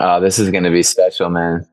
Oh, 0.00 0.20
this 0.20 0.38
is 0.38 0.50
going 0.50 0.64
to 0.64 0.70
be 0.70 0.82
special, 0.82 1.30
man. 1.30 1.68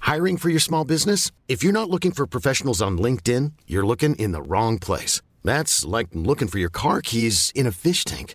Hiring 0.00 0.38
for 0.38 0.48
your 0.48 0.58
small 0.58 0.86
business? 0.86 1.30
If 1.48 1.62
you're 1.62 1.74
not 1.74 1.90
looking 1.90 2.12
for 2.12 2.26
professionals 2.26 2.80
on 2.80 2.96
LinkedIn, 2.96 3.52
you're 3.66 3.86
looking 3.86 4.14
in 4.14 4.32
the 4.32 4.40
wrong 4.40 4.78
place. 4.78 5.20
That's 5.44 5.84
like 5.84 6.08
looking 6.14 6.48
for 6.48 6.58
your 6.58 6.70
car 6.70 7.02
keys 7.02 7.52
in 7.54 7.66
a 7.66 7.72
fish 7.72 8.06
tank. 8.06 8.34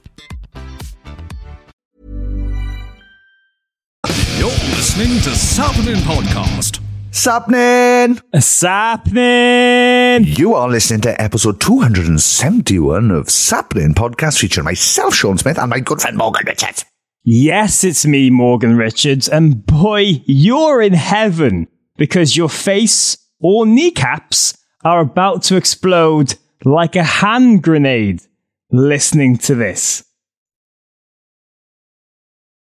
listening 5.01 5.23
to 5.23 5.31
Sappenin 5.31 5.95
Podcast. 6.03 6.79
Sappenin! 7.09 8.21
Sappenin! 8.35 10.37
You 10.37 10.53
are 10.53 10.69
listening 10.69 11.01
to 11.01 11.19
episode 11.19 11.59
271 11.59 13.09
of 13.09 13.25
Sappenin 13.25 13.95
Podcast 13.95 14.37
featuring 14.37 14.65
myself, 14.65 15.15
Sean 15.15 15.39
Smith, 15.39 15.57
and 15.57 15.71
my 15.71 15.79
good 15.79 16.01
friend 16.01 16.17
Morgan 16.17 16.43
Richards. 16.45 16.85
Yes, 17.23 17.83
it's 17.83 18.05
me, 18.05 18.29
Morgan 18.29 18.77
Richards, 18.77 19.27
and 19.27 19.65
boy, 19.65 20.21
you're 20.27 20.83
in 20.83 20.93
heaven 20.93 21.67
because 21.97 22.37
your 22.37 22.49
face 22.49 23.17
or 23.39 23.65
kneecaps 23.65 24.55
are 24.83 24.99
about 24.99 25.41
to 25.43 25.55
explode 25.55 26.35
like 26.63 26.95
a 26.95 27.03
hand 27.03 27.63
grenade 27.63 28.21
listening 28.69 29.37
to 29.37 29.55
this. 29.55 30.05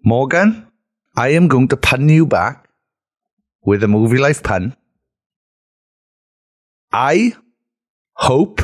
Morgan, 0.04 0.67
I 1.18 1.30
am 1.30 1.48
going 1.48 1.66
to 1.68 1.76
pun 1.76 2.08
you 2.08 2.26
back 2.26 2.68
with 3.64 3.82
a 3.82 3.88
Movielife 3.88 4.44
pun. 4.44 4.76
I 6.92 7.34
hope 8.14 8.60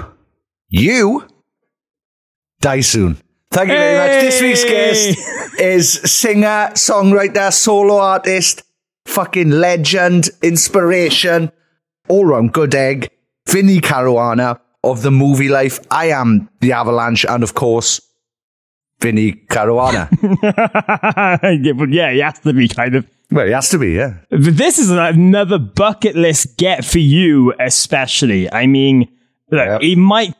you 0.68 1.26
die 2.60 2.82
soon. 2.82 3.16
Thank 3.50 3.70
you 3.70 3.76
very 3.76 3.98
much. 3.98 4.22
This 4.22 4.40
week's 4.40 4.62
guest 4.62 5.58
is 5.58 5.90
singer, 6.08 6.70
songwriter, 6.74 7.52
solo 7.52 7.96
artist, 7.96 8.62
fucking 9.06 9.50
legend, 9.50 10.30
inspiration, 10.40 11.50
all 12.08 12.24
round 12.24 12.52
good 12.52 12.76
egg, 12.76 13.10
Vinnie 13.48 13.80
Caruana 13.80 14.60
of 14.84 15.02
the 15.02 15.10
Movielife. 15.10 15.84
I 15.90 16.10
am 16.10 16.48
the 16.60 16.70
Avalanche, 16.70 17.24
and 17.24 17.42
of 17.42 17.54
course, 17.54 18.00
Vinnie 19.00 19.32
Caruana. 19.48 20.08
yeah, 21.92 22.10
he 22.12 22.18
has 22.20 22.38
to 22.40 22.52
be 22.52 22.68
kind 22.68 22.94
of. 22.94 23.06
well, 23.30 23.46
he 23.46 23.52
has 23.52 23.68
to 23.70 23.78
be, 23.78 23.92
yeah. 23.92 24.14
But 24.30 24.56
this 24.56 24.78
is 24.78 24.90
another 24.90 25.58
bucket 25.58 26.16
list 26.16 26.56
get 26.56 26.84
for 26.84 26.98
you, 27.00 27.52
especially. 27.60 28.50
I 28.52 28.66
mean, 28.66 29.08
look, 29.50 29.66
Yep. 29.66 29.80
he 29.82 29.96
might 29.96 30.34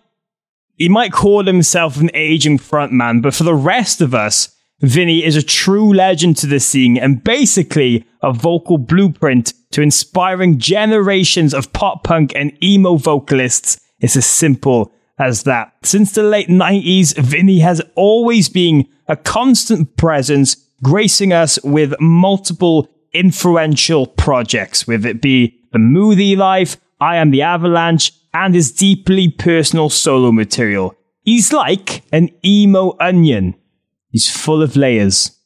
he 0.77 0.89
might 0.89 1.13
call 1.13 1.45
himself 1.45 1.99
an 2.01 2.11
aging 2.15 2.59
frontman, 2.59 3.23
but 3.23 3.35
for 3.35 3.45
the 3.45 3.55
rest 3.55 4.01
of 4.01 4.13
us, 4.15 4.49
Vinnie 4.81 5.25
is 5.25 5.37
a 5.37 5.43
true 5.43 5.93
legend 5.95 6.37
to 6.39 6.47
the 6.49 6.59
scene 6.59 6.97
and 6.99 7.23
basically 7.23 8.05
a 8.23 8.33
vocal 8.33 8.77
blueprint 8.79 9.53
to 9.71 9.83
inspiring 9.83 10.59
generations 10.59 11.55
of 11.55 11.73
pop 11.73 12.03
punk 12.03 12.33
and 12.35 12.53
emo 12.63 12.97
vocalists. 12.97 13.79
It's 14.01 14.17
as 14.17 14.27
simple 14.27 14.93
as 15.19 15.45
that. 15.45 15.73
Since 15.83 16.13
the 16.13 16.23
late 16.23 16.49
90s, 16.49 17.17
Vinny 17.17 17.61
has 17.61 17.81
always 17.95 18.49
been 18.49 18.87
a 19.09 19.17
constant 19.17 19.97
presence, 19.97 20.57
gracing 20.83 21.33
us 21.33 21.59
with 21.63 21.95
multiple 22.01 22.89
influential 23.13 24.07
projects, 24.07 24.87
whether 24.87 25.09
it 25.09 25.23
be 25.23 25.61
The 25.73 25.79
Movielife, 25.79 26.77
I 27.01 27.17
Am 27.17 27.31
the 27.31 27.43
Avalanche, 27.43 28.13
and 28.33 28.55
his 28.55 28.73
deeply 28.73 29.29
personal 29.29 29.89
solo 29.89 30.33
material. 30.33 30.95
He's 31.23 31.53
like 31.53 32.03
an 32.13 32.31
emo 32.45 32.97
onion. 33.01 33.55
He's 34.11 34.31
full 34.31 34.63
of 34.63 34.77
layers. 34.77 35.39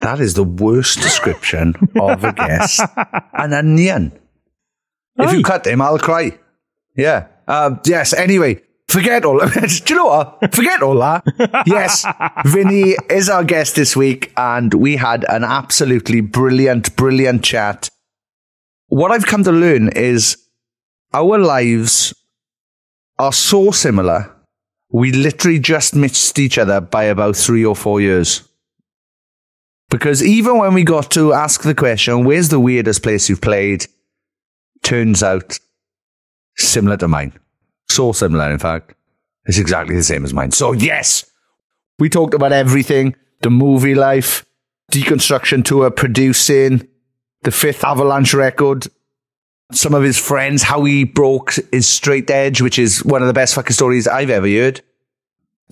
That 0.00 0.20
is 0.20 0.34
the 0.34 0.44
worst 0.44 1.00
description 1.00 1.74
of 1.98 2.24
a 2.24 2.32
guest. 2.32 2.80
An 3.32 3.54
onion. 3.54 4.12
If 5.16 5.32
you 5.32 5.42
cut 5.42 5.66
him, 5.66 5.80
I'll 5.80 5.98
cry. 5.98 6.38
Yeah. 6.94 7.28
Uh, 7.46 7.76
yes. 7.84 8.12
Anyway, 8.12 8.60
forget 8.88 9.24
all. 9.24 9.38
Do 9.48 9.68
you 9.88 9.96
know 9.96 10.06
what? 10.06 10.54
Forget 10.54 10.82
all 10.82 10.98
that. 10.98 11.24
Yes, 11.66 12.06
Vinnie 12.44 12.96
is 13.10 13.28
our 13.28 13.44
guest 13.44 13.76
this 13.76 13.96
week, 13.96 14.32
and 14.36 14.72
we 14.72 14.96
had 14.96 15.24
an 15.28 15.44
absolutely 15.44 16.20
brilliant, 16.20 16.96
brilliant 16.96 17.44
chat. 17.44 17.90
What 18.88 19.10
I've 19.10 19.26
come 19.26 19.44
to 19.44 19.52
learn 19.52 19.88
is 19.88 20.36
our 21.12 21.38
lives 21.38 22.14
are 23.18 23.32
so 23.32 23.70
similar. 23.70 24.30
We 24.90 25.12
literally 25.12 25.58
just 25.58 25.94
missed 25.94 26.38
each 26.38 26.58
other 26.58 26.80
by 26.80 27.04
about 27.04 27.36
three 27.36 27.64
or 27.64 27.74
four 27.74 28.00
years. 28.00 28.48
Because 29.90 30.22
even 30.22 30.58
when 30.58 30.74
we 30.74 30.84
got 30.84 31.10
to 31.12 31.32
ask 31.32 31.62
the 31.62 31.74
question, 31.74 32.24
where's 32.24 32.48
the 32.48 32.60
weirdest 32.60 33.02
place 33.02 33.28
you've 33.28 33.40
played? 33.40 33.86
Turns 34.82 35.22
out 35.22 35.58
similar 36.56 36.96
to 36.98 37.08
mine. 37.08 37.32
So 37.88 38.12
similar, 38.12 38.50
in 38.50 38.58
fact. 38.58 38.94
It's 39.46 39.58
exactly 39.58 39.94
the 39.94 40.02
same 40.02 40.24
as 40.24 40.32
mine. 40.32 40.52
So, 40.52 40.72
yes, 40.72 41.30
we 41.98 42.08
talked 42.08 42.34
about 42.34 42.52
everything 42.52 43.14
the 43.42 43.50
Movielife, 43.50 44.44
deconstruction 44.90 45.64
tour, 45.64 45.90
producing, 45.90 46.88
the 47.42 47.50
fifth 47.50 47.84
Avalanche 47.84 48.32
record, 48.32 48.86
some 49.70 49.92
of 49.94 50.02
his 50.02 50.18
friends, 50.18 50.62
how 50.62 50.84
he 50.84 51.04
broke 51.04 51.54
his 51.70 51.86
straight 51.86 52.30
edge, 52.30 52.62
which 52.62 52.78
is 52.78 53.04
one 53.04 53.20
of 53.20 53.28
the 53.28 53.34
best 53.34 53.54
fucking 53.54 53.74
stories 53.74 54.08
I've 54.08 54.30
ever 54.30 54.48
heard. 54.48 54.80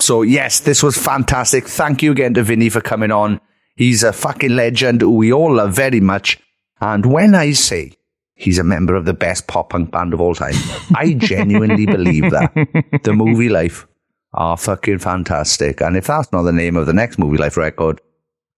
So, 0.00 0.22
yes, 0.22 0.60
this 0.60 0.82
was 0.82 0.98
fantastic. 0.98 1.66
Thank 1.66 2.02
you 2.02 2.12
again 2.12 2.34
to 2.34 2.42
Vinnie 2.42 2.68
for 2.68 2.80
coming 2.80 3.10
on. 3.10 3.40
He's 3.76 4.02
a 4.02 4.12
fucking 4.12 4.54
legend 4.54 5.00
who 5.00 5.10
we 5.10 5.32
all 5.32 5.54
love 5.54 5.74
very 5.74 6.00
much. 6.00 6.38
And 6.80 7.06
when 7.06 7.34
I 7.34 7.52
say 7.52 7.92
he's 8.42 8.58
a 8.58 8.64
member 8.64 8.94
of 8.94 9.04
the 9.04 9.14
best 9.14 9.46
pop 9.46 9.70
punk 9.70 9.90
band 9.90 10.12
of 10.12 10.20
all 10.20 10.34
time, 10.34 10.54
I 10.94 11.14
genuinely 11.14 11.86
believe 11.86 12.30
that. 12.30 12.52
The 12.54 13.12
Movielife 13.12 13.86
are 14.34 14.56
fucking 14.56 14.98
fantastic. 14.98 15.80
And 15.80 15.96
if 15.96 16.06
that's 16.06 16.32
not 16.32 16.42
the 16.42 16.52
name 16.52 16.76
of 16.76 16.86
the 16.86 16.92
next 16.92 17.18
Movielife 17.18 17.56
record, 17.56 18.00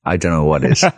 I 0.04 0.16
don't 0.16 0.32
know 0.32 0.44
what 0.44 0.64
is. 0.64 0.84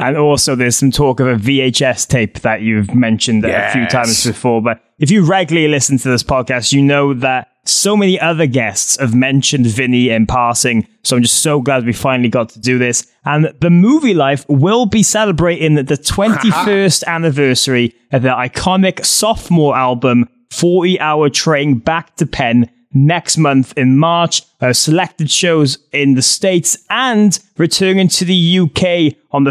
And 0.00 0.16
also, 0.16 0.56
there's 0.56 0.76
some 0.76 0.90
talk 0.90 1.20
of 1.20 1.28
a 1.28 1.36
VHS 1.36 2.08
tape 2.08 2.40
that 2.40 2.62
you've 2.62 2.94
mentioned 2.94 3.44
a 3.44 3.70
few 3.70 3.86
times 3.86 4.26
before. 4.26 4.60
But 4.60 4.82
if 4.98 5.10
you 5.10 5.24
regularly 5.24 5.68
listen 5.68 5.98
to 5.98 6.08
this 6.08 6.24
podcast, 6.24 6.72
you 6.72 6.82
know 6.82 7.14
that 7.14 7.48
so 7.64 7.96
many 7.96 8.20
other 8.20 8.46
guests 8.46 8.98
have 8.98 9.14
mentioned 9.14 9.66
Vinnie 9.66 10.10
in 10.10 10.26
passing. 10.26 10.86
So 11.02 11.16
I'm 11.16 11.22
just 11.22 11.40
so 11.42 11.60
glad 11.60 11.84
we 11.84 11.92
finally 11.92 12.28
got 12.28 12.50
to 12.50 12.60
do 12.60 12.78
this. 12.78 13.06
And 13.24 13.46
the 13.46 13.68
Movielife 13.68 14.44
will 14.48 14.86
be 14.86 15.02
celebrating 15.02 15.74
the 15.74 15.82
21st 15.84 17.04
anniversary 17.04 17.94
of 18.12 18.22
their 18.22 18.34
iconic 18.34 19.04
sophomore 19.04 19.76
album, 19.76 20.28
40 20.50 21.00
Hour 21.00 21.30
Train 21.30 21.78
Back 21.78 22.16
to 22.16 22.26
Penn, 22.26 22.70
next 22.92 23.36
month 23.38 23.72
in 23.76 23.98
March. 23.98 24.42
Uh, 24.60 24.72
selected 24.72 25.30
shows 25.30 25.78
in 25.92 26.14
the 26.14 26.22
States 26.22 26.76
and 26.90 27.38
returning 27.58 28.08
to 28.08 28.24
the 28.24 28.58
UK 28.60 29.16
on 29.32 29.44
the 29.44 29.50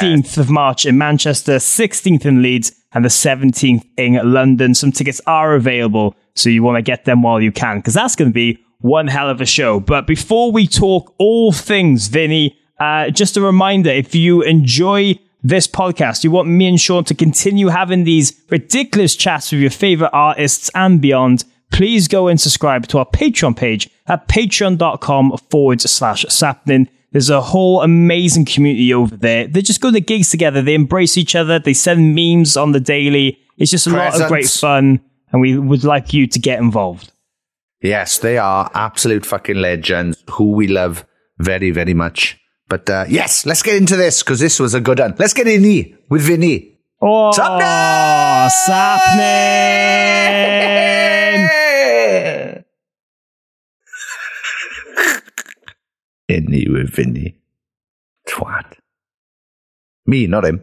15th 0.00 0.38
of 0.38 0.48
March 0.50 0.86
in 0.86 0.96
Manchester, 0.96 1.56
16th 1.56 2.24
in 2.24 2.40
Leeds, 2.40 2.72
and 2.92 3.04
the 3.04 3.08
17th 3.08 3.84
in 3.96 4.32
London. 4.32 4.74
Some 4.74 4.92
tickets 4.92 5.20
are 5.26 5.54
available, 5.54 6.14
so 6.34 6.48
you 6.48 6.62
want 6.62 6.76
to 6.76 6.82
get 6.82 7.04
them 7.04 7.22
while 7.22 7.40
you 7.40 7.52
can, 7.52 7.78
because 7.78 7.94
that's 7.94 8.16
going 8.16 8.30
to 8.30 8.34
be 8.34 8.58
one 8.80 9.06
hell 9.06 9.30
of 9.30 9.40
a 9.40 9.46
show. 9.46 9.80
But 9.80 10.06
before 10.06 10.52
we 10.52 10.66
talk 10.66 11.14
all 11.18 11.52
things 11.52 12.08
Vinnie, 12.08 12.58
uh, 12.78 13.10
just 13.10 13.36
a 13.36 13.40
reminder 13.40 13.90
if 13.90 14.14
you 14.14 14.42
enjoy 14.42 15.18
this 15.42 15.66
podcast, 15.66 16.24
you 16.24 16.30
want 16.30 16.48
me 16.48 16.66
and 16.66 16.80
Sean 16.80 17.04
to 17.04 17.14
continue 17.14 17.68
having 17.68 18.04
these 18.04 18.40
ridiculous 18.50 19.14
chats 19.14 19.52
with 19.52 19.60
your 19.60 19.70
favorite 19.70 20.10
artists 20.12 20.70
and 20.74 21.00
beyond, 21.00 21.44
please 21.70 22.08
go 22.08 22.28
and 22.28 22.40
subscribe 22.40 22.86
to 22.88 22.98
our 22.98 23.06
Patreon 23.06 23.56
page 23.56 23.90
at 24.06 24.26
patreon.com 24.28 25.36
forward 25.50 25.80
slash 25.80 26.24
sappenin. 26.26 26.88
There's 27.12 27.30
a 27.30 27.40
whole 27.40 27.82
amazing 27.82 28.44
community 28.44 28.92
over 28.92 29.16
there. 29.16 29.46
They 29.46 29.62
just 29.62 29.80
go 29.80 29.92
to 29.92 30.00
gigs 30.00 30.30
together. 30.30 30.62
They 30.62 30.74
embrace 30.74 31.16
each 31.16 31.36
other. 31.36 31.58
They 31.58 31.74
send 31.74 32.14
memes 32.14 32.56
on 32.56 32.72
the 32.72 32.80
daily. 32.80 33.38
It's 33.56 33.70
just 33.70 33.86
a 33.86 33.90
lot 33.90 34.20
of 34.20 34.28
great 34.28 34.48
fun. 34.48 35.00
And 35.34 35.40
we 35.40 35.58
would 35.58 35.82
like 35.82 36.12
you 36.12 36.28
to 36.28 36.38
get 36.38 36.60
involved. 36.60 37.10
Yes, 37.82 38.18
they 38.18 38.38
are 38.38 38.70
absolute 38.72 39.26
fucking 39.26 39.56
legends 39.56 40.22
who 40.30 40.52
we 40.52 40.68
love 40.68 41.04
very, 41.40 41.72
very 41.72 41.92
much. 41.92 42.40
But 42.68 42.88
uh, 42.88 43.06
yes, 43.08 43.44
let's 43.44 43.60
get 43.60 43.74
into 43.74 43.96
this 43.96 44.22
because 44.22 44.38
this 44.38 44.60
was 44.60 44.74
a 44.74 44.80
good 44.80 45.00
one. 45.00 45.16
Let's 45.18 45.32
get 45.34 45.48
in 45.48 45.64
here 45.64 45.86
with 46.08 46.22
Vinnie. 46.22 46.78
Oh, 47.02 47.32
Sappenin! 47.34 48.48
Sappenin! 48.68 49.34
In 56.28 56.52
here 56.52 56.74
with 56.74 56.90
Vinnie. 56.94 57.40
Twat. 58.28 58.76
Me, 60.06 60.28
not 60.28 60.44
him. 60.44 60.62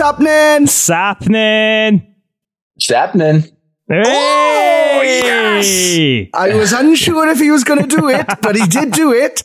Sappenin! 0.00 0.66
Sappenin! 0.66 2.14
It's 2.74 2.88
happening. 2.88 3.44
Oh, 3.90 5.00
yes! 5.04 6.28
I 6.34 6.54
was 6.54 6.72
unsure 6.72 7.28
if 7.28 7.38
he 7.38 7.50
was 7.50 7.64
going 7.64 7.86
to 7.86 7.96
do 7.96 8.08
it, 8.08 8.24
but 8.40 8.56
he 8.56 8.66
did 8.66 8.92
do 8.92 9.12
it. 9.12 9.42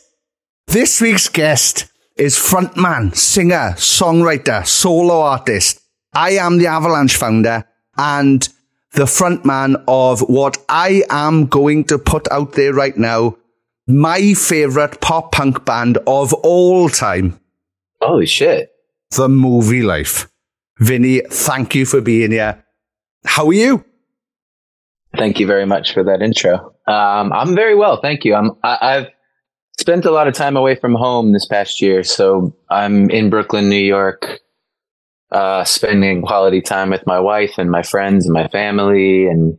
This 0.66 0.98
week's 0.98 1.28
guest 1.28 1.92
is 2.16 2.36
frontman, 2.36 3.14
singer, 3.14 3.74
songwriter, 3.76 4.66
solo 4.66 5.20
artist. 5.20 5.82
I 6.14 6.38
am 6.38 6.56
the 6.56 6.68
Avalanche 6.68 7.16
founder 7.16 7.66
and 7.98 8.48
the 8.94 9.04
frontman 9.04 9.84
of 9.86 10.20
what 10.20 10.56
I 10.70 11.02
am 11.10 11.48
going 11.48 11.84
to 11.84 11.98
put 11.98 12.32
out 12.32 12.52
there 12.52 12.72
right 12.72 12.96
now. 12.96 13.36
My 13.86 14.32
favorite 14.32 15.02
pop 15.02 15.32
punk 15.32 15.66
band 15.66 15.98
of 16.06 16.32
all 16.32 16.88
time, 16.88 17.38
Holy 18.00 18.24
shit. 18.24 18.70
The 19.10 19.28
Movielife. 19.28 20.28
Vinnie, 20.78 21.22
thank 21.30 21.74
you 21.74 21.86
for 21.86 22.00
being 22.00 22.30
here. 22.30 22.64
How 23.24 23.46
are 23.46 23.52
you? 23.52 23.84
Thank 25.16 25.40
you 25.40 25.46
very 25.46 25.66
much 25.66 25.94
for 25.94 26.04
that 26.04 26.20
intro. 26.20 26.74
Um, 26.86 27.32
I'm 27.32 27.54
very 27.54 27.74
well, 27.74 28.00
thank 28.00 28.24
you. 28.24 28.34
I'm, 28.34 28.52
I, 28.62 28.78
I've 28.80 29.06
spent 29.78 30.04
a 30.04 30.10
lot 30.10 30.28
of 30.28 30.34
time 30.34 30.56
away 30.56 30.74
from 30.74 30.94
home 30.94 31.32
this 31.32 31.46
past 31.46 31.80
year, 31.80 32.02
so 32.02 32.56
I'm 32.70 33.10
in 33.10 33.30
Brooklyn, 33.30 33.68
New 33.68 33.76
York, 33.76 34.40
uh, 35.32 35.64
spending 35.64 36.22
quality 36.22 36.60
time 36.60 36.90
with 36.90 37.06
my 37.06 37.18
wife 37.18 37.54
and 37.58 37.70
my 37.70 37.82
friends 37.82 38.26
and 38.26 38.34
my 38.34 38.48
family. 38.48 39.26
And 39.26 39.58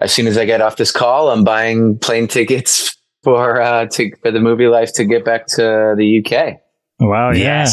as 0.00 0.12
soon 0.12 0.26
as 0.26 0.38
I 0.38 0.44
get 0.44 0.60
off 0.60 0.76
this 0.76 0.92
call, 0.92 1.30
I'm 1.30 1.44
buying 1.44 1.98
plane 1.98 2.28
tickets 2.28 2.96
for 3.24 3.60
uh, 3.60 3.86
to 3.86 4.14
for 4.22 4.30
the 4.30 4.38
Movielife 4.38 4.94
to 4.94 5.04
get 5.04 5.24
back 5.24 5.46
to 5.48 5.94
the 5.96 6.24
UK. 6.24 6.58
Wow, 7.00 7.32
yeah. 7.32 7.66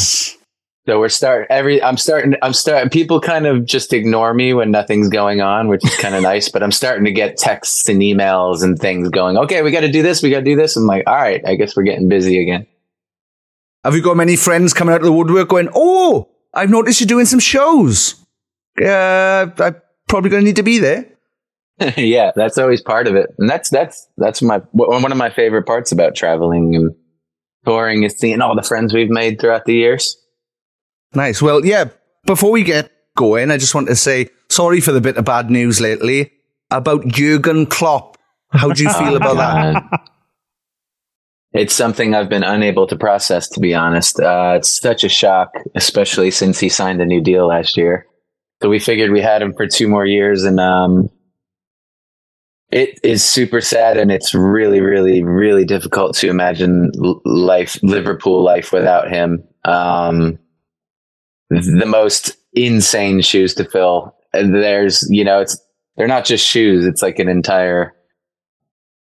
So 0.86 1.00
we're 1.00 1.08
start 1.08 1.48
every. 1.50 1.82
I'm 1.82 1.96
starting. 1.96 2.34
I'm 2.42 2.52
starting. 2.52 2.90
People 2.90 3.20
kind 3.20 3.46
of 3.46 3.64
just 3.64 3.92
ignore 3.92 4.32
me 4.32 4.54
when 4.54 4.70
nothing's 4.70 5.08
going 5.08 5.40
on, 5.40 5.66
which 5.66 5.84
is 5.84 5.96
kind 5.96 6.14
of 6.14 6.22
nice. 6.22 6.48
But 6.48 6.62
I'm 6.62 6.70
starting 6.70 7.04
to 7.06 7.12
get 7.12 7.36
texts 7.36 7.88
and 7.88 8.00
emails 8.00 8.62
and 8.62 8.78
things 8.78 9.08
going. 9.08 9.36
Okay, 9.36 9.62
we 9.62 9.72
got 9.72 9.80
to 9.80 9.90
do 9.90 10.02
this. 10.02 10.22
We 10.22 10.30
got 10.30 10.38
to 10.38 10.44
do 10.44 10.54
this. 10.54 10.76
I'm 10.76 10.86
like, 10.86 11.04
all 11.08 11.14
right. 11.14 11.42
I 11.44 11.56
guess 11.56 11.76
we're 11.76 11.82
getting 11.82 12.08
busy 12.08 12.40
again. 12.40 12.68
Have 13.84 13.96
you 13.96 14.02
got 14.02 14.16
many 14.16 14.36
friends 14.36 14.72
coming 14.72 14.94
out 14.94 15.00
of 15.00 15.06
the 15.06 15.12
woodwork 15.12 15.48
going, 15.48 15.68
Oh, 15.74 16.28
I've 16.54 16.70
noticed 16.70 17.00
you're 17.00 17.06
doing 17.06 17.26
some 17.26 17.40
shows. 17.40 18.14
Uh, 18.80 19.48
I'm 19.58 19.76
probably 20.08 20.30
going 20.30 20.42
to 20.42 20.46
need 20.46 20.56
to 20.56 20.62
be 20.62 20.78
there. 20.78 21.06
yeah, 21.96 22.30
that's 22.34 22.58
always 22.58 22.80
part 22.80 23.06
of 23.06 23.16
it, 23.16 23.34
and 23.38 23.50
that's 23.50 23.68
that's 23.68 24.08
that's 24.16 24.40
my 24.40 24.58
one 24.72 25.12
of 25.12 25.18
my 25.18 25.28
favorite 25.28 25.66
parts 25.66 25.92
about 25.92 26.14
traveling 26.14 26.74
and 26.74 26.94
touring 27.66 28.02
is 28.02 28.16
seeing 28.16 28.40
all 28.40 28.56
the 28.56 28.62
friends 28.62 28.94
we've 28.94 29.10
made 29.10 29.38
throughout 29.38 29.66
the 29.66 29.74
years. 29.74 30.16
Nice. 31.14 31.40
Well, 31.40 31.64
yeah, 31.64 31.86
before 32.26 32.50
we 32.50 32.62
get 32.62 32.90
going, 33.16 33.50
I 33.50 33.56
just 33.56 33.74
want 33.74 33.88
to 33.88 33.96
say 33.96 34.28
sorry 34.48 34.80
for 34.80 34.92
the 34.92 35.00
bit 35.00 35.16
of 35.16 35.24
bad 35.24 35.50
news 35.50 35.80
lately 35.80 36.32
about 36.70 37.06
Jurgen 37.06 37.66
Klopp. 37.66 38.18
How 38.50 38.72
do 38.72 38.82
you 38.82 38.90
feel 38.90 39.16
about 39.16 39.36
that? 39.36 40.10
It's 41.52 41.74
something 41.74 42.14
I've 42.14 42.28
been 42.28 42.42
unable 42.42 42.86
to 42.86 42.96
process, 42.96 43.48
to 43.50 43.60
be 43.60 43.74
honest. 43.74 44.20
Uh, 44.20 44.54
it's 44.58 44.80
such 44.80 45.04
a 45.04 45.08
shock, 45.08 45.54
especially 45.74 46.30
since 46.30 46.60
he 46.60 46.68
signed 46.68 47.00
a 47.00 47.06
new 47.06 47.22
deal 47.22 47.48
last 47.48 47.76
year. 47.78 48.06
So 48.62 48.68
we 48.68 48.78
figured 48.78 49.10
we 49.10 49.22
had 49.22 49.42
him 49.42 49.54
for 49.54 49.66
two 49.66 49.88
more 49.88 50.04
years, 50.04 50.44
and 50.44 50.60
um, 50.60 51.08
it 52.70 52.98
is 53.02 53.24
super 53.24 53.60
sad, 53.60 53.96
and 53.96 54.10
it's 54.10 54.34
really, 54.34 54.80
really, 54.80 55.22
really 55.22 55.64
difficult 55.64 56.14
to 56.16 56.28
imagine 56.28 56.90
life, 57.24 57.78
Liverpool 57.82 58.42
life, 58.42 58.72
without 58.72 59.08
him. 59.08 59.44
Um, 59.64 60.38
the 61.50 61.86
most 61.86 62.36
insane 62.52 63.20
shoes 63.20 63.54
to 63.54 63.64
fill. 63.64 64.14
There's, 64.32 65.06
you 65.10 65.24
know, 65.24 65.40
it's 65.40 65.58
they're 65.96 66.06
not 66.06 66.24
just 66.24 66.46
shoes; 66.46 66.84
it's 66.86 67.02
like 67.02 67.18
an 67.18 67.28
entire 67.28 67.94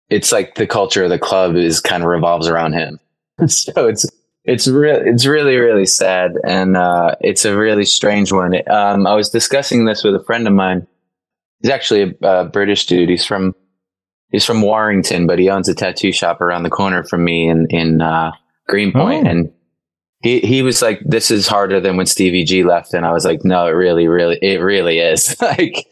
it's 0.09 0.33
like 0.33 0.57
the 0.57 0.67
culture 0.67 1.05
of 1.05 1.11
the 1.11 1.19
club 1.19 1.55
is 1.55 1.81
kind 1.81 2.03
of 2.03 2.09
revolves 2.09 2.49
around 2.49 2.73
him. 2.73 2.99
so 3.47 3.87
it's 3.87 4.07
it's 4.45 4.67
really 4.67 5.09
it's 5.09 5.25
really 5.27 5.57
really 5.57 5.87
sad, 5.87 6.33
and 6.45 6.77
uh, 6.77 7.15
it's 7.21 7.45
a 7.45 7.57
really 7.57 7.85
strange 7.85 8.33
one. 8.33 8.55
Um, 8.69 9.07
I 9.07 9.15
was 9.15 9.31
discussing 9.31 9.85
this 9.85 10.03
with 10.03 10.15
a 10.15 10.25
friend 10.25 10.47
of 10.49 10.53
mine. 10.53 10.87
He's 11.63 11.71
actually 11.71 12.17
a, 12.23 12.27
a 12.27 12.45
British 12.47 12.87
dude. 12.87 13.09
He's 13.09 13.25
from 13.25 13.55
he's 14.33 14.45
from 14.45 14.63
Warrington, 14.63 15.27
but 15.27 15.39
he 15.39 15.49
owns 15.49 15.69
a 15.69 15.75
tattoo 15.75 16.11
shop 16.11 16.41
around 16.41 16.65
the 16.65 16.71
corner 16.71 17.05
from 17.05 17.23
me 17.25 17.49
in 17.49 17.67
in 17.71 18.01
uh, 18.01 18.33
Greenpoint, 18.67 19.27
Oh. 19.27 19.31
and 19.31 19.53
he 20.23 20.41
he 20.41 20.63
was 20.63 20.83
like, 20.83 21.01
"This 21.05 21.31
is 21.31 21.47
harder 21.49 21.81
than 21.81 21.97
when 21.97 22.07
Stevie 22.07 22.45
G 22.45 22.63
left," 22.65 22.93
and 22.95 23.05
I 23.07 23.13
was 23.13 23.25
like, 23.25 23.45
"No, 23.45 23.67
it 23.67 23.71
really, 23.71 24.07
really, 24.09 24.39
it 24.43 24.59
really 24.61 24.99
is." 24.99 25.35
like 25.43 25.87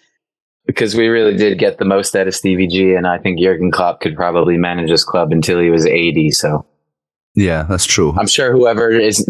because 0.67 0.95
we 0.95 1.09
really 1.09 1.35
did 1.37 1.59
get 1.59 1.79
the 1.79 1.85
most 1.87 2.15
out 2.15 2.27
of 2.29 2.35
Stevie 2.35 2.67
G, 2.67 2.93
and 2.93 3.07
I 3.07 3.19
think 3.19 3.39
Jurgen 3.41 3.71
Klopp 3.71 4.01
could 4.01 4.15
probably 4.17 4.57
manage 4.59 4.91
this 4.91 5.03
club 5.05 5.33
until 5.33 5.59
he 5.61 5.71
was 5.71 5.87
eighty. 5.87 6.31
So 6.31 6.67
Yeah, 7.35 7.63
that's 7.63 7.87
true. 7.87 8.15
I'm 8.19 8.27
sure 8.27 8.53
whoever 8.53 8.91
is, 8.91 9.27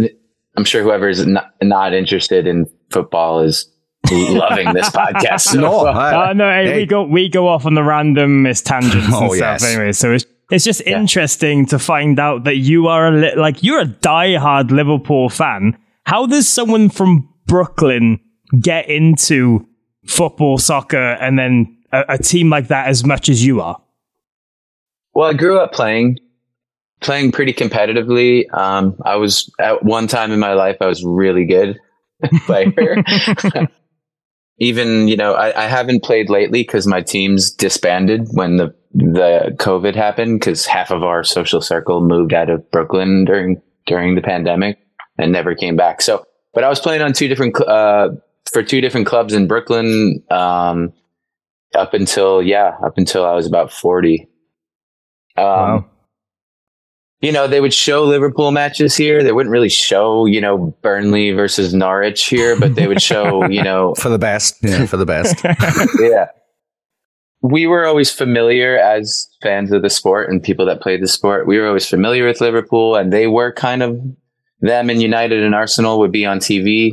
I'm 0.57 0.65
sure 0.65 0.83
whoever 0.83 1.09
is 1.09 1.25
not, 1.27 1.55
not 1.63 1.95
interested 1.95 2.47
in 2.49 2.67
football 2.91 3.41
is 3.41 3.71
loving 4.11 4.73
this 4.73 4.89
podcast. 5.01 5.43
so 5.43 5.61
No, 5.61 5.71
far. 5.71 5.89
I- 5.95 6.31
Uh, 6.31 6.33
no, 6.33 6.51
hey, 6.51 6.67
Hey. 6.67 6.77
we 6.81 6.87
go 6.87 7.05
we 7.05 7.29
go 7.29 7.47
off 7.47 7.67
on 7.67 7.75
the 7.75 7.83
randomest 7.83 8.65
tangents 8.65 8.95
and 9.07 9.15
Oh, 9.15 9.29
stuff 9.35 9.61
yes. 9.61 9.65
anyway. 9.65 9.93
So 9.93 10.13
it's 10.13 10.25
it's 10.51 10.65
just 10.65 10.81
interesting 10.83 11.67
to 11.67 11.79
find 11.79 12.19
out 12.19 12.45
that 12.45 12.57
you 12.57 12.87
are 12.89 13.09
a 13.09 13.11
li- 13.11 13.35
like 13.37 13.63
you're 13.63 13.81
a 13.81 13.87
diehard 13.87 14.71
Liverpool 14.71 15.29
fan. 15.29 15.77
How 16.05 16.27
does 16.27 16.49
someone 16.49 16.89
from 16.89 17.29
Brooklyn 17.47 18.21
get 18.59 18.89
into 18.89 19.67
football, 20.07 20.59
soccer, 20.59 20.97
and 20.97 21.39
then 21.39 21.79
a, 21.93 22.05
a 22.11 22.19
team 22.19 22.49
like 22.49 22.69
that 22.69 22.89
as 22.89 23.05
much 23.05 23.29
as 23.29 23.45
you 23.45 23.61
are? 23.61 23.81
Well, 25.15 25.29
I 25.29 25.35
grew 25.35 25.59
up 25.59 25.73
playing, 25.73 26.19
playing 27.01 27.33
pretty 27.33 27.53
competitively. 27.53 28.45
Um, 28.55 28.97
I 29.05 29.17
was 29.17 29.53
at 29.59 29.85
one 29.85 30.07
time 30.07 30.33
in 30.33 30.39
my 30.39 30.55
life, 30.55 30.77
I 30.81 30.87
was 30.87 31.05
really 31.05 31.45
good 31.45 31.79
player. 32.47 32.73
Even, 34.61 35.09
you 35.09 35.17
know, 35.17 35.35
I, 35.35 35.65
I 35.65 35.67
haven't 35.67 36.03
played 36.03 36.31
lately 36.31 36.63
because 36.63 36.87
my 36.87 37.01
teams 37.01 37.51
disbanded 37.51 38.29
when 38.33 38.57
the, 38.57 38.75
the 38.93 39.55
COVID 39.59 39.95
happened 39.95 40.41
because 40.41 40.67
half 40.67 40.91
of 40.91 41.03
our 41.03 41.25
social 41.25 41.61
circle 41.61 42.01
moved 42.01 42.33
out 42.33 42.51
of 42.51 42.69
Brooklyn 42.71 43.25
during, 43.25 43.61
during 43.87 44.15
the 44.15 44.23
pandemic 44.23 44.79
and 45.19 45.33
never 45.33 45.55
came 45.55 45.77
back. 45.77 46.01
So, 46.03 46.25
but 46.55 46.65
I 46.65 46.69
was 46.69 46.81
playing 46.81 47.03
on 47.03 47.13
two 47.13 47.29
different, 47.29 47.57
cl- 47.57 47.69
uh, 47.71 48.09
for 48.53 48.63
two 48.63 48.81
different 48.81 49.07
clubs 49.07 49.35
in 49.35 49.47
Brooklyn, 49.47 50.23
um, 50.31 50.93
up 51.75 51.93
until, 51.95 52.43
yeah, 52.43 52.77
up 52.85 52.97
until 52.97 53.25
I 53.27 53.35
was 53.35 53.47
about 53.47 53.73
40. 53.73 54.29
Um, 55.37 55.45
Wow. 55.45 55.87
you 57.21 57.31
know, 57.33 57.47
they 57.47 57.61
would 57.61 57.75
show 57.75 58.05
Liverpool 58.05 58.51
matches 58.53 58.97
here. 58.97 59.23
They 59.23 59.33
wouldn't 59.33 59.53
really 59.53 59.69
show, 59.69 60.25
you 60.25 60.41
know, 60.41 60.75
Burnley 60.83 61.33
versus 61.33 61.75
Norwich 61.75 62.27
here, 62.27 62.59
but 62.59 62.75
they 62.75 62.87
would 62.89 63.03
show, 63.03 63.45
you 63.51 63.63
know, 63.63 63.95
For 63.97 64.09
the 64.09 64.19
best. 64.19 64.57
Yeah, 64.63 64.87
for 64.87 64.97
the 64.97 65.07
best. 65.07 65.45
yeah. 66.01 66.29
We 67.51 67.67
were 67.67 67.87
always 67.87 68.11
familiar 68.11 68.77
as 68.79 69.29
fans 69.43 69.73
of 69.73 69.83
the 69.83 69.91
sport 69.91 70.29
and 70.31 70.43
people 70.43 70.67
that 70.67 70.81
played 70.81 71.03
the 71.03 71.09
sport. 71.09 71.47
We 71.47 71.59
were 71.59 71.67
always 71.67 71.89
familiar 71.89 72.27
with 72.27 72.41
Liverpool 72.41 72.97
and 72.97 73.13
they 73.13 73.27
were 73.27 73.53
kind 73.53 73.83
of 73.83 73.99
them 74.61 74.91
and 74.91 75.01
United 75.01 75.43
and 75.43 75.55
Arsenal 75.55 75.99
would 76.01 76.13
be 76.13 76.27
on 76.27 76.39
TV 76.41 76.93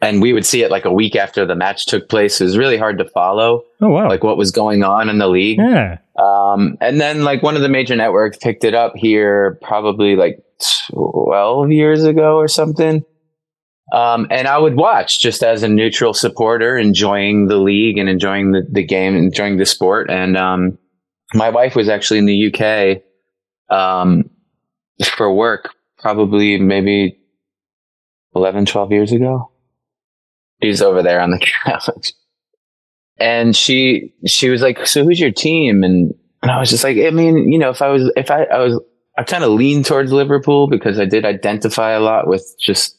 and 0.00 0.20
we 0.22 0.32
would 0.32 0.44
see 0.46 0.62
it 0.62 0.70
like 0.70 0.84
a 0.84 0.92
week 0.92 1.16
after 1.16 1.44
the 1.46 1.54
match 1.56 1.86
took 1.86 2.08
place. 2.08 2.40
It 2.40 2.44
was 2.44 2.58
really 2.58 2.76
hard 2.76 2.98
to 2.98 3.04
follow 3.06 3.64
Oh 3.80 3.88
wow! 3.88 4.08
like 4.08 4.22
what 4.22 4.36
was 4.36 4.50
going 4.50 4.82
on 4.84 5.08
in 5.08 5.18
the 5.18 5.28
league. 5.28 5.58
yeah. 5.58 5.98
Um, 6.18 6.76
and 6.80 7.00
then 7.00 7.24
like 7.24 7.42
one 7.42 7.56
of 7.56 7.62
the 7.62 7.68
major 7.68 7.96
networks 7.96 8.38
picked 8.38 8.64
it 8.64 8.74
up 8.74 8.94
here 8.96 9.58
probably 9.62 10.16
like 10.16 10.42
12 10.90 11.70
years 11.72 12.04
ago 12.04 12.36
or 12.36 12.48
something. 12.48 13.04
Um, 13.92 14.26
and 14.30 14.48
I 14.48 14.58
would 14.58 14.76
watch 14.76 15.20
just 15.20 15.42
as 15.42 15.62
a 15.62 15.68
neutral 15.68 16.12
supporter, 16.12 16.76
enjoying 16.76 17.46
the 17.46 17.56
league 17.56 17.98
and 17.98 18.08
enjoying 18.08 18.52
the, 18.52 18.66
the 18.70 18.82
game, 18.82 19.16
enjoying 19.16 19.58
the 19.58 19.66
sport. 19.66 20.10
And, 20.10 20.36
um, 20.36 20.78
my 21.34 21.50
wife 21.50 21.74
was 21.76 21.88
actually 21.88 22.18
in 22.18 22.26
the 22.26 22.52
UK, 22.52 23.02
um, 23.76 24.30
for 25.16 25.32
work 25.32 25.70
probably 25.98 26.58
maybe 26.58 27.18
11, 28.34 28.66
12 28.66 28.92
years 28.92 29.12
ago. 29.12 29.50
She's 30.62 30.82
over 30.82 31.02
there 31.02 31.20
on 31.20 31.30
the 31.30 31.46
couch 31.64 32.12
and 33.18 33.56
she 33.56 34.12
she 34.26 34.48
was 34.48 34.62
like, 34.62 34.86
"So 34.86 35.04
who's 35.04 35.20
your 35.20 35.30
team?" 35.30 35.82
And 35.82 36.14
and 36.42 36.50
I 36.50 36.60
was 36.60 36.70
just 36.70 36.84
like, 36.84 36.96
I 36.98 37.10
mean, 37.10 37.50
you 37.50 37.58
know, 37.58 37.70
if 37.70 37.82
I 37.82 37.88
was 37.88 38.10
if 38.16 38.30
I 38.30 38.44
I 38.44 38.58
was 38.58 38.80
I 39.18 39.22
kind 39.22 39.44
of 39.44 39.50
leaned 39.50 39.86
towards 39.86 40.12
Liverpool 40.12 40.68
because 40.68 40.98
I 40.98 41.06
did 41.06 41.24
identify 41.24 41.92
a 41.92 42.00
lot 42.00 42.28
with 42.28 42.54
just 42.60 42.98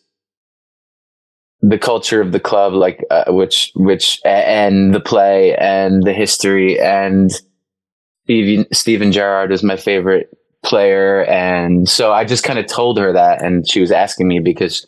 the 1.61 1.77
culture 1.79 2.21
of 2.21 2.31
the 2.31 2.39
club, 2.39 2.73
like 2.73 3.03
uh, 3.09 3.25
which 3.29 3.71
which 3.75 4.19
and 4.25 4.93
the 4.93 4.99
play 4.99 5.55
and 5.55 6.03
the 6.03 6.13
history 6.13 6.79
and 6.79 7.31
Steven 8.25 8.65
Steven 8.73 9.11
Gerrard 9.11 9.51
is 9.51 9.63
my 9.63 9.75
favorite 9.77 10.29
player, 10.63 11.23
and 11.25 11.87
so 11.87 12.11
I 12.11 12.25
just 12.25 12.43
kind 12.43 12.59
of 12.59 12.67
told 12.67 12.97
her 12.99 13.13
that, 13.13 13.41
and 13.43 13.67
she 13.69 13.79
was 13.79 13.91
asking 13.91 14.27
me 14.27 14.39
because 14.39 14.85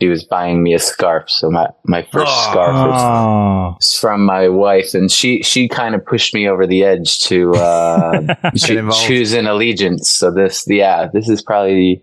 she 0.00 0.08
was 0.08 0.24
buying 0.24 0.62
me 0.62 0.74
a 0.74 0.78
scarf. 0.78 1.30
So 1.30 1.50
my 1.50 1.68
my 1.84 2.02
first 2.12 2.32
scarf 2.44 2.74
is 2.74 3.02
Oh. 3.02 3.76
from 4.00 4.24
my 4.24 4.48
wife, 4.48 4.92
and 4.94 5.10
she 5.10 5.42
she 5.42 5.68
kind 5.68 5.94
of 5.94 6.04
pushed 6.04 6.34
me 6.34 6.48
over 6.48 6.66
the 6.66 6.84
edge 6.84 7.20
to 7.20 7.54
uh, 7.54 8.34
choo- 8.56 8.90
choose 8.90 9.32
an 9.34 9.46
allegiance. 9.46 10.10
So 10.10 10.30
this, 10.32 10.64
yeah, 10.68 11.08
this 11.12 11.28
is 11.28 11.42
probably 11.42 12.02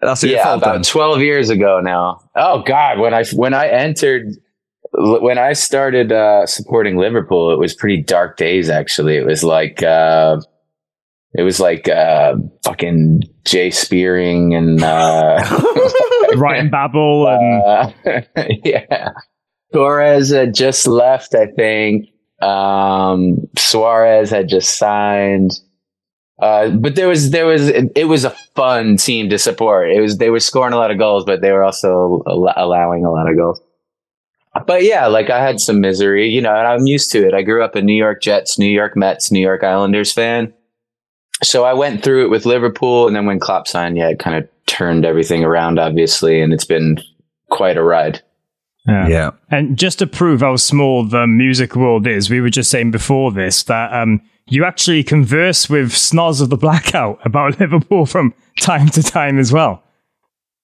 That's 0.00 0.22
your 0.22 0.32
yeah 0.32 0.44
fault 0.44 0.62
about 0.62 0.72
then. 0.74 0.82
twelve 0.82 1.20
years 1.20 1.50
ago 1.50 1.80
now. 1.80 2.20
Oh 2.34 2.62
God, 2.62 2.98
when 2.98 3.14
I 3.14 3.24
when 3.26 3.54
I 3.54 3.68
entered. 3.68 4.28
When 4.90 5.36
I 5.36 5.52
started 5.52 6.12
uh, 6.12 6.46
supporting 6.46 6.96
Liverpool, 6.96 7.52
it 7.52 7.58
was 7.58 7.74
pretty 7.74 8.02
dark 8.02 8.38
days. 8.38 8.70
Actually, 8.70 9.16
it 9.16 9.26
was 9.26 9.44
like 9.44 9.82
uh, 9.82 10.40
it 11.34 11.42
was 11.42 11.60
like 11.60 11.88
uh, 11.88 12.36
fucking 12.64 13.22
Jay 13.44 13.70
Spearing 13.70 14.54
and 14.54 14.82
uh, 14.82 15.38
Ryan 16.36 16.70
Babel 16.70 17.28
and 17.28 17.62
uh, 17.62 17.92
yeah. 18.64 19.10
Torres 19.72 20.30
had 20.30 20.54
just 20.54 20.86
left, 20.86 21.34
I 21.34 21.46
think. 21.46 22.08
Um, 22.40 23.48
Suarez 23.56 24.30
had 24.30 24.48
just 24.48 24.78
signed. 24.78 25.52
Uh, 26.40 26.70
but 26.70 26.94
there 26.94 27.08
was, 27.08 27.30
there 27.30 27.46
was, 27.46 27.68
it, 27.68 27.92
it 27.94 28.04
was 28.04 28.24
a 28.24 28.34
fun 28.58 28.96
team 28.96 29.30
to 29.30 29.38
support. 29.38 29.90
It 29.90 30.00
was, 30.00 30.18
they 30.18 30.30
were 30.30 30.40
scoring 30.40 30.74
a 30.74 30.76
lot 30.76 30.90
of 30.90 30.98
goals, 30.98 31.24
but 31.24 31.40
they 31.40 31.52
were 31.52 31.62
also 31.62 32.22
al- 32.26 32.52
allowing 32.56 33.04
a 33.04 33.10
lot 33.10 33.30
of 33.30 33.36
goals. 33.36 33.60
But 34.66 34.82
yeah, 34.82 35.06
like 35.06 35.30
I 35.30 35.40
had 35.40 35.60
some 35.60 35.80
misery, 35.80 36.28
you 36.28 36.40
know, 36.40 36.54
and 36.54 36.66
I'm 36.66 36.86
used 36.86 37.12
to 37.12 37.24
it. 37.24 37.34
I 37.34 37.42
grew 37.42 37.62
up 37.62 37.76
a 37.76 37.82
New 37.82 37.94
York 37.94 38.20
Jets, 38.20 38.58
New 38.58 38.66
York 38.66 38.96
Mets, 38.96 39.30
New 39.30 39.40
York 39.40 39.62
Islanders 39.62 40.12
fan. 40.12 40.52
So 41.44 41.64
I 41.64 41.74
went 41.74 42.02
through 42.02 42.24
it 42.24 42.30
with 42.30 42.46
Liverpool, 42.46 43.06
and 43.06 43.14
then 43.14 43.26
when 43.26 43.38
Klopp 43.38 43.68
signed, 43.68 43.96
yeah, 43.96 44.08
it 44.08 44.18
kind 44.18 44.36
of 44.36 44.48
turned 44.66 45.04
everything 45.04 45.44
around, 45.44 45.78
obviously, 45.78 46.40
and 46.40 46.52
it's 46.52 46.64
been 46.64 46.98
quite 47.50 47.76
a 47.76 47.82
ride. 47.84 48.20
Yeah. 48.88 49.32
And 49.50 49.78
just 49.78 49.98
to 49.98 50.06
prove 50.06 50.40
how 50.40 50.56
small 50.56 51.04
the 51.04 51.26
music 51.26 51.76
world 51.76 52.06
is, 52.06 52.30
we 52.30 52.40
were 52.40 52.50
just 52.50 52.70
saying 52.70 52.90
before 52.90 53.30
this 53.30 53.62
that 53.64 53.92
um, 53.92 54.22
you 54.46 54.64
actually 54.64 55.04
converse 55.04 55.68
with 55.68 55.92
Snoz 55.92 56.40
of 56.40 56.50
the 56.50 56.56
Blackout 56.56 57.20
about 57.24 57.60
Liverpool 57.60 58.06
from 58.06 58.34
time 58.62 58.88
to 58.90 59.02
time 59.02 59.38
as 59.38 59.52
well. 59.52 59.82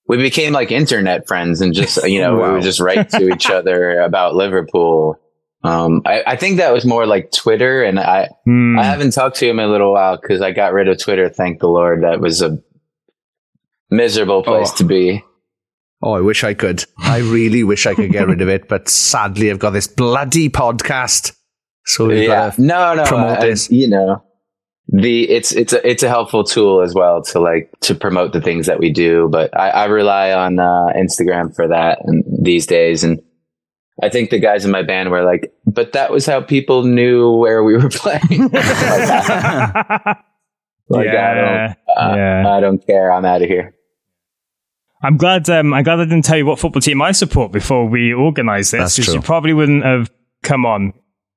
We 0.07 0.17
became 0.17 0.53
like 0.53 0.71
internet 0.71 1.27
friends, 1.27 1.61
and 1.61 1.73
just 1.73 2.03
you 2.07 2.21
know, 2.21 2.35
we 2.35 2.51
would 2.53 2.63
just 2.63 2.79
write 2.79 3.09
to 3.09 3.29
each 3.29 3.49
other 3.49 3.99
about 4.01 4.35
Liverpool. 4.35 5.19
Um, 5.63 6.03
I, 6.05 6.21
I 6.27 6.35
think 6.35 6.57
that 6.57 6.71
was 6.73 6.85
more 6.85 7.07
like 7.07 7.31
Twitter, 7.31 7.83
and 7.83 7.99
I 7.99 8.29
Hmm. 8.45 8.77
I 8.77 8.83
haven't 8.83 9.11
talked 9.11 9.37
to 9.37 9.49
him 9.49 9.57
in 9.59 9.65
a 9.67 9.71
little 9.71 9.93
while 9.93 10.17
because 10.21 10.41
I 10.41 10.51
got 10.51 10.73
rid 10.73 10.87
of 10.87 10.99
Twitter. 10.99 11.27
Thank 11.29 11.59
the 11.59 11.67
Lord, 11.67 12.03
that 12.03 12.19
was 12.19 12.41
a 12.43 12.59
miserable 13.89 14.43
place 14.43 14.69
Oh. 14.73 14.77
to 14.77 14.83
be. 14.83 15.23
Oh, 16.03 16.11
I 16.13 16.21
wish 16.21 16.43
I 16.43 16.53
could. 16.53 16.83
I 16.99 17.19
really 17.19 17.63
wish 17.63 17.87
I 17.87 17.95
could 17.95 18.11
get 18.11 18.27
rid 18.27 18.41
of 18.41 18.49
it, 18.49 18.67
but 18.67 18.89
sadly, 18.89 19.49
I've 19.49 19.59
got 19.59 19.71
this 19.71 19.87
bloody 19.87 20.49
podcast. 20.49 21.35
So 21.85 22.07
we've 22.07 22.23
yeah, 22.23 22.27
got 22.49 22.53
to 22.55 22.61
no, 22.61 22.93
no, 22.95 23.05
promote 23.05 23.39
I- 23.39 23.45
this. 23.47 23.71
You 23.71 23.87
know, 23.87 24.23
the 24.87 25.29
it's 25.29 25.51
it's 25.51 25.73
a 25.73 25.87
it's 25.87 26.03
a 26.03 26.09
helpful 26.09 26.43
tool 26.43 26.81
as 26.81 26.93
well 26.93 27.21
to 27.23 27.39
like 27.39 27.71
to 27.81 27.95
promote 27.95 28.33
the 28.33 28.41
things 28.41 28.67
that 28.67 28.79
we 28.79 28.91
do. 28.91 29.27
But 29.31 29.57
I, 29.57 29.69
I 29.69 29.85
rely 29.85 30.31
on 30.31 30.59
uh, 30.59 30.87
Instagram 30.95 31.55
for 31.55 31.67
that 31.67 31.99
and 32.03 32.23
these 32.27 32.67
days, 32.67 33.03
and 33.03 33.21
I 34.01 34.09
think 34.09 34.29
the 34.29 34.39
guys 34.39 34.63
in 34.63 34.71
my 34.71 34.83
band 34.83 35.09
were 35.09 35.23
like, 35.23 35.53
"But 35.65 35.93
that 35.93 36.11
was 36.11 36.25
how 36.25 36.41
people 36.41 36.83
knew 36.83 37.31
where 37.31 37.63
we 37.63 37.73
were 37.73 37.89
playing." 37.89 38.49
like, 38.51 38.63
I 41.07 41.33
don't, 41.33 41.75
uh, 41.97 42.15
yeah. 42.15 42.47
I 42.47 42.59
don't 42.59 42.85
care. 42.85 43.11
I'm 43.11 43.25
out 43.25 43.41
of 43.41 43.47
here. 43.47 43.73
I'm 45.01 45.17
glad. 45.17 45.49
Um, 45.49 45.73
I'm 45.73 45.83
glad 45.83 45.99
I 45.99 46.05
didn't 46.05 46.25
tell 46.25 46.37
you 46.37 46.45
what 46.45 46.59
football 46.59 46.81
team 46.81 47.01
I 47.01 47.11
support 47.11 47.51
before 47.51 47.87
we 47.87 48.13
organised 48.13 48.71
this, 48.71 48.79
That's 48.79 48.95
because 48.97 49.05
true. 49.05 49.15
you 49.15 49.21
probably 49.21 49.53
wouldn't 49.53 49.83
have 49.83 50.11
come 50.43 50.65
on 50.65 50.93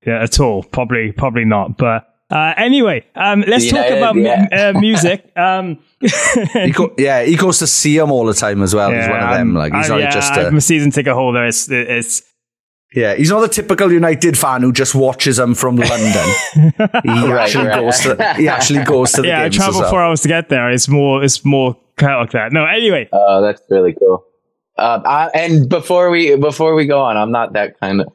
yeah, 0.07 0.23
at 0.23 0.39
all. 0.39 0.63
Probably, 0.63 1.13
probably 1.13 1.45
not. 1.45 1.77
But 1.77 2.07
Uh, 2.31 2.53
anyway, 2.59 3.05
um, 3.15 3.43
let's 3.47 3.65
United, 3.67 3.89
talk 3.89 3.99
about 3.99 4.17
mu- 4.17 4.23
yeah. 4.23 4.73
uh, 4.75 4.79
music. 4.81 5.25
Um, 5.37 5.79
He 6.53 6.71
go, 6.71 6.95
yeah, 6.99 7.23
he 7.25 7.37
goes 7.37 7.59
to 7.61 7.67
see 7.67 7.97
them 7.99 8.13
all 8.13 8.25
the 8.27 8.35
time 8.35 8.63
as 8.63 8.75
well. 8.75 8.91
he's 8.93 9.09
one 9.09 9.19
of 9.21 9.31
them. 9.37 9.55
Like 9.55 9.73
he's 9.75 9.87
I- 9.91 9.95
not 9.95 10.01
yeah, 10.01 10.11
just 10.11 10.33
I'm 10.33 10.55
a, 10.55 10.59
a 10.59 10.61
season 10.61 10.91
ticket 10.91 11.15
holder. 11.15 11.45
It's, 11.47 11.69
it's 11.71 12.23
yeah, 12.95 13.15
he's 13.15 13.31
not 13.31 13.41
the 13.41 13.49
typical 13.49 13.91
United 13.93 14.37
fan 14.39 14.63
who 14.63 14.73
just 14.73 14.95
watches 14.95 15.37
them 15.39 15.55
from 15.55 15.77
London. 15.93 16.29
he 16.55 16.61
Right, 17.31 17.41
actually 17.41 17.67
right. 17.67 17.81
goes 17.81 18.01
to 18.01 18.35
he 18.37 18.49
actually 18.49 18.85
goes 18.85 19.13
to 19.13 19.23
the 19.23 19.29
yeah. 19.29 19.41
I 19.41 19.43
games 19.45 19.57
travel 19.57 19.75
as 19.75 19.81
well. 19.83 19.91
four 19.91 20.03
hours 20.03 20.21
to 20.23 20.29
get 20.29 20.49
there. 20.51 20.71
It's 20.71 20.89
more. 20.89 21.25
It's 21.25 21.45
more 21.45 21.77
chaotic 21.99 22.33
that. 22.33 22.53
No. 22.53 22.65
Anyway, 22.65 23.09
Oh, 23.13 23.43
that's 23.43 23.61
really 23.71 23.95
cool. 23.99 24.25
Um, 24.77 25.03
I, 25.05 25.27
and 25.35 25.69
before 25.69 26.11
we 26.11 26.37
before 26.37 26.75
we 26.75 26.87
go 26.87 27.01
on, 27.01 27.17
I'm 27.17 27.33
not 27.33 27.55
that 27.55 27.79
kind 27.81 28.01
of. 28.03 28.09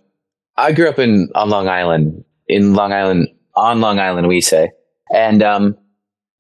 I 0.56 0.72
grew 0.72 0.88
up 0.88 1.00
in 1.00 1.30
on 1.36 1.50
Long 1.50 1.68
Island, 1.68 2.24
in 2.48 2.74
Long 2.74 2.94
Island, 2.94 3.28
on 3.56 3.82
Long 3.82 4.00
Island, 4.00 4.28
we 4.28 4.42
say, 4.42 4.72
and 5.14 5.44
um, 5.44 5.78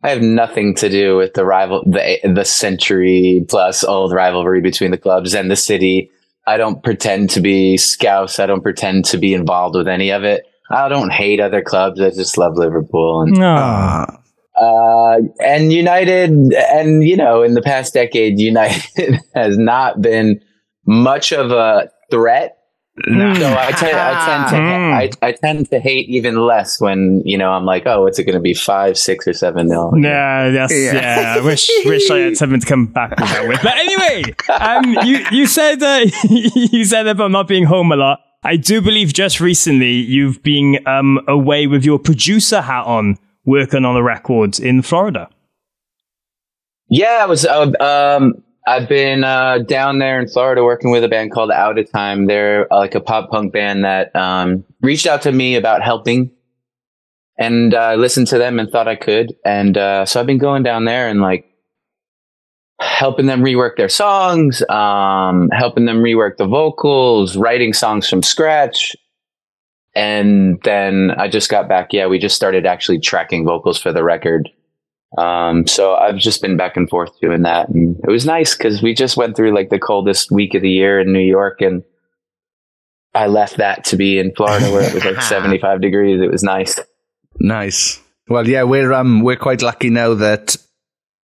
I 0.03 0.10
have 0.10 0.22
nothing 0.22 0.75
to 0.75 0.89
do 0.89 1.15
with 1.17 1.34
the 1.34 1.46
rival, 1.46 1.84
the 1.86 2.20
the 2.24 2.46
century 2.46 3.46
plus 3.48 3.84
old 3.84 4.12
rivalry 4.12 4.62
between 4.62 4.91
the 4.91 4.98
clubs 4.98 5.34
and 5.34 5.50
the 5.50 5.55
city. 5.55 6.12
I 6.46 6.58
don't 6.58 6.84
pretend 6.84 7.29
to 7.32 7.41
be 7.41 7.77
Scouse. 7.77 8.39
I 8.39 8.46
don't 8.46 8.63
pretend 8.63 9.05
to 9.05 9.17
be 9.17 9.34
involved 9.34 9.77
with 9.77 9.88
any 9.88 10.12
of 10.12 10.24
it. 10.24 10.46
I 10.70 10.89
don't 10.89 11.12
hate 11.12 11.39
other 11.39 11.62
clubs. 11.62 12.01
I 12.01 12.10
just 12.10 12.38
love 12.38 12.58
Liverpool 12.58 13.22
and 13.22 13.34
no. 13.34 13.55
Ah, 13.58 14.20
uh, 14.55 15.20
and 15.39 15.72
United, 15.72 16.53
and 16.53 17.03
you 17.03 17.17
know, 17.17 17.41
in 17.41 17.53
the 17.53 17.62
past 17.62 17.93
decade, 17.93 18.39
United 18.39 19.20
has 19.36 19.58
not 19.58 20.01
been 20.01 20.41
much 20.86 21.32
of 21.32 21.51
a 21.51 21.89
threat. 22.12 22.58
So 22.95 23.12
I, 23.12 23.71
tend, 23.71 23.97
I 23.97 24.25
tend 24.25 24.50
to 24.50 25.25
I, 25.25 25.27
I 25.27 25.31
tend 25.31 25.71
to 25.71 25.79
hate 25.79 26.07
even 26.09 26.35
less 26.35 26.79
when 26.79 27.23
you 27.25 27.39
know 27.39 27.50
I'm 27.50 27.65
like, 27.65 27.88
oh, 27.88 28.03
what's 28.03 28.19
it 28.19 28.25
going 28.25 28.35
to 28.35 28.39
be 28.39 28.53
five, 28.53 29.00
six, 29.00 29.27
or 29.27 29.33
seven 29.33 29.67
nil? 29.67 29.93
Yeah, 29.97 30.51
that's, 30.51 30.71
yeah. 30.71 31.35
I 31.38 31.43
wish 31.43 31.71
wish 31.85 32.12
I 32.12 32.19
had 32.19 32.38
something 32.38 32.59
to 32.59 32.67
come 32.67 32.85
back 32.85 33.19
with 33.19 33.29
that 33.29 33.47
with. 33.47 33.63
But 33.63 33.77
anyway, 33.77 34.35
um, 34.47 35.07
you 35.07 35.25
you 35.31 35.47
said 35.47 35.81
uh, 35.81 36.05
you 36.29 36.85
said 36.85 37.07
about 37.07 37.31
not 37.31 37.47
being 37.47 37.65
home 37.65 37.91
a 37.91 37.95
lot. 37.95 38.19
I 38.43 38.57
do 38.57 38.79
believe 38.79 39.12
just 39.12 39.39
recently 39.39 39.93
you've 39.93 40.43
been 40.43 40.77
um, 40.85 41.19
away 41.27 41.65
with 41.65 41.83
your 41.83 41.97
producer 41.97 42.62
hat 42.62 42.85
on, 42.85 43.17
working 43.43 43.85
on 43.85 43.95
a 43.95 44.03
record 44.03 44.59
in 44.59 44.83
Florida. 44.83 45.29
Yeah, 46.89 47.21
I 47.21 47.25
was. 47.25 47.43
Uh, 47.43 47.71
um, 47.79 48.43
I've 48.65 48.88
been 48.88 49.24
uh, 49.24 49.60
down 49.60 50.00
there 50.00 50.22
in 50.22 50.27
Florida 50.27 50.63
working 50.63 50.91
with 50.91 51.03
a 51.03 51.10
band 51.10 51.34
called 51.34 51.51
Out 51.51 51.77
of 51.77 51.91
Time. 51.91 52.27
They're 52.27 52.72
uh, 52.72 52.77
like 52.77 52.96
a 52.96 53.01
pop 53.01 53.29
punk 53.29 53.51
band 53.51 53.84
that 53.84 54.15
um, 54.15 54.63
reached 54.82 55.05
out 55.05 55.24
to 55.24 55.32
me 55.32 55.55
about 55.55 55.82
helping, 55.82 56.32
and 57.38 57.74
uh, 57.74 57.77
I 57.77 57.96
listened 57.96 58.27
to 58.27 58.38
them 58.38 58.60
and 58.60 58.70
thought 58.70 58.88
I 58.88 58.96
could. 58.96 59.36
And 59.43 59.77
uh, 59.77 60.05
so 60.05 60.20
I've 60.20 60.27
been 60.27 60.38
going 60.38 60.63
down 60.63 60.86
there 60.86 61.10
and 61.10 61.20
like 61.20 61.46
helping 62.79 63.25
them 63.25 63.41
rework 63.41 63.75
their 63.75 63.89
songs, 63.89 64.62
um, 64.70 65.50
helping 65.51 65.86
them 65.86 65.98
rework 65.98 66.38
the 66.38 66.48
vocals, 66.48 67.36
writing 67.36 67.74
songs 67.74 68.08
from 68.08 68.24
scratch. 68.24 68.96
And 69.96 70.60
then 70.63 71.12
I 71.17 71.27
just 71.27 71.50
got 71.50 71.67
back. 71.67 71.91
Yeah, 71.91 72.08
we 72.08 72.17
just 72.17 72.36
started 72.36 72.65
actually 72.65 73.00
tracking 73.00 73.46
vocals 73.46 73.79
for 73.79 73.91
the 73.91 74.03
record. 74.03 74.50
Um, 75.17 75.67
so 75.67 75.93
I've 75.96 76.17
just 76.17 76.41
been 76.41 76.58
back 76.58 76.75
and 76.75 76.89
forth 76.89 77.20
doing 77.20 77.43
that. 77.43 77.70
And 77.70 78.00
it 78.03 78.10
was 78.10 78.25
nice 78.25 78.55
because 78.55 78.82
we 78.82 78.93
just 78.93 79.15
went 79.15 79.36
through 79.36 79.53
like 79.53 79.70
the 79.70 79.79
coldest 79.79 80.32
week 80.32 80.55
of 80.55 80.62
the 80.62 80.72
year 80.72 81.00
in 81.00 81.13
New 81.13 81.20
York 81.20 81.62
and 81.62 81.84
I 83.15 83.27
left 83.27 83.58
that 83.58 83.86
to 83.86 83.96
be 83.96 84.17
in 84.17 84.34
Florida 84.34 84.72
where 84.72 84.82
it 84.82 84.93
was 84.93 85.05
like 85.05 85.22
75 85.22 85.82
degrees. 85.82 86.22
It 86.22 86.32
was 86.32 86.43
nice. 86.43 86.79
nice. 87.39 88.00
Well, 88.27 88.48
yeah, 88.48 88.63
we're 88.63 88.93
um 88.93 89.22
we're 89.22 89.36
quite 89.36 89.62
lucky 89.62 89.89
now 89.89 90.13
that 90.15 90.55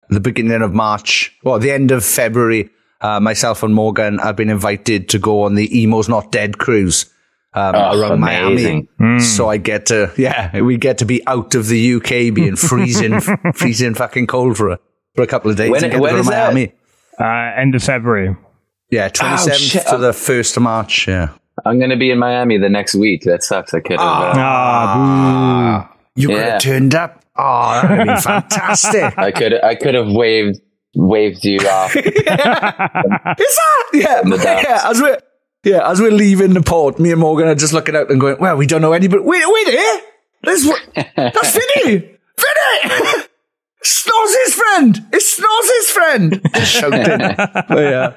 the 0.09 0.19
beginning 0.19 0.62
of 0.62 0.74
March, 0.74 1.38
well, 1.43 1.59
the 1.59 1.71
end 1.71 1.91
of 1.91 2.03
February, 2.03 2.69
uh, 3.00 3.19
myself 3.19 3.63
and 3.63 3.74
Morgan 3.74 4.17
have 4.17 4.36
been 4.36 4.50
invited 4.50 5.07
to 5.09 5.19
go 5.19 5.43
on 5.43 5.55
the 5.55 5.84
Emo's 5.84 6.10
Not 6.10 6.32
Dead 6.32 6.58
cruise 6.58 7.06
um, 7.53 7.75
Oh, 7.75 7.99
around 7.99 8.12
amazing. 8.13 8.88
Miami. 8.99 9.19
So 9.21 9.49
I 9.49 9.57
get 9.57 9.88
to, 9.88 10.12
yeah, 10.17 10.59
we 10.62 10.77
get 10.77 10.99
to 10.99 11.05
be 11.05 11.25
out 11.27 11.55
of 11.55 11.67
the 11.67 11.93
UK, 11.95 12.33
being 12.33 12.55
freezing, 12.69 13.19
freezing 13.55 13.95
fucking 13.95 14.27
cold 14.27 14.57
for 14.57 14.69
a 14.69 14.79
for 15.15 15.23
a 15.23 15.27
couple 15.27 15.49
of 15.51 15.57
days. 15.57 15.71
When- 15.71 15.83
and 15.83 15.91
get 15.93 16.01
when 16.01 16.12
to 16.12 16.15
go 16.17 16.19
is 16.21 16.27
to 16.27 16.31
that? 16.31 16.73
Uh, 17.19 17.59
end 17.59 17.75
of 17.75 17.83
February. 17.83 18.35
Yeah, 18.91 19.09
twenty 19.09 19.38
seventh 19.38 19.59
shit. 19.62 19.88
to 19.88 19.97
the 19.97 20.13
first 20.13 20.55
of 20.57 20.63
March. 20.63 21.07
Yeah. 21.07 21.29
I'm 21.65 21.77
going 21.77 21.89
to 21.91 21.97
be 21.97 22.09
in 22.09 22.17
Miami 22.19 22.57
the 22.57 22.69
next 22.69 22.95
week. 22.95 23.23
That 23.23 23.43
sucks. 23.43 23.73
I 23.73 23.81
could 23.81 23.99
have. 23.99 24.07
Uh, 24.07 24.33
Ah, 24.38 25.91
You 26.15 26.27
could 26.29 26.38
Yeah. 26.38 26.51
have 26.53 26.62
turned 26.62 26.95
up. 26.95 27.23
Oh, 27.35 27.81
that 27.81 27.89
would 27.89 28.07
have 28.07 28.07
been 28.07 28.17
fantastic. 28.21 29.17
I 29.17 29.31
could 29.31 29.62
I 29.63 29.75
could 29.75 29.93
have 29.95 30.07
waved 30.07 30.62
waved 30.95 31.43
you 31.45 31.59
off. 31.59 31.95
Is 31.95 32.03
that? 32.05 33.89
Yeah, 33.93 34.21
yeah. 34.25 34.81
As 34.89 35.01
we're 35.01 35.19
yeah, 35.63 35.89
as 35.89 36.00
we're 36.00 36.12
leaving 36.12 36.54
the 36.54 36.62
port, 36.62 37.00
me 37.00 37.12
and 37.12 37.19
Morgan 37.19 37.48
are 37.48 37.56
just 37.56 37.74
looking 37.74 37.95
out 37.95 38.10
and 38.10 38.19
going, 38.19 38.38
"Well, 38.39 38.56
we 38.58 38.65
don't 38.65 38.82
know 38.82 38.93
anybody. 38.93 39.24
Wait, 39.24 39.43
wait, 39.45 39.67
eh? 39.67 40.02
That's 40.43 40.65
what? 40.65 40.82
That's 41.15 41.52
Vinnie. 41.52 42.00
Vinnie. 42.38 43.26
Snoz's 43.84 44.54
friend. 44.54 45.06
It's 45.13 45.38
Snoz's 45.38 45.91
friend. 45.91 46.41
Just 46.56 46.72
shouting. 46.72 47.36
but 47.69 47.78
yeah. 47.78 48.13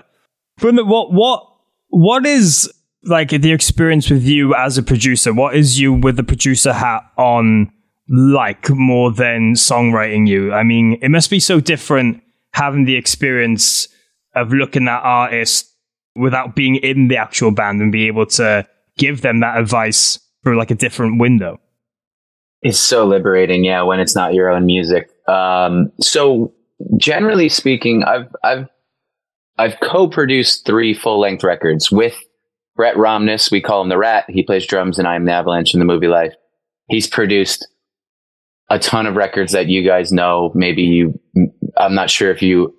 But 0.58 0.86
what 0.86 1.12
what 1.12 1.48
what 1.88 2.26
is 2.26 2.72
like 3.04 3.30
the 3.30 3.52
experience 3.52 4.10
with 4.10 4.24
you 4.24 4.54
as 4.54 4.78
a 4.78 4.82
producer? 4.82 5.32
What 5.32 5.56
is 5.56 5.80
you 5.80 5.92
with 5.92 6.16
the 6.16 6.24
producer 6.24 6.72
hat 6.72 7.02
on 7.16 7.72
like 8.08 8.70
more 8.70 9.12
than 9.12 9.54
songwriting 9.54 10.28
you? 10.28 10.52
I 10.52 10.62
mean, 10.62 10.98
it 11.02 11.10
must 11.10 11.30
be 11.30 11.40
so 11.40 11.60
different 11.60 12.22
having 12.52 12.84
the 12.84 12.96
experience 12.96 13.88
of 14.34 14.52
looking 14.52 14.88
at 14.88 15.00
artists 15.00 15.71
without 16.14 16.54
being 16.54 16.76
in 16.76 17.08
the 17.08 17.16
actual 17.16 17.50
band 17.50 17.80
and 17.80 17.90
be 17.92 18.06
able 18.06 18.26
to 18.26 18.66
give 18.98 19.22
them 19.22 19.40
that 19.40 19.58
advice 19.58 20.18
through 20.42 20.58
like 20.58 20.70
a 20.70 20.74
different 20.74 21.20
window. 21.20 21.58
It's 22.60 22.78
so 22.78 23.06
liberating, 23.06 23.64
yeah, 23.64 23.82
when 23.82 23.98
it's 23.98 24.14
not 24.14 24.34
your 24.34 24.50
own 24.50 24.66
music. 24.66 25.10
Um, 25.26 25.90
so 26.00 26.52
generally 26.96 27.48
speaking, 27.48 28.04
I've 28.04 28.28
I've 28.44 28.68
I've 29.58 29.80
co-produced 29.80 30.64
three 30.66 30.94
full-length 30.94 31.44
records 31.44 31.90
with 31.90 32.16
Brett 32.76 32.96
Romnes. 32.96 33.50
We 33.50 33.60
call 33.60 33.82
him 33.82 33.88
the 33.88 33.98
Rat. 33.98 34.24
He 34.28 34.42
plays 34.42 34.66
drums 34.66 34.98
in 34.98 35.06
I 35.06 35.16
Am 35.16 35.24
the 35.24 35.32
Avalanche 35.32 35.74
in 35.74 35.80
the 35.80 35.86
Movielife. 35.86 36.32
He's 36.88 37.06
produced 37.06 37.66
a 38.70 38.78
ton 38.78 39.06
of 39.06 39.16
records 39.16 39.52
that 39.52 39.68
you 39.68 39.84
guys 39.84 40.12
know. 40.12 40.50
Maybe 40.54 40.82
you, 40.82 41.20
I'm 41.76 41.94
not 41.94 42.10
sure 42.10 42.30
if 42.30 42.42
you 42.42 42.74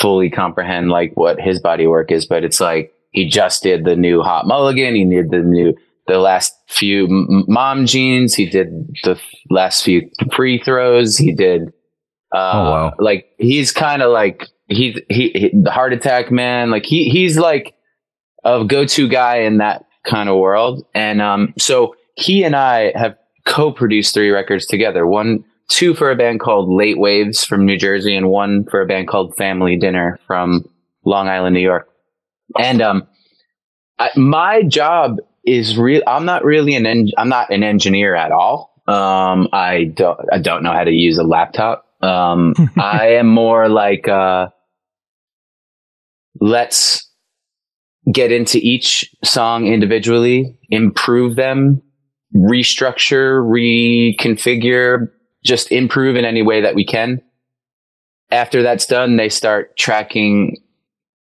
fully 0.00 0.30
comprehend 0.30 0.90
like 0.90 1.12
what 1.14 1.40
his 1.40 1.60
body 1.60 1.86
work 1.86 2.10
is, 2.10 2.26
but 2.26 2.44
it's 2.44 2.60
like 2.60 2.92
he 3.10 3.28
just 3.28 3.62
did 3.62 3.84
the 3.84 3.96
new 3.96 4.22
Hot 4.22 4.46
Mulligan. 4.46 4.94
He 4.94 5.04
did 5.04 5.30
the 5.30 5.38
new 5.38 5.74
the 6.06 6.18
last 6.18 6.52
few 6.68 7.04
M- 7.06 7.44
mom 7.48 7.86
jeans. 7.86 8.34
He 8.34 8.46
did 8.46 8.68
the 9.04 9.18
last 9.50 9.84
few 9.84 10.10
free 10.34 10.58
throws. 10.58 11.16
He 11.16 11.32
did. 11.32 11.68
Uh, 12.34 12.52
Oh, 12.52 12.70
wow. 12.70 12.92
Like 12.98 13.26
he's 13.38 13.70
kind 13.72 14.02
of 14.02 14.10
like 14.10 14.48
he's 14.68 14.98
he, 15.08 15.30
he 15.30 15.50
the 15.62 15.70
heart 15.70 15.92
attack 15.92 16.30
man. 16.30 16.70
Like 16.70 16.84
he 16.84 17.08
he's 17.08 17.38
like 17.38 17.74
a 18.44 18.64
go 18.64 18.84
to 18.84 19.08
guy 19.08 19.36
in 19.38 19.58
that 19.58 19.84
kind 20.04 20.28
of 20.28 20.36
world. 20.36 20.84
And 20.94 21.22
um, 21.22 21.54
so 21.58 21.94
he 22.16 22.44
and 22.44 22.54
I 22.56 22.92
have 22.96 23.16
co-produced 23.46 24.12
three 24.14 24.30
records 24.30 24.66
together. 24.66 25.06
One, 25.06 25.44
two 25.68 25.94
for 25.94 26.10
a 26.10 26.16
band 26.16 26.40
called 26.40 26.68
Late 26.68 26.98
Waves 26.98 27.44
from 27.44 27.64
New 27.64 27.76
Jersey, 27.76 28.16
and 28.16 28.28
one 28.28 28.64
for 28.70 28.80
a 28.80 28.86
band 28.86 29.08
called 29.08 29.36
Family 29.36 29.76
Dinner 29.76 30.18
from 30.26 30.68
Long 31.04 31.28
Island, 31.28 31.54
New 31.54 31.60
York. 31.60 31.88
And 32.58 32.82
um, 32.82 33.06
I, 33.98 34.10
my 34.16 34.62
job 34.62 35.18
is 35.44 35.76
real. 35.76 36.02
I'm 36.06 36.24
not 36.24 36.44
really 36.44 36.74
an 36.74 36.86
en- 36.86 37.10
I'm 37.16 37.28
not 37.28 37.50
an 37.50 37.62
engineer 37.62 38.14
at 38.14 38.32
all. 38.32 38.82
Um, 38.86 39.48
I 39.52 39.84
don't 39.94 40.20
I 40.32 40.38
don't 40.38 40.62
know 40.62 40.72
how 40.72 40.84
to 40.84 40.90
use 40.90 41.18
a 41.18 41.24
laptop. 41.24 41.86
Um, 42.02 42.54
I 42.76 43.08
am 43.14 43.26
more 43.28 43.68
like 43.68 44.08
uh, 44.08 44.48
let's 46.40 47.10
get 48.12 48.30
into 48.32 48.58
each 48.58 49.10
song 49.24 49.66
individually, 49.66 50.58
improve 50.70 51.36
them, 51.36 51.82
restructure, 52.36 53.40
reconfigure, 53.42 55.08
just 55.44 55.70
improve 55.70 56.16
in 56.16 56.24
any 56.24 56.42
way 56.42 56.62
that 56.62 56.74
we 56.74 56.84
can. 56.84 57.22
After 58.30 58.62
that's 58.62 58.86
done, 58.86 59.16
they 59.16 59.28
start 59.28 59.76
tracking 59.76 60.56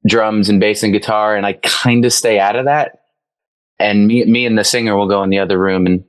drums 0.07 0.49
and 0.49 0.59
bass 0.59 0.83
and 0.83 0.93
guitar, 0.93 1.35
and 1.35 1.45
I 1.45 1.53
kind 1.53 2.05
of 2.05 2.13
stay 2.13 2.39
out 2.39 2.55
of 2.55 2.65
that. 2.65 2.99
And 3.79 4.07
me, 4.07 4.23
me 4.25 4.45
and 4.45 4.57
the 4.57 4.63
singer 4.63 4.95
will 4.95 5.07
go 5.07 5.23
in 5.23 5.29
the 5.29 5.39
other 5.39 5.57
room 5.57 5.85
and 5.87 6.03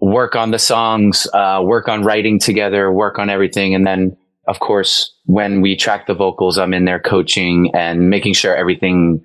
work 0.00 0.34
on 0.34 0.50
the 0.50 0.58
songs, 0.58 1.26
uh, 1.32 1.62
work 1.62 1.88
on 1.88 2.02
writing 2.02 2.38
together, 2.38 2.90
work 2.90 3.18
on 3.18 3.30
everything. 3.30 3.74
And 3.74 3.86
then, 3.86 4.16
of 4.48 4.60
course, 4.60 5.14
when 5.26 5.60
we 5.60 5.76
track 5.76 6.06
the 6.06 6.14
vocals, 6.14 6.58
I'm 6.58 6.74
in 6.74 6.84
there 6.84 7.00
coaching 7.00 7.70
and 7.74 8.10
making 8.10 8.32
sure 8.34 8.56
everything 8.56 9.24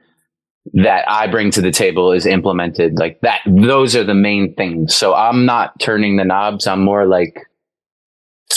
that 0.74 1.06
I 1.10 1.28
bring 1.28 1.50
to 1.52 1.62
the 1.62 1.72
table 1.72 2.12
is 2.12 2.26
implemented. 2.26 3.00
Like 3.00 3.22
that, 3.22 3.42
those 3.48 3.96
are 3.96 4.04
the 4.04 4.14
main 4.14 4.54
things. 4.56 4.96
So 4.96 5.16
I'm 5.16 5.46
not 5.46 5.80
turning 5.80 6.18
the 6.18 6.26
knobs. 6.26 6.68
I'm 6.68 6.82
more 6.82 7.08
like 7.08 7.49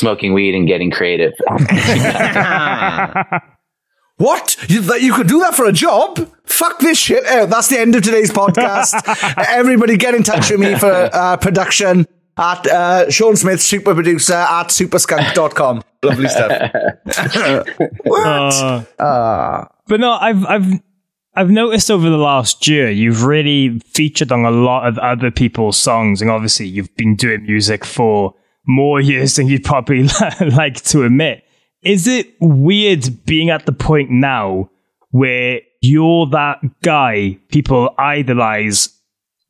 smoking 0.03 0.35
weed 0.35 0.55
and 0.55 0.67
getting 0.67 0.91
creative. 0.91 1.33
What? 4.23 4.57
You, 4.69 4.83
that 4.83 5.03
you 5.03 5.13
could 5.15 5.27
do 5.27 5.41
that 5.41 5.57
for 5.57 5.67
a 5.67 5.73
job? 5.73 6.31
Fuck 6.45 6.79
this 6.79 6.97
shit 6.97 7.27
out. 7.27 7.49
That's 7.49 7.67
the 7.67 7.81
end 7.81 7.97
of 7.97 8.05
today's 8.05 8.31
podcast. 8.31 9.03
Everybody 9.49 9.97
get 9.97 10.15
in 10.15 10.23
touch 10.23 10.49
with 10.49 10.61
me 10.61 10.79
for 10.79 11.11
uh, 11.13 11.37
production 11.39 12.07
at 12.37 12.65
uh, 12.69 13.11
Sean 13.11 13.35
Smith, 13.35 13.61
super 13.61 13.95
producer 13.95 14.35
at 14.35 14.69
superskunk.com. 14.69 15.83
Lovely 16.05 16.29
stuff. 16.29 16.71
what? 18.05 19.01
Uh, 19.01 19.65
but 19.89 19.99
no, 19.99 20.13
I've 20.13 20.47
I've 20.47 20.81
I've 21.35 21.51
noticed 21.51 21.91
over 21.91 22.09
the 22.09 22.17
last 22.17 22.69
year 22.69 22.91
you've 22.91 23.25
really 23.25 23.81
featured 23.81 24.31
on 24.31 24.45
a 24.45 24.53
lot 24.53 24.87
of 24.87 24.99
other 24.99 25.33
people's 25.33 25.79
songs, 25.79 26.23
and 26.23 26.31
obviously 26.31 26.67
you've 26.67 26.95
been 26.95 27.17
doing 27.17 27.43
music 27.43 27.85
for 27.85 28.37
more 28.67 29.01
years 29.01 29.37
than 29.37 29.49
you'd 29.49 29.65
probably 29.65 30.09
like 30.41 30.83
to 30.85 31.05
admit. 31.05 31.45
Is 31.83 32.07
it 32.07 32.35
weird 32.41 33.25
being 33.25 33.51
at 33.51 33.67
the 33.67 33.73
point 33.73 34.11
now 34.11 34.71
where 35.11 35.61
you're 35.81 36.27
that 36.27 36.61
guy 36.83 37.39
people 37.49 37.95
idolize 37.99 38.89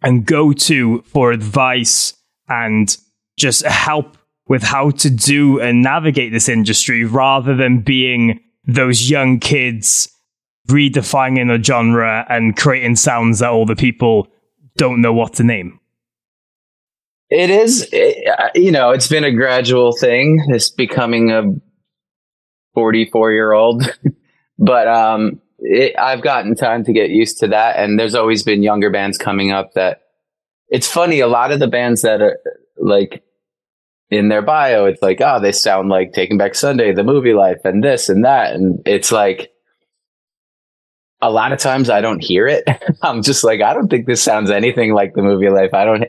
and 0.03 0.27
go 0.27 0.53
to 0.53 1.03
for 1.03 1.31
advice 1.31 2.14
and 2.48 2.96
just 3.38 3.64
help 3.64 4.16
with 4.48 4.62
how 4.62 4.90
to 4.90 5.11
do 5.11 5.61
and 5.61 5.83
navigate 5.83 6.33
this 6.33 6.48
industry 6.48 7.05
rather 7.05 7.55
than 7.55 7.81
being 7.81 8.40
those 8.66 9.09
young 9.09 9.38
kids 9.38 10.09
redefining 10.68 11.53
a 11.53 11.62
genre 11.62 12.27
and 12.29 12.57
creating 12.57 12.96
sounds 12.96 13.38
that 13.38 13.51
all 13.51 13.66
the 13.66 13.77
people 13.77 14.29
don't 14.77 15.01
know 15.01 15.12
what 15.12 15.35
to 15.35 15.44
name? 15.44 15.79
It 17.35 17.49
is, 17.49 17.90
you 18.55 18.71
know, 18.71 18.90
it's 18.90 19.09
been 19.09 19.25
a 19.25 19.33
gradual 19.33 19.97
thing. 19.97 20.45
It's 20.49 20.68
becoming 20.68 21.31
a 21.31 21.45
44 22.75 23.33
year 23.33 23.53
old, 23.53 23.85
but 24.59 24.87
um, 24.87 25.40
it, 25.59 25.99
I've 25.99 26.23
gotten 26.23 26.55
time 26.55 26.85
to 26.85 26.92
get 26.92 27.09
used 27.09 27.38
to 27.38 27.49
that. 27.49 27.79
And 27.79 27.99
there's 27.99 28.14
always 28.14 28.42
been 28.42 28.62
younger 28.62 28.90
bands 28.90 29.16
coming 29.16 29.51
up 29.51 29.73
that 29.73 30.03
it's 30.68 30.87
funny. 30.87 31.21
A 31.21 31.27
lot 31.27 31.53
of 31.53 31.59
the 31.59 31.68
bands 31.68 32.03
that 32.03 32.21
are 32.21 32.38
like 32.77 33.23
in 34.11 34.29
their 34.29 34.42
bio, 34.42 34.85
it's 34.85 35.01
like, 35.01 35.23
oh, 35.23 35.40
they 35.40 35.53
sound 35.53 35.88
like 35.88 36.12
Taking 36.12 36.37
Back 36.37 36.55
Sunday, 36.55 36.92
The 36.92 37.01
Movielife, 37.01 37.64
and 37.64 37.83
this 37.83 38.11
and 38.11 38.27
that. 38.27 38.55
And 38.55 38.83
it's 38.85 39.11
like, 39.11 39.51
a 41.23 41.31
lot 41.31 41.53
of 41.53 41.61
times 41.61 41.88
I 41.88 42.03
don't 42.03 42.23
hear 42.23 42.47
it. 42.47 42.68
I'm 43.03 43.23
just 43.23 43.42
like, 43.42 43.62
I 43.62 43.73
don't 43.73 43.88
think 43.88 44.05
this 44.05 44.23
sounds 44.23 44.51
anything 44.51 44.92
like 44.92 45.14
the 45.14 45.23
Movielife. 45.23 45.73
I 45.73 45.87
don't, 45.87 46.05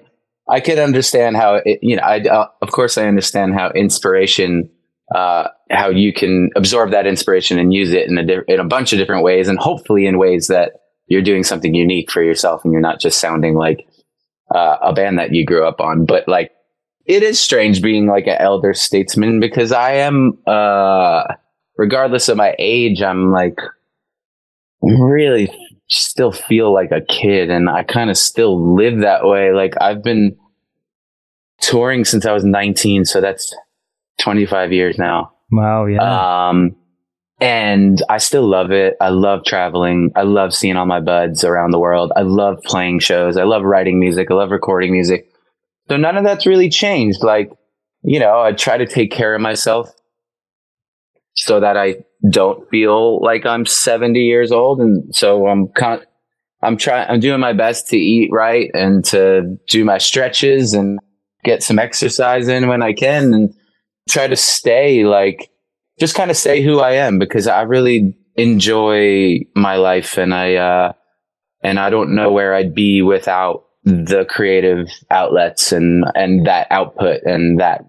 I 0.49 0.59
could 0.59 0.79
understand 0.79 1.37
how 1.37 1.61
it, 1.63 1.79
you 1.81 1.95
know, 1.95 2.03
I, 2.03 2.19
uh, 2.19 2.47
of 2.61 2.71
course 2.71 2.97
I 2.97 3.07
understand 3.07 3.53
how 3.53 3.69
inspiration 3.69 4.69
uh, 5.13 5.47
how 5.69 5.89
you 5.89 6.13
can 6.13 6.49
absorb 6.55 6.91
that 6.91 7.05
inspiration 7.05 7.59
and 7.59 7.73
use 7.73 7.91
it 7.91 8.09
in 8.09 8.17
a, 8.17 8.25
di- 8.25 8.53
in 8.53 8.59
a 8.59 8.65
bunch 8.65 8.93
of 8.93 8.99
different 8.99 9.23
ways 9.23 9.47
and 9.47 9.59
hopefully 9.59 10.05
in 10.05 10.17
ways 10.17 10.47
that 10.47 10.73
you're 11.07 11.21
doing 11.21 11.43
something 11.43 11.75
unique 11.75 12.09
for 12.09 12.23
yourself 12.23 12.63
and 12.63 12.71
you're 12.71 12.81
not 12.81 12.99
just 12.99 13.19
sounding 13.19 13.55
like 13.55 13.85
uh, 14.53 14.77
a 14.81 14.93
band 14.93 15.19
that 15.19 15.33
you 15.33 15.45
grew 15.45 15.67
up 15.67 15.79
on. 15.81 16.05
But 16.05 16.27
like, 16.27 16.51
it 17.05 17.21
is 17.21 17.39
strange 17.39 17.81
being 17.81 18.07
like 18.07 18.27
an 18.27 18.37
elder 18.39 18.73
statesman 18.73 19.39
because 19.39 19.71
I 19.71 19.93
am, 19.95 20.39
uh, 20.47 21.23
regardless 21.77 22.29
of 22.29 22.37
my 22.37 22.55
age, 22.57 23.01
I'm 23.01 23.31
like 23.31 23.59
really 24.81 25.51
still 25.93 26.31
feel 26.31 26.73
like 26.73 26.91
a 26.91 27.01
kid 27.01 27.49
and 27.49 27.69
I 27.69 27.83
kind 27.83 28.09
of 28.09 28.17
still 28.17 28.75
live 28.75 28.99
that 28.99 29.25
way. 29.25 29.51
Like 29.51 29.75
I've 29.79 30.03
been 30.03 30.37
touring 31.61 32.05
since 32.05 32.25
I 32.25 32.33
was 32.33 32.43
19. 32.43 33.05
So 33.05 33.21
that's 33.21 33.55
25 34.21 34.71
years 34.71 34.97
now. 34.97 35.33
Wow, 35.51 35.85
yeah. 35.85 36.49
Um, 36.49 36.75
and 37.39 38.01
I 38.09 38.17
still 38.19 38.47
love 38.47 38.71
it. 38.71 38.95
I 39.01 39.09
love 39.09 39.43
traveling. 39.45 40.11
I 40.15 40.23
love 40.23 40.53
seeing 40.53 40.77
all 40.77 40.85
my 40.85 40.99
buds 40.99 41.43
around 41.43 41.71
the 41.71 41.79
world. 41.79 42.11
I 42.15 42.21
love 42.21 42.61
playing 42.63 42.99
shows. 42.99 43.37
I 43.37 43.43
love 43.43 43.63
writing 43.63 43.99
music. 43.99 44.31
I 44.31 44.35
love 44.35 44.51
recording 44.51 44.91
music. 44.91 45.29
So 45.89 45.97
none 45.97 46.15
of 46.15 46.23
that's 46.23 46.45
really 46.45 46.69
changed. 46.69 47.23
Like, 47.23 47.51
you 48.01 48.19
know, 48.19 48.39
I 48.39 48.53
try 48.53 48.77
to 48.77 48.85
take 48.85 49.11
care 49.11 49.35
of 49.35 49.41
myself 49.41 49.93
so 51.35 51.59
that 51.59 51.77
I 51.77 51.97
don't 52.29 52.69
feel 52.69 53.21
like 53.21 53.45
I'm 53.45 53.65
70 53.65 54.19
years 54.19 54.51
old. 54.51 54.79
And 54.79 55.15
so 55.15 55.47
I'm 55.47 55.67
con- 55.69 56.05
I'm 56.61 56.77
trying, 56.77 57.09
I'm 57.09 57.19
doing 57.19 57.39
my 57.39 57.53
best 57.53 57.87
to 57.89 57.97
eat 57.97 58.29
right 58.31 58.71
and 58.73 59.03
to 59.05 59.57
do 59.67 59.83
my 59.83 59.97
stretches 59.97 60.73
and 60.73 60.99
get 61.43 61.61
some 61.61 61.79
exercise 61.79 62.47
in 62.47 62.67
when 62.67 62.81
I 62.81 62.93
can. 62.93 63.33
And 63.33 63.53
try 64.09 64.27
to 64.27 64.35
stay 64.35 65.05
like 65.05 65.49
just 65.99 66.15
kind 66.15 66.31
of 66.31 66.37
stay 66.37 66.61
who 66.61 66.79
I 66.79 66.93
am 66.93 67.19
because 67.19 67.47
I 67.47 67.61
really 67.61 68.15
enjoy 68.35 69.39
my 69.55 69.75
life 69.75 70.17
and 70.17 70.33
I 70.33 70.55
uh 70.55 70.93
and 71.63 71.79
I 71.79 71.89
don't 71.89 72.15
know 72.15 72.31
where 72.31 72.53
I'd 72.53 72.73
be 72.73 73.01
without 73.01 73.65
the 73.83 74.25
creative 74.27 74.87
outlets 75.11 75.71
and 75.71 76.05
and 76.15 76.47
that 76.47 76.67
output 76.71 77.21
and 77.23 77.59
that 77.59 77.85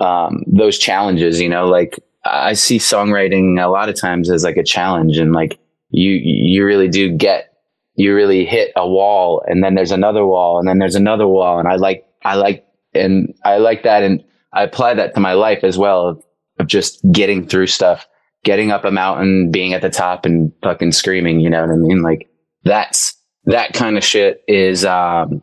um 0.00 0.44
those 0.46 0.78
challenges, 0.78 1.40
you 1.40 1.48
know, 1.48 1.66
like 1.66 1.98
I 2.30 2.52
see 2.54 2.78
songwriting 2.78 3.62
a 3.62 3.68
lot 3.68 3.88
of 3.88 3.94
times 3.94 4.30
as 4.30 4.44
like 4.44 4.56
a 4.56 4.64
challenge 4.64 5.18
and 5.18 5.32
like 5.32 5.58
you 5.90 6.12
you 6.12 6.64
really 6.64 6.88
do 6.88 7.16
get 7.16 7.52
you 7.94 8.14
really 8.14 8.44
hit 8.44 8.72
a 8.76 8.88
wall 8.88 9.42
and 9.46 9.62
then 9.62 9.74
there's 9.74 9.92
another 9.92 10.26
wall 10.26 10.58
and 10.58 10.68
then 10.68 10.78
there's 10.78 10.94
another 10.94 11.26
wall 11.26 11.58
and 11.58 11.68
I 11.68 11.76
like 11.76 12.06
I 12.24 12.34
like 12.34 12.66
and 12.94 13.34
I 13.44 13.58
like 13.58 13.84
that 13.84 14.02
and 14.02 14.24
I 14.52 14.62
apply 14.62 14.94
that 14.94 15.14
to 15.14 15.20
my 15.20 15.34
life 15.34 15.64
as 15.64 15.76
well 15.76 16.08
of, 16.08 16.24
of 16.58 16.66
just 16.66 17.00
getting 17.12 17.46
through 17.46 17.66
stuff, 17.66 18.06
getting 18.42 18.70
up 18.70 18.84
a 18.84 18.90
mountain, 18.90 19.50
being 19.50 19.74
at 19.74 19.82
the 19.82 19.90
top 19.90 20.24
and 20.24 20.52
fucking 20.62 20.92
screaming, 20.92 21.40
you 21.40 21.50
know 21.50 21.60
what 21.60 21.70
I 21.70 21.76
mean? 21.76 22.02
Like 22.02 22.30
that's, 22.64 23.14
that 23.44 23.74
kind 23.74 23.98
of 23.98 24.04
shit 24.04 24.42
is, 24.48 24.84
um, 24.84 25.42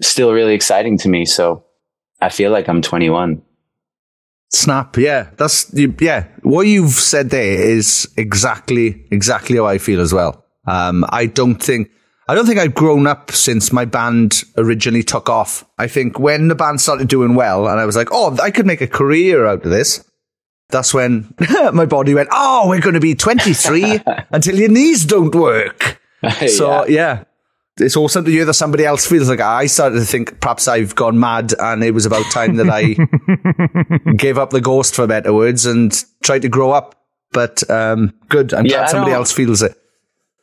still 0.00 0.32
really 0.32 0.54
exciting 0.54 0.96
to 0.98 1.08
me. 1.08 1.24
So 1.24 1.64
I 2.20 2.28
feel 2.28 2.50
like 2.50 2.68
I'm 2.68 2.82
21. 2.82 3.42
Snap. 4.50 4.96
Yeah. 4.96 5.30
That's, 5.36 5.72
yeah. 5.74 6.26
What 6.42 6.66
you've 6.66 6.90
said 6.90 7.30
there 7.30 7.60
is 7.60 8.08
exactly, 8.16 9.06
exactly 9.10 9.56
how 9.56 9.66
I 9.66 9.78
feel 9.78 10.00
as 10.00 10.12
well. 10.12 10.44
Um, 10.66 11.04
I 11.10 11.26
don't 11.26 11.62
think, 11.62 11.90
I 12.28 12.34
don't 12.34 12.46
think 12.46 12.58
I've 12.58 12.74
grown 12.74 13.06
up 13.06 13.30
since 13.30 13.72
my 13.72 13.84
band 13.84 14.44
originally 14.56 15.02
took 15.02 15.28
off. 15.28 15.64
I 15.78 15.86
think 15.86 16.18
when 16.18 16.48
the 16.48 16.54
band 16.54 16.80
started 16.80 17.08
doing 17.08 17.34
well 17.34 17.68
and 17.68 17.78
I 17.78 17.84
was 17.84 17.96
like, 17.96 18.08
oh, 18.10 18.36
I 18.42 18.50
could 18.50 18.66
make 18.66 18.80
a 18.80 18.88
career 18.88 19.46
out 19.46 19.64
of 19.64 19.70
this. 19.70 20.04
That's 20.70 20.92
when 20.92 21.32
my 21.72 21.86
body 21.86 22.14
went, 22.14 22.28
oh, 22.32 22.68
we're 22.68 22.80
going 22.80 22.94
to 22.94 23.00
be 23.00 23.14
23 23.14 24.00
until 24.30 24.56
your 24.56 24.68
knees 24.68 25.04
don't 25.04 25.34
work. 25.34 26.00
So, 26.48 26.86
yeah. 26.86 26.88
yeah. 26.88 27.24
It's 27.78 27.96
awesome 27.96 28.24
to 28.24 28.30
hear 28.30 28.46
that 28.46 28.54
somebody 28.54 28.86
else 28.86 29.06
feels 29.06 29.28
like 29.28 29.40
I 29.40 29.66
started 29.66 29.96
to 29.96 30.04
think 30.06 30.40
perhaps 30.40 30.66
I've 30.66 30.94
gone 30.94 31.20
mad 31.20 31.52
and 31.58 31.84
it 31.84 31.92
was 31.92 32.06
about 32.06 32.24
time 32.32 32.56
that 32.56 32.70
I 32.70 32.94
gave 34.16 34.38
up 34.38 34.48
the 34.48 34.62
ghost 34.62 34.94
for 34.94 35.06
better 35.06 35.34
words 35.34 35.66
and 35.66 35.92
tried 36.22 36.42
to 36.42 36.48
grow 36.48 36.70
up. 36.70 36.94
But 37.32 37.68
um, 37.70 38.14
good. 38.30 38.54
I'm 38.54 38.64
yeah, 38.64 38.78
glad 38.78 38.88
somebody 38.88 39.12
else 39.12 39.30
feels 39.30 39.60
it. 39.60 39.76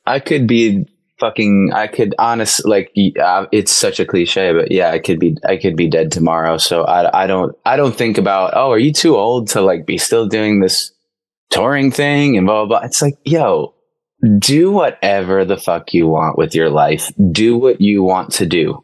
I 0.05 0.19
could 0.19 0.47
be 0.47 0.85
fucking 1.19 1.71
I 1.73 1.87
could 1.87 2.13
honestly 2.19 2.69
like 2.69 2.91
uh, 3.19 3.47
it's 3.51 3.71
such 3.71 3.99
a 3.99 4.05
cliche, 4.05 4.53
but 4.53 4.71
yeah, 4.71 4.91
I 4.91 4.99
could 4.99 5.19
be 5.19 5.37
I 5.43 5.57
could 5.57 5.75
be 5.75 5.89
dead 5.89 6.11
tomorrow. 6.11 6.57
So 6.57 6.83
I 6.83 7.23
I 7.23 7.27
don't 7.27 7.55
I 7.65 7.77
don't 7.77 7.95
think 7.95 8.19
about 8.19 8.53
oh 8.55 8.71
are 8.71 8.77
you 8.77 8.93
too 8.93 9.15
old 9.15 9.47
to 9.49 9.61
like 9.61 9.87
be 9.87 9.97
still 9.97 10.27
doing 10.27 10.59
this 10.59 10.91
touring 11.49 11.91
thing 11.91 12.37
and 12.37 12.45
blah 12.45 12.65
blah. 12.65 12.79
blah. 12.79 12.85
It's 12.85 13.01
like 13.01 13.17
yo, 13.23 13.72
do 14.39 14.71
whatever 14.71 15.45
the 15.45 15.57
fuck 15.57 15.93
you 15.93 16.07
want 16.07 16.37
with 16.37 16.55
your 16.55 16.69
life. 16.69 17.11
Do 17.31 17.57
what 17.57 17.81
you 17.81 18.03
want 18.03 18.33
to 18.33 18.45
do. 18.45 18.83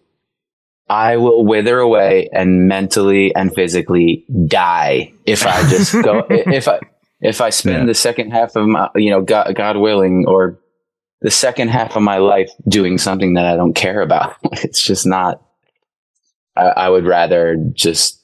I 0.89 1.17
will 1.17 1.45
wither 1.45 1.79
away 1.79 2.29
and 2.33 2.67
mentally 2.67 3.33
and 3.35 3.53
physically 3.53 4.25
die 4.47 5.13
if 5.25 5.45
I 5.45 5.69
just 5.69 5.93
go 5.93 6.25
if 6.29 6.67
I 6.67 6.79
if 7.21 7.41
I 7.41 7.51
spend 7.51 7.79
yeah. 7.79 7.85
the 7.85 7.93
second 7.93 8.31
half 8.31 8.55
of 8.55 8.67
my 8.67 8.89
you 8.95 9.11
know 9.11 9.21
God, 9.21 9.55
God 9.55 9.77
willing 9.77 10.25
or 10.27 10.59
the 11.21 11.31
second 11.31 11.69
half 11.69 11.95
of 11.95 12.01
my 12.01 12.17
life 12.17 12.51
doing 12.67 12.97
something 12.97 13.33
that 13.33 13.45
I 13.45 13.55
don't 13.55 13.73
care 13.73 14.01
about. 14.01 14.35
it's 14.51 14.81
just 14.81 15.05
not, 15.05 15.41
I, 16.55 16.67
I, 16.67 16.89
would 16.89 17.05
rather 17.05 17.55
just, 17.73 18.21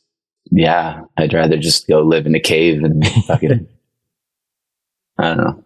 yeah, 0.52 1.02
I'd 1.18 1.34
rather 1.34 1.58
just 1.58 1.88
go 1.88 2.02
live 2.02 2.26
in 2.26 2.36
a 2.36 2.40
cave 2.40 2.84
and 2.84 3.06
fucking, 3.28 3.68
I 5.18 5.24
don't 5.24 5.38
know. 5.38 5.65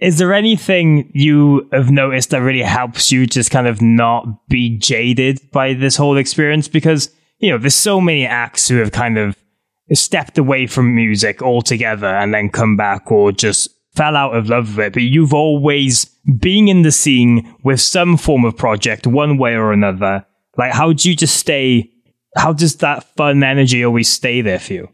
Is 0.00 0.18
there 0.18 0.32
anything 0.32 1.10
you 1.12 1.68
have 1.72 1.90
noticed 1.90 2.30
that 2.30 2.42
really 2.42 2.62
helps 2.62 3.10
you 3.10 3.26
just 3.26 3.50
kind 3.50 3.66
of 3.66 3.82
not 3.82 4.46
be 4.48 4.78
jaded 4.78 5.40
by 5.50 5.74
this 5.74 5.96
whole 5.96 6.16
experience? 6.16 6.68
Because, 6.68 7.10
you 7.38 7.50
know, 7.50 7.58
there's 7.58 7.74
so 7.74 8.00
many 8.00 8.24
acts 8.24 8.68
who 8.68 8.76
have 8.76 8.92
kind 8.92 9.18
of 9.18 9.36
stepped 9.92 10.38
away 10.38 10.66
from 10.66 10.94
music 10.94 11.42
altogether 11.42 12.06
and 12.06 12.32
then 12.32 12.48
come 12.48 12.76
back 12.76 13.10
or 13.10 13.32
just 13.32 13.70
fell 13.96 14.16
out 14.16 14.36
of 14.36 14.48
love 14.48 14.76
with 14.76 14.86
it, 14.86 14.92
but 14.92 15.02
you've 15.02 15.34
always 15.34 16.04
been 16.38 16.68
in 16.68 16.82
the 16.82 16.92
scene 16.92 17.52
with 17.64 17.80
some 17.80 18.16
form 18.16 18.44
of 18.44 18.56
project, 18.56 19.06
one 19.06 19.38
way 19.38 19.54
or 19.54 19.72
another. 19.72 20.24
Like, 20.56 20.72
how 20.72 20.92
do 20.92 21.10
you 21.10 21.16
just 21.16 21.36
stay? 21.36 21.90
How 22.36 22.52
does 22.52 22.76
that 22.76 23.02
fun 23.16 23.42
energy 23.42 23.84
always 23.84 24.08
stay 24.08 24.40
there 24.40 24.60
for 24.60 24.74
you? 24.74 24.88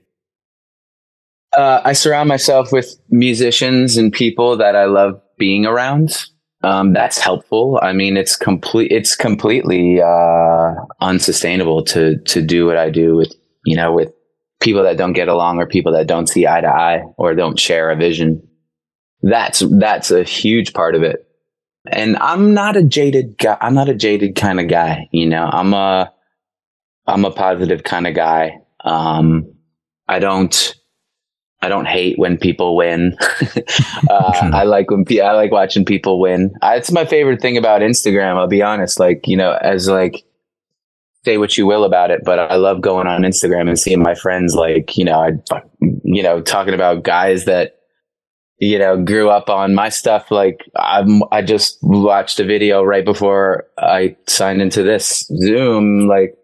Uh, 1.56 1.80
I 1.84 1.92
surround 1.92 2.28
myself 2.28 2.72
with 2.72 2.96
musicians 3.10 3.96
and 3.96 4.12
people 4.12 4.56
that 4.56 4.76
I 4.76 4.86
love 4.86 5.20
being 5.38 5.66
around. 5.66 6.26
Um, 6.62 6.92
that's 6.92 7.18
helpful. 7.18 7.78
I 7.82 7.92
mean, 7.92 8.16
it's 8.16 8.36
complete. 8.36 8.90
It's 8.90 9.14
completely 9.14 10.00
uh, 10.00 10.74
unsustainable 11.00 11.84
to 11.86 12.18
to 12.18 12.40
do 12.40 12.66
what 12.66 12.78
I 12.78 12.90
do 12.90 13.16
with 13.16 13.34
you 13.66 13.76
know 13.76 13.92
with 13.92 14.12
people 14.60 14.82
that 14.84 14.96
don't 14.96 15.12
get 15.12 15.28
along 15.28 15.58
or 15.58 15.66
people 15.66 15.92
that 15.92 16.06
don't 16.06 16.26
see 16.26 16.46
eye 16.46 16.62
to 16.62 16.68
eye 16.68 17.02
or 17.18 17.34
don't 17.34 17.60
share 17.60 17.90
a 17.90 17.96
vision. 17.96 18.48
That's 19.22 19.62
that's 19.78 20.10
a 20.10 20.22
huge 20.22 20.72
part 20.72 20.94
of 20.94 21.02
it. 21.02 21.28
And 21.86 22.16
I'm 22.16 22.54
not 22.54 22.76
a 22.76 22.82
jaded 22.82 23.36
guy. 23.36 23.58
I'm 23.60 23.74
not 23.74 23.90
a 23.90 23.94
jaded 23.94 24.34
kind 24.34 24.58
of 24.58 24.68
guy. 24.68 25.08
You 25.12 25.26
know, 25.28 25.44
I'm 25.44 25.74
a 25.74 26.12
I'm 27.06 27.26
a 27.26 27.30
positive 27.30 27.84
kind 27.84 28.06
of 28.06 28.14
guy. 28.14 28.58
Um, 28.82 29.54
I 30.08 30.18
don't 30.18 30.74
I 31.64 31.68
don't 31.68 31.86
hate 31.86 32.18
when 32.18 32.36
people 32.36 32.76
win. 32.76 33.16
uh, 34.10 34.50
I 34.52 34.64
like 34.64 34.90
when 34.90 35.04
pe- 35.04 35.20
I 35.20 35.32
like 35.32 35.50
watching 35.50 35.84
people 35.84 36.20
win. 36.20 36.54
I, 36.60 36.76
it's 36.76 36.92
my 36.92 37.06
favorite 37.06 37.40
thing 37.40 37.56
about 37.56 37.80
Instagram. 37.80 38.36
I'll 38.36 38.46
be 38.46 38.62
honest. 38.62 39.00
Like 39.00 39.26
you 39.26 39.36
know, 39.36 39.52
as 39.62 39.88
like 39.88 40.24
say 41.24 41.38
what 41.38 41.56
you 41.56 41.66
will 41.66 41.84
about 41.84 42.10
it, 42.10 42.20
but 42.22 42.38
I 42.38 42.56
love 42.56 42.82
going 42.82 43.06
on 43.06 43.22
Instagram 43.22 43.68
and 43.68 43.78
seeing 43.78 44.02
my 44.02 44.14
friends 44.14 44.54
like 44.54 44.96
you 44.96 45.04
know, 45.04 45.18
I 45.20 45.62
you 45.80 46.22
know 46.22 46.42
talking 46.42 46.74
about 46.74 47.02
guys 47.02 47.46
that 47.46 47.78
you 48.58 48.78
know 48.78 49.02
grew 49.02 49.30
up 49.30 49.48
on 49.48 49.74
my 49.74 49.88
stuff. 49.88 50.30
Like 50.30 50.60
I'm, 50.76 51.22
I 51.32 51.40
just 51.40 51.78
watched 51.82 52.38
a 52.40 52.44
video 52.44 52.82
right 52.82 53.04
before 53.04 53.66
I 53.78 54.16
signed 54.28 54.60
into 54.60 54.82
this 54.82 55.26
Zoom, 55.42 56.08
like 56.08 56.36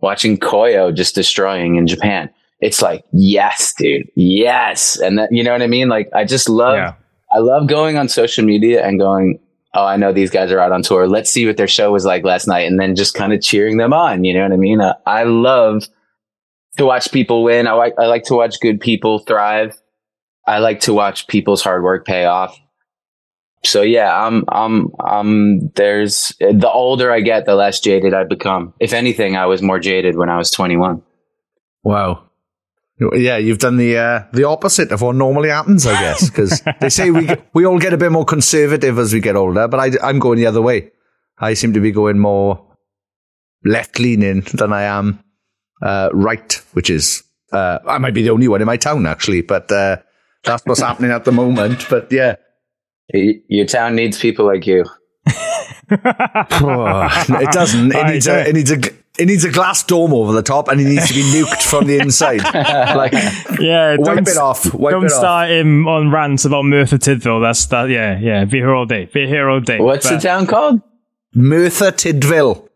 watching 0.00 0.38
Koyo 0.38 0.94
just 0.94 1.14
destroying 1.14 1.76
in 1.76 1.86
Japan 1.86 2.30
it's 2.60 2.80
like, 2.80 3.04
yes, 3.12 3.74
dude, 3.76 4.08
yes. 4.14 4.98
And 4.98 5.18
that, 5.18 5.30
you 5.32 5.42
know 5.42 5.52
what 5.52 5.62
I 5.62 5.66
mean? 5.66 5.88
Like, 5.88 6.08
I 6.14 6.24
just 6.24 6.48
love, 6.48 6.76
yeah. 6.76 6.94
I 7.30 7.38
love 7.38 7.66
going 7.66 7.96
on 7.96 8.08
social 8.08 8.44
media 8.44 8.86
and 8.86 8.98
going, 8.98 9.38
oh, 9.74 9.84
I 9.84 9.96
know 9.96 10.12
these 10.12 10.30
guys 10.30 10.50
are 10.50 10.58
out 10.58 10.72
on 10.72 10.82
tour. 10.82 11.06
Let's 11.06 11.30
see 11.30 11.46
what 11.46 11.56
their 11.56 11.68
show 11.68 11.92
was 11.92 12.04
like 12.04 12.24
last 12.24 12.46
night. 12.46 12.66
And 12.66 12.80
then 12.80 12.96
just 12.96 13.14
kind 13.14 13.32
of 13.32 13.42
cheering 13.42 13.76
them 13.76 13.92
on. 13.92 14.24
You 14.24 14.34
know 14.34 14.42
what 14.42 14.52
I 14.52 14.56
mean? 14.56 14.80
Uh, 14.80 14.94
I 15.04 15.24
love 15.24 15.86
to 16.78 16.86
watch 16.86 17.12
people 17.12 17.44
win. 17.44 17.66
I 17.66 17.72
like, 17.72 17.94
I 17.98 18.06
like 18.06 18.24
to 18.24 18.34
watch 18.34 18.60
good 18.60 18.80
people 18.80 19.18
thrive. 19.20 19.78
I 20.46 20.58
like 20.58 20.80
to 20.80 20.94
watch 20.94 21.26
people's 21.26 21.62
hard 21.62 21.82
work 21.82 22.06
pay 22.06 22.24
off. 22.24 22.58
So 23.64 23.82
yeah, 23.82 24.16
I'm, 24.24 24.44
I'm, 24.48 24.92
I'm, 25.04 25.68
there's 25.70 26.32
the 26.38 26.70
older 26.70 27.10
I 27.10 27.20
get, 27.20 27.46
the 27.46 27.56
less 27.56 27.80
jaded 27.80 28.14
I 28.14 28.24
become. 28.24 28.72
If 28.78 28.92
anything, 28.92 29.36
I 29.36 29.46
was 29.46 29.60
more 29.60 29.80
jaded 29.80 30.16
when 30.16 30.30
I 30.30 30.36
was 30.36 30.50
21. 30.52 31.02
Wow. 31.82 32.25
Yeah, 32.98 33.36
you've 33.36 33.58
done 33.58 33.76
the 33.76 33.98
uh, 33.98 34.24
the 34.32 34.44
opposite 34.44 34.90
of 34.90 35.02
what 35.02 35.16
normally 35.16 35.50
happens, 35.50 35.86
I 35.86 36.00
guess, 36.00 36.30
because 36.30 36.62
they 36.80 36.88
say 36.88 37.10
we 37.10 37.28
we 37.52 37.66
all 37.66 37.78
get 37.78 37.92
a 37.92 37.98
bit 37.98 38.10
more 38.10 38.24
conservative 38.24 38.98
as 38.98 39.12
we 39.12 39.20
get 39.20 39.36
older, 39.36 39.68
but 39.68 39.78
I, 39.78 39.90
I'm 40.02 40.18
going 40.18 40.38
the 40.38 40.46
other 40.46 40.62
way. 40.62 40.92
I 41.38 41.52
seem 41.52 41.74
to 41.74 41.80
be 41.80 41.92
going 41.92 42.18
more 42.18 42.74
left 43.64 43.98
leaning 43.98 44.40
than 44.54 44.72
I 44.72 44.84
am 44.84 45.22
uh, 45.82 46.08
right, 46.14 46.52
which 46.72 46.88
is 46.88 47.22
uh, 47.52 47.80
I 47.86 47.98
might 47.98 48.14
be 48.14 48.22
the 48.22 48.30
only 48.30 48.48
one 48.48 48.62
in 48.62 48.66
my 48.66 48.78
town 48.78 49.04
actually, 49.04 49.42
but 49.42 49.70
uh, 49.70 49.98
that's 50.44 50.64
what's 50.64 50.80
happening 50.80 51.10
at 51.10 51.26
the 51.26 51.32
moment. 51.32 51.86
But 51.90 52.10
yeah, 52.10 52.36
your 53.12 53.66
town 53.66 53.96
needs 53.96 54.18
people 54.18 54.46
like 54.46 54.66
you. 54.66 54.84
oh, 55.90 57.08
it 57.28 57.52
doesn't. 57.52 57.94
It 57.94 58.06
needs 58.06 58.26
a. 58.26 58.48
It 58.48 58.54
needs 58.54 58.70
a 58.70 58.80
it 59.18 59.26
needs 59.26 59.44
a 59.44 59.50
glass 59.50 59.82
dome 59.82 60.12
over 60.12 60.32
the 60.32 60.42
top, 60.42 60.68
and 60.68 60.80
he 60.80 60.86
needs 60.86 61.08
to 61.08 61.14
be 61.14 61.22
nuked 61.22 61.62
from 61.62 61.86
the 61.86 61.98
inside. 61.98 62.42
like, 62.96 63.12
yeah, 63.60 63.96
wipe 63.98 64.26
it 64.26 64.36
off. 64.36 64.72
Wipe 64.74 64.92
don't 64.92 65.06
it 65.06 65.10
start 65.10 65.50
off. 65.50 65.50
him 65.50 65.88
on 65.88 66.10
rants 66.10 66.44
about 66.44 66.64
Merthyr 66.64 66.98
Tydfil. 66.98 67.42
That's 67.42 67.66
that. 67.66 67.88
Yeah, 67.88 68.18
yeah. 68.18 68.44
Be 68.44 68.58
here 68.58 68.74
all 68.74 68.86
day. 68.86 69.06
Be 69.06 69.26
here 69.26 69.48
all 69.48 69.60
day. 69.60 69.80
What's 69.80 70.08
but, 70.08 70.16
the 70.16 70.28
town 70.28 70.46
called? 70.46 70.82
Merthyr 71.34 71.92
Tydfil. 71.92 72.68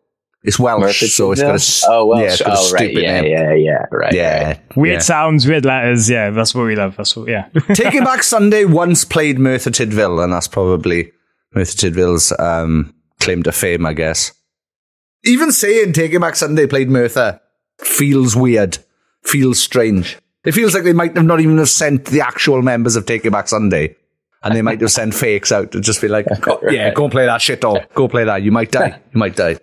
It's 0.43 0.59
Welsh, 0.59 1.13
so 1.13 1.33
it's 1.33 1.43
got 1.43 1.61
a 1.61 1.93
oh 1.93 2.07
Welsh. 2.07 2.41
Yeah, 2.41 2.47
oh 2.49 2.73
right, 2.73 2.93
yeah, 2.95 3.21
name. 3.21 3.31
yeah, 3.31 3.53
yeah, 3.53 3.85
right. 3.91 4.15
Yeah, 4.15 4.47
right. 4.47 4.77
weird 4.77 4.95
yeah. 4.95 5.01
sounds, 5.01 5.47
weird 5.47 5.67
letters. 5.67 6.09
Yeah, 6.09 6.31
that's 6.31 6.55
what 6.55 6.65
we 6.65 6.77
love. 6.77 6.97
That's 6.97 7.15
what. 7.15 7.29
Yeah. 7.29 7.49
Taking 7.75 8.05
Back 8.05 8.23
Sunday 8.23 8.65
once 8.65 9.05
played 9.05 9.39
Merthyr 9.39 9.71
Tydfil, 9.71 10.25
and 10.25 10.33
that's 10.33 10.49
probably 10.49 11.13
Merthyr 11.55 11.91
Tydfil's 11.91 12.33
um, 12.39 12.95
claim 13.19 13.43
to 13.43 13.53
fame, 13.53 13.85
I 13.85 13.93
guess. 13.93 14.33
Even 15.25 15.53
saying 15.53 15.93
Taking 15.93 16.21
Back 16.21 16.37
Sunday 16.37 16.67
played 16.67 16.89
Merthyr 16.89 17.41
feels 17.79 18.35
weird, 18.35 18.79
feels 19.23 19.61
strange. 19.61 20.19
It 20.45 20.53
feels 20.53 20.75
like 20.75 20.85
they 20.85 20.95
might 20.95 21.17
have 21.17 21.27
not 21.27 21.41
even 21.41 21.59
have 21.59 21.69
sent 21.69 22.07
the 22.07 22.23
actual 22.23 22.63
members 22.63 22.97
of 22.97 23.07
Taking 23.07 23.31
Back 23.31 23.49
Sunday. 23.49 23.97
And 24.43 24.57
they 24.57 24.63
might 24.63 24.81
have 24.81 24.91
sent 24.91 25.15
fakes 25.15 25.53
out 25.53 25.73
to 25.73 25.81
just 25.81 26.01
be 26.01 26.09
like, 26.09 26.27
go, 26.41 26.61
yeah, 26.71 26.95
go 26.95 27.05
and 27.05 27.13
play 27.13 27.27
that 27.27 27.43
shit, 27.43 27.65
all. 27.65 27.79
Go 27.95 28.09
play 28.09 28.25
that. 28.25 28.43
You 28.43 28.51
might 28.51 28.71
die. 28.71 28.99
You 29.13 29.19
might 29.19 29.37
die. 29.37 29.59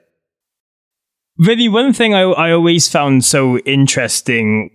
Really, 1.39 1.67
one 1.67 1.93
thing 1.93 2.13
I, 2.13 2.21
I 2.21 2.51
always 2.51 2.87
found 2.87 3.25
so 3.25 3.57
interesting 3.59 4.71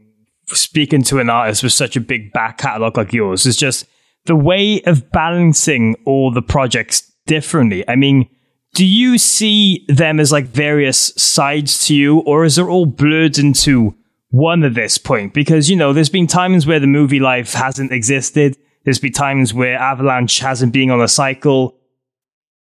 speaking 0.49 1.03
to 1.05 1.19
an 1.19 1.31
artist 1.31 1.63
with 1.63 1.73
such 1.73 1.97
a 1.97 2.01
big 2.01 2.33
back 2.33 2.59
catalogue 2.59 2.97
like 2.97 3.13
yours 3.13 3.47
is 3.47 3.57
just 3.57 3.87
the 4.27 4.37
way 4.37 4.83
of 4.83 5.11
balancing 5.11 5.97
all 6.05 6.33
the 6.33 6.43
projects 6.43 7.13
differently. 7.27 7.89
I 7.89 7.97
mean, 7.97 8.29
do 8.75 8.87
you 8.87 9.19
see 9.19 9.85
them 9.89 10.19
as 10.19 10.33
like 10.33 10.47
various 10.47 11.13
sides 11.17 11.87
to 11.87 11.95
you, 11.95 12.21
or 12.21 12.45
is 12.45 12.59
it 12.59 12.63
all 12.63 12.87
blurred 12.87 13.39
into 13.39 13.95
one 14.31 14.65
at 14.65 14.75
this 14.75 14.97
point? 14.97 15.35
Because, 15.35 15.69
you 15.69 15.77
know, 15.77 15.93
there's 15.93 16.09
been 16.09 16.27
times 16.27 16.67
where 16.67 16.81
the 16.81 16.87
Movielife 16.87 17.53
hasn't 17.55 17.93
existed. 17.93 18.57
There's 18.85 18.99
been 18.99 19.13
times 19.13 19.53
where 19.53 19.77
Avalanche 19.77 20.39
hasn't 20.39 20.73
been 20.73 20.91
on 20.91 21.03
a 21.03 21.09
cycle. 21.09 21.79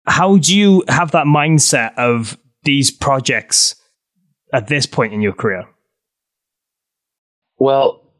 How 0.06 0.36
do 0.36 0.56
you 0.56 0.84
have 0.88 1.12
that 1.12 1.26
mindset 1.26 1.96
of 1.96 2.36
these 2.64 2.90
projects 2.90 3.74
at 4.52 4.68
this 4.68 4.84
point 4.86 5.14
in 5.14 5.22
your 5.22 5.32
career? 5.32 5.66
Well, 7.58 8.12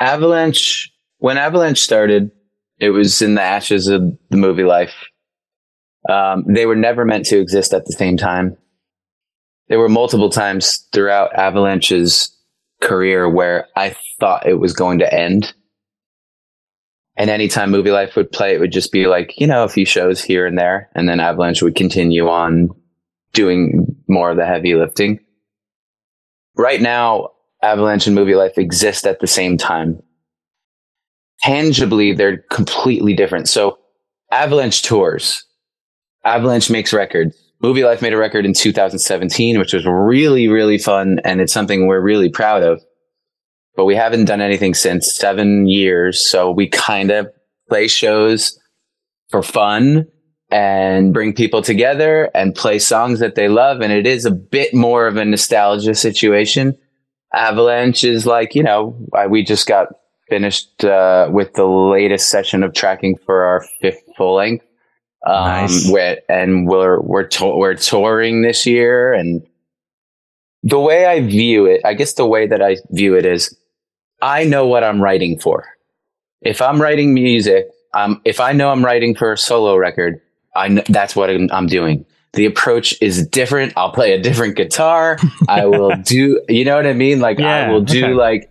Avalanche, 0.00 0.90
when 1.18 1.36
Avalanche 1.36 1.80
started, 1.80 2.30
it 2.78 2.90
was 2.90 3.20
in 3.20 3.34
the 3.34 3.42
ashes 3.42 3.86
of 3.88 4.00
the 4.30 4.36
Movielife. 4.36 4.94
Um, 6.08 6.44
they 6.46 6.66
were 6.66 6.76
never 6.76 7.04
meant 7.04 7.26
to 7.26 7.38
exist 7.38 7.72
at 7.72 7.86
the 7.86 7.92
same 7.92 8.16
time. 8.16 8.56
There 9.68 9.78
were 9.78 9.88
multiple 9.88 10.30
times 10.30 10.88
throughout 10.92 11.34
Avalanche's 11.34 12.36
career 12.80 13.28
where 13.28 13.68
I 13.76 13.94
thought 14.18 14.46
it 14.46 14.58
was 14.58 14.72
going 14.72 14.98
to 14.98 15.14
end. 15.14 15.54
And 17.16 17.30
anytime 17.30 17.70
Movielife 17.70 18.16
would 18.16 18.32
play, 18.32 18.54
it 18.54 18.60
would 18.60 18.72
just 18.72 18.90
be 18.90 19.06
like, 19.06 19.38
you 19.38 19.46
know, 19.46 19.64
a 19.64 19.68
few 19.68 19.84
shows 19.84 20.22
here 20.22 20.46
and 20.46 20.58
there. 20.58 20.90
And 20.94 21.08
then 21.08 21.20
Avalanche 21.20 21.62
would 21.62 21.76
continue 21.76 22.28
on 22.28 22.70
doing 23.32 23.86
more 24.08 24.30
of 24.30 24.36
the 24.36 24.46
heavy 24.46 24.74
lifting. 24.74 25.20
Right 26.56 26.80
now, 26.80 27.30
Avalanche 27.62 28.06
and 28.06 28.16
Movielife 28.16 28.58
exist 28.58 29.06
at 29.06 29.20
the 29.20 29.26
same 29.26 29.56
time. 29.56 30.02
Tangibly, 31.42 32.12
they're 32.12 32.38
completely 32.50 33.14
different. 33.14 33.48
So 33.48 33.78
Avalanche 34.30 34.82
tours 34.82 35.44
Avalanche 36.24 36.70
makes 36.70 36.92
records. 36.92 37.36
Movielife 37.62 38.02
made 38.02 38.12
a 38.12 38.16
record 38.16 38.44
in 38.44 38.54
2017, 38.54 39.58
which 39.58 39.72
was 39.72 39.86
really, 39.86 40.48
really 40.48 40.78
fun. 40.78 41.20
And 41.24 41.40
it's 41.40 41.52
something 41.52 41.86
we're 41.86 42.00
really 42.00 42.28
proud 42.28 42.62
of. 42.62 42.82
But 43.76 43.84
we 43.84 43.94
haven't 43.94 44.26
done 44.26 44.40
anything 44.40 44.74
since 44.74 45.14
seven 45.14 45.66
years. 45.66 46.20
So 46.20 46.50
we 46.50 46.68
kind 46.68 47.10
of 47.10 47.28
play 47.68 47.88
shows 47.88 48.58
for 49.30 49.42
fun 49.42 50.06
and 50.50 51.14
bring 51.14 51.32
people 51.32 51.62
together 51.62 52.30
and 52.34 52.54
play 52.54 52.78
songs 52.78 53.20
that 53.20 53.36
they 53.36 53.48
love. 53.48 53.80
And 53.80 53.92
it 53.92 54.06
is 54.06 54.26
a 54.26 54.30
bit 54.30 54.74
more 54.74 55.06
of 55.06 55.16
a 55.16 55.24
nostalgia 55.24 55.94
situation. 55.94 56.76
Avalanche 57.32 58.04
is 58.04 58.26
like, 58.26 58.54
you 58.54 58.62
know, 58.62 58.94
we 59.30 59.42
just 59.42 59.66
got 59.66 59.88
finished 60.28 60.84
uh, 60.84 61.28
with 61.32 61.54
the 61.54 61.64
latest 61.64 62.28
session 62.28 62.62
of 62.62 62.74
tracking 62.74 63.16
for 63.24 63.44
our 63.44 63.64
fifth 63.80 64.02
full 64.16 64.34
length 64.34 64.66
um, 65.26 65.44
nice. 65.44 65.88
We're, 65.88 66.18
and 66.28 66.66
we're 66.66 67.00
we're 67.00 67.24
to- 67.24 67.56
we're 67.56 67.74
touring 67.74 68.42
this 68.42 68.66
year, 68.66 69.12
and 69.12 69.42
the 70.62 70.80
way 70.80 71.06
I 71.06 71.20
view 71.20 71.66
it, 71.66 71.80
I 71.84 71.94
guess 71.94 72.14
the 72.14 72.26
way 72.26 72.46
that 72.46 72.62
I 72.62 72.76
view 72.90 73.16
it 73.16 73.26
is, 73.26 73.56
I 74.20 74.44
know 74.44 74.66
what 74.66 74.84
I'm 74.84 75.00
writing 75.02 75.38
for. 75.38 75.66
If 76.40 76.60
I'm 76.62 76.80
writing 76.80 77.14
music, 77.14 77.68
um, 77.94 78.20
if 78.24 78.40
I 78.40 78.52
know 78.52 78.70
I'm 78.70 78.84
writing 78.84 79.14
for 79.14 79.32
a 79.32 79.38
solo 79.38 79.76
record, 79.76 80.20
I 80.54 80.68
kn- 80.68 80.84
that's 80.88 81.14
what 81.16 81.30
I'm, 81.30 81.48
I'm 81.52 81.66
doing. 81.66 82.04
The 82.34 82.46
approach 82.46 82.94
is 83.02 83.26
different. 83.26 83.74
I'll 83.76 83.92
play 83.92 84.12
a 84.12 84.20
different 84.22 84.56
guitar. 84.56 85.18
I 85.48 85.66
will 85.66 85.94
do, 86.02 86.42
you 86.48 86.64
know 86.64 86.76
what 86.76 86.86
I 86.86 86.94
mean? 86.94 87.20
Like 87.20 87.38
yeah, 87.38 87.66
I 87.66 87.70
will 87.70 87.82
do 87.82 88.04
okay. 88.04 88.14
like, 88.14 88.50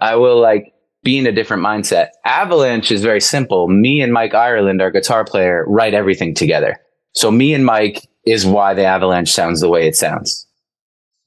I 0.00 0.16
will 0.16 0.40
like 0.40 0.72
be 1.02 1.18
in 1.18 1.26
a 1.26 1.32
different 1.32 1.64
mindset. 1.64 2.08
Avalanche 2.24 2.92
is 2.92 3.02
very 3.02 3.20
simple. 3.20 3.68
Me 3.68 4.00
and 4.00 4.12
Mike 4.12 4.34
Ireland, 4.34 4.82
our 4.82 4.90
guitar 4.90 5.24
player, 5.24 5.64
write 5.66 5.94
everything 5.94 6.34
together. 6.34 6.78
So 7.14 7.30
me 7.30 7.54
and 7.54 7.64
Mike 7.64 8.06
is 8.26 8.46
why 8.46 8.74
the 8.74 8.84
Avalanche 8.84 9.30
sounds 9.30 9.60
the 9.60 9.68
way 9.68 9.86
it 9.86 9.96
sounds. 9.96 10.46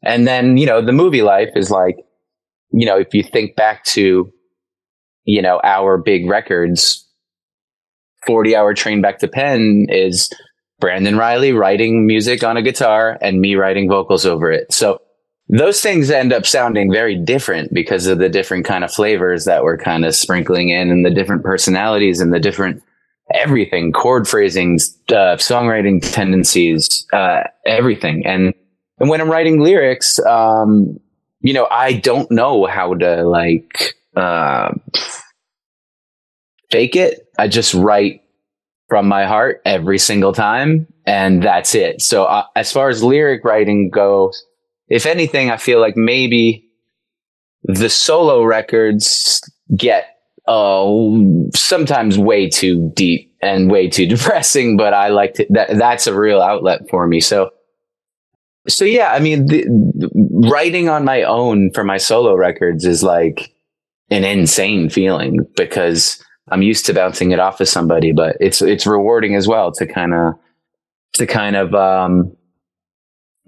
And 0.03 0.27
then, 0.27 0.57
you 0.57 0.65
know, 0.65 0.85
the 0.85 0.91
Movielife 0.91 1.55
is 1.55 1.71
like, 1.71 1.95
you 2.71 2.85
know, 2.85 2.97
if 2.97 3.13
you 3.13 3.23
think 3.23 3.55
back 3.55 3.83
to, 3.85 4.31
you 5.25 5.41
know, 5.41 5.59
our 5.63 5.97
big 5.97 6.27
records, 6.27 7.07
40 8.27 8.55
hour 8.55 8.73
train 8.73 9.01
back 9.01 9.19
to 9.19 9.27
Penn 9.27 9.87
is 9.89 10.29
Brandon 10.79 11.17
Reilly 11.17 11.53
writing 11.53 12.05
music 12.05 12.43
on 12.43 12.57
a 12.57 12.61
guitar 12.61 13.17
and 13.21 13.39
me 13.39 13.55
writing 13.55 13.89
vocals 13.89 14.25
over 14.25 14.51
it. 14.51 14.71
So 14.71 14.99
those 15.49 15.81
things 15.81 16.09
end 16.09 16.31
up 16.31 16.45
sounding 16.45 16.91
very 16.91 17.15
different 17.17 17.73
because 17.73 18.07
of 18.07 18.17
the 18.17 18.29
different 18.29 18.65
kind 18.65 18.83
of 18.83 18.91
flavors 18.91 19.45
that 19.45 19.63
we're 19.63 19.77
kind 19.77 20.05
of 20.05 20.15
sprinkling 20.15 20.69
in 20.69 20.89
and 20.89 21.05
the 21.05 21.11
different 21.11 21.43
personalities 21.43 22.19
and 22.21 22.33
the 22.33 22.39
different 22.39 22.81
everything, 23.33 23.91
chord 23.91 24.27
phrasings, 24.27 24.97
uh, 25.09 25.35
songwriting 25.37 26.01
tendencies, 26.13 27.05
uh, 27.13 27.41
everything. 27.65 28.25
And, 28.25 28.53
and 28.99 29.09
when 29.09 29.21
I'm 29.21 29.29
writing 29.29 29.59
lyrics, 29.59 30.19
um, 30.19 30.99
you 31.41 31.53
know, 31.53 31.67
I 31.69 31.93
don't 31.93 32.29
know 32.31 32.65
how 32.65 32.93
to 32.95 33.23
like, 33.23 33.95
uh, 34.15 34.73
fake 36.71 36.95
it. 36.95 37.27
I 37.37 37.47
just 37.47 37.73
write 37.73 38.21
from 38.87 39.07
my 39.07 39.25
heart 39.25 39.61
every 39.65 39.97
single 39.97 40.33
time 40.33 40.87
and 41.05 41.43
that's 41.43 41.75
it. 41.75 42.01
So 42.01 42.25
uh, 42.25 42.45
as 42.55 42.71
far 42.71 42.89
as 42.89 43.03
lyric 43.03 43.43
writing 43.43 43.89
goes, 43.89 44.45
if 44.87 45.05
anything, 45.05 45.49
I 45.49 45.57
feel 45.57 45.79
like 45.79 45.95
maybe 45.95 46.69
the 47.63 47.89
solo 47.89 48.43
records 48.43 49.41
get 49.75 50.17
uh, 50.47 50.85
sometimes 51.55 52.17
way 52.17 52.49
too 52.49 52.91
deep 52.95 53.33
and 53.41 53.71
way 53.71 53.89
too 53.89 54.05
depressing, 54.07 54.77
but 54.77 54.93
I 54.93 55.09
like 55.09 55.35
to, 55.35 55.47
that, 55.51 55.77
that's 55.77 56.07
a 56.07 56.17
real 56.17 56.41
outlet 56.41 56.89
for 56.89 57.07
me. 57.07 57.19
So, 57.19 57.51
so 58.67 58.85
yeah, 58.85 59.11
I 59.11 59.19
mean, 59.19 59.47
the, 59.47 59.63
the, 59.63 60.09
writing 60.49 60.89
on 60.89 61.05
my 61.05 61.23
own 61.23 61.71
for 61.71 61.83
my 61.83 61.97
solo 61.97 62.35
records 62.35 62.85
is 62.85 63.03
like 63.03 63.53
an 64.09 64.23
insane 64.23 64.89
feeling 64.89 65.45
because 65.55 66.23
I'm 66.49 66.61
used 66.61 66.85
to 66.85 66.93
bouncing 66.93 67.31
it 67.31 67.39
off 67.39 67.61
of 67.61 67.67
somebody, 67.67 68.11
but 68.11 68.37
it's, 68.39 68.61
it's 68.61 68.85
rewarding 68.85 69.35
as 69.35 69.47
well 69.47 69.71
to 69.73 69.85
kind 69.85 70.13
of, 70.13 70.33
to 71.13 71.25
kind 71.25 71.55
of, 71.55 71.73
um, 71.73 72.35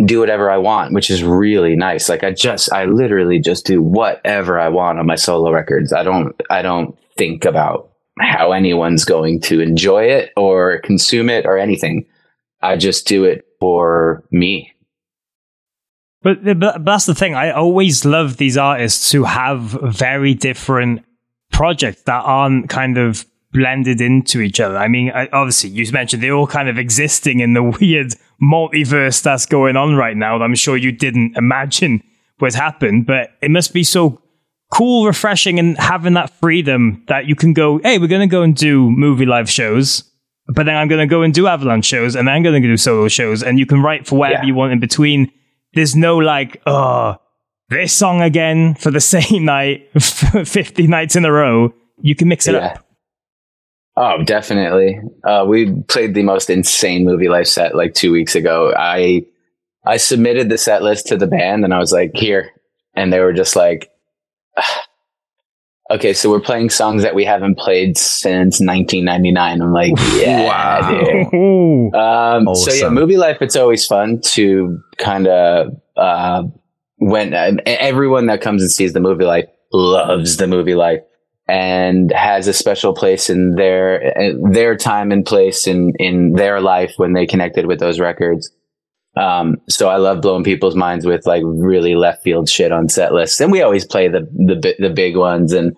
do 0.04 0.20
whatever 0.20 0.50
I 0.50 0.58
want, 0.58 0.94
which 0.94 1.10
is 1.10 1.24
really 1.24 1.76
nice. 1.76 2.10
Like 2.10 2.24
I 2.24 2.32
just, 2.32 2.72
I 2.74 2.86
literally 2.86 3.40
just 3.40 3.66
do 3.66 3.82
whatever 3.82 4.60
I 4.60 4.70
want 4.70 5.00
on 5.00 5.06
my 5.06 5.16
solo 5.16 5.52
records. 5.52 5.94
I 5.94 6.04
don't, 6.04 6.40
I 6.50 6.62
don't 6.62 6.98
think 7.18 7.46
about 7.46 7.92
how 8.20 8.52
anyone's 8.52 9.06
going 9.06 9.42
to 9.42 9.62
enjoy 9.62 10.06
it 10.06 10.32
or 10.36 10.80
consume 10.80 11.30
it 11.30 11.46
or 11.46 11.58
anything. 11.58 12.06
I 12.62 12.76
just 12.76 13.08
do 13.08 13.24
it 13.24 13.46
for 13.60 14.24
me. 14.32 14.74
But, 16.22 16.60
but 16.60 16.84
that's 16.84 17.06
the 17.06 17.16
thing. 17.16 17.36
I 17.36 17.52
always 17.52 18.04
love 18.04 18.38
these 18.38 18.58
artists 18.58 19.12
who 19.12 19.24
have 19.26 19.62
very 19.62 20.34
different 20.34 21.06
projects 21.52 22.02
that 22.04 22.24
aren't 22.26 22.68
kind 22.70 22.98
of 22.98 23.26
blended 23.54 24.02
into 24.02 24.42
each 24.42 24.60
other. 24.60 24.78
I 24.78 24.88
mean, 24.88 25.12
obviously, 25.12 25.70
you 25.70 25.90
mentioned 25.92 26.22
they're 26.22 26.34
all 26.34 26.48
kind 26.48 26.68
of 26.68 26.78
existing 26.78 27.40
in 27.40 27.54
the 27.54 27.64
weird 27.80 28.14
multiverse 28.42 29.22
that's 29.22 29.46
going 29.46 29.76
on 29.76 29.96
right 29.96 30.18
now 30.18 30.42
I'm 30.42 30.56
sure 30.56 30.78
you 30.78 30.92
didn't 30.92 31.38
imagine 31.38 32.04
would 32.40 32.54
happen, 32.54 33.04
but 33.04 33.32
it 33.42 33.52
must 33.52 33.74
be 33.74 33.84
so 33.84 34.22
cool, 34.72 35.06
refreshing, 35.06 35.60
and 35.60 35.78
having 35.78 36.14
that 36.14 36.30
freedom 36.30 37.04
that 37.08 37.26
you 37.26 37.36
can 37.36 37.54
go, 37.54 37.80
hey, 37.80 37.98
we're 37.98 38.08
going 38.08 38.28
to 38.28 38.32
go 38.32 38.42
and 38.42 38.56
do 38.56 38.90
Movielife 38.90 39.48
shows, 39.48 40.04
but 40.48 40.66
then 40.66 40.76
I'm 40.76 40.88
going 40.88 41.08
to 41.08 41.10
go 41.10 41.22
and 41.22 41.34
do 41.34 41.48
Avalanche 41.48 41.86
shows, 41.86 42.16
and 42.16 42.28
then 42.28 42.36
I'm 42.36 42.44
going 42.44 42.62
to 42.62 42.68
do 42.68 42.78
solo 42.78 43.08
shows, 43.08 43.42
and 43.42 43.58
you 43.58 43.66
can 43.66 43.82
write 43.82 44.06
for 44.06 44.18
whatever 44.18 44.44
yeah. 44.44 44.48
you 44.48 44.56
want 44.56 44.74
in 44.74 44.80
between. 44.80 45.32
There's 45.74 45.96
no 45.96 46.18
like, 46.18 46.62
oh, 46.66 47.16
this 47.70 47.94
song 47.94 48.22
again 48.22 48.76
for 48.76 48.92
the 48.92 49.02
same 49.02 49.46
night, 49.46 49.90
50 50.02 50.88
nights 50.88 51.16
in 51.16 51.26
a 51.26 51.32
row. 51.32 51.74
You 52.02 52.16
can 52.16 52.28
mix 52.28 52.48
it 52.48 52.56
yeah. 52.56 52.68
up. 52.68 52.85
Oh, 53.98 54.24
definitely. 54.24 55.00
Uh, 55.24 55.46
we 55.48 55.82
played 55.84 56.14
the 56.14 56.24
most 56.24 56.50
insane 56.50 57.06
Movielife 57.06 57.48
set 57.48 57.76
like 57.76 57.94
two 57.94 58.12
weeks 58.12 58.36
ago. 58.36 58.74
I 58.78 59.26
I 59.86 59.98
submitted 59.98 60.50
the 60.50 60.58
set 60.58 60.84
list 60.84 61.08
to 61.08 61.18
the 61.18 61.28
band 61.28 61.64
and 61.64 61.74
I 61.74 61.80
was 61.80 61.92
like, 61.92 62.12
here. 62.14 62.52
And 62.96 63.14
they 63.14 63.20
were 63.20 63.34
just 63.34 63.56
like, 63.56 63.90
okay, 65.92 66.14
so 66.14 66.30
we're 66.30 66.40
playing 66.40 66.70
songs 66.70 67.04
that 67.04 67.14
we 67.14 67.24
haven't 67.24 67.58
played 67.58 67.98
since 67.98 68.60
1999. 68.60 69.62
I'm 69.62 69.74
like, 69.74 69.94
yeah, 70.16 70.48
wow. 70.48 71.30
Um, 71.96 72.48
awesome. 72.48 72.72
So 72.72 72.78
yeah, 72.78 72.92
Movielife, 72.92 73.42
it's 73.42 73.56
always 73.56 73.86
fun 73.86 74.20
to 74.22 74.82
kind 74.98 75.28
of, 75.28 75.80
uh, 75.96 76.44
when 76.98 77.34
uh, 77.34 77.58
everyone 77.66 78.26
that 78.26 78.42
comes 78.42 78.62
and 78.62 78.72
sees 78.72 78.94
the 78.94 79.00
Movielife 79.00 79.48
loves 79.72 80.38
the 80.38 80.46
Movielife 80.46 81.04
and 81.48 82.12
has 82.12 82.48
a 82.48 82.54
special 82.54 82.94
place 82.94 83.30
in 83.30 83.56
their 83.56 84.14
their 84.52 84.76
time 84.76 85.12
and 85.12 85.26
place 85.26 85.68
in 85.68 85.94
in 86.00 86.34
their 86.34 86.60
life 86.60 86.94
when 86.98 87.14
they 87.14 87.26
connected 87.26 87.68
with 87.68 87.80
those 87.80 88.00
records. 88.00 88.52
Um, 89.18 89.62
so 89.70 89.88
I 89.88 89.96
love 89.96 90.22
blowing 90.22 90.44
people's 90.44 90.76
minds 90.76 91.06
with 91.06 91.26
like 91.26 91.44
really 91.46 91.96
left 91.96 92.24
field 92.24 92.50
shit 92.50 92.72
on 92.72 92.90
set 92.90 93.14
lists, 93.14 93.40
and 93.40 93.52
we 93.52 93.62
always 93.62 93.86
play 93.86 94.08
the 94.08 94.22
the 94.34 94.76
the 94.80 94.90
big 94.90 95.16
ones. 95.16 95.54
And 95.54 95.78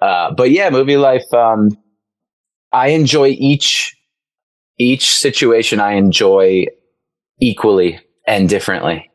uh, 0.00 0.32
but 0.34 0.50
yeah, 0.50 0.70
Movielife. 0.70 1.32
Um, 1.32 1.76
I 2.72 2.88
enjoy 2.88 3.28
each 3.28 3.96
each 4.78 5.14
situation. 5.14 5.80
I 5.80 5.92
enjoy 5.92 6.66
equally 7.40 8.00
and 8.26 8.48
differently. 8.48 9.10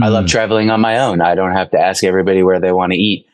Mm. 0.00 0.06
I 0.06 0.08
love 0.08 0.24
hmm. 0.24 0.28
traveling 0.28 0.70
on 0.70 0.80
my 0.80 0.98
own. 0.98 1.20
I 1.20 1.34
don't 1.34 1.52
have 1.52 1.70
to 1.72 1.80
ask 1.80 2.02
everybody 2.04 2.42
where 2.42 2.60
they 2.60 2.72
want 2.72 2.92
to 2.92 2.98
eat. 2.98 3.26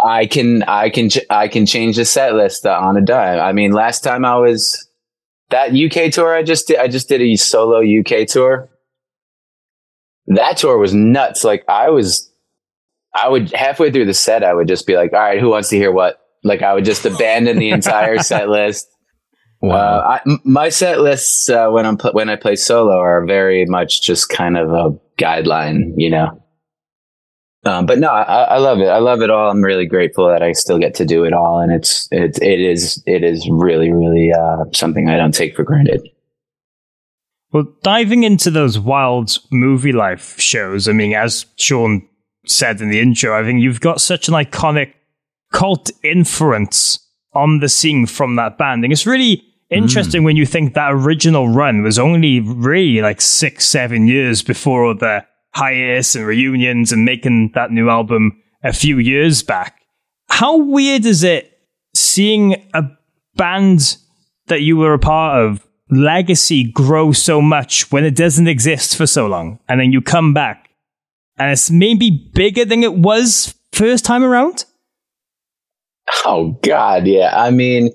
I 0.00 0.26
can 0.30 0.62
I 0.62 0.90
can 0.90 1.10
I 1.30 1.48
can 1.48 1.66
change 1.66 1.96
the 1.96 2.04
set 2.04 2.34
list 2.34 2.64
on 2.64 2.96
a 2.96 3.00
dime. 3.00 3.40
I 3.40 3.52
mean, 3.52 3.72
last 3.72 4.04
time 4.04 4.24
I 4.24 4.36
was 4.36 4.88
that 5.50 5.72
UK 5.72 6.12
tour 6.12 6.34
I 6.34 6.42
just 6.42 6.68
did 6.68 6.78
I 6.78 6.88
just 6.88 7.08
did 7.08 7.20
a 7.20 7.34
solo 7.36 7.80
UK 7.80 8.26
tour. 8.28 8.68
That 10.28 10.56
tour 10.58 10.78
was 10.78 10.94
nuts. 10.94 11.42
Like 11.42 11.64
I 11.68 11.90
was 11.90 12.30
I 13.14 13.28
would 13.28 13.50
halfway 13.52 13.90
through 13.90 14.04
the 14.06 14.14
set 14.14 14.44
I 14.44 14.54
would 14.54 14.68
just 14.68 14.86
be 14.86 14.94
like, 14.94 15.12
"All 15.12 15.18
right, 15.18 15.40
who 15.40 15.48
wants 15.48 15.70
to 15.70 15.76
hear 15.76 15.90
what?" 15.90 16.20
Like 16.44 16.62
I 16.62 16.74
would 16.74 16.84
just 16.84 17.04
abandon 17.04 17.58
the 17.58 17.70
entire 17.70 18.18
set 18.22 18.48
list. 18.48 18.88
Wow. 19.60 19.74
Uh, 19.74 20.02
I, 20.06 20.20
m- 20.30 20.40
my 20.44 20.68
set 20.68 21.00
lists 21.00 21.48
uh, 21.48 21.68
when 21.70 21.84
I'm 21.84 21.96
pl- 21.96 22.12
when 22.12 22.28
I 22.28 22.36
play 22.36 22.54
solo 22.54 22.96
are 22.96 23.26
very 23.26 23.64
much 23.66 24.02
just 24.02 24.28
kind 24.28 24.56
of 24.56 24.70
a 24.72 24.96
guideline, 25.18 25.94
you 25.96 26.10
know. 26.10 26.40
Um, 27.68 27.84
but 27.84 27.98
no, 27.98 28.08
I, 28.08 28.42
I, 28.44 28.58
love 28.58 28.80
it. 28.80 28.86
I 28.86 28.98
love 28.98 29.20
it 29.20 29.28
all. 29.28 29.50
I'm 29.50 29.62
really 29.62 29.84
grateful 29.84 30.26
that 30.28 30.42
I 30.42 30.52
still 30.52 30.78
get 30.78 30.94
to 30.94 31.04
do 31.04 31.24
it 31.24 31.34
all, 31.34 31.60
and 31.60 31.70
it's 31.70 32.08
it 32.10 32.40
it 32.40 32.60
is 32.60 33.02
it 33.06 33.22
is 33.22 33.46
really 33.50 33.92
really 33.92 34.32
uh, 34.32 34.64
something 34.72 35.08
I 35.08 35.18
don't 35.18 35.34
take 35.34 35.54
for 35.54 35.64
granted. 35.64 36.08
Well, 37.52 37.66
diving 37.82 38.24
into 38.24 38.50
those 38.50 38.78
wild 38.78 39.28
Movielife 39.52 40.38
shows, 40.38 40.88
I 40.88 40.92
mean, 40.92 41.14
as 41.14 41.46
Sean 41.56 42.06
said 42.46 42.80
in 42.80 42.90
the 42.90 43.00
intro, 43.00 43.38
I 43.38 43.44
think 43.44 43.60
you've 43.60 43.80
got 43.80 44.00
such 44.00 44.28
an 44.28 44.34
iconic 44.34 44.92
cult 45.52 45.90
influence 46.02 46.98
on 47.34 47.60
the 47.60 47.68
scene 47.68 48.06
from 48.06 48.36
that 48.36 48.56
band, 48.56 48.84
and 48.84 48.92
it's 48.92 49.06
really 49.06 49.44
interesting 49.70 50.22
mm. 50.22 50.24
when 50.24 50.36
you 50.36 50.46
think 50.46 50.72
that 50.72 50.92
original 50.92 51.48
run 51.48 51.82
was 51.82 51.98
only 51.98 52.40
really 52.40 53.02
like 53.02 53.20
six, 53.20 53.66
seven 53.66 54.06
years 54.06 54.42
before 54.42 54.94
the 54.94 55.26
hiatus 55.54 56.14
and 56.14 56.26
reunions 56.26 56.92
and 56.92 57.04
making 57.04 57.52
that 57.54 57.70
new 57.70 57.88
album 57.88 58.42
a 58.62 58.72
few 58.72 58.98
years 58.98 59.42
back. 59.42 59.80
How 60.28 60.56
weird 60.56 61.04
is 61.04 61.22
it 61.22 61.58
seeing 61.94 62.68
a 62.74 62.84
band 63.36 63.96
that 64.46 64.62
you 64.62 64.76
were 64.76 64.94
a 64.94 64.98
part 64.98 65.44
of 65.44 65.66
legacy 65.90 66.70
grow 66.70 67.12
so 67.12 67.40
much 67.40 67.90
when 67.90 68.04
it 68.04 68.14
doesn't 68.14 68.48
exist 68.48 68.96
for 68.96 69.06
so 69.06 69.26
long 69.26 69.58
and 69.68 69.80
then 69.80 69.92
you 69.92 70.02
come 70.02 70.34
back 70.34 70.68
and 71.38 71.50
it's 71.50 71.70
maybe 71.70 72.30
bigger 72.34 72.64
than 72.64 72.82
it 72.82 72.94
was 72.94 73.54
first 73.72 74.04
time 74.04 74.24
around? 74.24 74.64
Oh 76.24 76.58
God, 76.62 77.06
yeah. 77.06 77.32
I 77.34 77.50
mean, 77.50 77.90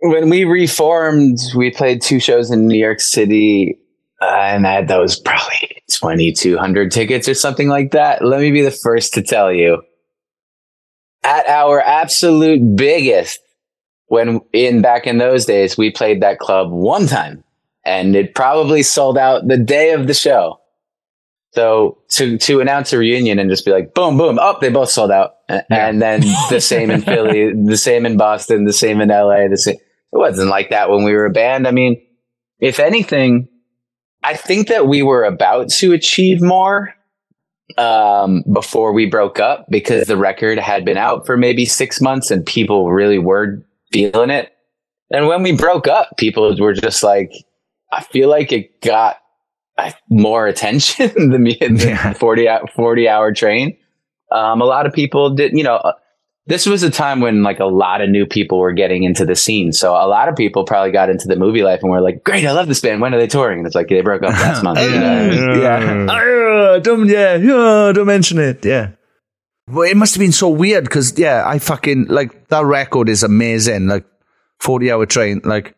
when 0.00 0.28
we 0.28 0.44
reformed, 0.44 1.38
we 1.56 1.70
played 1.70 2.02
two 2.02 2.20
shows 2.20 2.50
in 2.50 2.66
New 2.66 2.78
York 2.78 3.00
City, 3.00 3.78
Uh, 4.24 4.36
and 4.36 4.66
I 4.66 4.72
had 4.72 4.88
those 4.88 5.18
probably 5.18 5.82
2,200 5.88 6.90
tickets 6.90 7.28
or 7.28 7.34
something 7.34 7.68
like 7.68 7.90
that. 7.90 8.24
Let 8.24 8.40
me 8.40 8.50
be 8.50 8.62
the 8.62 8.70
first 8.70 9.14
to 9.14 9.22
tell 9.22 9.52
you. 9.52 9.82
At 11.22 11.46
our 11.46 11.80
absolute 11.80 12.76
biggest, 12.76 13.40
when 14.06 14.40
in 14.52 14.82
back 14.82 15.06
in 15.06 15.18
those 15.18 15.46
days, 15.46 15.76
we 15.76 15.90
played 15.90 16.22
that 16.22 16.38
club 16.38 16.70
one 16.70 17.06
time 17.06 17.44
and 17.84 18.16
it 18.16 18.34
probably 18.34 18.82
sold 18.82 19.18
out 19.18 19.46
the 19.46 19.58
day 19.58 19.92
of 19.92 20.06
the 20.06 20.14
show. 20.14 20.60
So 21.52 21.98
to 22.10 22.36
to 22.38 22.60
announce 22.60 22.92
a 22.92 22.98
reunion 22.98 23.38
and 23.38 23.48
just 23.48 23.64
be 23.64 23.70
like, 23.70 23.94
boom, 23.94 24.18
boom, 24.18 24.38
up, 24.38 24.56
oh, 24.56 24.60
they 24.60 24.70
both 24.70 24.90
sold 24.90 25.12
out, 25.12 25.36
and 25.70 26.02
then 26.02 26.22
the 26.50 26.60
same 26.60 26.90
in 26.90 27.00
Philly, 27.02 27.52
the 27.64 27.76
same 27.76 28.06
in 28.06 28.16
Boston, 28.16 28.64
the 28.64 28.72
same 28.72 29.00
in 29.00 29.08
LA, 29.08 29.46
the 29.48 29.56
same. 29.56 29.76
It 29.76 30.18
wasn't 30.18 30.50
like 30.50 30.70
that 30.70 30.90
when 30.90 31.04
we 31.04 31.12
were 31.12 31.26
a 31.26 31.30
band. 31.30 31.68
I 31.68 31.70
mean, 31.70 32.02
if 32.58 32.80
anything, 32.80 33.48
I 34.24 34.34
think 34.34 34.68
that 34.68 34.86
we 34.86 35.02
were 35.02 35.24
about 35.24 35.68
to 35.70 35.92
achieve 35.92 36.40
more 36.40 36.94
um, 37.76 38.42
before 38.50 38.92
we 38.92 39.06
broke 39.06 39.38
up 39.38 39.66
because 39.68 40.06
the 40.06 40.16
record 40.16 40.58
had 40.58 40.84
been 40.84 40.96
out 40.96 41.26
for 41.26 41.36
maybe 41.36 41.66
six 41.66 42.00
months 42.00 42.30
and 42.30 42.44
people 42.44 42.90
really 42.90 43.18
were 43.18 43.62
feeling 43.92 44.30
it. 44.30 44.52
And 45.10 45.28
when 45.28 45.42
we 45.42 45.52
broke 45.52 45.86
up, 45.86 46.16
people 46.16 46.56
were 46.58 46.72
just 46.72 47.02
like, 47.02 47.32
I 47.92 48.02
feel 48.02 48.30
like 48.30 48.50
it 48.50 48.80
got 48.80 49.18
more 50.08 50.46
attention 50.46 51.12
than 51.30 51.44
the, 51.44 51.56
the 51.60 51.86
yeah. 51.88 52.12
40, 52.14 52.48
40 52.74 53.08
hour 53.08 53.32
train. 53.32 53.76
Um, 54.32 54.60
a 54.60 54.64
lot 54.64 54.86
of 54.86 54.92
people 54.92 55.34
did, 55.34 55.52
you 55.52 55.62
know, 55.62 55.76
uh, 55.76 55.92
this 56.46 56.66
was 56.66 56.82
a 56.82 56.90
time 56.90 57.20
when 57.20 57.42
like 57.42 57.58
a 57.60 57.64
lot 57.64 58.02
of 58.02 58.10
new 58.10 58.26
people 58.26 58.58
were 58.58 58.72
getting 58.72 59.02
into 59.04 59.24
the 59.24 59.34
scene. 59.34 59.72
So 59.72 59.92
a 59.92 60.06
lot 60.06 60.28
of 60.28 60.36
people 60.36 60.64
probably 60.64 60.92
got 60.92 61.08
into 61.08 61.26
the 61.26 61.36
Movielife 61.36 61.80
and 61.80 61.90
were 61.90 62.02
like, 62.02 62.22
great, 62.22 62.44
I 62.44 62.52
love 62.52 62.68
this 62.68 62.80
band. 62.80 63.00
When 63.00 63.14
are 63.14 63.18
they 63.18 63.26
touring? 63.26 63.58
And 63.60 63.66
it's 63.66 63.74
like, 63.74 63.88
they 63.88 64.02
broke 64.02 64.22
up 64.22 64.32
last 64.32 64.62
month. 64.64 64.78
yeah. 64.78 65.30
yeah. 65.32 66.06
Uh, 66.12 66.78
don't, 66.80 67.08
yeah. 67.08 67.38
Don't 67.38 68.06
mention 68.06 68.38
it. 68.38 68.64
Yeah. 68.64 68.90
Well, 69.68 69.88
it 69.88 69.96
must 69.96 70.14
have 70.14 70.20
been 70.20 70.32
so 70.32 70.50
weird 70.50 70.84
because, 70.84 71.18
yeah, 71.18 71.42
I 71.46 71.58
fucking, 71.58 72.08
like, 72.08 72.48
that 72.48 72.66
record 72.66 73.08
is 73.08 73.22
amazing. 73.22 73.86
Like, 73.86 74.04
40 74.60 74.92
hour 74.92 75.06
train. 75.06 75.40
Like, 75.42 75.74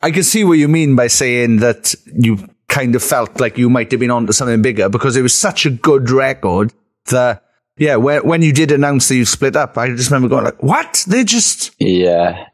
I 0.00 0.12
can 0.12 0.22
see 0.22 0.44
what 0.44 0.58
you 0.58 0.68
mean 0.68 0.94
by 0.94 1.08
saying 1.08 1.56
that 1.56 1.92
you 2.06 2.38
kind 2.68 2.94
of 2.94 3.02
felt 3.02 3.40
like 3.40 3.58
you 3.58 3.68
might 3.68 3.90
have 3.90 3.98
been 3.98 4.12
onto 4.12 4.32
something 4.32 4.62
bigger 4.62 4.88
because 4.88 5.16
it 5.16 5.22
was 5.22 5.34
such 5.34 5.66
a 5.66 5.70
good 5.70 6.08
record 6.10 6.72
that, 7.06 7.44
yeah, 7.80 7.96
when, 7.96 8.20
when 8.26 8.42
you 8.42 8.52
did 8.52 8.70
announce 8.72 9.08
that 9.08 9.16
you 9.16 9.24
split 9.24 9.56
up, 9.56 9.78
I 9.78 9.88
just 9.88 10.10
remember 10.10 10.28
going 10.28 10.44
like, 10.44 10.62
what? 10.62 11.02
They 11.08 11.24
just. 11.24 11.74
Yeah. 11.78 12.44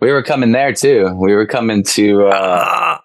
We 0.00 0.12
were 0.12 0.22
coming 0.22 0.52
there 0.52 0.74
too. 0.74 1.16
We 1.18 1.34
were 1.34 1.46
coming 1.46 1.82
to, 1.82 2.26
uh, 2.26 2.98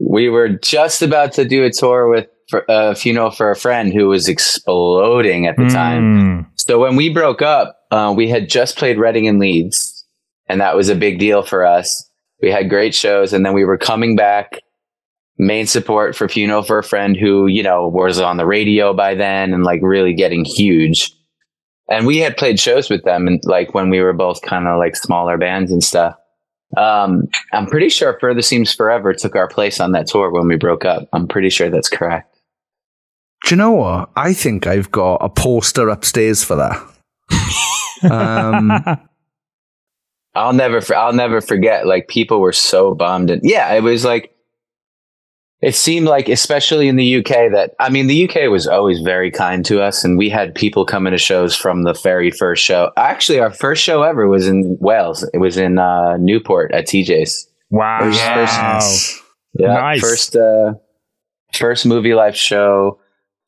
we 0.00 0.28
were 0.28 0.50
just 0.50 1.02
about 1.02 1.32
to 1.32 1.44
do 1.44 1.64
a 1.64 1.72
tour 1.72 2.08
with 2.08 2.28
a 2.52 2.70
uh, 2.70 2.94
funeral 2.94 3.32
for 3.32 3.50
a 3.50 3.56
friend 3.56 3.92
who 3.92 4.06
was 4.06 4.28
exploding 4.28 5.48
at 5.48 5.56
the 5.56 5.64
mm. 5.64 5.72
time. 5.72 6.46
So 6.54 6.78
when 6.78 6.94
we 6.94 7.12
broke 7.12 7.42
up, 7.42 7.80
uh, 7.90 8.14
we 8.16 8.28
had 8.28 8.48
just 8.48 8.78
played 8.78 8.98
Reading 8.98 9.26
and 9.26 9.40
Leeds, 9.40 10.06
and 10.48 10.60
that 10.60 10.76
was 10.76 10.88
a 10.88 10.94
big 10.94 11.18
deal 11.18 11.42
for 11.42 11.66
us. 11.66 12.08
We 12.40 12.52
had 12.52 12.70
great 12.70 12.94
shows, 12.94 13.32
and 13.32 13.44
then 13.44 13.52
we 13.52 13.64
were 13.64 13.78
coming 13.78 14.14
back 14.14 14.60
main 15.38 15.66
support 15.66 16.16
for 16.16 16.28
Funeral 16.28 16.62
for 16.62 16.78
a 16.78 16.84
Friend 16.84 17.16
who, 17.16 17.46
you 17.46 17.62
know, 17.62 17.88
was 17.88 18.18
on 18.20 18.36
the 18.36 18.46
radio 18.46 18.94
by 18.94 19.14
then 19.14 19.52
and 19.52 19.64
like 19.64 19.80
really 19.82 20.14
getting 20.14 20.44
huge. 20.44 21.12
And 21.88 22.06
we 22.06 22.18
had 22.18 22.36
played 22.36 22.58
shows 22.58 22.90
with 22.90 23.04
them 23.04 23.26
and 23.26 23.40
like 23.44 23.74
when 23.74 23.90
we 23.90 24.00
were 24.00 24.12
both 24.12 24.42
kind 24.42 24.66
of 24.66 24.78
like 24.78 24.96
smaller 24.96 25.36
bands 25.36 25.70
and 25.70 25.84
stuff. 25.84 26.16
Um, 26.76 27.28
I'm 27.52 27.66
pretty 27.66 27.88
sure 27.88 28.18
Further 28.20 28.42
Seems 28.42 28.74
Forever 28.74 29.14
took 29.14 29.36
our 29.36 29.48
place 29.48 29.78
on 29.78 29.92
that 29.92 30.08
tour 30.08 30.30
when 30.32 30.48
we 30.48 30.56
broke 30.56 30.84
up. 30.84 31.08
I'm 31.12 31.28
pretty 31.28 31.50
sure 31.50 31.70
that's 31.70 31.88
correct. 31.88 32.34
Do 33.44 33.54
you 33.54 33.56
know 33.56 33.72
what? 33.72 34.10
I 34.16 34.32
think 34.32 34.66
I've 34.66 34.90
got 34.90 35.16
a 35.16 35.28
poster 35.28 35.88
upstairs 35.88 36.42
for 36.42 36.56
that. 36.56 38.10
um, 38.10 38.72
I'll 40.34 40.52
never, 40.52 40.80
I'll 40.94 41.12
never 41.12 41.40
forget. 41.40 41.86
Like 41.86 42.08
people 42.08 42.40
were 42.40 42.52
so 42.52 42.94
bummed, 42.94 43.30
and 43.30 43.40
yeah, 43.44 43.72
it 43.72 43.82
was 43.82 44.04
like 44.04 44.35
it 45.66 45.74
seemed 45.74 46.06
like, 46.06 46.28
especially 46.28 46.86
in 46.86 46.94
the 46.94 47.16
UK, 47.16 47.50
that 47.50 47.74
I 47.80 47.90
mean, 47.90 48.06
the 48.06 48.28
UK 48.28 48.48
was 48.48 48.68
always 48.68 49.00
very 49.00 49.32
kind 49.32 49.64
to 49.64 49.82
us, 49.82 50.04
and 50.04 50.16
we 50.16 50.30
had 50.30 50.54
people 50.54 50.86
coming 50.86 51.10
to 51.10 51.18
shows 51.18 51.56
from 51.56 51.82
the 51.82 51.92
very 51.92 52.30
first 52.30 52.62
show. 52.62 52.92
Actually, 52.96 53.40
our 53.40 53.50
first 53.50 53.82
show 53.82 54.04
ever 54.04 54.28
was 54.28 54.46
in 54.46 54.78
Wales. 54.78 55.28
It 55.34 55.38
was 55.38 55.56
in 55.56 55.80
uh, 55.80 56.18
Newport 56.18 56.70
at 56.70 56.86
TJ's. 56.86 57.48
Wow! 57.70 57.98
First, 57.98 58.20
first, 58.22 59.22
yeah, 59.58 59.74
nice. 59.74 60.00
first, 60.00 60.36
uh, 60.36 60.74
first 61.52 61.84
Movielife 61.84 62.36
show, 62.36 63.00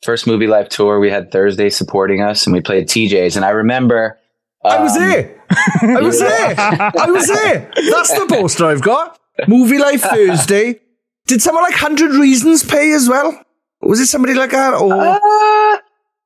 first 0.03 0.27
Movielife 0.27 0.71
tour. 0.71 0.99
We 0.99 1.11
had 1.11 1.31
Thursday 1.31 1.71
supporting 1.71 2.21
us, 2.21 2.49
and 2.49 2.53
we 2.53 2.61
played 2.61 2.89
TJ's. 2.89 3.37
And 3.37 3.45
I 3.45 3.51
remember, 3.51 4.19
um, 4.64 4.73
I 4.73 4.83
was 4.83 4.97
um, 4.97 5.03
there. 5.05 5.45
I 5.83 6.01
was 6.01 6.19
there. 6.19 6.55
I 6.59 7.11
was 7.12 7.29
there. 7.29 7.71
That's 7.93 8.12
the 8.12 8.27
poster 8.29 8.66
I've 8.66 8.83
got. 8.83 9.21
Movie 9.47 9.79
Life 9.79 10.01
Thursday. 10.12 10.81
Did 11.29 11.43
someone 11.43 11.62
like 11.62 11.74
Hundred 11.74 12.12
Reasons 12.12 12.64
pay 12.64 12.93
as 12.93 13.07
well? 13.07 13.39
Was 13.83 14.01
it 14.01 14.07
somebody 14.07 14.33
like 14.33 14.51
that? 14.51 14.72
Or 14.72 14.93
uh, 14.93 15.79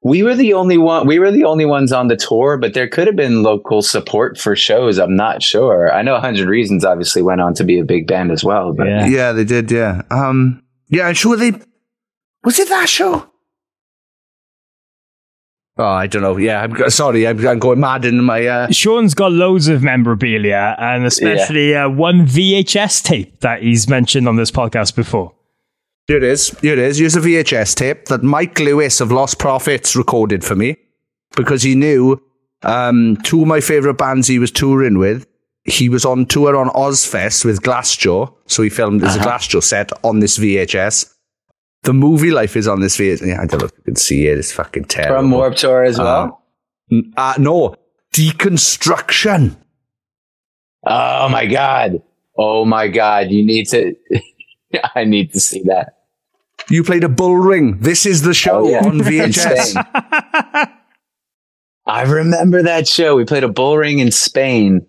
we 0.05 0.23
were 0.23 0.37
the 0.37 0.55
only 0.55 0.79
one. 0.79 1.09
We 1.09 1.19
were 1.19 1.33
the 1.33 1.45
only 1.45 1.65
ones 1.65 1.93
on 1.93 2.07
the 2.07 2.17
tour, 2.17 2.57
but 2.57 2.75
there 2.75 2.89
could 2.89 3.09
have 3.09 3.17
been 3.17 3.43
local 3.43 3.83
support 3.83 4.39
for 4.39 4.55
shows. 4.55 4.99
I'm 4.99 5.17
not 5.17 5.43
sure. 5.43 5.93
I 5.93 6.03
know 6.03 6.21
Hundred 6.21 6.49
Reasons 6.49 6.85
obviously 6.85 7.21
went 7.21 7.41
on 7.41 7.53
to 7.55 7.65
be 7.65 7.81
a 7.81 7.85
big 7.85 8.07
band 8.07 8.31
as 8.31 8.45
well. 8.45 8.73
But 8.73 8.87
yeah, 8.87 9.07
yeah 9.07 9.33
they 9.33 9.45
did. 9.45 9.73
Yeah, 9.73 10.03
um, 10.13 10.63
yeah. 10.89 11.09
I'm 11.09 11.15
sure 11.15 11.37
they. 11.37 11.53
Was 12.45 12.61
it 12.61 12.69
that 12.69 12.89
show? 12.89 13.29
Oh, 15.79 15.85
I 15.85 16.07
don't 16.07 16.21
know. 16.21 16.37
Yeah, 16.37 16.63
I'm 16.63 16.91
sorry. 16.91 17.27
I'm, 17.27 17.47
I'm 17.47 17.59
going 17.59 17.81
mad 17.81 18.05
in 18.05 18.23
my. 18.23 18.47
Uh... 18.47 18.71
Sean's 18.71 19.15
got 19.15 19.33
loads 19.33 19.69
of 19.69 19.83
memorabilia, 19.83 20.77
and 20.79 21.07
especially 21.07 21.71
yeah. 21.71 21.87
uh, 21.87 21.91
one 21.91 22.27
VHS 22.27 23.03
tape 23.03 23.41
that 23.41 23.63
he's 23.63 23.89
mentioned 23.89 24.29
on 24.29 24.37
this 24.37 24.51
podcast 24.51 24.95
before. 24.95 25.33
Here 26.09 26.19
it 26.19 26.25
is. 26.25 26.51
Here 26.61 26.75
it 26.75 26.79
is. 26.79 26.99
Here's 26.99 27.17
a 27.17 27.21
VHS 27.21 27.75
tape 27.75 28.07
that 28.07 28.23
Mike 28.23 28.59
Lewis 28.59 29.01
of 29.01 29.09
Lostprophets 29.09 29.97
recorded 29.97 30.45
for 30.45 30.55
me 30.55 30.77
because 31.37 31.63
he 31.63 31.75
knew 31.75 32.21
um, 32.63 33.17
two 33.23 33.43
of 33.43 33.49
my 33.49 33.61
favorite 33.61 33.95
bands 33.95 34.27
he 34.27 34.39
was 34.39 34.51
touring 34.51 34.99
with. 34.99 35.27
He 35.65 35.89
was 35.89 36.05
on 36.05 36.27
tour 36.27 36.57
on 36.57 36.69
Ozzfest 36.71 37.45
with 37.45 37.63
Glassjaw, 37.63 38.35
so 38.47 38.63
he 38.63 38.69
filmed 38.69 39.05
as 39.05 39.17
uh-huh. 39.17 39.25
a 39.25 39.33
Glassjaw 39.33 39.63
set 39.63 39.91
on 40.05 40.19
this 40.19 40.39
VHS. 40.39 41.15
The 41.83 41.93
Movielife 41.93 42.55
is 42.55 42.69
on 42.69 42.81
this 42.81 42.97
video. 42.97 43.27
Yeah, 43.27 43.43
I 43.43 43.47
don't 43.47 43.61
know 43.61 43.67
if 43.67 43.73
you 43.77 43.83
can 43.85 43.97
see 43.97 44.27
it. 44.29 44.39
It's 44.39 44.53
fucking 44.53 44.85
terrible. 44.85 45.17
From 45.17 45.31
Warped 45.33 45.59
Tour 45.59 45.83
as 45.85 45.99
well? 45.99 46.43
Uh, 46.93 47.01
uh, 47.17 47.35
no. 47.39 47.75
Deconstruction. 48.13 49.57
Oh 50.87 51.29
my 51.29 51.47
God. 51.47 52.03
Oh 52.39 52.65
my 52.65 52.87
God. 52.89 53.31
You 53.31 53.45
need 53.45 53.69
to, 53.71 53.97
I 54.95 55.05
need 55.05 55.33
to 55.33 55.41
see 55.41 55.63
that. 55.65 55.99
You 56.71 56.85
played 56.85 57.03
a 57.03 57.09
bull 57.09 57.37
ring. 57.37 57.79
This 57.79 58.07
is 58.07 58.23
the 58.23 58.35
show 58.35 58.67
oh, 58.67 58.69
yeah. 58.69 58.87
on 58.87 58.99
VHS. 59.01 59.75
I 61.85 62.03
remember 62.03 62.63
that 62.63 62.87
show. 62.87 63.17
We 63.17 63.25
played 63.25 63.43
a 63.45 63.49
bull 63.49 63.77
ring 63.77 63.99
in 63.99 64.13
Spain 64.13 64.87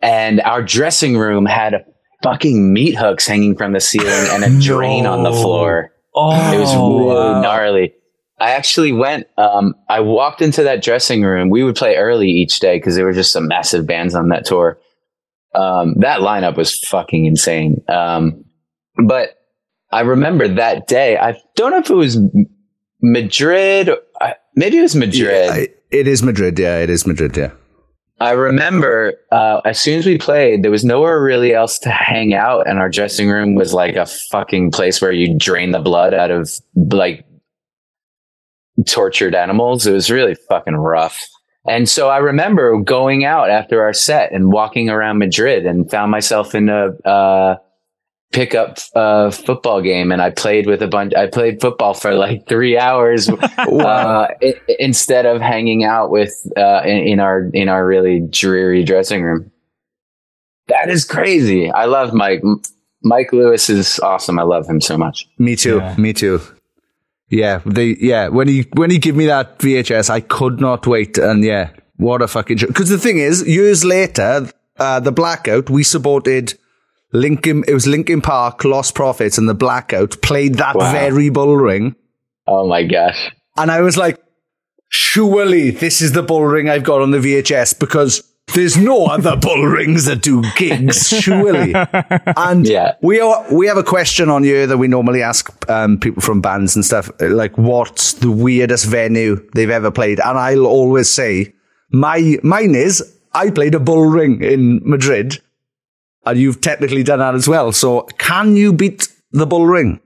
and 0.00 0.40
our 0.40 0.62
dressing 0.62 1.18
room 1.18 1.44
had 1.44 1.84
fucking 2.22 2.72
meat 2.72 2.96
hooks 2.96 3.26
hanging 3.26 3.56
from 3.56 3.72
the 3.72 3.80
ceiling 3.80 4.26
and 4.30 4.44
a 4.44 4.60
drain 4.60 5.04
no. 5.04 5.12
on 5.12 5.22
the 5.22 5.32
floor. 5.32 5.92
Oh, 6.20 6.52
it 6.52 6.58
was 6.58 6.74
really 6.74 7.14
wow. 7.14 7.40
gnarly. 7.40 7.94
I 8.38 8.52
actually 8.52 8.92
went, 8.92 9.26
um, 9.36 9.74
I 9.88 10.00
walked 10.00 10.40
into 10.40 10.62
that 10.62 10.82
dressing 10.82 11.22
room. 11.22 11.50
We 11.50 11.62
would 11.62 11.76
play 11.76 11.96
early 11.96 12.28
each 12.28 12.60
day 12.60 12.78
because 12.78 12.96
there 12.96 13.04
were 13.04 13.12
just 13.12 13.32
some 13.32 13.48
massive 13.48 13.86
bands 13.86 14.14
on 14.14 14.28
that 14.30 14.44
tour. 14.46 14.78
Um, 15.54 15.94
that 15.98 16.20
lineup 16.20 16.56
was 16.56 16.78
fucking 16.78 17.26
insane. 17.26 17.82
Um, 17.88 18.44
but 19.04 19.36
I 19.92 20.00
remember 20.00 20.48
that 20.48 20.86
day. 20.86 21.18
I 21.18 21.36
don't 21.56 21.70
know 21.72 21.78
if 21.78 21.90
it 21.90 21.94
was 21.94 22.18
Madrid. 23.02 23.90
Maybe 24.54 24.78
it 24.78 24.82
was 24.82 24.96
Madrid. 24.96 25.50
Yeah, 25.50 25.66
it 25.90 26.06
is 26.06 26.22
Madrid. 26.22 26.58
Yeah, 26.58 26.78
it 26.78 26.90
is 26.90 27.06
Madrid. 27.06 27.36
Yeah. 27.36 27.50
I 28.20 28.32
remember 28.32 29.14
uh, 29.32 29.62
as 29.64 29.80
soon 29.80 29.98
as 29.98 30.04
we 30.04 30.18
played, 30.18 30.62
there 30.62 30.70
was 30.70 30.84
nowhere 30.84 31.22
really 31.22 31.54
else 31.54 31.78
to 31.80 31.90
hang 31.90 32.34
out, 32.34 32.68
and 32.68 32.78
our 32.78 32.90
dressing 32.90 33.30
room 33.30 33.54
was 33.54 33.72
like 33.72 33.96
a 33.96 34.04
fucking 34.04 34.72
place 34.72 35.00
where 35.00 35.12
you 35.12 35.36
drain 35.38 35.70
the 35.70 35.78
blood 35.78 36.12
out 36.12 36.30
of 36.30 36.50
like 36.76 37.24
tortured 38.86 39.34
animals. 39.34 39.86
It 39.86 39.92
was 39.92 40.10
really 40.10 40.34
fucking 40.34 40.76
rough. 40.76 41.26
And 41.66 41.88
so 41.88 42.08
I 42.08 42.18
remember 42.18 42.78
going 42.80 43.24
out 43.24 43.50
after 43.50 43.82
our 43.82 43.92
set 43.92 44.32
and 44.32 44.52
walking 44.52 44.90
around 44.90 45.18
Madrid 45.18 45.66
and 45.66 45.90
found 45.90 46.10
myself 46.10 46.54
in 46.54 46.68
a 46.68 46.88
uh, 47.08 47.56
pickup 48.32 48.78
uh, 48.94 49.30
football 49.30 49.82
game 49.82 50.12
and 50.12 50.22
I 50.22 50.30
played 50.30 50.66
with 50.66 50.82
a 50.82 50.86
bunch. 50.86 51.14
I 51.14 51.26
played 51.26 51.60
football 51.60 51.94
for 51.94 52.14
like 52.14 52.46
three 52.48 52.78
hours 52.78 53.28
uh, 53.58 54.28
instead 54.78 55.26
of 55.26 55.40
hanging 55.40 55.84
out 55.84 56.10
with 56.10 56.34
uh, 56.56 56.82
in, 56.84 56.98
in, 56.98 57.20
our 57.20 57.50
in 57.52 57.68
our 57.68 57.86
really 57.86 58.20
dreary 58.20 58.84
dressing 58.84 59.22
room. 59.22 59.50
That 60.68 60.88
is 60.88 61.04
crazy. 61.04 61.70
I 61.70 61.86
love 61.86 62.12
Mike. 62.14 62.42
Mike 63.02 63.32
Lewis 63.32 63.68
is 63.68 63.98
awesome. 64.00 64.38
I 64.38 64.42
love 64.42 64.68
him 64.68 64.80
so 64.80 64.96
much. 64.96 65.28
Me 65.38 65.56
too. 65.56 65.78
Yeah. 65.78 65.96
Me 65.96 66.12
too. 66.12 66.40
Yeah, 67.28 67.60
they 67.64 67.96
yeah 68.00 68.28
when 68.28 68.48
he 68.48 68.66
when 68.72 68.90
he 68.90 68.98
gave 68.98 69.14
me 69.14 69.26
that 69.26 69.58
VHS, 69.60 70.10
I 70.10 70.20
could 70.20 70.60
not 70.60 70.86
wait. 70.86 71.16
And 71.16 71.44
yeah, 71.44 71.70
what 71.96 72.22
a 72.22 72.28
fucking 72.28 72.58
because 72.58 72.88
the 72.88 72.98
thing 72.98 73.18
is, 73.18 73.46
years 73.46 73.84
later, 73.84 74.48
uh, 74.78 75.00
the 75.00 75.12
blackout 75.12 75.70
we 75.70 75.84
supported 75.84 76.54
Linkin, 77.12 77.64
it 77.66 77.74
was 77.74 77.86
Linkin 77.86 78.20
Park, 78.20 78.60
Lostprophets, 78.60 79.38
and 79.38 79.48
the 79.48 79.54
Blackout 79.54 80.20
played 80.22 80.54
that 80.56 80.76
wow. 80.76 80.92
very 80.92 81.28
bull 81.28 81.56
ring. 81.56 81.96
Oh 82.46 82.66
my 82.66 82.84
gosh. 82.84 83.30
And 83.56 83.70
I 83.70 83.80
was 83.80 83.96
like, 83.96 84.18
surely 84.88 85.70
this 85.70 86.00
is 86.00 86.12
the 86.12 86.22
bull 86.22 86.44
ring 86.44 86.68
I've 86.68 86.84
got 86.84 87.00
on 87.00 87.10
the 87.10 87.18
VHS 87.18 87.78
because 87.78 88.22
there's 88.54 88.76
no 88.76 89.06
other 89.06 89.36
bull 89.40 89.64
rings 89.64 90.06
that 90.06 90.22
do 90.22 90.42
gigs, 90.56 91.08
surely. 91.08 91.74
And 92.36 92.66
Yeah. 92.66 92.94
we 93.02 93.20
are, 93.20 93.44
we 93.52 93.66
have 93.66 93.76
a 93.76 93.84
question 93.84 94.28
on 94.28 94.42
here 94.42 94.66
that 94.66 94.78
we 94.78 94.88
normally 94.88 95.22
ask 95.22 95.50
um, 95.70 95.98
people 95.98 96.22
from 96.22 96.40
bands 96.40 96.74
and 96.74 96.84
stuff, 96.84 97.10
like 97.20 97.56
what's 97.58 98.14
the 98.14 98.30
weirdest 98.30 98.86
venue 98.86 99.48
they've 99.54 99.70
ever 99.70 99.90
played? 99.90 100.20
And 100.20 100.38
I'll 100.38 100.66
always 100.66 101.08
say, 101.08 101.54
my 101.92 102.38
mine 102.42 102.74
is 102.74 103.16
I 103.32 103.50
played 103.50 103.74
a 103.74 103.80
bull 103.80 104.06
ring 104.06 104.42
in 104.42 104.80
Madrid, 104.84 105.40
and 106.30 106.38
you've 106.40 106.60
technically 106.60 107.02
done 107.02 107.18
that 107.18 107.34
as 107.34 107.46
well. 107.48 107.72
So 107.72 108.02
can 108.18 108.56
you 108.56 108.72
beat 108.72 109.08
the 109.32 109.46
bull 109.46 109.66
ring? 109.66 110.00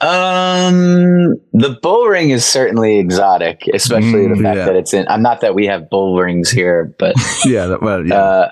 Um, 0.00 1.34
the 1.52 1.76
bull 1.82 2.06
ring 2.06 2.30
is 2.30 2.44
certainly 2.44 2.98
exotic, 2.98 3.62
especially 3.74 4.28
the 4.28 4.34
Mm, 4.34 4.42
fact 4.42 4.56
yeah. 4.58 4.64
that 4.66 4.76
it's 4.76 4.94
in. 4.94 5.06
I'm 5.08 5.22
not 5.22 5.40
that 5.40 5.54
we 5.56 5.66
have 5.66 5.90
bull 5.90 6.16
rings 6.18 6.50
here, 6.50 6.94
but 6.98 7.16
Yeah, 7.44 7.66
that- 7.66 7.82
well, 7.82 8.06
yeah. 8.06 8.14
uh, 8.14 8.50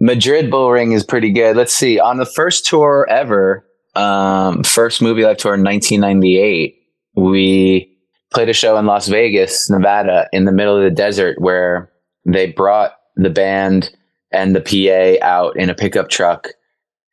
Madrid 0.00 0.50
bull 0.50 0.72
ring 0.72 0.90
is 0.92 1.04
pretty 1.04 1.30
good. 1.32 1.56
Let's 1.56 1.72
see. 1.72 2.00
On 2.00 2.16
the 2.18 2.26
first 2.26 2.66
tour 2.66 3.06
ever, 3.08 3.64
um, 3.94 4.64
first 4.64 5.00
Movielife 5.00 5.38
tour 5.38 5.54
in 5.54 5.62
1998, 5.62 6.74
we 7.14 7.96
played 8.32 8.48
a 8.48 8.52
show 8.52 8.76
in 8.76 8.86
Las 8.86 9.06
Vegas, 9.06 9.70
Nevada, 9.70 10.26
in 10.32 10.44
the 10.44 10.50
middle 10.52 10.76
of 10.76 10.82
the 10.82 10.90
desert, 10.90 11.40
where 11.40 11.88
they 12.24 12.52
brought 12.52 12.96
the 13.16 13.30
band 13.30 13.94
and 14.32 14.54
the 14.54 14.60
PA 14.60 15.24
out 15.24 15.56
in 15.56 15.70
a 15.70 15.74
pickup 15.74 16.08
truck 16.08 16.48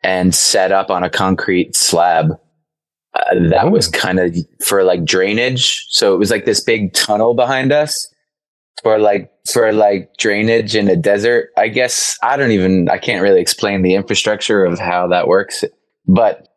and 0.03 0.33
set 0.33 0.71
up 0.71 0.89
on 0.89 1.03
a 1.03 1.09
concrete 1.09 1.75
slab. 1.75 2.31
Uh, 3.13 3.49
that 3.49 3.71
was 3.71 3.87
kind 3.87 4.19
of 4.19 4.35
for 4.63 4.83
like 4.83 5.03
drainage. 5.03 5.85
So 5.89 6.13
it 6.13 6.17
was 6.17 6.31
like 6.31 6.45
this 6.45 6.61
big 6.61 6.93
tunnel 6.93 7.33
behind 7.33 7.71
us 7.71 8.07
for 8.81 8.97
like 8.97 9.31
for 9.51 9.71
like 9.71 10.15
drainage 10.17 10.75
in 10.75 10.87
a 10.87 10.95
desert. 10.95 11.49
I 11.57 11.67
guess 11.67 12.17
I 12.23 12.37
don't 12.37 12.51
even 12.51 12.89
I 12.89 12.97
can't 12.97 13.21
really 13.21 13.41
explain 13.41 13.81
the 13.81 13.95
infrastructure 13.95 14.63
of 14.63 14.79
how 14.79 15.07
that 15.07 15.27
works, 15.27 15.63
but 16.07 16.47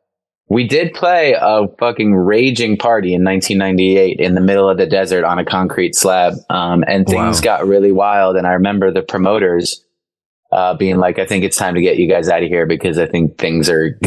we 0.48 0.66
did 0.68 0.92
play 0.94 1.34
a 1.40 1.66
fucking 1.78 2.14
raging 2.14 2.76
party 2.76 3.14
in 3.14 3.24
1998 3.24 4.20
in 4.20 4.34
the 4.34 4.40
middle 4.40 4.68
of 4.68 4.76
the 4.78 4.86
desert 4.86 5.24
on 5.24 5.38
a 5.38 5.44
concrete 5.44 5.94
slab, 5.94 6.34
um, 6.50 6.84
and 6.86 7.06
things 7.06 7.38
Wow. 7.38 7.44
got 7.44 7.66
really 7.66 7.92
wild. 7.92 8.36
And 8.36 8.46
I 8.46 8.52
remember 8.52 8.92
the 8.92 9.02
promoters 9.02 9.82
uh, 10.52 10.74
being 10.74 10.96
like, 10.98 11.18
"I 11.18 11.26
think 11.26 11.44
it's 11.44 11.56
time 11.56 11.74
to 11.74 11.80
get 11.80 11.96
you 11.96 12.08
guys 12.08 12.28
out 12.28 12.42
of 12.42 12.48
here 12.48 12.66
because 12.66 12.98
I 12.98 13.06
think 13.06 13.38
things 13.38 13.68
are 13.70 13.98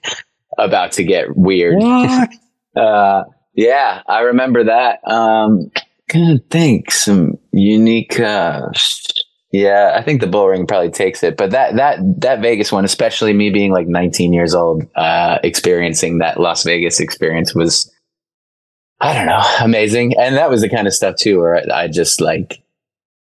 about 0.58 0.92
to 0.92 1.04
get 1.04 1.36
weird." 1.36 1.80
uh, 2.76 3.24
yeah, 3.54 4.02
I 4.08 4.20
remember 4.22 4.64
that. 4.64 5.00
Um, 5.08 5.70
gonna 6.08 6.38
think 6.50 6.90
some 6.90 7.38
unique. 7.52 8.18
Uh, 8.20 8.68
yeah, 9.50 9.94
I 9.96 10.02
think 10.02 10.20
the 10.20 10.26
bull 10.26 10.46
ring 10.46 10.66
probably 10.66 10.90
takes 10.90 11.22
it, 11.22 11.38
but 11.38 11.50
that 11.52 11.76
that 11.76 11.98
that 12.20 12.40
Vegas 12.40 12.70
one, 12.70 12.84
especially 12.84 13.32
me 13.32 13.48
being 13.48 13.72
like 13.72 13.86
19 13.86 14.32
years 14.34 14.54
old, 14.54 14.86
uh, 14.94 15.38
experiencing 15.42 16.18
that 16.18 16.38
Las 16.38 16.64
Vegas 16.64 17.00
experience 17.00 17.54
was, 17.54 17.90
I 19.00 19.14
don't 19.14 19.26
know, 19.26 19.42
amazing. 19.62 20.18
And 20.18 20.36
that 20.36 20.50
was 20.50 20.60
the 20.60 20.68
kind 20.68 20.86
of 20.86 20.92
stuff 20.92 21.16
too, 21.16 21.38
where 21.38 21.56
I, 21.56 21.84
I 21.84 21.88
just 21.88 22.20
like 22.20 22.62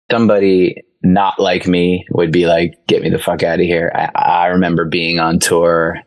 somebody 0.10 0.84
not 1.04 1.40
like 1.40 1.68
me 1.68 2.08
would 2.10 2.32
be 2.32 2.48
like, 2.48 2.74
"Get 2.88 3.04
me 3.04 3.12
the 3.12 3.20
fuck 3.20 3.44
out 3.44 3.60
of 3.60 3.66
here." 3.66 3.92
I, 3.94 4.10
I 4.16 4.46
remember 4.48 4.86
being 4.86 5.20
on 5.20 5.38
tour 5.38 6.02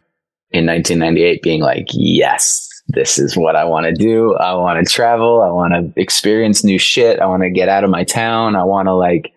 in 0.50 0.66
1998, 0.66 1.42
being 1.42 1.60
like, 1.62 1.86
"Yes." 1.92 2.66
This 2.92 3.20
is 3.20 3.36
what 3.36 3.54
I 3.54 3.64
want 3.66 3.86
to 3.86 3.92
do. 3.92 4.34
I 4.34 4.52
want 4.54 4.84
to 4.84 4.92
travel. 4.92 5.42
I 5.42 5.50
want 5.52 5.72
to 5.74 6.00
experience 6.00 6.64
new 6.64 6.76
shit. 6.76 7.20
I 7.20 7.26
want 7.26 7.44
to 7.44 7.50
get 7.50 7.68
out 7.68 7.84
of 7.84 7.90
my 7.90 8.02
town. 8.02 8.56
I 8.56 8.64
want 8.64 8.86
to 8.86 8.94
like, 8.94 9.32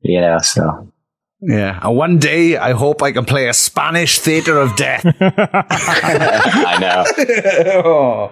you 0.00 0.20
know, 0.20 0.38
so 0.38 0.92
Yeah. 1.40 1.78
And 1.82 1.96
one 1.96 2.18
day, 2.18 2.56
I 2.56 2.72
hope 2.72 3.02
I 3.02 3.12
can 3.12 3.24
play 3.24 3.48
a 3.48 3.52
Spanish 3.54 4.18
theater 4.18 4.58
of 4.58 4.74
death. 4.76 5.04
I 5.20 6.78
know. 6.80 7.82
oh. 7.84 8.30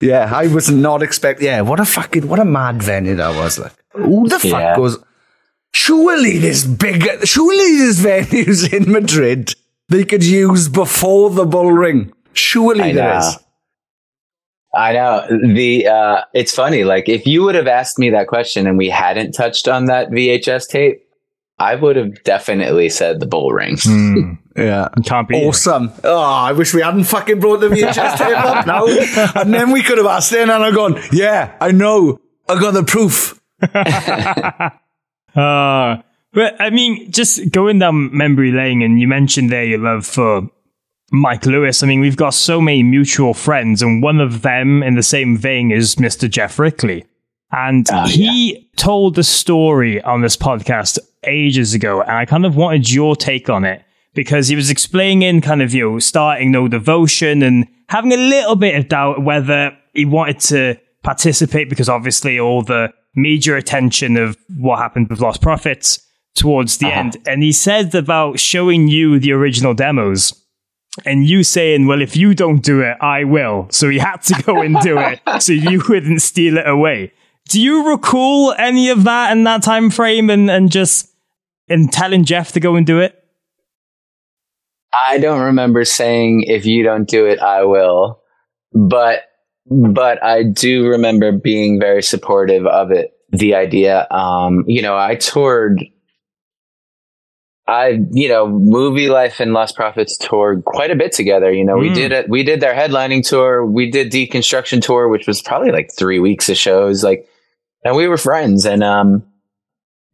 Yeah, 0.00 0.30
I 0.34 0.46
was 0.48 0.70
not 0.70 1.02
expecting. 1.02 1.46
Yeah, 1.46 1.62
what 1.62 1.80
a 1.80 1.84
fucking 1.86 2.28
what 2.28 2.38
a 2.38 2.44
mad 2.44 2.82
venue 2.82 3.14
that 3.16 3.34
was. 3.34 3.58
Like, 3.58 3.72
who 3.92 4.28
the 4.28 4.38
fuck 4.38 4.50
Yeah. 4.60 4.76
goes? 4.76 4.98
Surely 5.72 6.38
this 6.38 6.64
big, 6.64 7.02
surely 7.26 7.78
there's 7.78 8.00
venues 8.04 8.72
in 8.72 8.90
Madrid 8.92 9.54
they 9.88 10.04
could 10.04 10.24
use 10.24 10.68
before 10.68 11.30
the 11.30 11.44
bull 11.46 11.72
ring. 11.72 12.12
Surely 12.32 12.82
I 12.84 12.92
there 12.92 13.12
know. 13.14 13.18
is. 13.18 13.38
I 14.74 14.92
know 14.92 15.26
the. 15.54 15.86
Uh, 15.86 16.20
it's 16.34 16.54
funny. 16.54 16.84
Like 16.84 17.08
if 17.08 17.26
you 17.26 17.42
would 17.44 17.54
have 17.54 17.66
asked 17.66 17.98
me 17.98 18.10
that 18.10 18.26
question 18.28 18.66
and 18.66 18.76
we 18.76 18.90
hadn't 18.90 19.32
touched 19.32 19.68
on 19.68 19.86
that 19.86 20.10
VHS 20.10 20.68
tape, 20.68 21.00
I 21.58 21.74
would 21.74 21.96
have 21.96 22.22
definitely 22.24 22.88
said 22.90 23.18
the 23.20 23.26
bull 23.26 23.50
ring. 23.52 23.76
Yeah, 24.56 24.88
Can't 25.04 25.28
be. 25.28 25.36
awesome. 25.44 25.92
Oh, 26.02 26.16
I 26.18 26.52
wish 26.52 26.72
we 26.72 26.80
hadn't 26.80 27.04
fucking 27.04 27.40
brought 27.40 27.60
the 27.60 27.68
VHS 27.68 28.16
tape 28.16 28.38
up 28.38 28.66
now, 28.66 28.86
and 29.38 29.52
then 29.52 29.70
we 29.70 29.82
could 29.82 29.98
have 29.98 30.06
asked 30.06 30.32
it, 30.32 30.40
and 30.40 30.50
I've 30.50 30.74
gone, 30.74 30.98
yeah, 31.12 31.54
I 31.60 31.72
know, 31.72 32.18
I 32.48 32.58
got 32.58 32.72
the 32.72 32.82
proof. 32.82 33.38
Uh, 35.34 36.00
but 36.32 36.58
I 36.58 36.70
mean, 36.70 37.10
just 37.12 37.50
going 37.50 37.78
down 37.78 38.16
memory 38.16 38.52
lane, 38.52 38.80
and 38.80 38.98
you 38.98 39.06
mentioned 39.06 39.50
there 39.50 39.64
your 39.64 39.78
love 39.80 40.06
for 40.06 40.48
Mike 41.12 41.44
Lewis. 41.44 41.82
I 41.82 41.86
mean, 41.86 42.00
we've 42.00 42.16
got 42.16 42.32
so 42.32 42.58
many 42.60 42.82
mutual 42.82 43.34
friends, 43.34 43.82
and 43.82 44.02
one 44.02 44.20
of 44.20 44.40
them 44.40 44.82
in 44.82 44.94
the 44.94 45.02
same 45.02 45.36
vein 45.36 45.70
is 45.70 45.96
Mr. 45.96 46.30
Geoff 46.30 46.58
Rickly. 46.58 47.04
And 47.52 47.86
oh, 47.92 48.06
he 48.06 48.68
told 48.76 49.14
the 49.14 49.22
story 49.22 50.02
on 50.02 50.20
this 50.20 50.36
podcast 50.36 50.98
ages 51.24 51.74
ago, 51.74 52.02
and 52.02 52.10
I 52.10 52.24
kind 52.24 52.44
of 52.44 52.56
wanted 52.56 52.90
your 52.90 53.16
take 53.16 53.48
on 53.48 53.64
it 53.64 53.82
because 54.14 54.48
he 54.48 54.56
was 54.56 54.70
explaining 54.70 55.40
kind 55.42 55.62
of, 55.62 55.72
you 55.72 55.90
know, 55.90 55.98
starting 55.98 56.50
no 56.50 56.68
devotion 56.68 57.42
and 57.42 57.66
having 57.88 58.12
a 58.12 58.16
little 58.16 58.56
bit 58.56 58.74
of 58.74 58.88
doubt 58.88 59.22
whether 59.22 59.76
he 59.94 60.04
wanted 60.04 60.40
to 60.40 60.76
participate 61.02 61.68
because 61.68 61.88
obviously 61.88 62.38
all 62.40 62.62
the 62.62 62.92
media 63.14 63.56
attention 63.56 64.16
of 64.16 64.36
what 64.56 64.78
happened 64.78 65.08
with 65.08 65.20
Lostprophets 65.20 66.02
towards 66.34 66.78
the 66.78 66.86
uh-huh. 66.86 67.00
end. 67.00 67.16
And 67.26 67.42
he 67.42 67.52
said 67.52 67.94
about 67.94 68.40
showing 68.40 68.88
you 68.88 69.18
the 69.18 69.32
original 69.32 69.74
demos 69.74 70.34
and 71.04 71.24
you 71.24 71.42
saying, 71.42 71.86
well, 71.86 72.00
if 72.00 72.16
you 72.16 72.34
don't 72.34 72.62
do 72.62 72.80
it, 72.80 72.96
I 73.00 73.24
will. 73.24 73.68
So 73.70 73.88
he 73.88 73.98
had 73.98 74.22
to 74.22 74.42
go 74.42 74.62
and 74.62 74.78
do 74.80 74.98
it 74.98 75.20
so 75.42 75.52
you 75.52 75.82
wouldn't 75.88 76.22
steal 76.22 76.58
it 76.58 76.68
away. 76.68 77.12
Do 77.48 77.60
you 77.60 77.88
recall 77.88 78.52
any 78.58 78.90
of 78.90 79.04
that 79.04 79.32
in 79.32 79.44
that 79.44 79.62
time 79.62 79.90
frame 79.90 80.30
and, 80.30 80.50
and 80.50 80.70
just 80.70 81.08
and 81.68 81.92
telling 81.92 82.24
Geoff 82.24 82.52
to 82.52 82.60
go 82.60 82.76
and 82.76 82.86
do 82.86 83.00
it? 83.00 83.22
I 85.08 85.18
don't 85.18 85.40
remember 85.40 85.84
saying 85.84 86.44
if 86.46 86.64
you 86.64 86.82
don't 86.82 87.08
do 87.08 87.26
it, 87.26 87.38
I 87.40 87.64
will, 87.64 88.20
but 88.72 89.24
but 89.68 90.22
I 90.22 90.42
do 90.44 90.86
remember 90.86 91.32
being 91.32 91.78
very 91.80 92.02
supportive 92.02 92.66
of 92.66 92.90
it. 92.92 93.12
The 93.30 93.54
idea, 93.56 94.06
um, 94.10 94.64
you 94.66 94.82
know, 94.82 94.96
I 94.96 95.16
toured. 95.16 95.84
I, 97.68 97.98
you 98.12 98.28
know, 98.28 98.46
Movielife 98.46 99.40
and 99.40 99.50
Lostprophets 99.50 100.16
toured 100.20 100.64
quite 100.64 100.92
a 100.92 100.94
bit 100.94 101.10
together. 101.10 101.52
You 101.52 101.64
know, 101.64 101.76
we 101.76 101.90
Mm. 101.90 101.94
did 101.94 102.12
it. 102.12 102.28
We 102.28 102.44
did 102.44 102.60
their 102.60 102.74
headlining 102.74 103.28
tour. 103.28 103.66
We 103.66 103.90
did 103.90 104.12
deconstruction 104.12 104.80
tour, 104.80 105.08
which 105.08 105.26
was 105.26 105.42
probably 105.42 105.72
like 105.72 105.90
three 105.92 106.20
weeks 106.20 106.48
of 106.48 106.56
shows. 106.56 107.02
Like, 107.02 107.26
and 107.84 107.96
we 107.96 108.08
were 108.08 108.18
friends, 108.18 108.64
and 108.66 108.82
um, 108.82 109.24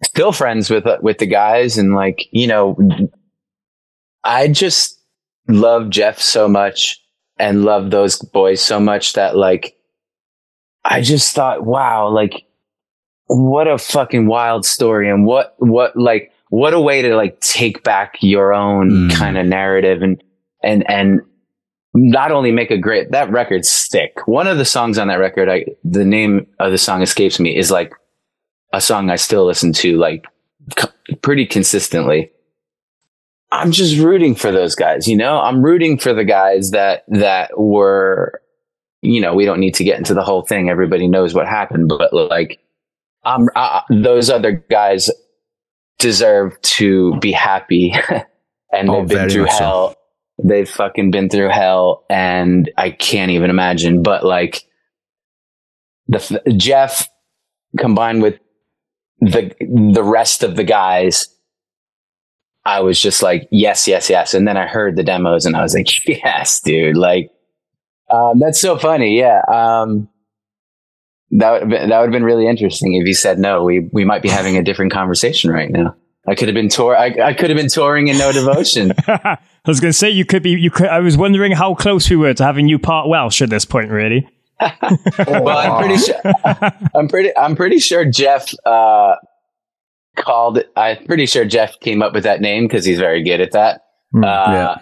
still 0.05 0.33
friends 0.33 0.71
with 0.71 0.85
with 1.01 1.19
the 1.19 1.27
guys, 1.27 1.79
and 1.79 1.95
like, 1.95 2.27
you 2.31 2.47
know, 2.47 2.77
I 4.25 4.49
just 4.49 4.99
love 5.49 5.91
Geoff 5.91 6.21
so 6.21 6.49
much 6.49 6.99
and 7.39 7.65
love 7.65 7.91
those 7.91 8.17
boys 8.19 8.63
so 8.63 8.79
much 8.79 9.15
that 9.15 9.37
like 9.37 9.77
I 10.85 11.01
just 11.01 11.35
thought, 11.35 11.65
wow, 11.65 12.09
like 12.09 12.45
what 13.27 13.67
a 13.67 13.79
fucking 13.79 14.27
wild 14.27 14.65
story 14.67 15.09
and 15.09 15.25
what 15.27 15.55
what 15.59 15.97
like 15.97 16.33
what 16.51 16.75
a 16.75 16.81
way 16.81 17.03
to 17.03 17.17
like 17.17 17.41
take 17.41 17.83
back 17.83 18.17
your 18.21 18.53
own 18.53 18.91
Mm. 18.91 19.13
kind 19.15 19.39
of 19.39 19.47
narrative 19.47 20.03
and 20.03 20.23
and 20.63 20.89
and 20.91 21.23
not 21.95 22.33
only 22.33 22.51
make 22.51 22.71
a 22.71 22.79
great 22.79 23.11
that 23.11 23.31
record 23.31 23.65
stick. 23.65 24.27
One 24.27 24.47
of 24.47 24.59
the 24.59 24.65
songs 24.65 24.99
on 24.99 25.09
that 25.09 25.19
record, 25.19 25.49
I 25.49 25.67
the 25.85 26.05
name 26.05 26.47
of 26.59 26.73
the 26.73 26.79
song 26.79 27.03
escapes 27.03 27.39
me, 27.39 27.57
is 27.57 27.71
like 27.71 27.93
a 28.73 28.81
song 28.81 29.11
I 29.11 29.17
still 29.17 29.45
listen 29.47 29.73
to 29.75 29.99
like 29.99 30.25
c- 30.79 31.17
pretty 31.17 31.47
consistently. 31.47 32.31
I'm 33.51 33.71
just 33.71 33.99
rooting 33.99 34.35
for 34.35 34.51
those 34.51 34.75
guys, 34.75 35.07
you 35.07 35.17
know? 35.17 35.39
I'm 35.39 35.63
rooting 35.63 35.99
for 35.99 36.15
the 36.15 36.25
guys 36.25 36.71
that 36.71 37.05
that 37.09 37.59
were 37.59 38.41
you 39.03 39.21
know, 39.21 39.35
we 39.35 39.45
don't 39.45 39.59
need 39.61 39.75
to 39.75 39.85
get 39.85 39.99
into 39.99 40.15
the 40.15 40.23
whole 40.23 40.43
thing. 40.43 40.71
Everybody 40.71 41.09
knows 41.09 41.35
what 41.35 41.47
happened, 41.47 41.89
but 41.89 42.13
like 42.15 42.61
um 43.25 43.49
uh, 43.55 43.83
those 43.91 44.31
other 44.31 44.53
guys 44.53 45.11
deserve 45.99 46.61
to 46.63 47.17
be 47.19 47.33
happy 47.33 47.95
and 48.73 48.89
Oh, 48.89 49.05
they've 49.05 49.19
been 49.19 49.29
through 49.31 49.43
much 49.45 49.59
so. 49.59 49.95
They've 50.45 50.69
fucking 50.69 51.11
been 51.11 51.29
through 51.29 51.51
hell, 51.51 52.05
and 52.11 52.71
I 52.77 52.91
can't 52.91 53.31
even 53.31 53.51
imagine. 53.51 54.03
But 54.03 54.25
like 54.25 54.65
the 56.09 56.43
Geoff 56.57 57.09
combined 57.79 58.23
with 58.23 58.39
the 59.21 59.55
the 59.61 60.03
rest 60.03 60.43
of 60.43 60.57
the 60.57 60.65
guys, 60.65 61.29
I 62.65 62.81
was 62.81 63.01
just 63.01 63.23
like, 63.23 63.49
yes, 63.51 63.87
yes, 63.87 64.11
yes. 64.11 64.35
And 64.35 64.47
then 64.47 64.57
I 64.57 64.67
heard 64.67 64.97
the 64.97 65.05
demos, 65.05 65.47
and 65.47 65.57
I 65.57 65.63
was 65.63 65.75
like, 65.75 65.89
yes, 66.09 66.61
dude, 66.61 66.97
like. 66.97 67.31
Um, 68.11 68.39
that's 68.41 68.61
so 68.61 68.77
funny. 68.77 69.19
Yeah. 69.19 69.41
Um, 69.49 70.11
that 71.33 71.63
would 71.63 71.71
that 71.71 71.87
would 71.87 71.91
have 71.91 72.11
been 72.11 72.25
really 72.25 72.47
interesting 72.47 72.95
if 72.95 73.07
you 73.07 73.15
said 73.15 73.39
no. 73.39 73.65
We 73.65 73.89
we 73.93 74.05
might 74.05 74.23
be 74.23 74.29
having 74.29 74.59
a 74.59 74.63
different 74.63 74.93
conversation 74.93 75.51
right 75.51 75.71
now. 75.71 75.97
I 76.27 76.35
could 76.35 76.49
have 76.49 76.55
been 76.55 76.69
tour. 76.69 76.97
I, 76.97 77.07
I 77.23 77.35
could 77.35 77.51
have 77.51 77.57
been 77.57 77.69
touring 77.69 78.09
in 78.09 78.19
no 78.19 78.33
devotion. 78.33 78.93
I 79.65 79.71
was 79.71 79.79
going 79.81 79.93
to 79.93 79.97
say 79.99 80.11
you 80.11 80.25
could 80.25 80.43
be. 80.43 80.51
You 80.51 80.71
could. 80.71 80.89
I 80.89 80.99
was 81.01 81.17
wondering 81.17 81.53
how 81.53 81.75
close 81.75 82.11
we 82.11 82.17
were 82.17 82.35
to 82.35 82.45
having 82.45 82.69
you 82.69 82.79
part 82.79 83.09
Welsh 83.09 83.41
at 83.43 83.51
this 83.51 83.65
point. 83.65 83.91
Really. 83.91 84.29
well, 85.29 85.49
I'm 85.59 85.79
pretty 85.85 85.99
sure. 85.99 86.21
I'm 86.95 87.09
pretty. 87.09 87.37
I'm 87.37 87.55
pretty 87.57 87.79
sure 87.79 88.05
Geoff 88.05 88.53
uh, 88.67 89.15
called. 90.17 90.63
I'm 90.77 91.05
pretty 91.07 91.27
sure 91.27 91.45
Geoff 91.45 91.79
came 91.81 92.03
up 92.03 92.13
with 92.13 92.25
that 92.25 92.41
name 92.41 92.67
because 92.67 92.85
he's 92.85 92.99
very 92.99 93.23
good 93.23 93.41
at 93.41 93.53
that. 93.53 93.83
uh, 94.15 94.19
yeah. 94.21 94.77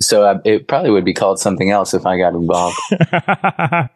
So 0.00 0.24
uh, 0.24 0.38
it 0.44 0.66
probably 0.68 0.90
would 0.90 1.04
be 1.04 1.12
called 1.12 1.38
something 1.40 1.70
else 1.70 1.92
if 1.92 2.06
I 2.06 2.16
got 2.16 2.34
involved. 2.34 2.78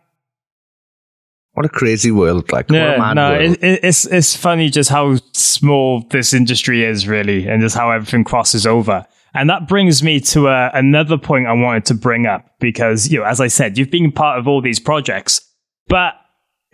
What 1.53 1.66
a 1.66 1.68
crazy 1.68 2.11
world! 2.11 2.51
Like, 2.51 2.68
what 2.68 2.76
a 2.76 2.80
Yeah, 2.80 2.97
mad 2.97 3.14
no, 3.14 3.30
world. 3.30 3.43
it, 3.43 3.62
it, 3.62 3.80
it's 3.85 4.07
it's 4.07 4.35
funny 4.35 4.70
just 4.70 4.91
how 4.91 5.14
small 5.35 6.01
this 6.11 6.35
industry 6.35 6.82
is, 6.85 7.07
really, 7.07 7.47
and 7.47 7.62
just 7.62 7.76
how 7.76 7.93
everything 7.93 8.24
crosses 8.24 8.66
over. 8.66 9.07
And 9.35 9.51
that 9.51 9.66
brings 9.66 10.03
me 10.03 10.20
to 10.20 10.49
uh, 10.49 10.70
another 10.72 11.18
point 11.18 11.47
I 11.47 11.53
wanted 11.55 11.85
to 11.87 11.95
bring 11.95 12.26
up 12.26 12.47
because, 12.61 13.09
you 13.11 13.18
know, 13.18 13.24
as 13.24 13.41
I 13.41 13.49
said, 13.49 13.76
you've 13.76 13.91
been 13.91 14.12
part 14.12 14.39
of 14.39 14.47
all 14.47 14.61
these 14.62 14.78
projects, 14.78 15.41
but 15.89 16.14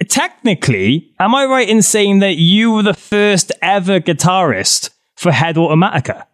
technically, 0.08 1.14
am 1.18 1.34
I 1.34 1.46
right 1.46 1.68
in 1.68 1.80
saying 1.82 2.18
that 2.18 2.36
you 2.36 2.70
were 2.72 2.82
the 2.82 2.94
first 2.94 3.50
ever 3.62 3.98
guitarist 3.98 4.90
for 5.16 5.32
Head 5.32 5.56
Automatica? 5.56 6.26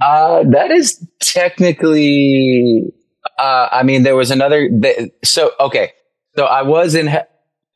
Uh, 0.00 0.42
that 0.50 0.70
is 0.70 1.06
technically. 1.20 2.92
Uh, 3.38 3.68
I 3.70 3.82
mean, 3.84 4.02
there 4.02 4.16
was 4.16 4.30
another. 4.30 4.68
th- 4.68 5.10
So 5.24 5.52
okay, 5.60 5.92
so 6.36 6.44
I 6.44 6.62
was 6.62 6.94
in. 6.94 7.06
He- 7.08 7.18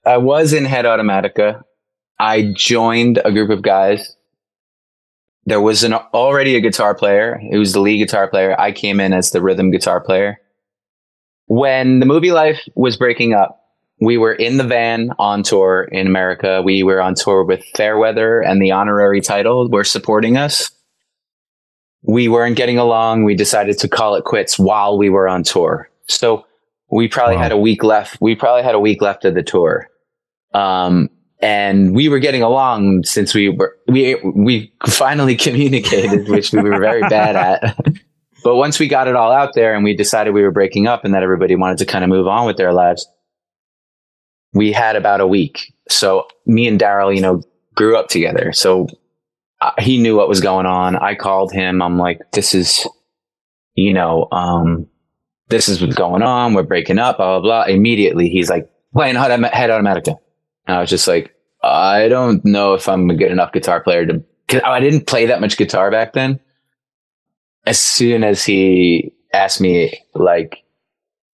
I 0.05 0.17
was 0.17 0.53
in 0.53 0.65
Head 0.65 0.85
Automatica. 0.85 1.63
I 2.19 2.53
joined 2.57 3.21
a 3.25 3.31
group 3.31 3.51
of 3.51 3.63
guys. 3.63 4.15
There 5.49 5.61
was 5.61 5.83
an 5.83 5.95
already 5.95 6.57
a 6.57 6.61
guitar 6.61 6.95
player. 6.95 7.41
It 7.51 7.59
was 7.59 7.73
the 7.73 7.81
lead 7.81 7.99
guitar 7.99 8.29
player. 8.29 8.59
I 8.61 8.73
came 8.73 9.01
in 9.01 9.13
as 9.13 9.31
the 9.31 9.43
rhythm 9.43 9.71
guitar 9.71 10.01
player. 10.01 10.39
When 11.47 12.01
the 12.01 12.07
Movielife 12.07 12.61
was 12.75 12.97
breaking 12.97 13.33
up, 13.33 13.61
we 14.01 14.19
were 14.19 14.35
in 14.35 14.59
the 14.59 14.65
van 14.65 15.11
on 15.19 15.43
tour 15.43 15.89
in 15.91 16.07
America. 16.07 16.63
We 16.63 16.83
were 16.83 17.01
on 17.01 17.15
tour 17.15 17.45
with 17.45 17.65
Fairweather 17.75 18.41
and 18.41 18.61
the 18.63 18.73
honorary 18.73 19.21
title 19.21 19.69
were 19.69 19.85
supporting 19.85 20.37
us 20.37 20.71
we 22.03 22.29
weren't 22.29 22.57
getting 22.57 22.79
along. 22.79 23.25
We 23.25 23.35
decided 23.35 23.79
to 23.79 23.89
call 23.89 24.15
it 24.15 24.25
quits 24.25 24.59
while 24.59 24.97
we 24.99 25.11
were 25.11 25.29
on 25.29 25.43
tour. 25.43 25.91
So 26.09 26.47
we 26.91 27.09
probably 27.09 27.37
had 27.37 27.53
a 27.53 27.57
week 27.57 27.83
left. 27.83 28.19
We 28.21 28.35
probably 28.35 28.63
had 28.63 28.75
a 28.75 28.81
week 28.81 29.03
left 29.03 29.25
of 29.25 29.35
the 29.35 29.43
tour. 29.43 29.89
Um, 30.55 31.11
and 31.41 31.95
we 31.95 32.09
were 32.09 32.19
getting 32.19 32.43
along 32.43 33.05
since 33.05 33.35
we 33.35 33.49
were, 33.49 33.77
we, 33.87 34.17
we 34.35 34.73
finally 34.87 35.37
communicated, 35.37 36.29
which 36.29 36.53
we 36.53 36.63
were 36.63 36.79
very 36.81 37.03
bad 37.03 37.37
at. 37.37 37.77
but 38.45 38.57
once 38.57 38.79
we 38.79 38.89
got 38.89 39.09
it 39.09 39.17
all 39.17 39.33
out 39.33 39.55
there 39.55 39.75
and 39.75 39.85
we 39.85 39.95
decided 39.95 40.35
we 40.35 40.43
were 40.43 40.51
breaking 40.51 40.87
up 40.87 41.05
and 41.05 41.15
that 41.15 41.23
everybody 41.23 41.55
wanted 41.55 41.79
to 41.79 41.87
kind 41.87 42.05
of 42.05 42.11
move 42.11 42.27
on 42.27 42.47
with 42.47 42.57
their 42.57 42.73
lives, 42.73 43.07
we 44.53 44.73
had 44.73 44.97
about 44.97 45.21
a 45.21 45.27
week. 45.27 45.73
So 45.89 46.27
me 46.47 46.67
and 46.67 46.81
Daryl, 46.81 47.15
you 47.15 47.21
know, 47.21 47.43
grew 47.75 47.97
up 47.97 48.09
together. 48.09 48.53
So 48.53 48.89
uh, 49.61 49.73
he 49.79 49.99
knew 49.99 50.17
what 50.17 50.29
was 50.29 50.41
going 50.41 50.67
on. 50.67 50.97
I 50.97 51.15
called 51.15 51.53
him. 51.53 51.83
I'm 51.83 51.99
like, 51.99 52.21
this 52.33 52.55
is, 52.55 52.87
you 53.75 53.93
know, 53.93 54.27
um, 54.33 54.89
this 55.49 55.69
is 55.69 55.81
what's 55.81 55.95
going 55.95 56.23
on. 56.23 56.55
We're 56.55 56.63
breaking 56.65 56.99
up, 56.99 57.19
blah, 57.19 57.39
blah, 57.39 57.65
blah. 57.65 57.73
Immediately, 57.73 58.29
he's 58.29 58.51
like, 58.51 58.69
playing 58.93 59.17
Head 59.17 59.31
Head 59.45 59.71
Automatica. 59.71 60.17
And 60.69 60.77
I 60.77 60.81
was 60.81 60.91
just 60.91 61.09
like, 61.09 61.35
I 61.63 62.09
don't 62.09 62.45
know 62.45 62.75
if 62.75 62.89
I'm 62.89 63.09
a 63.11 63.17
good 63.17 63.33
enough 63.33 63.53
guitar 63.53 63.83
player 63.83 64.07
to, 64.07 64.23
cause 64.47 64.61
I 64.65 64.81
didn't 64.81 65.07
play 65.07 65.27
that 65.27 65.41
much 65.41 65.57
guitar 65.57 65.91
back 65.91 66.13
then. 66.13 66.39
As 67.67 67.81
soon 67.81 68.23
as 68.23 68.45
he 68.45 69.13
asked 69.33 69.61
me, 69.61 69.99
like, 70.15 70.63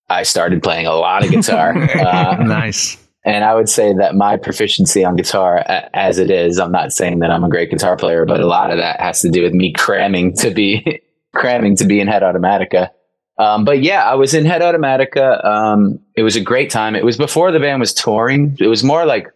I 0.09 0.23
started 0.23 0.63
playing 0.63 0.87
a 0.87 0.95
lot 0.95 1.25
of 1.25 1.31
guitar. 1.31 1.77
uh, 1.99 2.37
nice. 2.45 2.97
and 3.25 3.45
I 3.45 3.55
would 3.55 3.69
say 3.69 3.93
that 3.93 4.15
my 4.15 4.37
proficiency 4.37 5.05
on 5.05 5.17
guitar, 5.17 5.65
as 5.93 6.19
it 6.19 6.31
is, 6.31 6.59
I'm 6.59 6.73
not 6.73 6.93
saying 6.93 7.19
that 7.19 7.31
I'm 7.31 7.45
a 7.45 7.49
great 7.49 7.71
guitar 7.71 7.97
player, 7.97 8.25
but 8.25 8.41
a 8.41 8.47
lot 8.47 8.71
of 8.71 8.79
that 8.79 9.01
has 9.01 9.21
to 9.23 9.31
do 9.31 9.43
with 9.43 9.53
me 9.53 9.73
cramming 9.73 10.35
to 10.37 10.51
be 10.51 11.03
cramming 11.35 11.77
to 11.77 11.85
be 11.85 12.01
in 12.01 12.07
Head 12.07 12.23
Automatica. 12.23 12.91
Um, 13.37 13.65
but 13.65 13.83
yeah, 13.83 14.05
I 14.05 14.15
was 14.15 14.33
in 14.35 14.45
Head 14.45 14.63
Automatica. 14.63 15.45
Um, 15.45 15.99
it 16.17 16.23
was 16.23 16.37
a 16.37 16.41
great 16.41 16.71
time. 16.71 16.95
It 16.95 17.05
was 17.05 17.17
before 17.17 17.51
the 17.51 17.59
band 17.61 17.81
was 17.81 17.93
touring. 17.93 18.57
It 18.61 18.69
was 18.69 18.85
more 18.85 19.05
like 19.05 19.29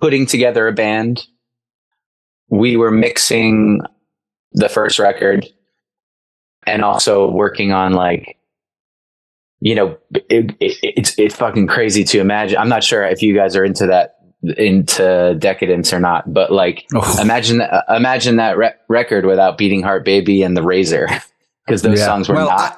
putting 0.00 0.26
together 0.26 0.68
a 0.68 0.72
band. 0.72 1.26
We 2.50 2.76
were 2.76 2.90
mixing 2.90 3.80
the 4.52 4.68
first 4.68 4.98
record 4.98 5.46
and 6.66 6.82
also 6.82 7.30
working 7.30 7.72
on 7.72 7.92
like 7.92 8.36
you 9.60 9.74
know, 9.74 9.96
it, 10.12 10.54
it, 10.60 10.76
it's 10.82 11.18
it's 11.18 11.34
fucking 11.34 11.66
crazy 11.66 12.04
to 12.04 12.20
imagine. 12.20 12.58
I'm 12.58 12.68
not 12.68 12.84
sure 12.84 13.02
if 13.04 13.22
you 13.22 13.34
guys 13.34 13.56
are 13.56 13.64
into 13.64 13.86
that 13.86 14.16
into 14.58 15.34
decadence 15.38 15.94
or 15.94 15.98
not, 15.98 16.30
but 16.32 16.52
like 16.52 16.84
Oh. 16.94 17.18
imagine 17.22 17.58
that 17.58 17.84
imagine 17.88 18.36
that 18.36 18.58
re- 18.58 18.74
record 18.88 19.24
without 19.24 19.56
Beating 19.56 19.82
Heart 19.82 20.04
Baby 20.04 20.42
and 20.42 20.54
The 20.54 20.62
Razor 20.62 21.08
because 21.66 21.82
those 21.82 21.98
Yeah. 21.98 22.06
songs 22.06 22.28
were 22.28 22.36
Well, 22.36 22.46
not. 22.48 22.60
I- 22.60 22.76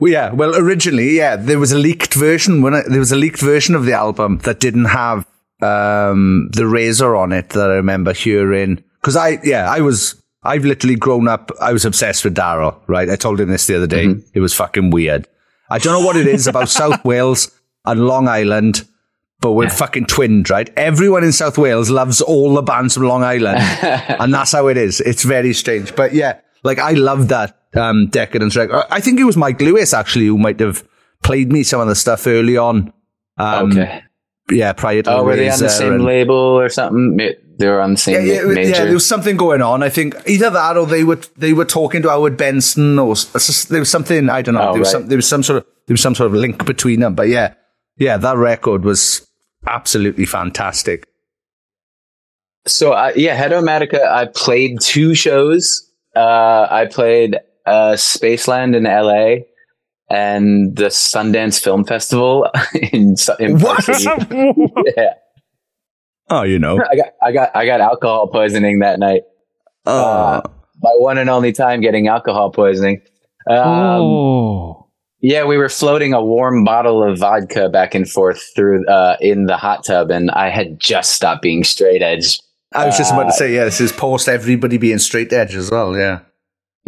Well, 0.00 0.12
yeah. 0.12 0.32
Well, 0.32 0.56
originally, 0.56 1.10
yeah, 1.16 1.36
there 1.36 1.58
was 1.58 1.72
a 1.72 1.78
leaked 1.78 2.14
version. 2.14 2.62
When 2.62 2.72
there 2.72 2.98
was 3.00 3.12
a 3.12 3.16
leaked 3.16 3.40
version 3.40 3.74
of 3.74 3.84
the 3.84 3.92
album 3.92 4.38
that 4.44 4.58
didn't 4.60 4.86
have 4.86 5.26
um, 5.62 6.48
the 6.54 6.66
razor 6.66 7.14
on 7.14 7.32
it 7.32 7.50
that 7.50 7.70
I 7.70 7.74
remember 7.74 8.14
hearing. 8.14 8.82
Because 9.00 9.14
I, 9.16 9.38
yeah, 9.44 9.70
I 9.70 9.80
was, 9.80 10.14
I've 10.42 10.64
literally 10.64 10.96
grown 10.96 11.28
up. 11.28 11.50
I 11.60 11.72
was 11.74 11.84
obsessed 11.84 12.24
with 12.24 12.34
Daryl. 12.34 12.76
Right, 12.86 13.10
I 13.10 13.16
told 13.16 13.40
him 13.40 13.50
this 13.50 13.66
the 13.66 13.76
other 13.76 13.86
day. 13.86 14.06
Mm-hmm. 14.06 14.20
It 14.32 14.40
was 14.40 14.54
fucking 14.54 14.88
weird. 14.90 15.28
I 15.68 15.78
don't 15.78 16.00
know 16.00 16.06
what 16.06 16.16
it 16.16 16.26
is 16.26 16.46
about 16.46 16.68
South 16.80 17.04
Wales 17.04 17.50
and 17.84 18.06
Long 18.06 18.26
Island. 18.26 18.86
But 19.42 19.52
we're 19.52 19.70
fucking 19.70 20.06
twinned, 20.06 20.48
right? 20.50 20.70
Everyone 20.76 21.24
in 21.24 21.32
South 21.32 21.56
Wales 21.58 21.88
loves 21.90 22.20
all 22.22 22.52
the 22.54 22.62
bands 22.62 22.94
from 22.94 23.04
Long 23.04 23.22
Island. 23.22 23.58
and 23.82 24.32
that's 24.34 24.52
how 24.52 24.66
it 24.68 24.76
is. 24.78 25.00
It's 25.00 25.22
very 25.24 25.52
strange. 25.54 25.94
But 25.94 26.12
yeah, 26.14 26.40
like 26.62 26.78
I 26.78 26.92
love 26.92 27.28
that 27.28 27.58
um, 27.74 28.06
Decadence 28.08 28.56
record. 28.56 28.84
I 28.90 29.00
think 29.00 29.20
it 29.20 29.24
was 29.24 29.36
Mike 29.36 29.60
Lewis 29.60 29.92
actually 29.94 30.26
who 30.26 30.38
might 30.38 30.60
have 30.60 30.86
played 31.22 31.52
me 31.52 31.62
some 31.62 31.80
of 31.80 31.88
the 31.88 31.94
stuff 31.94 32.26
early 32.26 32.56
on. 32.56 32.92
Um, 33.38 33.72
okay. 33.72 34.02
Yeah, 34.50 34.72
prior 34.72 35.02
to 35.02 35.12
Oh, 35.12 35.22
were 35.24 35.36
they 35.36 35.48
on 35.48 35.58
the 35.58 35.68
same 35.68 35.94
and- 35.94 36.04
label 36.04 36.34
or 36.34 36.68
something? 36.68 37.16
They 37.58 37.68
were 37.68 37.80
on 37.82 37.92
the 37.92 37.96
same 37.98 38.26
Yeah, 38.26 38.32
yeah, 38.32 38.42
major. 38.44 38.70
yeah, 38.70 38.84
there 38.84 38.94
was 38.94 39.06
something 39.06 39.36
going 39.36 39.60
on. 39.60 39.82
I 39.82 39.90
think 39.90 40.14
either 40.26 40.48
that 40.48 40.76
or 40.78 40.86
they 40.86 41.04
were 41.04 41.20
they 41.36 41.52
were 41.52 41.66
talking 41.66 42.00
to 42.02 42.08
Howard 42.08 42.36
Benson 42.38 42.98
or 42.98 43.14
there 43.68 43.80
was 43.80 43.90
something 43.90 44.30
I 44.30 44.40
don't 44.40 44.54
know. 44.54 44.70
Oh, 44.70 44.72
there 44.72 44.80
was 44.80 44.88
right. 44.94 45.00
some 45.02 45.08
there 45.08 45.18
was 45.18 45.28
some 45.28 45.42
sort 45.42 45.58
of 45.58 45.66
there 45.86 45.92
was 45.92 46.00
some 46.00 46.14
sort 46.14 46.28
of 46.28 46.34
link 46.34 46.64
between 46.64 47.00
them. 47.00 47.14
But 47.14 47.28
yeah, 47.28 47.52
yeah, 47.98 48.16
that 48.16 48.38
record 48.38 48.82
was 48.82 49.26
absolutely 49.68 50.24
fantastic. 50.24 51.06
So 52.66 52.92
uh, 52.92 53.12
yeah, 53.14 53.34
Head 53.34 53.52
Automatica. 53.52 54.06
I 54.06 54.26
played 54.26 54.80
two 54.80 55.14
shows. 55.14 55.86
Uh, 56.16 56.66
I 56.70 56.86
played 56.90 57.36
uh, 57.66 57.92
Spaceland 57.92 58.74
in 58.76 58.86
L.A. 58.86 59.46
and 60.08 60.76
the 60.76 60.86
Sundance 60.86 61.62
Film 61.62 61.84
Festival 61.84 62.48
in 62.92 63.14
in 63.38 63.58
Park 63.58 63.78
What? 63.88 63.96
City. 63.96 64.06
Yeah, 64.96 65.14
Oh, 66.32 66.42
you 66.42 66.58
know. 66.58 66.78
I 66.90 66.96
got 66.96 67.06
I 67.22 67.32
got 67.32 67.56
I 67.56 67.66
got 67.66 67.80
alcohol 67.80 68.28
poisoning 68.28 68.78
that 68.80 68.98
night. 68.98 69.22
Uh, 69.86 70.40
my 70.82 70.90
one 70.98 71.18
and 71.18 71.28
only 71.28 71.52
time 71.52 71.80
getting 71.80 72.06
alcohol 72.08 72.50
poisoning. 72.50 73.00
Um, 73.48 73.58
oh. 73.66 74.86
Yeah, 75.22 75.44
we 75.44 75.56
were 75.58 75.68
floating 75.68 76.14
a 76.14 76.24
warm 76.24 76.64
bottle 76.64 77.02
of 77.02 77.18
vodka 77.18 77.68
back 77.68 77.94
and 77.94 78.08
forth 78.08 78.42
through 78.54 78.86
uh, 78.86 79.16
in 79.20 79.46
the 79.46 79.56
hot 79.56 79.84
tub, 79.84 80.10
and 80.10 80.30
I 80.30 80.48
had 80.48 80.78
just 80.80 81.12
stopped 81.12 81.42
being 81.42 81.62
straight 81.64 82.00
edge. 82.00 82.38
I 82.72 82.86
was 82.86 82.96
just 82.96 83.12
about 83.12 83.26
Uh, 83.26 83.30
to 83.30 83.32
say, 83.32 83.54
yeah, 83.54 83.64
this 83.64 83.80
is 83.80 83.92
post 83.92 84.28
everybody 84.28 84.78
being 84.78 84.98
straight 84.98 85.32
edge 85.32 85.54
as 85.56 85.70
well. 85.70 85.96
Yeah. 85.96 86.20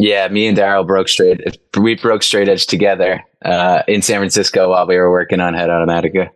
Yeah, 0.03 0.27
me 0.27 0.49
and 0.49 0.59
Daryl 0.59 0.85
broke 0.85 1.09
straight. 1.09 1.41
We 1.79 1.95
broke 1.95 2.25
straight 2.25 2.49
edge 2.49 2.67
together 2.67 3.23
uh, 3.45 3.85
in 3.87 4.03
San 4.03 4.19
Francisco 4.19 4.71
while 4.71 4.85
we 4.85 4.97
were 4.97 5.13
working 5.13 5.39
on 5.39 5.55
Head 5.55 5.71
Automatica. 5.71 6.31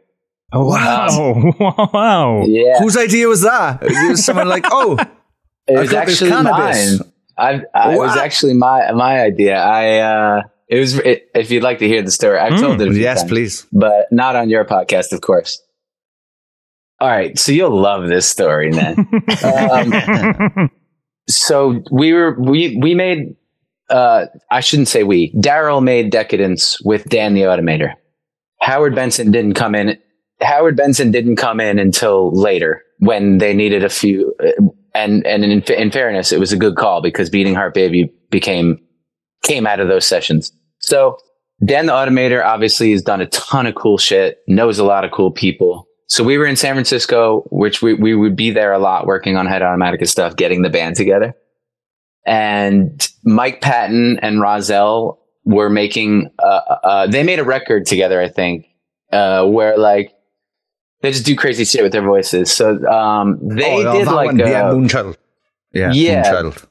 Oh, 0.53 0.67
wow. 0.67 1.53
wow. 1.93 2.45
Yeah, 2.47 2.79
Whose 2.79 2.97
idea 2.97 3.27
was 3.27 3.43
that? 3.43 3.83
It 3.83 4.09
was 4.11 4.25
someone 4.25 4.49
like, 4.49 4.67
oh, 4.71 4.97
it 5.67 5.79
was 5.81 5.93
actually 5.93 6.31
mine. 6.31 7.01
I, 7.37 7.63
I 7.75 7.95
it 7.95 7.99
was 7.99 8.17
actually 8.17 8.55
my 8.55 8.93
my 8.93 9.21
idea. 9.21 9.57
I 9.57 9.99
uh, 9.99 10.43
it 10.69 10.79
was 10.79 10.99
it, 10.99 11.29
if 11.35 11.51
you'd 11.51 11.65
like 11.65 11.81
to 11.81 11.89
hear 11.89 12.03
the 12.03 12.13
story, 12.13 12.39
I've 12.39 12.61
told 12.61 12.81
it. 12.81 12.87
A 12.87 12.93
few 12.93 13.03
Yes, 13.03 13.23
times, 13.23 13.31
please. 13.31 13.67
but 13.73 14.07
not 14.13 14.37
on 14.37 14.49
your 14.49 14.65
podcast, 14.65 15.13
of 15.13 15.23
course. 15.23 15.61
All 17.01 17.09
right, 17.09 17.37
so 17.37 17.51
you'll 17.51 17.77
love 17.79 18.09
this 18.09 18.29
story, 18.29 18.71
man. 18.71 18.97
um, 19.45 20.71
so 21.29 21.83
we 21.91 22.13
were 22.13 22.41
we 22.41 22.79
we 22.81 22.95
made 22.95 23.35
uh 23.89 24.27
I 24.51 24.61
shouldn't 24.61 24.89
say 24.89 25.03
we. 25.05 25.33
Daryl 25.35 25.83
made 25.83 26.11
Decadence 26.11 26.81
with 26.85 27.05
Dan 27.05 27.35
the 27.35 27.43
Automator. 27.43 27.95
Howard 28.61 28.95
Benson 28.95 29.31
didn't 29.31 29.55
come 29.55 29.75
in. 29.75 29.97
Howard 30.41 30.77
Benson 30.77 31.11
didn't 31.11 31.37
come 31.37 31.61
in 31.61 31.79
until 31.79 32.33
later 32.33 32.83
when 32.99 33.39
they 33.39 33.55
needed 33.55 33.85
a 33.85 33.89
few. 33.89 34.35
uh, 34.43 34.63
And 34.95 35.27
and 35.27 35.45
in, 35.45 35.63
in 35.63 35.91
fairness, 35.91 36.33
it 36.33 36.41
was 36.41 36.53
a 36.53 36.57
good 36.57 36.77
call 36.77 37.03
because 37.03 37.31
Beating 37.31 37.55
Heart 37.55 37.75
Baby 37.75 38.11
became 38.31 38.79
came 39.45 39.67
out 39.67 39.81
of 39.81 39.89
those 39.89 40.07
sessions. 40.07 40.53
So 40.81 41.19
Dan 41.65 41.87
the 41.87 41.93
Automator 41.93 42.45
obviously 42.45 42.93
has 42.93 43.03
done 43.03 43.21
a 43.21 43.27
ton 43.27 43.67
of 43.67 43.75
cool 43.75 43.99
shit, 43.99 44.39
knows 44.49 44.79
a 44.79 44.85
lot 44.85 45.05
of 45.05 45.11
cool 45.11 45.31
people. 45.31 45.87
So 46.09 46.23
we 46.25 46.39
were 46.39 46.47
in 46.47 46.57
San 46.57 46.75
Francisco, 46.75 47.45
which 47.51 47.83
we, 47.83 47.95
we 47.95 48.15
would 48.15 48.37
be 48.37 48.51
there 48.51 48.73
a 48.73 48.79
lot 48.79 49.07
working 49.07 49.37
on 49.37 49.47
Head 49.47 49.63
Automatica 49.63 50.07
stuff, 50.09 50.37
getting 50.37 50.63
the 50.63 50.71
band 50.71 50.97
together. 50.97 51.35
And 52.27 53.09
Mike 53.25 53.61
Patton 53.61 54.19
and 54.21 54.39
Rahzel 54.39 55.19
were 55.45 55.71
making, 55.71 56.31
uh, 56.39 56.61
uh, 56.83 57.07
they 57.07 57.23
made 57.23 57.39
a 57.39 57.45
record 57.45 57.87
together, 57.87 58.21
I 58.21 58.29
think, 58.29 58.67
uh, 59.13 59.47
where 59.47 59.79
like, 59.79 60.13
they 61.03 61.13
just 61.13 61.25
do 61.25 61.37
crazy 61.37 61.65
shit 61.65 61.83
with 61.83 61.93
their 61.93 62.03
voices. 62.03 62.51
So, 62.51 62.85
um, 62.87 63.39
they 63.43 63.87
oh, 63.87 63.93
did 63.93 64.07
like, 64.07 64.27
one, 64.27 64.39
yeah, 64.39 64.69
uh, 64.69 64.75
Moonchild. 64.75 65.17
Yeah, 65.73 65.93
Yeah. 65.93 66.25
Moonchild. 66.25 66.67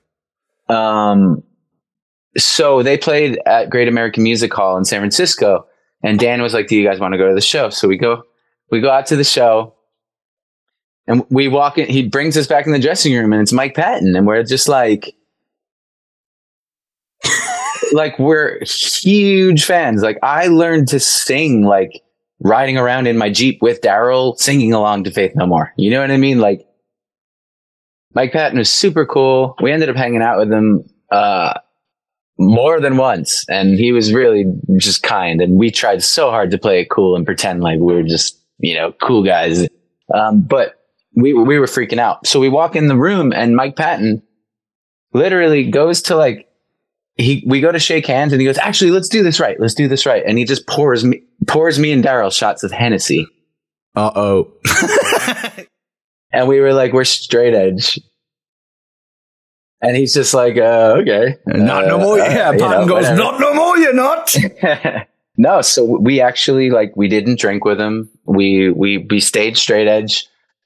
um, 0.70 1.44
so 2.38 2.84
they 2.84 2.98
played 2.98 3.40
at 3.46 3.70
Great 3.70 3.88
American 3.88 4.24
Music 4.24 4.54
Hall 4.54 4.78
in 4.78 4.86
San 4.86 5.00
Francisco, 5.00 5.66
and 6.04 6.20
Dan 6.20 6.42
was 6.42 6.54
like, 6.54 6.68
"Do 6.68 6.76
you 6.76 6.86
guys 6.86 7.00
want 7.00 7.14
to 7.14 7.18
go 7.18 7.28
to 7.30 7.36
the 7.36 7.42
show?" 7.42 7.70
So 7.70 7.88
we 7.88 7.98
go, 7.98 8.24
we 8.72 8.82
go 8.82 8.90
out 8.90 9.06
to 9.08 9.16
the 9.16 9.24
show, 9.24 9.74
and 11.08 11.26
we 11.30 11.48
walk 11.48 11.78
in. 11.78 11.88
He 11.88 12.08
brings 12.08 12.36
us 12.38 12.48
back 12.48 12.66
in 12.66 12.74
the 12.74 12.80
dressing 12.80 13.14
room, 13.14 13.32
and 13.32 13.42
it's 13.42 13.54
Mike 13.54 13.76
Patton, 13.76 14.16
and 14.16 14.28
we're 14.28 14.44
just 14.44 14.68
like, 14.68 15.16
like 17.96 18.20
we're 18.20 18.60
huge 18.66 19.66
fans. 19.66 20.04
Like 20.04 20.20
I 20.22 20.48
learned 20.48 20.90
to 20.90 21.00
sing 21.00 21.64
like 21.64 22.04
riding 22.40 22.78
around 22.78 23.08
in 23.08 23.18
my 23.18 23.30
Jeep 23.32 23.62
with 23.62 23.82
Daryl, 23.82 24.38
singing 24.38 24.74
along 24.74 25.06
to 25.06 25.12
Faith 25.12 25.32
No 25.36 25.48
More. 25.48 25.74
You 25.78 25.90
know 25.92 26.02
what 26.02 26.12
I 26.12 26.18
mean? 26.18 26.40
Like 26.40 26.68
Mike 28.14 28.32
Patton 28.32 28.58
was 28.58 28.70
super 28.70 29.06
cool. 29.06 29.56
We 29.62 29.72
ended 29.72 29.90
up 29.90 29.96
hanging 29.96 30.22
out 30.22 30.38
with 30.38 30.52
him 30.52 30.84
uh, 31.12 31.54
more 32.38 32.80
than 32.80 32.98
once, 32.98 33.46
and 33.50 33.80
he 33.80 33.92
was 33.92 34.14
really 34.14 34.46
just 34.78 35.02
kind. 35.04 35.42
And 35.42 35.58
we 35.58 35.72
tried 35.72 36.04
so 36.04 36.30
hard 36.30 36.52
to 36.52 36.58
play 36.58 36.82
it 36.82 36.90
cool 36.90 37.16
and 37.16 37.26
pretend 37.26 37.62
like 37.62 37.80
we 37.80 37.94
were 37.94 38.04
just 38.04 38.40
you 38.60 38.76
know 38.76 38.92
cool 39.02 39.24
guys. 39.24 39.68
Um, 40.14 40.42
but 40.42 40.82
we 41.16 41.34
we 41.34 41.58
were 41.58 41.66
freaking 41.66 41.98
out. 41.98 42.28
So 42.28 42.40
we 42.40 42.50
walk 42.50 42.76
in 42.76 42.88
the 42.88 42.98
room, 42.98 43.32
and 43.34 43.56
Mike 43.56 43.76
Patton 43.76 44.22
literally 45.14 45.70
goes 45.70 46.02
to 46.04 46.16
like 46.16 46.50
he 47.18 47.44
we 47.48 47.62
go 47.62 47.72
to 47.72 47.80
shake 47.80 48.06
hands, 48.08 48.34
and 48.34 48.42
he 48.42 48.46
goes, 48.48 48.58
"Actually, 48.58 48.92
let's 48.92 49.10
do 49.10 49.24
this 49.24 49.40
right. 49.40 49.60
Let's 49.60 49.74
do 49.74 49.88
this 49.88 50.06
right." 50.06 50.24
And 50.26 50.38
he 50.38 50.44
just 50.46 50.68
pours 50.68 51.04
me 51.06 51.22
pours 51.48 51.80
me 51.80 51.92
and 51.92 52.04
Daryl 52.04 52.32
shots 52.34 52.64
of 52.64 52.72
Hennessy. 52.72 53.28
Uh 53.96 54.12
oh. 54.16 54.52
And 56.32 56.50
we 56.50 56.60
were 56.60 56.74
like, 56.74 56.92
we're 56.92 57.06
straight 57.06 57.54
edge. 57.54 57.98
And 59.82 59.96
he's 59.96 60.14
just 60.14 60.34
like, 60.34 60.58
uh, 60.58 60.96
okay. 61.00 61.38
Not 61.46 61.86
no 61.88 61.96
Uh, 61.96 62.00
more. 62.00 62.20
uh, 62.20 62.30
Yeah, 62.30 62.52
Patton 62.52 62.88
goes, 62.88 63.04
whatever. 63.04 63.16
not 63.16 63.40
no 63.40 63.54
more, 63.54 63.78
you're 63.78 63.94
not. 63.94 64.36
no, 65.38 65.62
so 65.62 65.84
we 65.86 66.20
actually 66.20 66.72
like 66.72 66.92
we 66.98 67.08
didn't 67.08 67.40
drink 67.40 67.64
with 67.64 67.80
him. 67.80 68.10
We 68.26 68.70
we 68.72 68.98
we 69.10 69.22
stayed 69.22 69.56
straight 69.58 69.88
edge. 69.88 70.26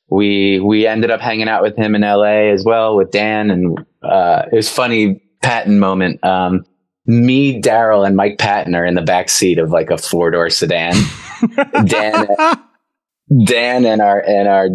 We 0.09 0.59
we 0.59 0.87
ended 0.87 1.11
up 1.11 1.21
hanging 1.21 1.49
out 1.49 1.61
with 1.61 1.75
him 1.77 1.93
in 1.93 2.01
LA 2.01 2.49
as 2.51 2.63
well 2.65 2.95
with 2.95 3.11
Dan 3.11 3.51
and 3.51 3.77
uh 4.01 4.43
it 4.51 4.55
was 4.55 4.69
funny 4.69 5.21
Patton 5.41 5.79
moment. 5.79 6.23
Um 6.23 6.65
me, 7.05 7.59
Daryl, 7.59 8.05
and 8.05 8.15
Mike 8.15 8.37
Patton 8.37 8.75
are 8.75 8.85
in 8.85 8.93
the 8.93 9.01
back 9.01 9.29
seat 9.29 9.57
of 9.57 9.71
like 9.71 9.89
a 9.89 9.97
four 9.97 10.29
door 10.29 10.49
sedan. 10.49 10.93
Dan 11.85 12.27
Dan 13.45 13.85
and 13.85 14.01
our 14.01 14.19
and 14.19 14.47
our 14.47 14.69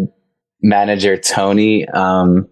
manager 0.61 1.17
Tony 1.17 1.87
um 1.87 2.47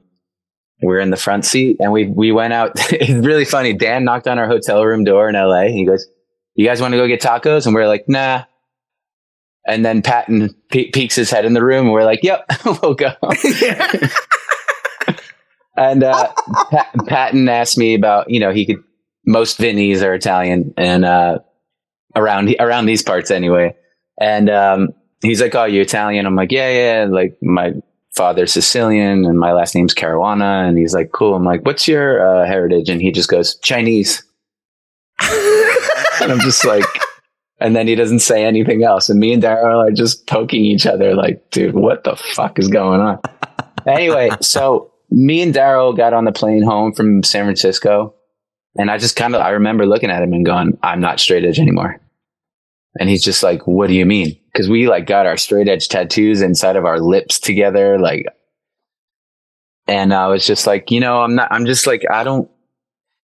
we're 0.81 0.99
in 0.99 1.09
the 1.09 1.17
front 1.17 1.45
seat 1.45 1.77
and 1.79 1.91
we 1.91 2.05
we 2.07 2.31
went 2.31 2.53
out. 2.53 2.71
It's 2.91 3.25
really 3.25 3.45
funny. 3.45 3.73
Dan 3.73 4.03
knocked 4.03 4.27
on 4.27 4.39
our 4.39 4.47
hotel 4.47 4.85
room 4.85 5.03
door 5.03 5.29
in 5.29 5.35
la 5.35 5.63
he 5.63 5.85
goes 5.85 6.07
you 6.55 6.67
guys 6.67 6.79
want 6.81 6.93
to 6.93 6.97
go 6.97 7.07
get 7.07 7.21
tacos? 7.21 7.65
And 7.65 7.73
we're 7.75 7.87
like 7.87 8.07
nah. 8.07 8.43
And 9.65 9.83
then 9.83 10.01
patton 10.01 10.53
pe- 10.69 10.91
peeks 10.91 11.15
his 11.15 11.31
head 11.31 11.45
in 11.45 11.53
the 11.53 11.63
room 11.63 11.85
and 11.85 11.93
we're 11.93 12.05
like 12.05 12.23
yep 12.23 12.45
we'll 12.65 12.93
go 12.93 13.11
and 15.77 16.03
uh 16.03 16.31
Pat- 16.69 16.93
patton 17.07 17.49
asked 17.49 17.77
me 17.77 17.93
about 17.93 18.29
you 18.29 18.39
know 18.39 18.51
he 18.51 18.65
could 18.65 18.83
most 19.25 19.59
vinnies 19.59 20.03
are 20.03 20.13
italian 20.13 20.73
and 20.77 21.05
uh 21.05 21.39
around 22.15 22.55
around 22.59 22.85
these 22.85 23.01
parts 23.01 23.31
anyway 23.31 23.75
and 24.19 24.49
um 24.49 24.89
he's 25.21 25.41
like 25.41 25.55
oh 25.55 25.65
you 25.65 25.81
italian 25.81 26.25
i'm 26.25 26.35
like 26.35 26.51
yeah 26.51 26.69
yeah 26.69 27.05
like 27.09 27.37
my 27.41 27.73
father's 28.13 28.53
Sicilian 28.53 29.25
and 29.25 29.39
my 29.39 29.53
last 29.53 29.75
name's 29.75 29.93
Caruana. 29.93 30.67
And 30.67 30.77
he's 30.77 30.93
like, 30.93 31.11
cool. 31.11 31.35
I'm 31.35 31.43
like, 31.43 31.65
what's 31.65 31.87
your 31.87 32.25
uh, 32.25 32.45
heritage? 32.45 32.89
And 32.89 33.01
he 33.01 33.11
just 33.11 33.29
goes, 33.29 33.55
Chinese. 33.59 34.23
and 35.19 36.31
I'm 36.31 36.39
just 36.39 36.63
like, 36.65 36.85
and 37.59 37.75
then 37.75 37.87
he 37.87 37.95
doesn't 37.95 38.19
say 38.19 38.45
anything 38.45 38.83
else. 38.83 39.09
And 39.09 39.19
me 39.19 39.33
and 39.33 39.41
Daryl 39.41 39.87
are 39.87 39.91
just 39.91 40.27
poking 40.27 40.63
each 40.63 40.85
other 40.85 41.15
like, 41.15 41.49
dude, 41.49 41.75
what 41.75 42.03
the 42.03 42.15
fuck 42.15 42.59
is 42.59 42.67
going 42.67 43.01
on? 43.01 43.19
anyway, 43.87 44.29
so 44.41 44.91
me 45.13 45.43
and 45.43 45.53
Daryl 45.53 45.95
got 45.95 46.13
on 46.13 46.25
the 46.25 46.31
plane 46.31 46.63
home 46.63 46.91
from 46.91 47.21
San 47.23 47.45
Francisco. 47.45 48.15
And 48.75 48.89
I 48.89 48.97
just 48.97 49.15
kind 49.15 49.35
of, 49.35 49.41
I 49.41 49.51
remember 49.51 49.85
looking 49.85 50.09
at 50.09 50.23
him 50.23 50.33
and 50.33 50.45
going, 50.45 50.77
I'm 50.81 50.99
not 50.99 51.19
straight 51.19 51.45
edge 51.45 51.59
anymore. 51.59 52.01
And 52.99 53.09
he's 53.09 53.23
just 53.23 53.43
like, 53.43 53.65
what 53.67 53.87
do 53.87 53.93
you 53.93 54.05
mean? 54.05 54.39
Cause 54.55 54.69
we 54.69 54.87
like 54.87 55.05
got 55.05 55.25
our 55.25 55.37
straight 55.37 55.67
edge 55.67 55.87
tattoos 55.87 56.41
inside 56.41 56.75
of 56.75 56.85
our 56.85 56.99
lips 56.99 57.39
together. 57.39 57.99
Like, 57.99 58.25
and 59.87 60.13
I 60.13 60.27
was 60.27 60.45
just 60.45 60.65
like, 60.65 60.89
you 60.89 60.99
know, 60.99 61.21
I'm 61.21 61.35
not, 61.35 61.51
I'm 61.51 61.65
just 61.65 61.85
like, 61.85 62.03
I 62.11 62.23
don't, 62.23 62.49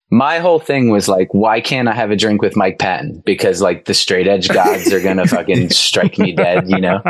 my 0.10 0.40
whole 0.40 0.60
thing 0.60 0.90
was 0.90 1.08
like, 1.08 1.34
why 1.34 1.62
can't 1.62 1.88
I 1.88 1.94
have 1.94 2.12
a 2.12 2.16
drink 2.16 2.42
with 2.42 2.56
Mike 2.56 2.80
Patton? 2.80 3.24
Because 3.26 3.62
like 3.62 3.86
the 3.86 3.94
straight 3.94 4.28
edge 4.28 4.50
gods 4.50 4.92
are 4.92 5.02
to 5.02 5.28
fucking 5.28 5.70
strike 5.70 6.18
me 6.18 6.34
dead, 6.34 6.70
you 6.70 6.80
know? 6.80 7.02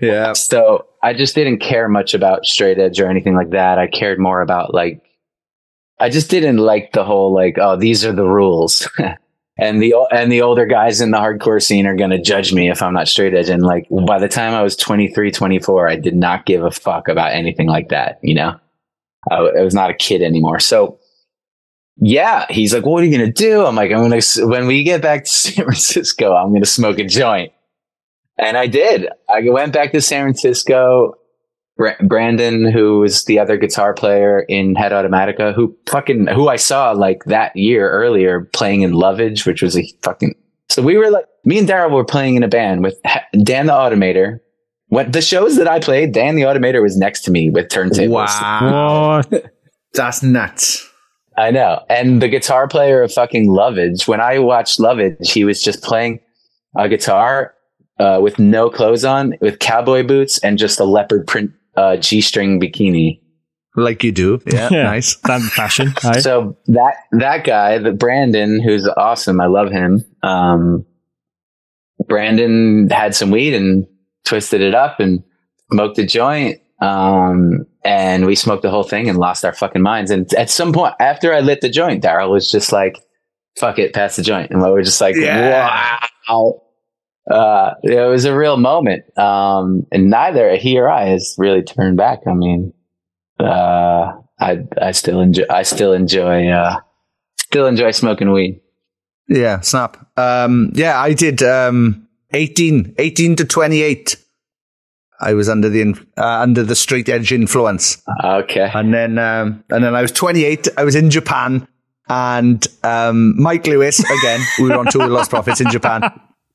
Yeah. 0.00 0.32
So 0.32 0.86
I 1.02 1.12
just 1.12 1.34
didn't 1.34 1.58
care 1.58 1.88
much 1.88 2.14
about 2.14 2.46
straight 2.46 2.78
edge 2.78 3.00
or 3.00 3.08
anything 3.08 3.34
like 3.34 3.50
that. 3.50 3.78
I 3.78 3.86
cared 3.86 4.18
more 4.18 4.40
about 4.40 4.74
like, 4.74 5.02
I 5.98 6.08
just 6.08 6.30
didn't 6.30 6.56
like 6.56 6.92
the 6.92 7.04
whole 7.04 7.34
like, 7.34 7.56
oh, 7.58 7.76
these 7.76 8.04
are 8.04 8.12
the 8.12 8.26
rules. 8.26 8.88
and 9.58 9.82
the 9.82 9.94
and 10.10 10.32
the 10.32 10.40
older 10.40 10.64
guys 10.64 11.00
in 11.00 11.10
the 11.10 11.18
hardcore 11.18 11.62
scene 11.62 11.86
are 11.86 11.96
going 11.96 12.10
to 12.10 12.20
judge 12.20 12.52
me 12.54 12.70
if 12.70 12.82
I'm 12.82 12.94
not 12.94 13.08
straight 13.08 13.34
edge. 13.34 13.50
And 13.50 13.62
like 13.62 13.86
by 14.06 14.18
the 14.18 14.28
time 14.28 14.54
I 14.54 14.62
was 14.62 14.76
23, 14.76 15.30
24, 15.30 15.88
I 15.88 15.96
did 15.96 16.16
not 16.16 16.46
give 16.46 16.64
a 16.64 16.70
fuck 16.70 17.08
about 17.08 17.32
anything 17.32 17.68
like 17.68 17.90
that. 17.90 18.18
You 18.22 18.34
know, 18.34 18.58
I, 19.30 19.36
I 19.36 19.62
was 19.62 19.74
not 19.74 19.90
a 19.90 19.94
kid 19.94 20.22
anymore. 20.22 20.60
So 20.60 20.98
yeah, 22.02 22.46
he's 22.48 22.72
like, 22.72 22.86
"What 22.86 23.02
are 23.02 23.06
you 23.06 23.16
going 23.16 23.30
to 23.30 23.32
do?" 23.32 23.66
I'm 23.66 23.76
like, 23.76 23.92
"I'm 23.92 24.08
going 24.08 24.18
to 24.18 24.46
when 24.46 24.66
we 24.66 24.82
get 24.82 25.02
back 25.02 25.24
to 25.24 25.30
San 25.30 25.54
Francisco, 25.64 26.34
I'm 26.34 26.48
going 26.48 26.62
to 26.62 26.68
smoke 26.68 26.98
a 26.98 27.04
joint." 27.04 27.52
And 28.40 28.56
I 28.56 28.66
did. 28.66 29.06
I 29.28 29.48
went 29.48 29.72
back 29.72 29.92
to 29.92 30.00
San 30.00 30.24
Francisco. 30.24 31.14
Brandon, 32.02 32.70
who 32.70 32.98
was 32.98 33.24
the 33.24 33.38
other 33.38 33.56
guitar 33.56 33.94
player 33.94 34.40
in 34.40 34.74
Head 34.74 34.92
Automatica, 34.92 35.54
who 35.54 35.74
fucking 35.88 36.26
who 36.26 36.48
I 36.48 36.56
saw 36.56 36.92
like 36.92 37.24
that 37.24 37.56
year 37.56 37.90
earlier 37.90 38.42
playing 38.52 38.82
in 38.82 38.92
Lovage, 38.92 39.46
which 39.46 39.62
was 39.62 39.78
a 39.78 39.84
fucking. 40.02 40.34
So 40.68 40.82
we 40.82 40.98
were 40.98 41.10
like, 41.10 41.24
me 41.44 41.58
and 41.58 41.68
Daryl 41.68 41.90
were 41.90 42.04
playing 42.04 42.36
in 42.36 42.42
a 42.42 42.48
band 42.48 42.82
with 42.82 43.00
Dan 43.42 43.66
the 43.66 43.72
Automator. 43.72 44.40
What 44.88 45.12
the 45.12 45.22
shows 45.22 45.56
that 45.56 45.68
I 45.68 45.80
played, 45.80 46.12
Dan 46.12 46.34
the 46.34 46.42
Automator 46.42 46.82
was 46.82 46.98
next 46.98 47.22
to 47.22 47.30
me 47.30 47.48
with 47.48 47.68
turntables. 47.68 48.10
Wow. 48.10 49.22
That's 49.94 50.22
nuts. 50.22 50.86
I 51.38 51.50
know. 51.50 51.82
And 51.88 52.20
the 52.20 52.28
guitar 52.28 52.68
player 52.68 53.02
of 53.02 53.12
fucking 53.12 53.48
Lovage, 53.48 54.06
when 54.06 54.20
I 54.20 54.38
watched 54.38 54.78
Lovage, 54.78 55.30
he 55.32 55.44
was 55.44 55.62
just 55.62 55.82
playing 55.82 56.20
a 56.76 56.88
guitar 56.88 57.54
uh, 58.00 58.18
with 58.20 58.38
no 58.38 58.70
clothes 58.70 59.04
on, 59.04 59.34
with 59.40 59.58
cowboy 59.60 60.02
boots 60.02 60.38
and 60.38 60.58
just 60.58 60.80
a 60.80 60.84
leopard 60.84 61.26
print 61.26 61.52
uh, 61.76 61.96
G 61.96 62.20
string 62.20 62.60
bikini. 62.60 63.20
Like 63.76 64.02
you 64.02 64.10
do. 64.10 64.40
Yeah. 64.46 64.68
Yeah. 64.72 64.82
Nice. 64.82 65.08
Standard 65.18 65.52
fashion. 65.52 65.94
aye. 66.02 66.18
So 66.18 66.56
that 66.66 66.94
that 67.12 67.44
guy, 67.44 67.78
the 67.78 67.92
Brandon, 67.92 68.60
who's 68.60 68.88
awesome, 68.88 69.40
I 69.40 69.46
love 69.46 69.70
him. 69.70 70.04
Um, 70.24 70.84
Brandon 72.08 72.88
had 72.90 73.14
some 73.14 73.30
weed 73.30 73.54
and 73.54 73.86
twisted 74.24 74.60
it 74.60 74.74
up 74.74 75.00
and 75.00 75.22
smoked 75.70 75.98
a 75.98 76.06
joint. 76.06 76.60
Um, 76.80 77.66
and 77.84 78.26
we 78.26 78.34
smoked 78.34 78.62
the 78.62 78.70
whole 78.70 78.82
thing 78.82 79.08
and 79.08 79.18
lost 79.18 79.44
our 79.44 79.52
fucking 79.52 79.82
minds. 79.82 80.10
And 80.10 80.32
at 80.34 80.50
some 80.50 80.72
point 80.72 80.94
after 80.98 81.32
I 81.32 81.40
lit 81.40 81.60
the 81.60 81.68
joint, 81.68 82.02
Daryl 82.02 82.30
was 82.30 82.50
just 82.50 82.72
like, 82.72 82.98
fuck 83.58 83.78
it, 83.78 83.92
pass 83.92 84.16
the 84.16 84.22
joint. 84.22 84.50
And 84.50 84.62
we 84.62 84.70
were 84.70 84.82
just 84.82 85.00
like, 85.00 85.14
Yeah. 85.16 85.98
wow. 86.28 86.62
Uh, 87.28 87.74
it 87.82 88.08
was 88.08 88.24
a 88.24 88.36
real 88.36 88.56
moment. 88.56 89.04
Um, 89.18 89.86
and 89.92 90.10
neither 90.10 90.56
he 90.56 90.78
or 90.78 90.88
I 90.88 91.06
has 91.06 91.34
really 91.38 91.62
turned 91.62 91.96
back. 91.96 92.20
I 92.26 92.34
mean, 92.34 92.72
uh, 93.38 94.12
I, 94.38 94.64
I 94.80 94.92
still 94.92 95.20
enjoy, 95.20 95.44
I 95.50 95.62
still 95.62 95.92
enjoy, 95.92 96.48
uh, 96.48 96.80
still 97.38 97.66
enjoy 97.66 97.90
smoking 97.90 98.32
weed. 98.32 98.60
Yeah, 99.28 99.60
snap. 99.60 99.96
Um, 100.16 100.72
yeah, 100.74 101.00
I 101.00 101.12
did 101.12 101.42
um, 101.42 102.08
18, 102.32 102.96
18 102.98 103.36
to 103.36 103.44
28. 103.44 104.16
I 105.20 105.34
was 105.34 105.48
under 105.48 105.68
the 105.68 105.94
uh, 106.16 106.24
under 106.24 106.62
the 106.62 106.74
straight 106.74 107.08
edge 107.08 107.30
influence. 107.30 108.02
Okay. 108.24 108.70
And 108.72 108.92
then 108.92 109.18
um, 109.18 109.62
and 109.68 109.84
then 109.84 109.94
I 109.94 110.00
was 110.00 110.12
28. 110.12 110.68
I 110.78 110.84
was 110.84 110.94
in 110.94 111.10
Japan 111.10 111.68
and 112.08 112.66
um, 112.82 113.40
Mike 113.40 113.66
Lewis 113.66 114.00
again. 114.00 114.40
we 114.58 114.68
were 114.68 114.78
on 114.78 114.86
tour 114.86 115.08
with 115.08 115.16
Lostprophets 115.16 115.60
in 115.60 115.70
Japan. 115.70 116.02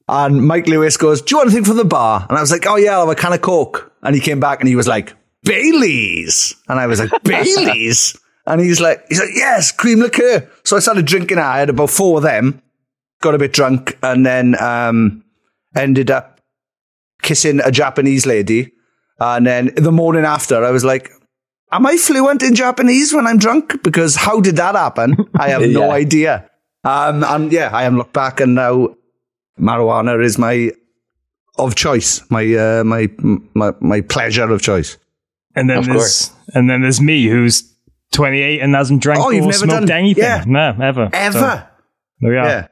And 0.07 0.45
Mike 0.47 0.67
Lewis 0.67 0.97
goes, 0.97 1.21
"Do 1.21 1.33
you 1.33 1.37
want 1.37 1.49
anything 1.49 1.65
from 1.65 1.77
the 1.77 1.85
bar?" 1.85 2.25
And 2.29 2.37
I 2.37 2.41
was 2.41 2.51
like, 2.51 2.65
"Oh 2.67 2.75
yeah, 2.75 2.93
I'll 2.93 3.07
have 3.07 3.17
a 3.17 3.19
can 3.19 3.33
of 3.33 3.41
Coke." 3.41 3.91
And 4.03 4.13
he 4.15 4.21
came 4.21 4.39
back 4.39 4.59
and 4.59 4.69
he 4.69 4.75
was 4.75 4.87
like, 4.87 5.13
"Bailey's," 5.43 6.55
and 6.67 6.79
I 6.79 6.87
was 6.87 6.99
like, 6.99 7.11
"Bailey's." 7.23 8.17
And 8.47 8.61
he's 8.61 8.79
like, 8.79 9.03
he's 9.09 9.19
like, 9.19 9.31
yes, 9.33 9.71
cream 9.71 9.97
liqueur. 10.01 10.47
So 10.63 10.77
I 10.77 10.79
started 10.79 11.07
drinking. 11.07 11.39
I 11.39 11.57
had 11.57 11.71
about 11.71 11.89
four 11.89 12.17
of 12.17 12.23
them, 12.23 12.61
got 13.23 13.33
a 13.33 13.39
bit 13.39 13.53
drunk, 13.53 13.97
and 14.03 14.23
then 14.23 14.55
um, 14.61 15.23
ended 15.75 16.11
up 16.11 16.39
kissing 17.23 17.59
a 17.65 17.71
Japanese 17.71 18.27
lady. 18.27 18.71
And 19.19 19.47
then 19.47 19.71
the 19.75 19.91
morning 19.91 20.25
after, 20.25 20.63
I 20.63 20.69
was 20.69 20.85
like, 20.85 21.09
am 21.71 21.87
I 21.87 21.97
fluent 21.97 22.43
in 22.43 22.53
Japanese 22.53 23.15
when 23.15 23.25
I'm 23.25 23.39
drunk? 23.39 23.81
Because 23.81 24.15
how 24.15 24.39
did 24.41 24.57
that 24.57 24.75
happen? 24.75 25.15
I 25.39 25.49
have 25.49 25.61
no 25.67 25.87
Yeah. 25.87 25.89
idea. 25.93 26.49
Um, 26.83 27.23
and 27.23 27.51
yeah, 27.51 27.71
I 27.73 27.85
am 27.85 27.97
looked 27.97 28.13
back 28.13 28.39
and 28.41 28.53
now 28.53 28.95
marijuana 29.59 30.23
is 30.23 30.37
my 30.37 30.71
of 31.57 31.75
choice, 31.75 32.21
my 32.29 32.43
uh, 32.53 32.83
my 32.83 33.09
my 33.53 33.71
my 33.79 34.01
pleasure 34.01 34.51
of 34.51 34.61
choice. 34.61 34.97
And 35.55 35.69
then 35.69 35.77
Of 35.77 35.85
there's 35.85 35.95
course. 35.97 36.31
and 36.53 36.69
then 36.69 36.81
there's 36.81 36.99
me 36.99 37.25
who's 37.27 37.71
28 38.11 38.59
and 38.61 38.75
hasn't 38.75 39.01
drank 39.01 39.21
Oh, 39.21 39.25
or 39.25 39.33
you've 39.33 39.45
never 39.45 39.53
smoked 39.57 39.87
done- 39.87 39.91
anything. 39.97 40.23
yeah. 40.23 40.43
No, 40.45 40.75
ever. 40.81 41.09
So, 41.13 41.17
Ever, 41.17 41.69
there 42.21 42.31
we 42.31 42.37
are. 42.37 42.45
yeah. 42.47 42.67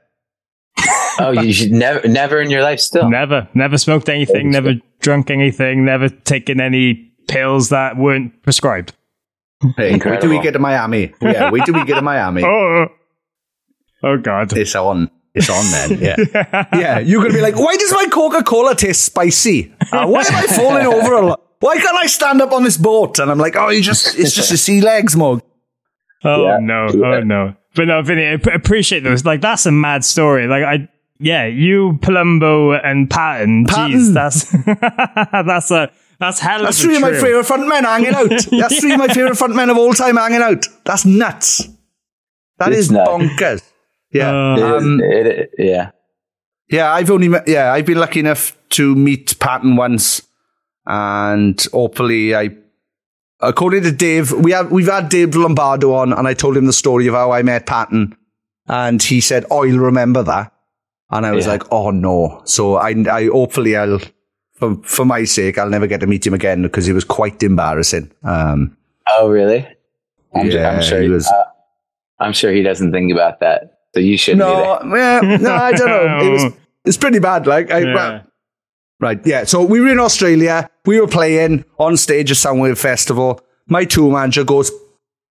Oh, 1.19 1.31
you 1.31 1.53
should 1.53 1.71
never, 1.71 2.07
never 2.07 2.41
in 2.41 2.49
your 2.49 2.61
life 2.63 2.79
still. 2.79 3.07
Never, 3.09 3.47
never 3.53 3.77
smoked 3.77 4.09
anything, 4.09 4.49
never 4.49 4.73
drunk 4.99 5.29
anything, 5.29 5.85
never 5.85 6.09
taken 6.09 6.59
any 6.59 7.11
pills 7.27 7.69
that 7.69 7.97
weren't 7.97 8.41
prescribed. 8.41 8.93
Hey, 9.77 9.91
wait 10.03 10.19
till 10.21 10.29
we 10.31 10.41
get 10.41 10.51
to 10.51 10.59
Miami. 10.59 11.13
Yeah, 11.21 11.51
wait 11.51 11.65
till 11.65 11.75
we 11.75 11.85
get 11.85 11.95
to 11.95 12.01
Miami. 12.01 12.43
Oh, 12.43 12.87
oh 14.03 14.17
God. 14.17 14.51
It's 14.57 14.75
on. 14.75 15.09
It's 15.35 15.49
on 15.49 15.63
then. 15.71 15.99
Yeah. 16.33 16.67
yeah. 16.77 16.99
You're 16.99 17.19
going 17.21 17.31
to 17.31 17.37
be 17.37 17.41
like, 17.41 17.55
why 17.55 17.75
does 17.75 17.91
my 17.91 18.05
Coca 18.11 18.43
Cola 18.43 18.75
taste 18.75 19.03
spicy? 19.05 19.73
Uh, 19.91 20.05
why 20.07 20.21
am 20.21 20.35
I 20.35 20.43
falling 20.47 20.85
over 20.85 21.13
a 21.13 21.25
lot? 21.25 21.41
Why 21.59 21.75
can't 21.77 21.95
I 21.97 22.05
stand 22.07 22.41
up 22.41 22.51
on 22.51 22.63
this 22.63 22.77
boat? 22.77 23.19
And 23.19 23.31
I'm 23.31 23.37
like, 23.39 23.55
oh, 23.55 23.69
you 23.69 23.81
just, 23.81 24.17
it's 24.19 24.33
just 24.35 24.51
a 24.51 24.57
sea 24.57 24.81
legs 24.81 25.15
mug. 25.15 25.41
Oh 26.23 26.45
Yeah. 26.45 26.57
no, 26.61 26.87
oh 26.87 27.19
no. 27.21 27.55
But 27.75 27.85
no, 27.85 28.01
Vinnie, 28.03 28.31
I 28.33 28.37
p- 28.37 28.51
appreciate 28.51 29.03
those. 29.03 29.25
Like 29.25 29.41
that's 29.41 29.65
a 29.65 29.71
mad 29.71 30.05
story. 30.05 30.47
Like 30.47 30.63
I, 30.63 30.87
yeah, 31.19 31.45
you, 31.47 31.97
Palumbo, 32.01 32.79
and 32.83 33.09
Patton. 33.09 33.65
Patton. 33.65 33.97
Jeez, 33.97 34.13
that's 34.13 34.51
that's 34.51 35.71
a 35.71 35.91
that's 36.19 36.39
hell 36.39 36.61
That's 36.63 36.77
of 36.79 36.83
a 36.83 36.87
three 36.87 36.95
of 36.97 37.01
my 37.01 37.11
favourite 37.13 37.45
front 37.45 37.67
men 37.67 37.83
hanging 37.83 38.13
out. 38.13 38.29
That's 38.51 38.79
three 38.79 38.93
of 38.93 38.99
my 38.99 39.07
favourite 39.07 39.35
front 39.37 39.55
men 39.55 39.69
of 39.69 39.77
all 39.77 39.93
time 39.93 40.15
hanging 40.17 40.41
out. 40.41 40.65
That's 40.85 41.05
nuts. 41.05 41.67
That 42.59 42.69
It's 42.69 42.77
is 42.81 42.91
nuts. 42.91 43.09
bonkers. 43.09 43.63
Yeah. 44.13 44.29
Uh, 44.31 44.77
um, 44.77 44.99
it- 45.01 45.27
it- 45.27 45.51
yeah. 45.57 45.91
Yeah, 46.69 46.91
I've 46.91 47.11
only 47.11 47.27
met, 47.27 47.47
yeah, 47.47 47.71
I've 47.73 47.85
been 47.85 47.97
lucky 47.99 48.19
enough 48.19 48.55
to 48.71 48.95
meet 48.95 49.37
Patton 49.39 49.75
once, 49.75 50.21
and 50.85 51.61
hopefully, 51.71 52.35
I, 52.35 52.49
according 53.41 53.83
to 53.83 53.91
Dave, 53.91 54.31
we 54.31 54.51
have 54.51 54.71
we've 54.71 54.87
had 54.91 55.09
Dave 55.09 55.35
Lombardo 55.35 55.93
on, 55.93 56.13
and 56.13 56.27
I 56.27 56.33
told 56.33 56.57
him 56.57 56.65
the 56.65 56.73
story 56.73 57.07
of 57.07 57.13
how 57.13 57.31
I 57.31 57.43
met 57.43 57.65
Patton, 57.65 58.15
and 58.67 59.01
he 59.03 59.21
said, 59.21 59.45
"Oh, 59.51 59.63
you'll 59.63 59.79
remember 59.85 60.23
that," 60.23 60.51
and 61.11 61.25
I 61.25 61.31
was 61.31 61.45
Yeah. 61.45 61.51
like, 61.53 61.63
"Oh 61.71 61.91
no!" 61.91 62.41
So 62.45 62.75
I, 62.75 62.89
I 63.11 63.27
hopefully 63.27 63.75
I'll, 63.75 63.99
for 64.55 64.75
for 64.83 65.05
my 65.05 65.25
sake, 65.25 65.57
I'll 65.57 65.69
never 65.69 65.85
get 65.87 65.99
to 65.99 66.07
meet 66.07 66.25
him 66.25 66.33
again 66.33 66.63
because 66.63 66.87
it 66.87 66.93
was 66.93 67.03
quite 67.03 67.43
embarrassing. 67.43 68.09
Um, 68.23 68.77
Oh, 69.17 69.29
really? 69.29 69.67
I'm, 70.33 70.49
Yeah, 70.49 70.69
I'm 70.69 70.81
sure 70.81 70.99
he 71.01 71.07
he 71.07 71.11
was- 71.13 71.27
Uh, 71.27 71.43
I'm 72.19 72.31
sure 72.33 72.51
he 72.53 72.63
doesn't 72.63 72.93
think 72.93 73.11
about 73.11 73.41
that. 73.41 73.72
So 73.93 73.99
you 73.99 74.17
shouldn't 74.17 74.39
no, 74.39 74.79
either. 74.81 74.97
yeah, 74.97 75.37
no, 75.37 75.53
I 75.53 75.71
don't 75.71 75.87
know. 75.87 76.25
It 76.25 76.29
was 76.31 76.43
oh. 76.45 76.53
it's 76.85 76.97
pretty 76.97 77.19
bad. 77.19 77.45
Like, 77.47 77.71
I, 77.71 77.79
Yeah. 77.79 77.93
well, 77.93 78.23
right, 78.99 79.25
yeah. 79.25 79.43
So 79.43 79.63
we 79.63 79.79
were 79.79 79.89
in 79.89 79.99
Australia. 79.99 80.69
We 80.85 80.99
were 80.99 81.07
playing 81.07 81.65
on 81.77 81.97
stage 81.97 82.31
at 82.31 82.37
Soundwave 82.37 82.77
Festival. 82.77 83.41
My 83.67 83.85
tour 83.85 84.11
manager 84.11 84.43
goes, 84.43 84.71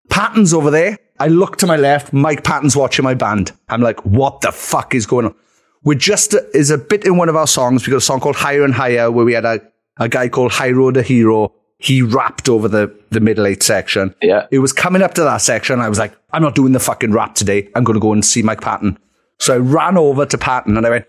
"Patton's 0.09 0.53
over 0.53 0.71
there." 0.71 0.97
I 1.19 1.27
look 1.27 1.57
to 1.57 1.67
my 1.67 1.77
left. 1.77 2.11
Mike 2.11 2.43
Patton's 2.43 2.75
watching 2.75 3.03
my 3.03 3.13
band. 3.13 3.51
I'm 3.69 3.81
like, 3.81 4.03
"What 4.05 4.41
the 4.41 4.51
fuck 4.51 4.95
is 4.95 5.05
going 5.05 5.25
on?" 5.27 5.35
We're 5.83 5.95
just 5.99 6.33
is 6.53 6.69
a 6.69 6.77
bit 6.77 7.05
in 7.05 7.17
one 7.17 7.29
of 7.29 7.35
our 7.35 7.47
songs. 7.47 7.85
We 7.85 7.91
got 7.91 7.97
a 7.97 8.01
song 8.01 8.21
called 8.21 8.37
"Higher 8.37 8.63
and 8.63 8.73
Higher" 8.73 9.11
where 9.11 9.25
we 9.25 9.33
had 9.33 9.45
a 9.45 9.61
a 9.97 10.07
guy 10.09 10.29
called 10.29 10.51
Hyro 10.51 10.93
the 10.93 11.03
Hero. 11.03 11.53
He 11.83 12.01
rapped 12.01 12.47
over 12.47 12.69
the 12.69 12.97
the 13.09 13.19
middle 13.19 13.45
eight 13.45 13.61
section. 13.61 14.15
Yeah. 14.21 14.47
It 14.51 14.59
was 14.59 14.71
coming 14.71 15.01
up 15.01 15.15
to 15.15 15.23
that 15.23 15.41
section. 15.41 15.81
I 15.81 15.89
was 15.89 15.99
like, 15.99 16.15
I'm 16.31 16.41
not 16.41 16.55
doing 16.55 16.71
the 16.71 16.79
fucking 16.79 17.11
rap 17.11 17.35
today. 17.35 17.67
I'm 17.75 17.83
going 17.83 17.95
to 17.95 17.99
go 17.99 18.13
and 18.13 18.23
see 18.23 18.41
Mike 18.41 18.61
Patton. 18.61 18.97
So 19.39 19.55
I 19.55 19.57
ran 19.57 19.97
over 19.97 20.25
to 20.25 20.37
Patton 20.37 20.77
and 20.77 20.85
I 20.87 20.89
went, 20.89 21.05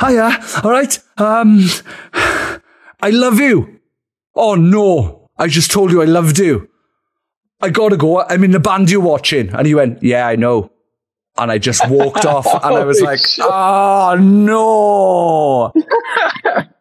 Hiya, 0.00 0.38
all 0.64 0.70
right. 0.70 0.98
Um, 1.18 1.60
I 2.14 3.10
love 3.10 3.38
you. 3.40 3.78
Oh 4.34 4.54
no, 4.54 5.28
I 5.38 5.48
just 5.48 5.70
told 5.70 5.90
you 5.92 6.00
I 6.00 6.06
loved 6.06 6.38
you. 6.38 6.66
I 7.60 7.68
gotta 7.68 7.98
go. 7.98 8.22
I'm 8.22 8.42
in 8.42 8.52
the 8.52 8.60
band 8.60 8.90
you're 8.90 9.00
watching. 9.02 9.50
And 9.54 9.66
he 9.66 9.74
went, 9.74 10.02
Yeah, 10.02 10.26
I 10.26 10.36
know. 10.36 10.70
And 11.36 11.52
I 11.52 11.58
just 11.58 11.86
walked 11.90 12.24
off 12.24 12.46
and 12.46 12.74
I 12.74 12.84
was 12.84 13.00
like, 13.02 13.18
shit. 13.18 13.44
Oh 13.46 14.16
no. 14.18 15.72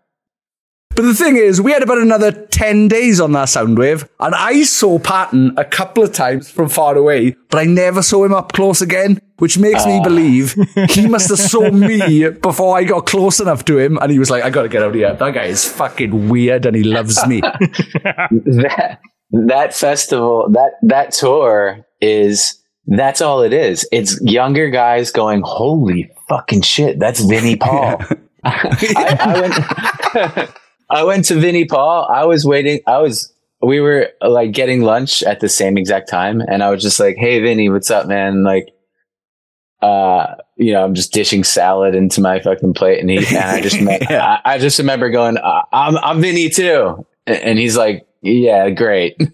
But 0.96 1.02
the 1.02 1.14
thing 1.14 1.36
is, 1.36 1.60
we 1.60 1.74
had 1.74 1.84
about 1.84 1.98
another 1.98 2.32
10 2.32 2.88
days 2.88 3.20
on 3.20 3.34
that 3.34 3.50
Soundwave, 3.50 4.08
and 4.22 4.34
I 4.34 4.64
saw 4.64 4.98
Patton 4.98 5.54
a 5.58 5.66
couple 5.66 6.04
of 6.04 6.14
times 6.14 6.50
from 6.50 6.70
far 6.70 6.96
away, 6.96 7.36
but 7.50 7.58
I 7.58 7.66
never 7.66 8.02
saw 8.02 8.24
him 8.24 8.34
up 8.34 8.54
close 8.54 8.82
again, 8.82 9.20
which 9.38 9.58
makes 9.58 9.86
me 9.86 10.00
ah. 10.00 10.04
believe 10.04 10.56
he 10.90 11.06
must 11.10 11.28
have 11.30 11.40
saw 11.40 11.70
me 11.70 12.30
before 12.30 12.78
I 12.78 12.86
got 12.86 13.06
close 13.06 13.42
enough 13.42 13.66
to 13.66 13.78
him, 13.78 13.98
and 13.98 14.10
he 14.10 14.20
was 14.20 14.32
like, 14.32 14.46
I 14.46 14.50
gotta 14.50 14.70
get 14.70 14.84
out 14.84 14.90
of 14.90 14.96
here. 14.96 15.14
That 15.14 15.34
guy 15.34 15.44
is 15.44 15.68
fucking 15.70 16.30
weird, 16.30 16.66
and 16.66 16.78
he 16.78 16.84
loves 16.84 17.28
me. 17.28 17.42
that 18.02 19.00
that 19.32 19.74
festival 19.74 20.48
that 20.52 20.72
that 20.82 21.12
tour 21.12 21.86
is 22.00 22.64
that's 22.88 23.20
all 23.20 23.42
it 23.42 23.52
is. 23.52 23.86
It's 23.92 24.22
younger 24.22 24.70
guys 24.70 25.12
going, 25.12 25.42
"Holy 25.42 26.10
fucking 26.30 26.62
shit, 26.62 27.00
that's 27.00 27.20
Vinnie 27.20 27.58
Paul." 27.58 28.02
I, 28.46 29.18
I 29.20 30.36
went. 30.36 30.52
I 30.90 31.04
went 31.04 31.26
to 31.26 31.36
Vinnie 31.36 31.66
Paul. 31.66 32.08
I 32.10 32.26
was 32.26 32.46
waiting. 32.46 32.80
I 32.88 33.00
was. 33.00 33.32
We 33.62 33.80
were 33.80 34.10
like 34.22 34.52
getting 34.52 34.82
lunch 34.82 35.24
at 35.24 35.40
the 35.40 35.50
same 35.50 35.78
exact 35.78 36.10
time, 36.10 36.42
and 36.42 36.62
I 36.62 36.70
was 36.70 36.84
just 36.84 37.00
like, 37.00 37.16
"Hey, 37.18 37.40
Vinnie, 37.40 37.70
what's 37.70 37.90
up, 37.90 38.08
man?" 38.08 38.44
Like, 38.44 38.70
uh, 39.82 40.36
you 40.58 40.72
know, 40.74 40.84
I'm 40.84 40.94
just 40.94 41.14
dishing 41.14 41.44
salad 41.44 41.96
into 41.96 42.22
my 42.22 42.40
fucking 42.40 42.74
plate, 42.74 43.00
and 43.00 43.10
he 43.10 43.18
and 43.18 43.38
I 43.38 43.62
just 43.62 43.82
me- 43.82 44.00
I, 44.10 44.40
I 44.46 44.58
just 44.60 44.78
remember 44.78 45.10
going, 45.10 45.38
uh, 45.38 45.62
"I'm 45.72 45.98
I'm 45.98 46.22
Vinnie 46.22 46.50
too," 46.50 47.06
and 47.26 47.58
he's 47.58 47.76
like, 47.78 48.05
"Yeah, 48.26 48.70
great." 48.72 49.16
nice. 49.20 49.32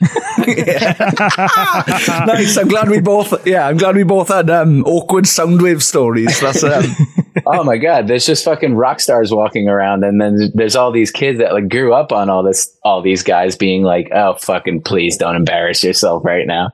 I'm 2.57 2.67
glad 2.67 2.89
we 2.89 2.99
both, 2.99 3.47
yeah, 3.47 3.65
I'm 3.67 3.77
glad 3.77 3.95
we 3.95 4.03
both 4.03 4.27
had 4.27 4.49
um, 4.49 4.83
awkward 4.83 5.23
soundwave 5.25 5.81
stories. 5.81 6.41
That's 6.41 6.63
um, 6.63 6.83
oh 7.45 7.63
my 7.63 7.77
god, 7.77 8.07
there's 8.07 8.25
just 8.25 8.43
fucking 8.43 8.75
rock 8.75 8.99
stars 8.99 9.31
walking 9.31 9.69
around, 9.69 10.03
and 10.03 10.19
then 10.19 10.51
there's 10.53 10.75
all 10.75 10.91
these 10.91 11.09
kids 11.09 11.39
that 11.39 11.53
like 11.53 11.69
grew 11.69 11.93
up 11.93 12.11
on 12.11 12.29
all 12.29 12.43
this, 12.43 12.77
all 12.83 13.01
these 13.01 13.23
guys 13.23 13.55
being 13.55 13.83
like, 13.83 14.09
"Oh, 14.13 14.35
fucking 14.35 14.81
please 14.81 15.15
don't 15.15 15.37
embarrass 15.37 15.81
yourself 15.83 16.25
right 16.25 16.45
now." 16.45 16.73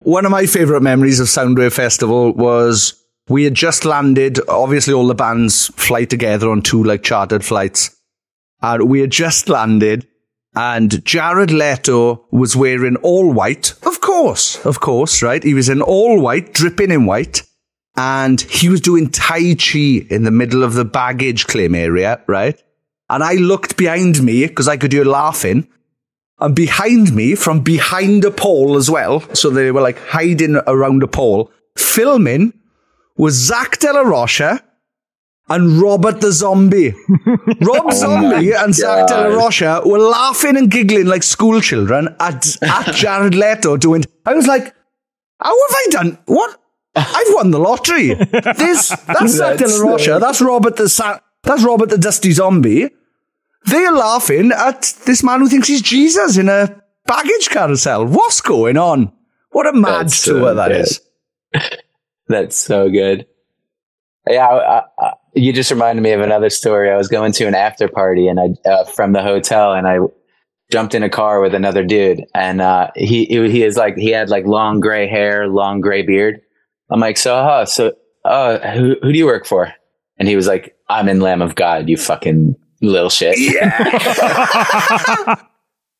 One 0.00 0.24
of 0.24 0.32
my 0.32 0.46
favorite 0.46 0.80
memories 0.80 1.20
of 1.20 1.28
Soundwave 1.28 1.74
Festival 1.74 2.32
was 2.32 2.94
we 3.28 3.44
had 3.44 3.54
just 3.54 3.84
landed. 3.84 4.40
Obviously, 4.48 4.94
all 4.94 5.06
the 5.06 5.14
bands 5.14 5.66
fly 5.76 6.06
together 6.06 6.50
on 6.50 6.62
two 6.62 6.82
like 6.82 7.02
chartered 7.02 7.44
flights, 7.44 7.94
and 8.62 8.88
we 8.88 9.00
had 9.00 9.10
just 9.10 9.48
landed. 9.48 10.06
And 10.54 11.04
Jared 11.04 11.50
Leto 11.50 12.26
was 12.30 12.54
wearing 12.54 12.96
all 12.96 13.32
white, 13.32 13.74
of 13.84 14.00
course, 14.02 14.64
of 14.66 14.80
course, 14.80 15.22
right? 15.22 15.42
He 15.42 15.54
was 15.54 15.70
in 15.70 15.80
all 15.80 16.20
white, 16.20 16.52
dripping 16.52 16.90
in 16.90 17.06
white, 17.06 17.42
and 17.96 18.40
he 18.40 18.68
was 18.68 18.82
doing 18.82 19.10
Tai 19.10 19.54
Chi 19.54 20.06
in 20.10 20.24
the 20.24 20.30
middle 20.30 20.62
of 20.62 20.74
the 20.74 20.84
baggage 20.84 21.46
claim 21.46 21.74
area, 21.74 22.20
right? 22.26 22.62
And 23.08 23.22
I 23.22 23.34
looked 23.34 23.76
behind 23.76 24.22
me 24.22 24.46
because 24.46 24.68
I 24.68 24.76
could 24.76 24.92
hear 24.92 25.04
laughing, 25.04 25.68
And 26.38 26.54
behind 26.56 27.14
me, 27.14 27.34
from 27.34 27.60
behind 27.60 28.24
a 28.24 28.30
pole 28.30 28.76
as 28.76 28.90
well, 28.90 29.20
so 29.34 29.48
they 29.48 29.70
were 29.70 29.80
like 29.80 29.98
hiding 29.98 30.56
around 30.66 31.02
a 31.02 31.06
pole, 31.06 31.50
filming 31.78 32.52
was 33.16 33.34
Zach 33.34 33.78
De 33.78 33.92
La 33.92 34.00
Rocha 34.00 34.62
and 35.48 35.80
Robert 35.80 36.20
the 36.20 36.32
Zombie. 36.32 36.90
Rob 37.60 37.86
oh 37.86 37.90
Zombie 37.90 38.52
and 38.52 38.74
Zach 38.74 39.06
De 39.08 39.14
La 39.28 39.34
Rocha 39.36 39.82
were 39.84 39.98
laughing 39.98 40.56
and 40.56 40.70
giggling 40.70 41.06
like 41.06 41.22
school 41.22 41.60
children 41.60 42.08
at, 42.20 42.56
at 42.62 42.94
Jared 42.94 43.34
Leto 43.34 43.76
doing. 43.76 44.04
I 44.24 44.34
was 44.34 44.46
like, 44.46 44.74
how 45.40 45.50
have 45.68 45.76
I 45.76 45.86
done? 45.90 46.18
What? 46.26 46.58
I've 46.94 47.26
won 47.30 47.50
the 47.50 47.58
lottery. 47.58 48.14
This 48.14 48.88
that's 49.06 49.32
Zach 49.32 49.56
De 49.58 49.64
That's 49.64 49.80
La 49.80 49.90
Rocha. 49.90 50.18
That's 50.20 50.40
Robert 50.42 50.76
the 50.76 50.88
Sa- 50.88 51.20
that's 51.42 51.62
Robert 51.64 51.88
the 51.90 51.98
Dusty 51.98 52.32
Zombie. 52.32 52.90
They're 53.64 53.92
laughing 53.92 54.52
at 54.52 54.82
this 55.06 55.22
man 55.22 55.40
who 55.40 55.48
thinks 55.48 55.68
he's 55.68 55.82
Jesus 55.82 56.36
in 56.36 56.48
a 56.48 56.80
baggage 57.06 57.48
carousel. 57.48 58.06
What's 58.06 58.40
going 58.40 58.76
on? 58.76 59.12
What 59.50 59.66
a 59.66 59.72
mad 59.72 60.06
That's 60.06 60.16
so 60.16 60.38
tour 60.38 60.54
that 60.54 60.68
good. 60.68 60.80
is. 60.82 61.00
That's 62.28 62.56
so 62.56 62.90
good. 62.90 63.26
Yeah, 64.28 64.46
I, 64.46 64.82
I- 64.98 65.12
you 65.34 65.52
just 65.52 65.70
reminded 65.70 66.02
me 66.02 66.12
of 66.12 66.20
another 66.20 66.50
story. 66.50 66.90
I 66.90 66.96
was 66.96 67.08
going 67.08 67.32
to 67.32 67.46
an 67.46 67.54
after 67.54 67.88
party 67.88 68.28
and 68.28 68.38
I 68.40 68.68
uh, 68.68 68.84
from 68.84 69.12
the 69.12 69.22
hotel, 69.22 69.72
and 69.72 69.86
I 69.86 69.98
jumped 70.70 70.94
in 70.94 71.02
a 71.02 71.10
car 71.10 71.40
with 71.40 71.54
another 71.54 71.84
dude, 71.84 72.24
and 72.34 72.60
uh, 72.60 72.90
he 72.96 73.24
he 73.26 73.62
is 73.62 73.76
like 73.76 73.96
he 73.96 74.10
had 74.10 74.30
like 74.30 74.46
long 74.46 74.80
gray 74.80 75.06
hair, 75.06 75.48
long 75.48 75.80
gray 75.80 76.02
beard. 76.02 76.40
I'm 76.90 77.00
like, 77.00 77.16
so 77.16 77.36
uh, 77.36 77.64
so 77.64 77.92
uh, 78.24 78.58
who 78.72 78.96
who 79.02 79.12
do 79.12 79.18
you 79.18 79.26
work 79.26 79.46
for? 79.46 79.72
And 80.18 80.28
he 80.28 80.36
was 80.36 80.46
like, 80.46 80.76
I'm 80.88 81.08
in 81.08 81.20
Lamb 81.20 81.42
of 81.42 81.54
God, 81.54 81.88
you 81.88 81.96
fucking 81.96 82.54
little 82.80 83.10
shit. 83.10 83.38
Yeah. 83.38 85.36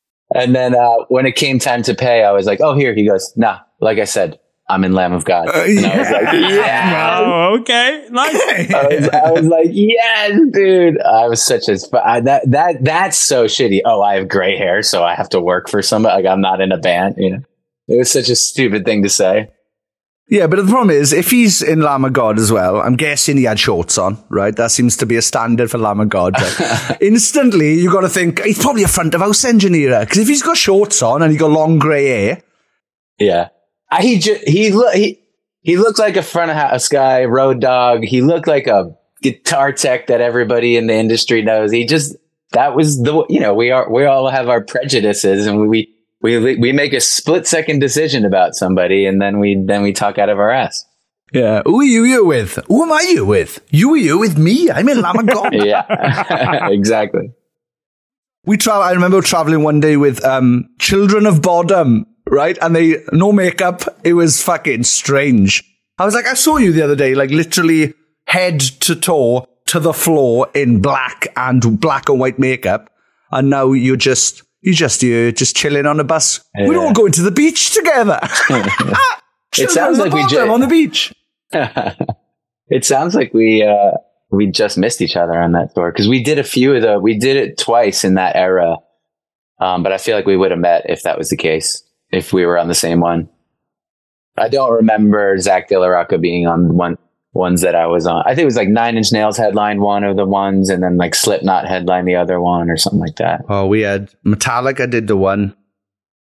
and 0.34 0.54
then 0.54 0.74
uh, 0.74 0.96
when 1.08 1.26
it 1.26 1.36
came 1.36 1.58
time 1.58 1.82
to 1.84 1.94
pay, 1.94 2.24
I 2.24 2.32
was 2.32 2.46
like, 2.46 2.60
oh 2.60 2.74
here. 2.74 2.94
He 2.94 3.06
goes, 3.06 3.32
nah. 3.36 3.60
Like 3.80 3.98
I 3.98 4.04
said, 4.04 4.38
I'm 4.68 4.84
in 4.84 4.92
Lamb 4.92 5.12
of 5.12 5.24
God. 5.24 5.48
Uh, 5.48 5.64
and 5.66 5.84
I 5.84 5.98
was 5.98 6.10
like, 6.10 6.32
yeah. 6.32 7.18
Oh, 7.20 7.58
okay. 7.60 8.06
Nice. 8.10 8.34
I 8.74 8.86
was, 8.86 9.08
I 9.08 9.30
was 9.30 9.46
like, 9.46 9.68
yes, 9.70 10.40
dude. 10.52 11.00
I 11.00 11.26
was 11.26 11.42
such 11.42 11.68
a 11.68 11.76
I, 12.02 12.20
that 12.20 12.50
that 12.50 12.84
that's 12.84 13.18
so 13.18 13.46
shitty. 13.46 13.80
Oh, 13.84 14.00
I 14.02 14.14
have 14.14 14.28
gray 14.28 14.56
hair, 14.56 14.82
so 14.82 15.02
I 15.02 15.14
have 15.14 15.28
to 15.30 15.40
work 15.40 15.68
for 15.68 15.82
somebody. 15.82 16.22
Like 16.22 16.30
I'm 16.30 16.40
not 16.40 16.60
in 16.60 16.72
a 16.72 16.78
band. 16.78 17.16
You 17.18 17.30
know, 17.30 17.42
it 17.88 17.98
was 17.98 18.10
such 18.10 18.28
a 18.28 18.36
stupid 18.36 18.84
thing 18.84 19.02
to 19.02 19.08
say. 19.08 19.50
Yeah, 20.28 20.46
but 20.46 20.56
the 20.56 20.64
problem 20.64 20.90
is, 20.90 21.12
if 21.12 21.30
he's 21.30 21.60
in 21.60 21.82
Lamb 21.82 22.06
of 22.06 22.14
God 22.14 22.38
as 22.38 22.50
well, 22.50 22.80
I'm 22.80 22.96
guessing 22.96 23.36
he 23.36 23.44
had 23.44 23.58
shorts 23.60 23.98
on, 23.98 24.16
right? 24.30 24.54
That 24.56 24.70
seems 24.70 24.96
to 24.98 25.06
be 25.06 25.16
a 25.16 25.22
standard 25.22 25.70
for 25.70 25.76
Lamb 25.76 26.00
of 26.00 26.08
God. 26.08 26.40
Right? 26.40 26.96
Instantly, 27.02 27.74
you 27.74 27.92
got 27.92 28.00
to 28.02 28.08
think 28.08 28.42
he's 28.42 28.58
probably 28.58 28.84
a 28.84 28.88
front 28.88 29.12
of 29.14 29.20
house 29.20 29.44
engineer 29.44 30.00
because 30.00 30.18
if 30.18 30.28
he's 30.28 30.42
got 30.42 30.56
shorts 30.56 31.02
on 31.02 31.20
and 31.20 31.32
he 31.32 31.36
got 31.36 31.50
long 31.50 31.78
grey 31.78 32.06
hair, 32.06 32.42
Yeah, 33.18 33.48
I, 33.92 34.02
he 34.02 34.18
just 34.18 34.48
he 34.48 34.70
look 34.70 34.94
he 34.94 35.20
he 35.60 35.76
looked 35.76 35.98
like 35.98 36.16
a 36.16 36.22
front 36.22 36.50
of 36.50 36.56
house 36.56 36.88
guy, 36.88 37.24
road 37.24 37.60
dog. 37.60 38.04
He 38.04 38.22
looked 38.22 38.46
like 38.46 38.66
a 38.66 38.96
guitar 39.22 39.72
tech 39.72 40.08
that 40.08 40.20
everybody 40.20 40.76
in 40.76 40.86
the 40.86 40.94
industry 40.94 41.42
knows. 41.42 41.70
He 41.70 41.84
just 41.86 42.16
that 42.52 42.74
was 42.74 43.02
the 43.02 43.24
you 43.28 43.40
know 43.40 43.54
we 43.54 43.70
are 43.70 43.90
we 43.90 44.04
all 44.04 44.28
have 44.28 44.48
our 44.48 44.62
prejudices 44.62 45.46
and 45.46 45.68
we 45.68 45.94
we 46.22 46.56
we 46.56 46.72
make 46.72 46.92
a 46.92 47.00
split 47.00 47.46
second 47.46 47.80
decision 47.80 48.24
about 48.24 48.54
somebody 48.54 49.04
and 49.06 49.20
then 49.20 49.38
we 49.38 49.62
then 49.66 49.82
we 49.82 49.92
talk 49.92 50.18
out 50.18 50.28
of 50.28 50.38
our 50.38 50.50
ass. 50.50 50.84
yeah, 51.32 51.62
who 51.66 51.80
are 51.80 51.84
you 51.84 52.04
you 52.04 52.24
with? 52.24 52.58
Who 52.68 52.82
am 52.82 52.92
I 52.92 53.02
you 53.02 53.26
with? 53.26 53.60
You 53.70 53.92
are 53.94 53.96
you 53.96 54.18
with 54.18 54.38
me? 54.38 54.70
I'm 54.70 54.88
in 54.88 55.00
God. 55.00 55.54
Yeah, 55.64 56.68
exactly. 56.68 57.32
We 58.44 58.56
travel. 58.56 58.82
I 58.82 58.92
remember 58.92 59.20
traveling 59.20 59.62
one 59.62 59.80
day 59.80 59.96
with 59.96 60.24
um, 60.24 60.68
children 60.78 61.26
of 61.26 61.40
Bodom, 61.42 62.06
right? 62.30 62.58
And 62.60 62.74
they 62.74 63.04
no 63.12 63.32
makeup. 63.32 63.82
It 64.04 64.14
was 64.14 64.42
fucking 64.42 64.84
strange. 64.84 65.64
I 65.98 66.04
was 66.04 66.14
like, 66.14 66.26
I 66.26 66.34
saw 66.34 66.56
you 66.56 66.72
the 66.72 66.82
other 66.82 66.96
day, 66.96 67.14
like 67.14 67.30
literally 67.30 67.94
head 68.26 68.60
to 68.60 68.96
toe 68.96 69.48
to 69.66 69.80
the 69.80 69.92
floor 69.92 70.48
in 70.54 70.80
black 70.80 71.28
and 71.36 71.80
black 71.80 72.08
and 72.08 72.18
white 72.18 72.38
makeup, 72.38 72.90
and 73.30 73.50
now 73.50 73.72
you're 73.72 73.96
just 73.96 74.42
you're 74.60 74.74
just 74.74 75.02
you're 75.02 75.32
just 75.32 75.56
chilling 75.56 75.86
on 75.86 76.00
a 76.00 76.04
bus. 76.04 76.44
We're 76.56 76.78
all 76.78 76.92
going 76.92 77.12
to 77.12 77.22
the 77.22 77.30
beach 77.30 77.74
together. 77.74 78.20
It 79.58 79.70
sounds 79.70 79.98
like 79.98 80.12
we 80.12 80.22
just, 80.28 80.48
on 80.48 80.60
the 80.60 80.66
beach. 80.66 81.12
it 81.52 82.84
sounds 82.84 83.14
like 83.14 83.34
we 83.34 83.62
uh 83.62 83.98
we 84.30 84.46
just 84.46 84.78
missed 84.78 85.02
each 85.02 85.16
other 85.16 85.34
on 85.34 85.52
that 85.52 85.74
tour 85.74 85.92
because 85.92 86.08
we 86.08 86.22
did 86.22 86.38
a 86.38 86.44
few 86.44 86.74
of 86.74 86.82
the 86.82 86.98
we 86.98 87.18
did 87.18 87.36
it 87.36 87.58
twice 87.58 88.04
in 88.04 88.14
that 88.14 88.34
era. 88.34 88.78
Um, 89.60 89.82
but 89.82 89.92
I 89.92 89.98
feel 89.98 90.16
like 90.16 90.26
we 90.26 90.36
would 90.36 90.50
have 90.50 90.60
met 90.60 90.86
if 90.88 91.02
that 91.02 91.18
was 91.18 91.28
the 91.28 91.36
case 91.36 91.82
if 92.12 92.32
we 92.32 92.44
were 92.46 92.58
on 92.58 92.68
the 92.68 92.74
same 92.74 93.00
one. 93.00 93.28
I 94.36 94.48
don't 94.48 94.72
remember 94.72 95.36
Zack 95.38 95.68
De 95.68 95.78
La 95.78 95.86
Rocha 95.86 96.18
being 96.18 96.46
on 96.46 96.76
one 96.76 96.96
ones 97.34 97.62
that 97.62 97.74
I 97.74 97.86
was 97.86 98.06
on. 98.06 98.22
I 98.26 98.30
think 98.34 98.42
it 98.42 98.46
was 98.46 98.56
like 98.56 98.68
Nine 98.68 98.96
Inch 98.96 99.12
Nails 99.12 99.36
headline 99.38 99.80
one 99.80 100.04
of 100.04 100.16
the 100.16 100.24
ones, 100.26 100.70
and 100.70 100.82
then 100.82 100.96
like 100.98 101.14
Slipknot 101.14 101.66
headline 101.66 102.04
the 102.04 102.16
other 102.16 102.40
one, 102.40 102.70
or 102.70 102.76
something 102.76 103.00
like 103.00 103.16
that. 103.16 103.42
Oh, 103.48 103.66
we 103.66 103.80
had 103.82 104.10
Metallica 104.24 104.88
did 104.88 105.06
the 105.06 105.16
one 105.16 105.54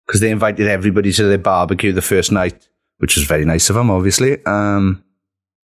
because 0.07 0.21
they 0.21 0.31
invited 0.31 0.69
everybody 0.69 1.13
to 1.13 1.25
their 1.25 1.39
barbecue 1.39 1.93
the 1.93 2.03
first 2.03 2.31
night, 2.31 2.69
which 2.99 3.17
was 3.17 3.25
very 3.25 3.45
nice 3.45 3.71
of 3.71 3.77
them, 3.77 3.91
obviously. 3.91 4.45
Um, 4.47 5.03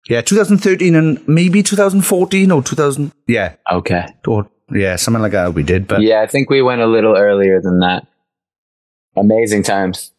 yeah, 0.09 0.21
2013 0.21 0.93
and 0.95 1.27
maybe 1.27 1.63
2014 1.63 2.51
or 2.51 2.61
2000. 2.61 3.11
Yeah, 3.27 3.55
Okay. 3.71 4.05
or 4.27 4.49
yeah, 4.71 4.97
something 4.97 5.21
like 5.21 5.31
that 5.31 5.53
we 5.53 5.63
did. 5.63 5.87
But 5.87 6.01
Yeah, 6.01 6.21
I 6.21 6.27
think 6.27 6.49
we 6.49 6.61
went 6.61 6.81
a 6.81 6.87
little 6.87 7.15
earlier 7.15 7.61
than 7.61 7.79
that. 7.79 8.05
Amazing 9.15 9.63
times. 9.63 10.11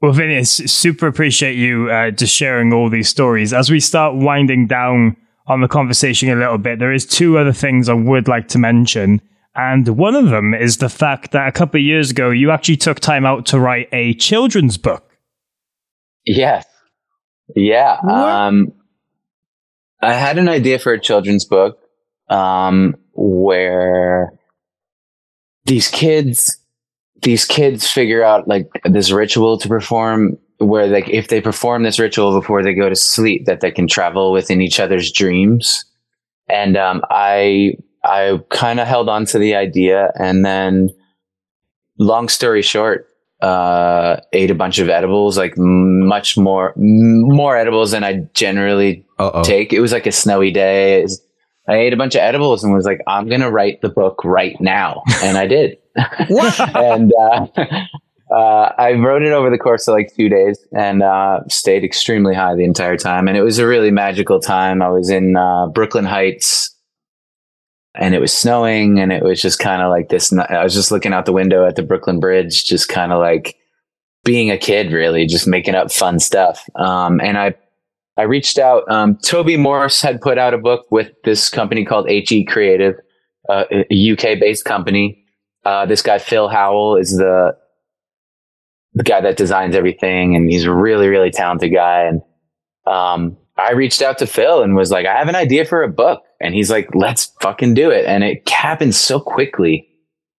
Well, 0.00 0.12
Vinnie, 0.12 0.44
super 0.44 1.06
appreciate 1.06 1.56
you 1.56 1.90
uh, 1.90 2.10
just 2.10 2.34
sharing 2.34 2.72
all 2.72 2.90
these 2.90 3.08
stories. 3.08 3.52
As 3.52 3.70
we 3.70 3.80
start 3.80 4.14
winding 4.14 4.66
down 4.66 5.16
on 5.46 5.62
the 5.62 5.68
conversation 5.68 6.28
a 6.28 6.36
little 6.36 6.58
bit, 6.58 6.78
there 6.78 6.92
is 6.92 7.06
two 7.06 7.38
other 7.38 7.52
things 7.52 7.88
I 7.88 7.94
would 7.94 8.28
like 8.28 8.48
to 8.48 8.58
mention. 8.58 9.22
And 9.54 9.88
one 9.88 10.14
of 10.14 10.28
them 10.28 10.52
is 10.52 10.78
the 10.78 10.88
fact 10.88 11.32
that 11.32 11.48
a 11.48 11.52
couple 11.52 11.78
of 11.78 11.84
years 11.84 12.10
ago, 12.10 12.30
you 12.30 12.50
actually 12.50 12.76
took 12.76 13.00
time 13.00 13.24
out 13.24 13.46
to 13.46 13.60
write 13.60 13.88
a 13.92 14.14
children's 14.14 14.76
book. 14.76 15.10
Yes. 16.26 16.66
Yeah. 17.54 17.96
Um, 18.02 18.72
I 20.02 20.12
had 20.12 20.38
an 20.38 20.48
idea 20.48 20.78
for 20.78 20.92
a 20.92 21.00
children's 21.00 21.44
book 21.44 21.78
um, 22.28 22.96
where 23.12 24.32
these 25.64 25.88
kids, 25.88 26.58
these 27.22 27.44
kids 27.44 27.88
figure 27.88 28.22
out 28.22 28.46
like 28.48 28.68
this 28.84 29.10
ritual 29.10 29.58
to 29.58 29.68
perform 29.68 30.36
where 30.58 30.86
like 30.86 31.08
if 31.08 31.28
they 31.28 31.40
perform 31.40 31.82
this 31.82 31.98
ritual 31.98 32.38
before 32.38 32.62
they 32.62 32.74
go 32.74 32.88
to 32.88 32.96
sleep 32.96 33.46
that 33.46 33.60
they 33.60 33.70
can 33.70 33.88
travel 33.88 34.32
within 34.32 34.60
each 34.60 34.78
other's 34.78 35.10
dreams 35.10 35.84
and 36.48 36.76
um, 36.76 37.02
i 37.10 37.72
i 38.04 38.38
kind 38.50 38.80
of 38.80 38.86
held 38.86 39.08
on 39.08 39.24
to 39.24 39.38
the 39.38 39.54
idea 39.54 40.12
and 40.16 40.44
then 40.44 40.88
long 41.98 42.28
story 42.28 42.62
short 42.62 43.08
uh, 43.44 44.20
ate 44.32 44.50
a 44.50 44.54
bunch 44.54 44.78
of 44.78 44.88
edibles, 44.88 45.36
like 45.36 45.52
much 45.58 46.38
more, 46.38 46.70
m- 46.78 47.20
more 47.22 47.56
edibles 47.58 47.90
than 47.90 48.02
I 48.02 48.26
generally 48.32 49.04
Uh-oh. 49.18 49.44
take. 49.44 49.72
It 49.72 49.80
was 49.80 49.92
like 49.92 50.06
a 50.06 50.12
snowy 50.12 50.50
day. 50.50 51.06
I 51.68 51.76
ate 51.76 51.92
a 51.92 51.96
bunch 51.96 52.14
of 52.14 52.20
edibles 52.20 52.62
and 52.62 52.74
was 52.74 52.84
like, 52.84 53.00
I'm 53.06 53.28
going 53.28 53.40
to 53.40 53.50
write 53.50 53.80
the 53.80 53.88
book 53.88 54.22
right 54.24 54.56
now. 54.60 55.02
And 55.22 55.38
I 55.38 55.46
did. 55.46 55.78
and, 55.96 57.12
uh, 57.18 57.46
uh, 58.30 58.72
I 58.78 58.92
wrote 58.92 59.22
it 59.22 59.32
over 59.32 59.48
the 59.48 59.58
course 59.58 59.88
of 59.88 59.94
like 59.94 60.14
two 60.14 60.28
days 60.28 60.58
and, 60.76 61.02
uh, 61.02 61.40
stayed 61.48 61.84
extremely 61.84 62.34
high 62.34 62.54
the 62.54 62.64
entire 62.64 62.96
time. 62.96 63.28
And 63.28 63.36
it 63.36 63.42
was 63.42 63.58
a 63.58 63.66
really 63.66 63.90
magical 63.90 64.40
time. 64.40 64.82
I 64.82 64.90
was 64.90 65.08
in, 65.08 65.36
uh, 65.36 65.68
Brooklyn 65.68 66.04
Heights 66.04 66.74
and 67.94 68.14
it 68.14 68.20
was 68.20 68.32
snowing 68.32 68.98
and 68.98 69.12
it 69.12 69.22
was 69.22 69.40
just 69.40 69.58
kind 69.58 69.82
of 69.82 69.90
like 69.90 70.08
this 70.08 70.32
i 70.32 70.62
was 70.62 70.74
just 70.74 70.90
looking 70.90 71.12
out 71.12 71.26
the 71.26 71.32
window 71.32 71.66
at 71.66 71.76
the 71.76 71.82
brooklyn 71.82 72.20
bridge 72.20 72.64
just 72.64 72.88
kind 72.88 73.12
of 73.12 73.20
like 73.20 73.56
being 74.24 74.50
a 74.50 74.58
kid 74.58 74.92
really 74.92 75.26
just 75.26 75.46
making 75.46 75.74
up 75.74 75.92
fun 75.92 76.18
stuff 76.18 76.68
um, 76.76 77.20
and 77.20 77.38
i 77.38 77.54
i 78.16 78.22
reached 78.22 78.58
out 78.58 78.88
um, 78.90 79.16
Toby 79.18 79.56
Morse 79.56 80.00
had 80.00 80.20
put 80.20 80.38
out 80.38 80.54
a 80.54 80.58
book 80.58 80.86
with 80.90 81.10
this 81.24 81.48
company 81.48 81.84
called 81.84 82.08
he 82.08 82.44
creative 82.44 82.94
uh, 83.48 83.64
a 83.70 84.12
uk 84.12 84.22
based 84.40 84.64
company 84.64 85.24
uh, 85.64 85.86
this 85.86 86.02
guy 86.02 86.18
phil 86.18 86.48
howell 86.48 86.96
is 86.96 87.16
the 87.16 87.56
the 88.94 89.02
guy 89.02 89.20
that 89.20 89.36
designs 89.36 89.74
everything 89.74 90.36
and 90.36 90.50
he's 90.50 90.64
a 90.64 90.72
really 90.72 91.08
really 91.08 91.30
talented 91.30 91.72
guy 91.72 92.02
and 92.02 92.22
um, 92.86 93.36
I 93.56 93.72
reached 93.72 94.02
out 94.02 94.18
to 94.18 94.26
Phil 94.26 94.62
and 94.62 94.74
was 94.74 94.90
like, 94.90 95.06
I 95.06 95.16
have 95.16 95.28
an 95.28 95.36
idea 95.36 95.64
for 95.64 95.82
a 95.82 95.88
book. 95.88 96.22
And 96.40 96.54
he's 96.54 96.70
like, 96.70 96.88
let's 96.94 97.32
fucking 97.40 97.74
do 97.74 97.90
it. 97.90 98.04
And 98.04 98.24
it 98.24 98.48
happened 98.48 98.94
so 98.94 99.20
quickly. 99.20 99.88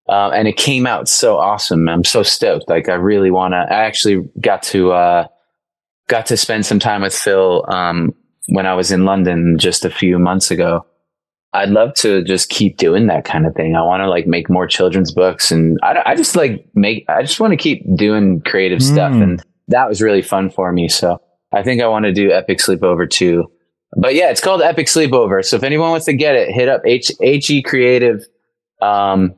Uh, 0.08 0.30
and 0.30 0.48
it 0.48 0.58
came 0.58 0.86
out 0.86 1.08
so 1.08 1.38
awesome. 1.38 1.90
I'm 1.90 2.04
so 2.04 2.22
stoked. 2.22 2.70
Like, 2.70 2.90
I 2.90 2.94
really 2.94 3.32
want 3.32 3.54
to, 3.54 3.58
I 3.58 3.86
actually 3.86 4.30
got 4.40 4.62
to, 4.64 4.92
uh, 4.92 5.28
got 6.08 6.28
to 6.28 6.38
spend 6.38 6.66
some 6.66 6.80
time 6.80 7.02
with 7.02 7.14
Phil, 7.14 7.66
um, 7.68 8.14
when 8.48 8.66
I 8.66 8.74
was 8.74 8.92
in 8.92 9.06
London 9.06 9.58
just 9.58 9.86
a 9.86 9.90
few 9.90 10.20
months 10.20 10.52
ago. 10.52 10.86
I'd 11.54 11.70
love 11.70 11.94
to 11.96 12.22
just 12.24 12.50
keep 12.50 12.78
doing 12.78 13.08
that 13.08 13.24
kind 13.24 13.46
of 13.46 13.56
thing. 13.56 13.76
I 13.76 13.82
want 13.82 14.02
to 14.02 14.10
like 14.10 14.28
make 14.28 14.50
more 14.50 14.68
children's 14.68 15.14
books 15.14 15.52
and 15.52 15.80
I, 15.82 16.02
I 16.06 16.16
just 16.16 16.36
like 16.36 16.68
make, 16.76 17.06
I 17.08 17.22
just 17.22 17.40
want 17.40 17.52
to 17.52 17.58
keep 17.58 17.84
doing 17.96 18.42
creative 18.42 18.80
mm. 18.80 18.94
stuff. 18.94 19.14
And 19.14 19.42
that 19.70 19.88
was 19.88 20.02
really 20.02 20.22
fun 20.22 20.50
for 20.50 20.72
me. 20.74 20.90
So 20.90 21.22
I 21.54 21.64
think 21.64 21.82
I 21.82 21.88
want 21.88 22.06
to 22.06 22.12
do 22.12 22.32
Epic 22.32 22.58
Sleepover 22.58 23.10
too. 23.10 23.50
But 23.98 24.16
yeah, 24.16 24.32
it's 24.32 24.42
called 24.42 24.62
Epic 24.62 24.88
Sleepover. 24.88 25.46
So 25.46 25.56
if 25.56 25.64
anyone 25.64 25.92
wants 25.92 26.08
to 26.08 26.14
get 26.14 26.36
it, 26.36 26.52
hit 26.52 26.68
up 26.68 26.82
H, 26.86 27.12
HE 27.22 27.62
Creative, 27.62 28.22
um, 28.82 29.34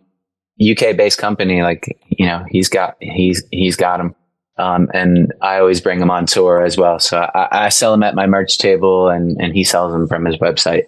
UK 0.60 0.98
based 0.98 1.20
company. 1.20 1.62
Like, 1.62 1.86
you 2.08 2.26
know, 2.26 2.44
he's 2.50 2.68
got, 2.68 2.96
he's, 3.00 3.44
he's 3.52 3.76
got 3.76 3.98
them. 3.98 4.16
Um, 4.58 4.90
and 4.94 5.34
I 5.42 5.60
always 5.60 5.82
bring 5.82 6.02
him 6.02 6.10
on 6.10 6.26
tour 6.26 6.64
as 6.64 6.78
well. 6.78 7.00
So 7.00 7.30
I, 7.34 7.66
I 7.66 7.70
sell 7.70 7.92
them 7.92 8.04
at 8.04 8.16
my 8.16 8.26
merch 8.26 8.58
table 8.58 9.08
and, 9.08 9.40
and 9.40 9.54
he 9.54 9.64
sells 9.64 9.92
them 9.92 10.08
from 10.08 10.26
his 10.26 10.38
website 10.38 10.86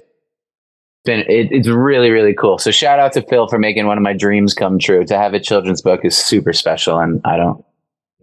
been 1.05 1.19
it, 1.21 1.51
it's 1.51 1.67
really 1.67 2.09
really 2.11 2.33
cool. 2.33 2.57
So 2.57 2.71
shout 2.71 2.99
out 2.99 3.13
to 3.13 3.21
Phil 3.21 3.47
for 3.47 3.59
making 3.59 3.85
one 3.87 3.97
of 3.97 4.03
my 4.03 4.13
dreams 4.13 4.53
come 4.53 4.79
true. 4.79 5.05
To 5.05 5.17
have 5.17 5.33
a 5.33 5.39
children's 5.39 5.81
book 5.81 6.01
is 6.03 6.17
super 6.17 6.53
special, 6.53 6.99
and 6.99 7.21
I 7.25 7.37
don't 7.37 7.63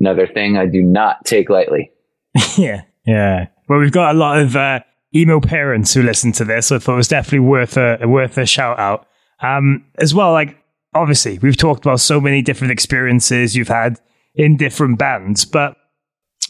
another 0.01 0.27
thing 0.27 0.57
I 0.57 0.67
do 0.67 0.83
not 0.83 1.25
take 1.25 1.49
lightly. 1.49 1.91
yeah, 2.57 2.83
yeah. 3.07 3.47
Well, 3.69 3.79
we've 3.79 3.93
got 3.93 4.15
a 4.15 4.19
lot 4.19 4.39
of 4.39 4.57
uh, 4.57 4.81
emo 5.15 5.41
parents 5.41 5.95
who 5.95 6.03
listen 6.03 6.33
to 6.33 6.45
this, 6.45 6.69
so 6.69 6.77
I 6.77 6.79
thought 6.79 6.95
it 6.95 6.97
was 6.97 7.09
definitely 7.09 7.41
worth 7.41 7.77
a 7.77 7.99
worth 8.05 8.39
a 8.39 8.47
shout 8.47 8.79
out. 8.79 9.07
Um, 9.41 9.85
as 9.99 10.15
well, 10.15 10.33
like 10.33 10.57
obviously 10.95 11.39
we've 11.39 11.57
talked 11.57 11.85
about 11.85 12.01
so 12.01 12.21
many 12.21 12.41
different 12.41 12.73
experiences 12.73 13.55
you've 13.55 13.69
had 13.69 14.01
in 14.37 14.57
different 14.57 14.99
bands, 14.99 15.45
but 15.45 15.77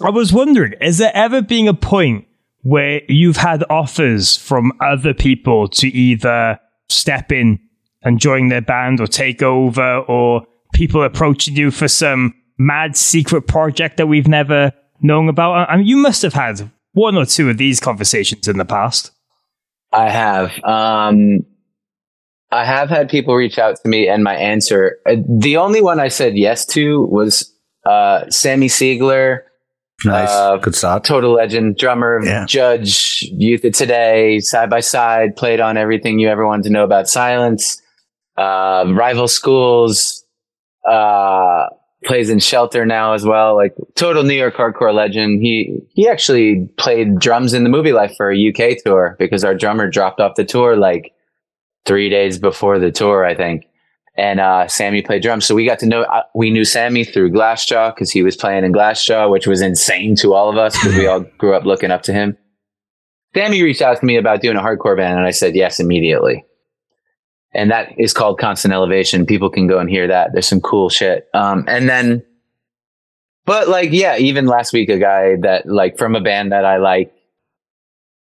I 0.03 0.11
was 0.11 0.32
wondering, 0.32 0.74
is 0.80 0.99
there 0.99 1.12
ever 1.14 1.41
been 1.41 1.68
a 1.68 1.74
point 1.74 2.26
where 2.62 3.01
you've 3.09 3.37
had 3.37 3.64
offers 3.70 4.37
from 4.37 4.72
other 4.80 5.14
people 5.14 5.68
to 5.68 5.89
either 5.89 6.59
step 6.89 7.32
in 7.32 7.61
and 8.03 8.20
join 8.20 8.49
their 8.49 8.61
band 8.61 9.01
or 9.01 9.07
take 9.07 9.43
over, 9.43 10.01
or 10.01 10.47
people 10.74 11.03
approaching 11.03 11.57
you 11.57 11.70
for 11.70 11.89
some 11.89 12.34
mad 12.59 12.97
secret 12.97 13.43
project 13.43 13.97
that 13.97 14.07
we've 14.07 14.28
never 14.28 14.72
known 15.01 15.28
about? 15.28 15.70
I 15.70 15.76
mean, 15.76 15.87
you 15.87 15.97
must 15.97 16.22
have 16.22 16.34
had 16.34 16.70
one 16.93 17.16
or 17.16 17.24
two 17.24 17.49
of 17.49 17.57
these 17.57 17.80
conversations 17.80 18.49
in 18.49 18.59
the 18.59 18.64
past. 18.64 19.12
I 19.93 20.11
have. 20.11 20.53
Um, 20.64 21.41
I 22.51 22.64
have 22.64 22.91
had 22.91 23.09
people 23.09 23.34
reach 23.34 23.59
out 23.59 23.76
to 23.82 23.89
me, 23.89 24.09
and 24.09 24.22
my 24.22 24.34
answer, 24.34 24.99
uh, 25.07 25.16
the 25.28 25.57
only 25.57 25.80
one 25.80 26.01
I 26.01 26.09
said 26.09 26.37
yes 26.37 26.66
to 26.66 27.07
was 27.07 27.53
uh, 27.89 28.28
Sammy 28.30 28.68
Siegler 28.68 29.41
Nice. 30.05 30.28
Uh, 30.28 30.57
Good 30.59 30.74
start. 30.74 31.05
Total 31.05 31.32
legend, 31.32 31.78
drummer, 31.78 32.20
yeah. 32.22 32.45
judge, 32.45 33.22
Youth 33.32 33.64
of 33.64 33.72
Today, 33.72 34.41
side 34.41 34.68
by 34.68 34.80
side, 34.80 35.37
played 35.37 35.61
on 35.61 35.76
everything 35.76 36.18
you 36.18 36.28
ever 36.28 36.47
wanted 36.47 36.64
to 36.64 36.70
know 36.70 36.84
about 36.84 37.09
silence. 37.09 37.80
Uh, 38.37 38.84
rival 38.95 39.26
schools, 39.26 40.24
uh, 40.89 41.66
plays 42.05 42.28
in 42.28 42.39
Shelter 42.39 42.84
now 42.84 43.14
as 43.14 43.24
well. 43.24 43.57
Like 43.57 43.74
total 43.95 44.22
New 44.22 44.34
York 44.34 44.55
hardcore 44.55 44.95
legend. 44.95 45.41
He, 45.41 45.80
he 45.95 46.07
actually 46.07 46.68
played 46.76 47.18
drums 47.18 47.55
in 47.55 47.64
the 47.64 47.70
Movielife 47.70 48.14
for 48.16 48.30
a 48.30 48.49
UK 48.49 48.76
tour 48.84 49.16
because 49.18 49.45
our 49.45 49.55
drummer 49.55 49.89
dropped 49.89 50.20
off 50.20 50.37
the 50.37 50.45
tour 50.45 50.76
like 50.76 51.14
three 51.87 52.11
days 52.11 52.39
before 52.39 52.78
the 52.78 52.93
tour, 52.93 53.24
I 53.24 53.34
think 53.34 53.66
and 54.16 54.40
uh, 54.40 54.66
Sammy 54.68 55.02
played 55.02 55.22
drums. 55.22 55.44
So 55.44 55.54
we 55.54 55.66
got 55.66 55.78
to 55.80 55.86
know, 55.86 56.02
uh, 56.02 56.22
we 56.34 56.50
knew 56.50 56.64
Sammy 56.64 57.04
through 57.04 57.30
Glassjaw 57.30 57.94
because 57.94 58.10
he 58.10 58.22
was 58.22 58.36
playing 58.36 58.64
in 58.64 58.72
Glassjaw, 58.72 59.30
which 59.30 59.46
was 59.46 59.60
insane 59.60 60.16
to 60.16 60.34
all 60.34 60.48
of 60.48 60.56
us 60.56 60.76
because 60.76 60.96
we 60.96 61.06
all 61.06 61.20
grew 61.38 61.54
up 61.54 61.64
looking 61.64 61.90
up 61.90 62.02
to 62.02 62.12
him. 62.12 62.36
Sammy 63.34 63.62
reached 63.62 63.82
out 63.82 64.00
to 64.00 64.06
me 64.06 64.16
about 64.16 64.40
doing 64.40 64.56
a 64.56 64.62
hardcore 64.62 64.96
band, 64.96 65.18
and 65.18 65.26
I 65.26 65.30
said 65.30 65.54
yes 65.54 65.78
immediately. 65.78 66.44
And 67.52 67.70
that 67.70 67.98
is 67.98 68.12
called 68.12 68.38
Constant 68.38 68.72
Elevation. 68.72 69.26
People 69.26 69.50
can 69.50 69.66
go 69.66 69.78
and 69.78 69.88
hear 69.90 70.08
that. 70.08 70.32
There's 70.32 70.48
some 70.48 70.60
cool 70.60 70.88
shit. 70.88 71.28
Um, 71.34 71.64
and 71.68 71.88
then, 71.88 72.24
but 73.44 73.68
like, 73.68 73.90
yeah, 73.92 74.16
even 74.16 74.46
last 74.46 74.72
week, 74.72 74.88
a 74.88 74.98
guy 74.98 75.36
that 75.42 75.66
like 75.66 75.98
from 75.98 76.14
a 76.14 76.20
band 76.20 76.52
that 76.52 76.64
I 76.64 76.78
like 76.78 77.12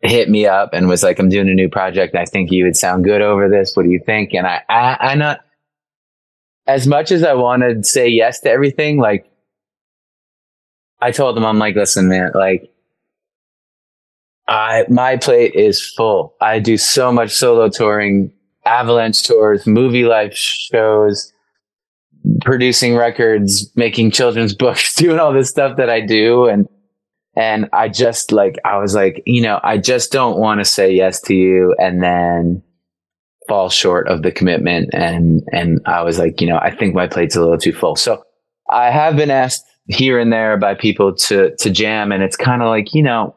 hit 0.02 0.30
me 0.30 0.46
up 0.46 0.72
and 0.74 0.88
was 0.88 1.04
like, 1.04 1.20
I'm 1.20 1.30
doing 1.30 1.50
a 1.50 1.54
new 1.54 1.70
project. 1.70 2.16
I 2.16 2.26
think 2.26 2.52
you 2.52 2.66
would 2.66 2.76
sound 2.76 3.04
good 3.04 3.22
over 3.22 3.50
this. 3.50 3.76
What 3.76 3.84
do 3.84 3.90
you 3.90 4.02
think? 4.06 4.34
And 4.34 4.46
I, 4.46 4.62
I, 4.70 4.98
I 5.00 5.16
not, 5.16 5.45
as 6.68 6.88
much 6.88 7.12
as 7.12 7.24
I 7.24 7.34
want 7.34 7.64
to 7.64 7.84
say 7.84 8.08
yes 8.08 8.40
to 8.42 8.50
everything, 8.50 8.98
like 8.98 9.30
I 11.02 11.12
told 11.12 11.36
them, 11.36 11.46
I'm 11.46 11.60
like, 11.60 11.76
listen, 11.76 12.08
man, 12.08 12.32
like 12.34 12.72
I, 14.48 14.86
my 14.90 15.18
plate 15.18 15.54
is 15.56 15.82
full. 15.82 16.36
I 16.42 16.60
do 16.60 16.78
so 16.78 17.12
much 17.12 17.32
solo 17.32 17.70
touring, 17.70 18.32
avalanche 18.66 19.24
tours, 19.24 19.66
Movielife 19.66 20.34
shows, 20.34 21.32
producing 22.42 22.96
records, 22.96 23.72
making 23.76 24.12
children's 24.12 24.56
books, 24.56 24.96
doing 24.96 25.20
all 25.20 25.34
this 25.34 25.50
stuff 25.50 25.78
that 25.78 25.90
I 25.90 26.02
do. 26.02 26.46
And, 26.46 26.68
and 27.36 27.70
I 27.74 27.90
just 27.90 28.32
like, 28.32 28.58
I 28.66 28.78
was 28.78 28.96
like, 28.96 29.22
you 29.26 29.42
know, 29.42 29.60
I 29.64 29.78
just 29.78 30.12
don't 30.12 30.40
want 30.40 30.60
to 30.60 30.66
say 30.66 30.92
yes 30.92 31.22
to 31.24 31.36
you. 31.36 31.76
And 31.78 32.02
then 32.02 32.64
fall 33.48 33.70
short 33.70 34.08
of 34.08 34.22
the 34.22 34.32
commitment. 34.32 34.90
And, 34.94 35.44
and 35.52 35.80
I 35.86 36.04
was 36.04 36.20
like, 36.20 36.42
you 36.42 36.48
know, 36.48 36.58
I 36.58 36.76
think 36.76 36.96
my 36.96 37.08
plate's 37.08 37.36
a 37.36 37.42
little 37.42 37.58
too 37.58 37.74
full. 37.74 37.96
So 37.96 38.24
I 38.72 38.90
have 38.90 39.16
been 39.16 39.32
asked 39.32 39.66
here 39.88 40.20
and 40.20 40.32
there 40.34 40.58
by 40.58 40.74
people 40.74 41.16
to, 41.16 41.56
to 41.58 41.70
jam. 41.70 42.12
And 42.12 42.24
it's 42.24 42.36
kind 42.36 42.62
of 42.62 42.70
like, 42.70 42.94
you 42.94 43.04
know, 43.04 43.36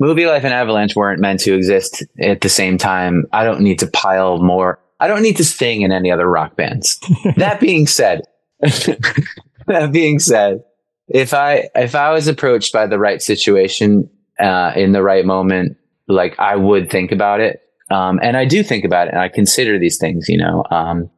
Movielife 0.00 0.42
and 0.42 0.52
Avalanche 0.52 0.96
weren't 0.96 1.20
meant 1.20 1.40
to 1.40 1.54
exist 1.54 2.04
at 2.20 2.40
the 2.40 2.48
same 2.48 2.76
time. 2.76 3.26
I 3.32 3.44
don't 3.44 3.60
need 3.60 3.78
to 3.80 3.86
pile 3.86 4.38
more. 4.38 4.80
I 4.98 5.06
don't 5.06 5.22
need 5.22 5.36
to 5.36 5.44
sing 5.44 5.82
in 5.82 5.92
any 5.92 6.10
other 6.10 6.28
rock 6.28 6.56
bands. 6.56 6.98
that 7.36 7.60
being 7.60 7.86
said, 7.86 8.22
that 8.60 9.90
being 9.92 10.18
said, 10.18 10.64
if 11.08 11.34
I 11.34 11.68
if 11.74 11.94
I 11.94 12.12
was 12.12 12.26
approached 12.26 12.72
by 12.72 12.86
the 12.86 12.98
right 12.98 13.20
situation 13.20 14.08
uh, 14.40 14.72
in 14.74 14.92
the 14.92 15.02
right 15.02 15.24
moment, 15.24 15.76
like 16.08 16.38
I 16.38 16.56
would 16.56 16.90
think 16.90 17.12
about 17.12 17.40
it. 17.40 17.61
Um, 17.92 18.18
and 18.22 18.36
I 18.36 18.44
do 18.44 18.62
think 18.62 18.84
about 18.84 19.08
it 19.08 19.10
and 19.10 19.20
I 19.20 19.28
consider 19.28 19.78
these 19.78 19.98
things, 19.98 20.28
you 20.28 20.38
know. 20.38 20.64
Um, 20.70 21.10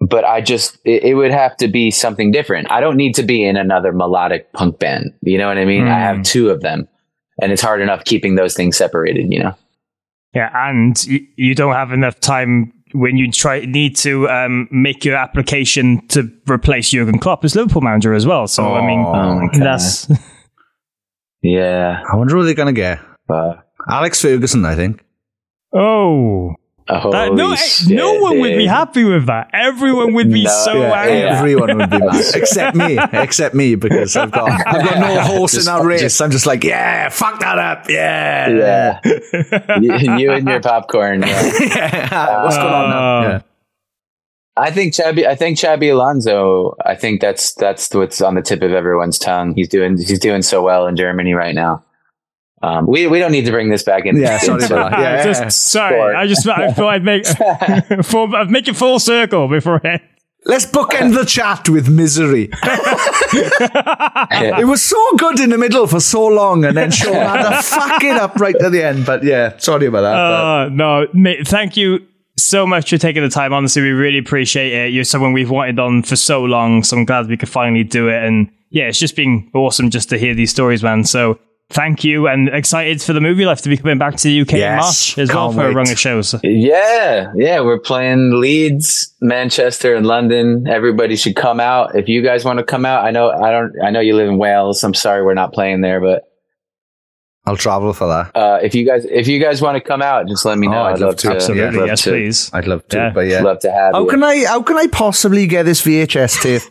but 0.00 0.24
I 0.24 0.40
just, 0.40 0.78
it, 0.84 1.04
it, 1.04 1.14
would 1.14 1.30
have 1.30 1.56
to 1.58 1.68
be 1.68 1.90
something 1.90 2.32
different. 2.32 2.70
I 2.70 2.80
don't 2.80 2.96
need 2.96 3.14
to 3.16 3.22
be 3.22 3.44
in 3.44 3.56
another 3.56 3.92
melodic 3.92 4.52
punk 4.52 4.78
band. 4.78 5.12
You 5.20 5.38
know 5.38 5.46
what 5.46 5.58
I 5.58 5.64
mean? 5.64 5.84
Mm. 5.84 5.90
I 5.92 5.98
have 5.98 6.16
hmm. 6.16 6.22
two 6.22 6.50
of 6.50 6.60
them 6.60 6.88
and 7.40 7.52
it's 7.52 7.62
hard 7.62 7.80
enough 7.80 8.04
keeping 8.04 8.34
those 8.34 8.54
things 8.54 8.76
separated, 8.76 9.32
you 9.32 9.40
know? 9.40 9.54
Yeah. 10.34 10.50
And 10.54 11.02
you, 11.04 11.26
you 11.36 11.54
don't 11.54 11.74
have 11.74 11.92
enough 11.92 12.18
time 12.20 12.72
when 12.94 13.16
you 13.16 13.30
try 13.30 13.60
need 13.60 13.96
to 13.96 14.28
um, 14.28 14.68
make 14.70 15.04
your 15.04 15.16
application 15.16 16.06
to 16.08 16.30
replace 16.50 16.90
Jurgen 16.90 17.18
Klopp 17.18 17.44
as 17.44 17.54
Liverpool 17.54 17.82
manager 17.82 18.14
as 18.14 18.26
well. 18.26 18.46
So, 18.46 18.64
oh, 18.64 18.74
I 18.74 18.86
mean, 18.86 19.00
oh 19.00 19.58
that's. 19.58 20.10
yeah. 21.42 22.02
I 22.10 22.16
wonder 22.16 22.36
who 22.36 22.44
they're 22.44 22.54
going 22.54 22.74
to 22.74 22.78
get. 22.78 23.00
Uh, 23.28 23.54
Alex 23.88 24.20
Ferguson, 24.20 24.64
I 24.64 24.74
think. 24.74 25.04
Oh. 25.72 26.56
That, 26.88 27.32
no, 27.32 27.54
shit, 27.54 27.96
no 27.96 28.14
one 28.14 28.32
dude. 28.32 28.40
would 28.42 28.56
be 28.56 28.66
happy 28.66 29.04
with 29.04 29.26
that. 29.26 29.50
Everyone 29.52 30.12
would 30.14 30.30
be 30.30 30.44
no, 30.44 30.50
so 30.50 30.74
yeah, 30.74 30.92
angry. 30.92 31.52
Everyone 31.54 31.78
would 31.78 31.90
be 31.90 31.98
mad, 31.98 32.24
except 32.34 32.76
me, 32.76 32.98
except 33.12 33.54
me, 33.54 33.76
because 33.76 34.16
I've 34.16 34.30
got 34.30 34.50
I've 34.50 34.84
got 34.84 34.98
no 34.98 35.20
horse 35.22 35.52
just, 35.52 35.68
in 35.68 35.74
that 35.74 35.84
race. 35.84 36.00
Just, 36.00 36.20
I'm 36.20 36.30
just 36.30 36.44
like, 36.44 36.64
yeah, 36.64 37.08
fuck 37.08 37.40
that 37.40 37.58
up, 37.58 37.88
yeah, 37.88 38.48
yeah. 38.48 39.78
you, 39.80 40.18
you, 40.18 40.32
and 40.32 40.46
your 40.46 40.60
popcorn. 40.60 41.22
Yeah. 41.22 41.52
yeah. 41.60 42.42
What's 42.42 42.56
uh, 42.56 42.62
going 42.62 42.74
on 42.74 42.90
now? 42.90 43.22
Yeah. 43.22 43.40
I 44.56 44.70
think 44.70 44.92
Xabi. 44.92 45.24
I 45.24 45.34
think 45.34 45.58
Xabi 45.58 45.92
Alonso. 45.92 46.76
I 46.84 46.94
think 46.94 47.20
that's 47.20 47.54
that's 47.54 47.94
what's 47.94 48.20
on 48.20 48.34
the 48.34 48.42
tip 48.42 48.60
of 48.60 48.72
everyone's 48.72 49.18
tongue. 49.18 49.54
He's 49.54 49.68
doing 49.68 49.96
he's 49.96 50.18
doing 50.18 50.42
so 50.42 50.62
well 50.62 50.86
in 50.86 50.96
Germany 50.96 51.32
right 51.32 51.54
now. 51.54 51.84
Um, 52.62 52.86
we 52.86 53.08
we 53.08 53.18
don't 53.18 53.32
need 53.32 53.44
to 53.46 53.50
bring 53.50 53.70
this 53.70 53.82
back 53.82 54.06
in. 54.06 54.16
Yeah, 54.16 54.38
sorry 54.38 54.64
about 54.64 54.92
that. 54.92 55.00
Yeah, 55.00 55.24
just, 55.24 55.70
sorry. 55.70 55.96
Sport. 55.96 56.16
I 56.16 56.26
just 56.26 56.46
I 56.46 56.72
thought 56.72 56.94
I'd 56.94 57.04
make 57.04 57.26
full, 58.04 58.34
I'd 58.36 58.50
make 58.50 58.68
it 58.68 58.76
full 58.76 59.00
circle 59.00 59.48
beforehand. 59.48 60.00
Let's 60.44 60.66
bookend 60.66 61.14
the 61.14 61.24
chat 61.24 61.68
with 61.68 61.88
misery. 61.88 62.50
it 63.32 64.66
was 64.66 64.82
so 64.82 65.16
good 65.16 65.38
in 65.38 65.50
the 65.50 65.58
middle 65.58 65.86
for 65.86 66.00
so 66.00 66.26
long, 66.26 66.64
and 66.64 66.76
then 66.76 66.90
Sean 66.90 67.14
had 67.14 67.48
to 67.48 67.62
fuck 67.62 68.02
it 68.02 68.16
up 68.16 68.34
right 68.36 68.56
at 68.56 68.72
the 68.72 68.82
end. 68.84 69.06
But 69.06 69.22
yeah, 69.22 69.56
sorry 69.58 69.86
about 69.86 70.00
that. 70.02 70.16
Uh, 70.16 70.68
no, 70.70 71.06
mate, 71.12 71.46
thank 71.46 71.76
you 71.76 72.06
so 72.36 72.66
much 72.66 72.90
for 72.90 72.98
taking 72.98 73.22
the 73.22 73.28
time. 73.28 73.52
Honestly, 73.52 73.82
we 73.82 73.90
really 73.90 74.18
appreciate 74.18 74.72
it. 74.72 74.92
You're 74.92 75.04
someone 75.04 75.32
we've 75.32 75.50
wanted 75.50 75.78
on 75.78 76.02
for 76.02 76.16
so 76.16 76.42
long, 76.42 76.82
so 76.82 76.96
I'm 76.96 77.04
glad 77.04 77.28
we 77.28 77.36
could 77.36 77.48
finally 77.48 77.84
do 77.84 78.08
it. 78.08 78.24
And 78.24 78.50
yeah, 78.70 78.88
it's 78.88 78.98
just 78.98 79.14
been 79.14 79.48
awesome 79.54 79.90
just 79.90 80.08
to 80.10 80.18
hear 80.18 80.34
these 80.34 80.50
stories, 80.50 80.82
man. 80.82 81.04
So 81.04 81.38
thank 81.72 82.04
you 82.04 82.28
and 82.28 82.48
excited 82.48 83.02
for 83.02 83.12
the 83.12 83.20
Movielife 83.20 83.62
to 83.62 83.68
be 83.68 83.76
coming 83.76 83.98
back 83.98 84.16
to 84.16 84.22
the 84.28 84.40
UK 84.42 84.52
yes, 84.52 84.60
in 84.62 84.76
March 84.76 85.18
as 85.30 85.34
well 85.34 85.50
for 85.52 85.58
wait. 85.58 85.70
a 85.70 85.74
run 85.74 85.90
of 85.90 85.98
shows. 85.98 86.34
Yeah, 86.42 87.32
yeah, 87.34 87.60
we're 87.60 87.78
playing 87.80 88.38
Leeds, 88.40 89.14
Manchester, 89.20 89.94
and 89.94 90.06
London. 90.06 90.66
Everybody 90.68 91.16
should 91.16 91.34
come 91.36 91.60
out. 91.60 91.94
If 91.96 92.08
you 92.08 92.22
guys 92.22 92.44
want 92.44 92.58
to 92.58 92.64
come 92.64 92.84
out, 92.86 93.04
I 93.04 93.10
know 93.10 93.30
I 93.30 93.50
don't 93.50 93.72
I 93.82 93.90
know 93.90 94.00
you 94.00 94.14
live 94.14 94.28
in 94.28 94.38
Wales. 94.38 94.82
I'm 94.84 94.94
sorry 94.94 95.24
we're 95.24 95.34
not 95.34 95.52
playing 95.52 95.80
there, 95.80 96.00
but 96.00 96.24
I'll 97.44 97.56
travel 97.56 97.92
for 97.92 98.06
that. 98.06 98.36
Uh, 98.36 98.58
if 98.62 98.74
you 98.74 98.86
guys 98.86 99.04
if 99.04 99.26
you 99.26 99.40
guys 99.42 99.60
want 99.60 99.74
to 99.76 99.80
come 99.80 100.00
out, 100.02 100.28
just 100.28 100.44
let 100.44 100.58
me 100.58 100.68
know. 100.68 100.78
Oh, 100.82 100.84
I'd 100.84 101.00
love 101.00 101.16
to. 101.16 101.30
Absolutely, 101.32 101.64
I'd 101.64 101.74
love 101.74 101.86
yes, 101.88 102.02
to. 102.02 102.10
please. 102.10 102.50
I'd 102.52 102.66
love 102.68 102.86
to, 102.88 102.96
Yeah. 102.96 103.10
but 103.12 103.20
yeah. 103.26 103.40
Love 103.42 103.58
to 103.60 103.72
have 103.72 103.94
How 103.94 104.02
you. 104.02 104.08
can 104.08 104.22
I? 104.22 104.44
How 104.44 104.62
can 104.62 104.76
I 104.76 104.86
possibly 104.86 105.46
get 105.48 105.64
this 105.64 105.82
VHS 105.82 106.40
tape 106.42 106.62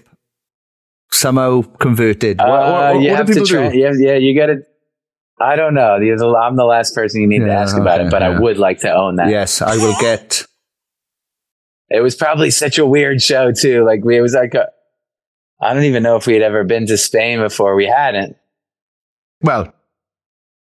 somehow 1.11 1.61
converted? 1.61 2.37
What, 2.39 2.47
what- 2.47 2.55
Uh, 2.59 2.91
what 2.93 3.01
you 3.03 3.09
do 3.09 3.15
have 3.15 3.27
to 3.27 3.33
people 3.33 3.47
try. 3.47 3.69
do? 3.69 3.77
Yeah, 3.77 3.91
yeah, 3.97 4.15
you 4.15 4.35
got 4.35 4.45
to. 4.47 4.61
I 5.41 5.55
don't 5.55 5.73
know. 5.73 5.95
I'm 5.95 6.55
the 6.55 6.65
last 6.65 6.93
person 6.95 7.21
you 7.21 7.27
need 7.27 7.39
to 7.39 7.47
Yeah, 7.47 7.61
ask 7.61 7.75
about 7.75 7.99
okay, 7.99 8.07
it, 8.07 8.11
but 8.11 8.23
I 8.23 8.39
would 8.39 8.57
like 8.57 8.79
to 8.81 8.93
own 8.93 9.15
that. 9.15 9.29
Yes, 9.29 9.61
I 9.61 9.75
will 9.77 9.95
get. 9.99 10.45
It 11.93 12.01
was 12.01 12.15
probably 12.15 12.51
such 12.51 12.77
a 12.77 12.85
weird 12.85 13.21
show 13.21 13.51
too. 13.51 13.83
Like 13.85 14.05
we, 14.05 14.17
it 14.17 14.21
was 14.21 14.33
like. 14.33 14.53
I 15.61 15.73
don't 15.73 15.83
even 15.83 16.03
know 16.03 16.15
if 16.15 16.25
we 16.25 16.33
had 16.33 16.41
ever 16.41 16.63
been 16.63 16.87
to 16.87 16.97
Spain 16.97 17.39
before. 17.39 17.75
We 17.75 17.85
hadn't. 17.85 18.37
Well, 19.41 19.73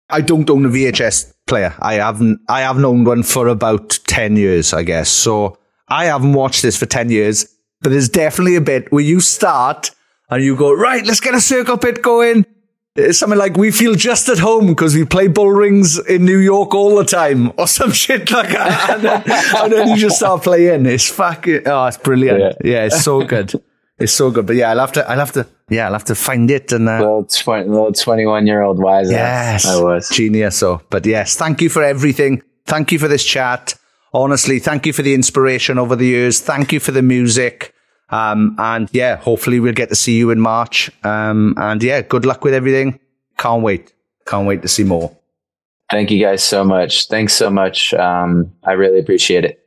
I 0.10 0.22
don't 0.22 0.50
own 0.50 0.66
a 0.66 0.70
VHS 0.70 1.34
player. 1.46 1.76
I 1.80 1.96
haven't. 1.96 2.40
I 2.48 2.62
haven't 2.62 2.86
owned 2.86 3.06
one 3.06 3.24
for 3.24 3.48
about 3.50 4.00
ten 4.08 4.38
years, 4.38 4.72
I 4.74 4.84
guess. 4.84 5.10
So 5.10 5.58
I 5.90 6.06
haven't 6.06 6.32
watched 6.32 6.62
this 6.62 6.78
for 6.78 6.86
ten 6.86 7.10
years. 7.10 7.54
But 7.82 7.90
there's 7.90 8.08
definitely 8.08 8.56
a 8.56 8.62
bit 8.62 8.90
where 8.90 9.04
you 9.04 9.20
start 9.20 9.92
and 10.30 10.42
you 10.42 10.56
go 10.56 10.74
right. 10.74 11.06
Let's 11.06 11.20
get 11.20 11.36
a 11.36 11.42
circle 11.42 11.78
pit 11.78 12.02
going. 12.02 12.46
It's 13.00 13.20
something 13.20 13.40
like 13.40 13.58
we 13.58 13.72
feel 13.72 13.96
just 13.96 14.30
at 14.30 14.40
home 14.40 14.68
because 14.68 14.96
we 14.96 15.06
play 15.06 15.28
bull 15.28 15.52
rings 15.52 15.98
in 16.08 16.26
New 16.26 16.38
York 16.38 16.74
all 16.76 16.96
the 16.98 17.06
time, 17.06 17.52
or 17.58 17.68
some 17.80 17.92
shit 17.92 18.30
like 18.32 18.50
that. 18.50 18.90
And 19.00 19.04
then, 19.04 19.24
and 19.58 19.72
then 19.74 19.88
you 19.90 19.98
just 19.98 20.18
start 20.18 20.44
playing. 20.44 20.86
It's 20.86 21.10
fucking. 21.10 21.62
Oh, 21.68 21.86
it's 21.86 21.98
brilliant. 21.98 22.58
Yeah, 22.64 22.86
it's 22.86 23.04
so 23.04 23.24
good. 23.24 23.54
It's 23.98 24.14
so 24.14 24.32
good. 24.32 24.46
But 24.46 24.56
yeah, 24.56 24.70
I'll 24.72 24.80
have 24.80 24.92
to. 24.94 25.10
I'll 25.10 25.20
have 25.20 25.32
to. 25.34 25.46
Yeah, 25.70 25.86
I'll 25.88 25.94
have 25.94 26.06
to 26.06 26.16
find 26.16 26.50
it 26.52 26.72
and. 26.72 26.88
Uh, 26.90 27.00
Little, 27.00 27.26
tw- 27.26 27.68
little 27.68 27.92
21 27.92 28.48
year 28.48 28.62
old 28.62 28.80
wise 28.82 29.12
Yes, 29.12 29.66
I 29.66 29.82
was. 29.82 30.10
genius. 30.10 30.58
So, 30.58 30.82
but 30.90 31.06
yes, 31.06 31.36
thank 31.36 31.62
you 31.62 31.70
for 31.70 31.84
everything. 31.84 32.42
Thank 32.66 32.92
you 32.92 33.00
for 33.00 33.08
this 33.08 33.24
chat. 33.26 33.76
Honestly, 34.14 34.60
thank 34.60 34.86
you 34.88 34.94
for 34.94 35.04
the 35.04 35.14
inspiration 35.14 35.78
over 35.78 35.96
the 35.96 36.06
years. 36.06 36.40
Thank 36.42 36.72
you 36.74 36.80
for 36.80 36.92
the 36.92 37.02
music. 37.04 37.74
Um, 38.12 38.56
and 38.58 38.90
yeah, 38.92 39.18
hopefully 39.18 39.60
we'll 39.60 39.74
get 39.74 39.90
to 39.90 39.96
see 39.96 40.18
you 40.18 40.32
in 40.32 40.40
March. 40.40 40.92
Um, 41.04 41.54
and 41.58 41.82
yeah, 41.84 42.02
good 42.02 42.26
luck 42.26 42.44
with 42.44 42.54
everything. 42.54 43.00
Can't 43.38 43.62
wait. 43.62 43.94
Can't 44.26 44.48
wait 44.48 44.62
to 44.64 44.68
see 44.68 44.84
more. 44.84 45.16
Thank 45.92 46.12
you 46.12 46.24
guys 46.24 46.44
so 46.44 46.64
much. 46.64 47.08
Thanks 47.08 47.34
so 47.34 47.50
much. 47.50 47.94
Um, 47.94 48.54
I 48.64 48.74
really 48.74 49.00
appreciate 49.00 49.46
it. 49.46 49.60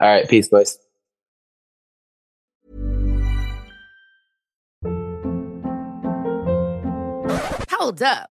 All 0.00 0.08
right. 0.08 0.28
Peace, 0.28 0.48
boys. 0.48 0.78
Hold 7.70 8.02
up. 8.02 8.30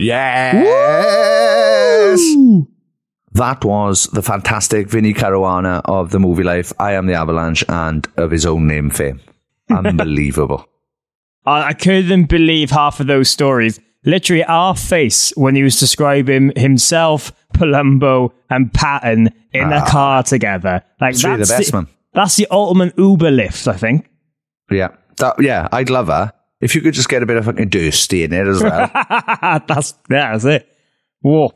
Yes. 0.00 2.20
That 3.32 3.64
was 3.64 4.04
the 4.06 4.22
fantastic 4.22 4.88
Vinnie 4.88 5.14
Caruana 5.14 5.82
of 5.84 6.10
the 6.10 6.18
Movielife. 6.18 6.72
I 6.78 6.94
am 6.94 7.06
the 7.06 7.14
Avalanche 7.14 7.64
and 7.68 8.08
of 8.16 8.30
his 8.30 8.46
own 8.46 8.66
name 8.66 8.90
fame. 8.90 9.20
Unbelievable. 9.70 10.66
I, 11.44 11.68
I 11.68 11.72
couldn't 11.74 12.24
believe 12.24 12.70
half 12.70 13.00
of 13.00 13.06
those 13.06 13.28
stories. 13.28 13.78
Literally, 14.04 14.42
our 14.44 14.74
face 14.74 15.32
when 15.36 15.54
he 15.54 15.62
was 15.62 15.78
describing 15.78 16.52
himself, 16.56 17.32
Palumbo, 17.52 18.32
and 18.48 18.72
Patton 18.72 19.28
in 19.52 19.72
a 19.72 19.76
ah. 19.76 19.86
car 19.86 20.22
together. 20.22 20.82
Like 21.00 21.14
It's 21.14 21.22
really 21.22 21.36
the 21.36 21.44
that's 21.44 21.58
best, 21.58 21.72
man. 21.74 21.86
That's 22.14 22.36
the 22.36 22.46
ultimate 22.50 22.98
Uber 22.98 23.30
lift, 23.30 23.68
I 23.68 23.76
think. 23.76 24.08
Yeah. 24.70 24.88
That, 25.18 25.36
yeah, 25.40 25.68
I'd 25.70 25.90
love 25.90 26.06
her. 26.06 26.32
If 26.60 26.74
you 26.74 26.80
could 26.82 26.94
just 26.94 27.08
get 27.08 27.22
a 27.22 27.26
bit 27.26 27.36
of 27.36 27.46
fucking 27.46 27.70
Dursty 27.70 28.24
in 28.24 28.32
it 28.32 28.46
as 28.46 28.62
well. 28.62 28.90
that's 29.66 29.94
yeah, 30.10 30.32
that's 30.32 30.44
it. 30.44 30.68
Whoa. 31.22 31.52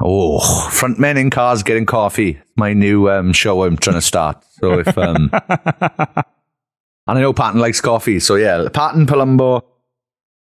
oh, 0.00 0.70
front 0.70 0.98
men 0.98 1.16
in 1.16 1.30
cars 1.30 1.62
getting 1.62 1.86
coffee. 1.86 2.40
My 2.56 2.72
new 2.72 3.10
um, 3.10 3.32
show 3.32 3.64
I'm 3.64 3.76
trying 3.76 3.96
to 3.96 4.02
start. 4.02 4.42
So 4.52 4.78
if 4.78 4.96
um, 4.96 5.30
and 5.32 6.24
I 7.06 7.20
know 7.20 7.32
Patton 7.32 7.60
likes 7.60 7.80
coffee, 7.80 8.20
so 8.20 8.36
yeah, 8.36 8.68
Patton 8.72 9.06
Palumbo. 9.06 9.62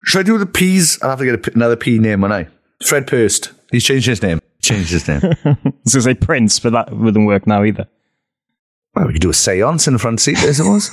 Should 0.04 0.20
I 0.20 0.22
do 0.22 0.38
the 0.38 0.46
P's? 0.46 1.02
I'll 1.02 1.10
have 1.10 1.18
to 1.18 1.24
get 1.24 1.42
p 1.42 1.50
another 1.54 1.76
P 1.76 1.98
name, 1.98 2.20
when 2.20 2.32
I 2.32 2.48
Fred 2.82 3.06
Purst. 3.06 3.52
He's 3.70 3.84
changed 3.84 4.06
his 4.06 4.22
name. 4.22 4.40
Changed 4.62 4.90
his 4.90 5.08
name. 5.08 5.20
I 5.24 5.32
was 5.44 5.44
going 5.44 5.82
to 5.84 6.02
say 6.02 6.14
Prince, 6.14 6.60
but 6.60 6.72
that 6.72 6.96
wouldn't 6.96 7.26
work 7.26 7.46
now 7.46 7.64
either. 7.64 7.88
Well, 8.98 9.06
we 9.06 9.12
could 9.12 9.22
do 9.22 9.30
a 9.30 9.34
seance 9.34 9.86
in 9.86 9.92
the 9.92 10.00
front 10.00 10.20
seat, 10.20 10.38
I 10.38 10.50
suppose. 10.50 10.90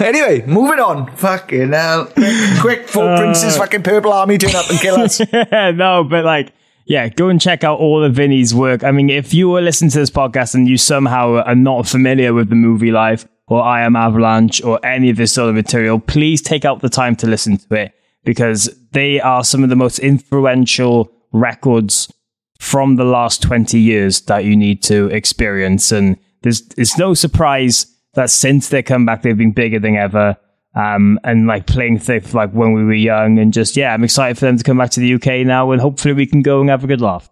anyway, 0.02 0.44
moving 0.44 0.80
on. 0.80 1.16
Fucking 1.16 1.72
hell. 1.72 2.12
Quick, 2.60 2.86
four 2.86 3.08
uh, 3.08 3.16
princes, 3.16 3.56
fucking 3.56 3.82
purple 3.82 4.12
army 4.12 4.36
turn 4.36 4.54
up 4.54 4.68
and 4.68 4.78
kill 4.78 4.96
us. 4.96 5.18
no, 5.32 6.04
but 6.04 6.26
like, 6.26 6.52
yeah, 6.84 7.08
go 7.08 7.30
and 7.30 7.40
check 7.40 7.64
out 7.64 7.78
all 7.78 8.04
of 8.04 8.12
Vinnie's 8.12 8.54
work. 8.54 8.84
I 8.84 8.90
mean, 8.90 9.08
if 9.08 9.32
you 9.32 9.48
were 9.48 9.62
listening 9.62 9.90
to 9.92 9.98
this 9.98 10.10
podcast 10.10 10.54
and 10.54 10.68
you 10.68 10.76
somehow 10.76 11.36
are 11.36 11.54
not 11.54 11.88
familiar 11.88 12.34
with 12.34 12.50
the 12.50 12.54
Movielife 12.54 13.26
or 13.46 13.62
I 13.62 13.80
Am 13.80 13.96
Avalanche 13.96 14.62
or 14.62 14.78
any 14.84 15.08
of 15.08 15.16
this 15.16 15.32
sort 15.32 15.48
of 15.48 15.54
material, 15.54 16.00
please 16.00 16.42
take 16.42 16.66
out 16.66 16.82
the 16.82 16.90
time 16.90 17.16
to 17.16 17.26
listen 17.26 17.56
to 17.56 17.74
it 17.76 17.94
because 18.24 18.68
they 18.90 19.22
are 19.22 19.42
some 19.42 19.62
of 19.62 19.70
the 19.70 19.76
most 19.76 20.00
influential 20.00 21.10
records 21.32 22.12
from 22.60 22.96
the 22.96 23.04
last 23.04 23.40
20 23.40 23.80
years 23.80 24.20
that 24.22 24.44
you 24.44 24.54
need 24.54 24.82
to 24.82 25.06
experience. 25.06 25.90
And 25.90 26.18
there's, 26.42 26.62
it's 26.76 26.98
no 26.98 27.14
surprise 27.14 27.86
that 28.14 28.30
since 28.30 28.68
they 28.68 28.82
come 28.82 29.06
back, 29.06 29.22
they've 29.22 29.36
been 29.36 29.52
bigger 29.52 29.78
than 29.78 29.96
ever. 29.96 30.36
Um, 30.74 31.20
and 31.22 31.46
like 31.46 31.66
playing 31.66 31.98
stuff 31.98 32.32
like 32.32 32.50
when 32.52 32.72
we 32.72 32.82
were 32.82 32.94
young 32.94 33.38
and 33.38 33.52
just, 33.52 33.76
yeah, 33.76 33.92
I'm 33.92 34.04
excited 34.04 34.38
for 34.38 34.46
them 34.46 34.56
to 34.56 34.64
come 34.64 34.78
back 34.78 34.90
to 34.92 35.00
the 35.00 35.14
UK 35.14 35.46
now 35.46 35.70
and 35.70 35.80
hopefully 35.80 36.14
we 36.14 36.26
can 36.26 36.40
go 36.40 36.60
and 36.62 36.70
have 36.70 36.82
a 36.82 36.86
good 36.86 37.02
laugh. 37.02 37.28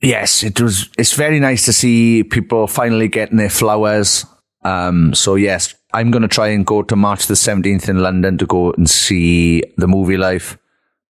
Yes, 0.00 0.42
it 0.42 0.60
was. 0.60 0.90
It's 0.98 1.14
very 1.14 1.38
nice 1.38 1.64
to 1.66 1.72
see 1.72 2.24
people 2.24 2.66
finally 2.66 3.06
getting 3.06 3.36
their 3.36 3.48
flowers. 3.48 4.26
Um, 4.64 5.14
so 5.14 5.36
yes, 5.36 5.76
I'm 5.94 6.10
going 6.10 6.22
to 6.22 6.28
try 6.28 6.48
and 6.48 6.66
go 6.66 6.82
to 6.82 6.96
March 6.96 7.28
the 7.28 7.34
17th 7.34 7.88
in 7.88 8.02
London 8.02 8.36
to 8.38 8.46
go 8.46 8.72
and 8.72 8.90
see 8.90 9.62
the 9.76 9.86
Movielife. 9.86 10.58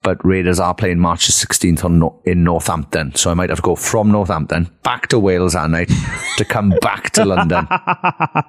But 0.03 0.25
Raiders 0.25 0.59
are 0.59 0.75
playing 0.75 0.99
March 0.99 1.27
the 1.27 1.33
16th 1.33 1.85
on, 1.85 2.21
in 2.25 2.43
Northampton. 2.43 3.15
So 3.15 3.31
I 3.31 3.35
might 3.35 3.51
have 3.51 3.59
to 3.59 3.63
go 3.63 3.77
from 3.77 4.11
Northampton 4.11 4.69
back 4.83 5.07
to 5.09 5.19
Wales 5.19 5.53
that 5.53 5.71
night 5.71 5.91
to 6.39 6.45
come 6.45 6.71
back 6.81 7.11
to 7.11 7.25
London. 7.25 7.69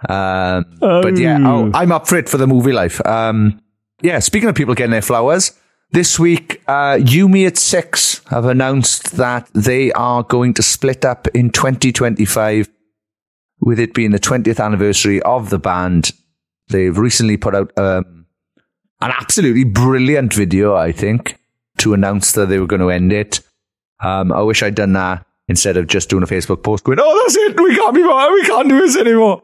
Um, 0.10 0.66
but 0.80 1.18
yeah, 1.18 1.40
oh, 1.44 1.70
I'm 1.74 1.92
up 1.92 2.08
for 2.08 2.18
it 2.18 2.28
for 2.28 2.38
the 2.38 2.48
Movielife. 2.48 3.06
Um, 3.06 3.62
yeah, 4.02 4.20
speaking 4.20 4.50
of 4.50 4.56
people 4.56 4.74
getting 4.74 4.92
their 4.92 5.02
flowers, 5.02 5.54
this 5.94 6.18
week, 6.18 6.64
uh, 6.68 7.00
You 7.00 7.30
Me 7.30 7.46
at 7.46 7.56
Six 7.56 8.22
have 8.30 8.46
announced 8.46 9.16
that 9.18 9.48
they 9.54 9.92
are 9.92 10.24
going 10.24 10.56
to 10.56 10.64
split 10.64 11.06
up 11.06 11.28
in 11.36 11.52
2025, 11.52 12.68
with 13.60 13.80
it 13.80 13.94
being 13.94 14.10
the 14.10 14.20
20th 14.20 14.60
anniversary 14.60 15.22
of 15.22 15.52
the 15.52 15.60
band. 15.60 16.12
They've 16.70 16.98
recently 16.98 17.38
put 17.38 17.54
out 17.54 17.78
um, 17.78 18.26
an 19.02 19.12
absolutely 19.12 19.66
brilliant 19.66 20.34
video, 20.34 20.76
I 20.76 20.92
think, 20.92 21.38
to 21.80 21.94
announce 21.94 22.34
that 22.34 22.48
they 22.48 22.60
were 22.60 22.68
going 22.68 22.82
to 22.82 22.90
end 22.90 23.12
it. 23.12 23.42
Um, 24.00 24.32
I 24.32 24.42
wish 24.42 24.64
I'd 24.64 24.76
done 24.76 24.94
that 24.94 25.26
instead 25.48 25.78
of 25.78 25.88
just 25.88 26.10
doing 26.10 26.24
a 26.24 26.28
Facebook 26.28 26.64
post 26.64 26.84
going, 26.84 27.00
"Oh, 27.02 27.24
that's 27.24 27.36
it, 27.36 27.60
we 27.60 27.76
can't 27.76 27.96
be, 27.96 28.02
we 28.02 28.44
can't 28.48 28.70
do 28.70 28.80
this 28.80 28.98
anymore." 28.98 29.44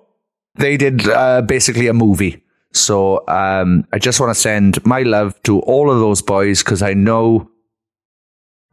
They 0.55 0.77
did 0.77 1.07
uh, 1.07 1.41
basically 1.41 1.87
a 1.87 1.93
movie. 1.93 2.43
So 2.73 3.23
um, 3.27 3.87
I 3.91 3.99
just 3.99 4.19
want 4.19 4.33
to 4.33 4.39
send 4.39 4.85
my 4.85 5.01
love 5.01 5.41
to 5.43 5.59
all 5.61 5.91
of 5.91 5.99
those 5.99 6.21
boys 6.21 6.63
because 6.63 6.81
I 6.81 6.93
know, 6.93 7.49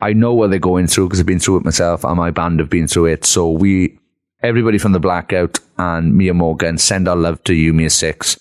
I 0.00 0.12
know 0.12 0.34
what 0.34 0.50
they're 0.50 0.58
going 0.58 0.86
through 0.86 1.06
because 1.06 1.20
I've 1.20 1.26
been 1.26 1.40
through 1.40 1.58
it 1.58 1.64
myself 1.64 2.04
and 2.04 2.16
my 2.16 2.30
band 2.30 2.60
have 2.60 2.68
been 2.68 2.88
through 2.88 3.06
it. 3.06 3.24
So 3.24 3.50
we, 3.50 3.98
everybody 4.42 4.78
from 4.78 4.92
the 4.92 5.00
Blackout 5.00 5.60
and 5.78 6.14
Mia 6.14 6.34
Morgan, 6.34 6.76
send 6.76 7.08
our 7.08 7.16
love 7.16 7.42
to 7.44 7.54
you, 7.54 7.72
Mia 7.72 7.90
Six, 7.90 8.38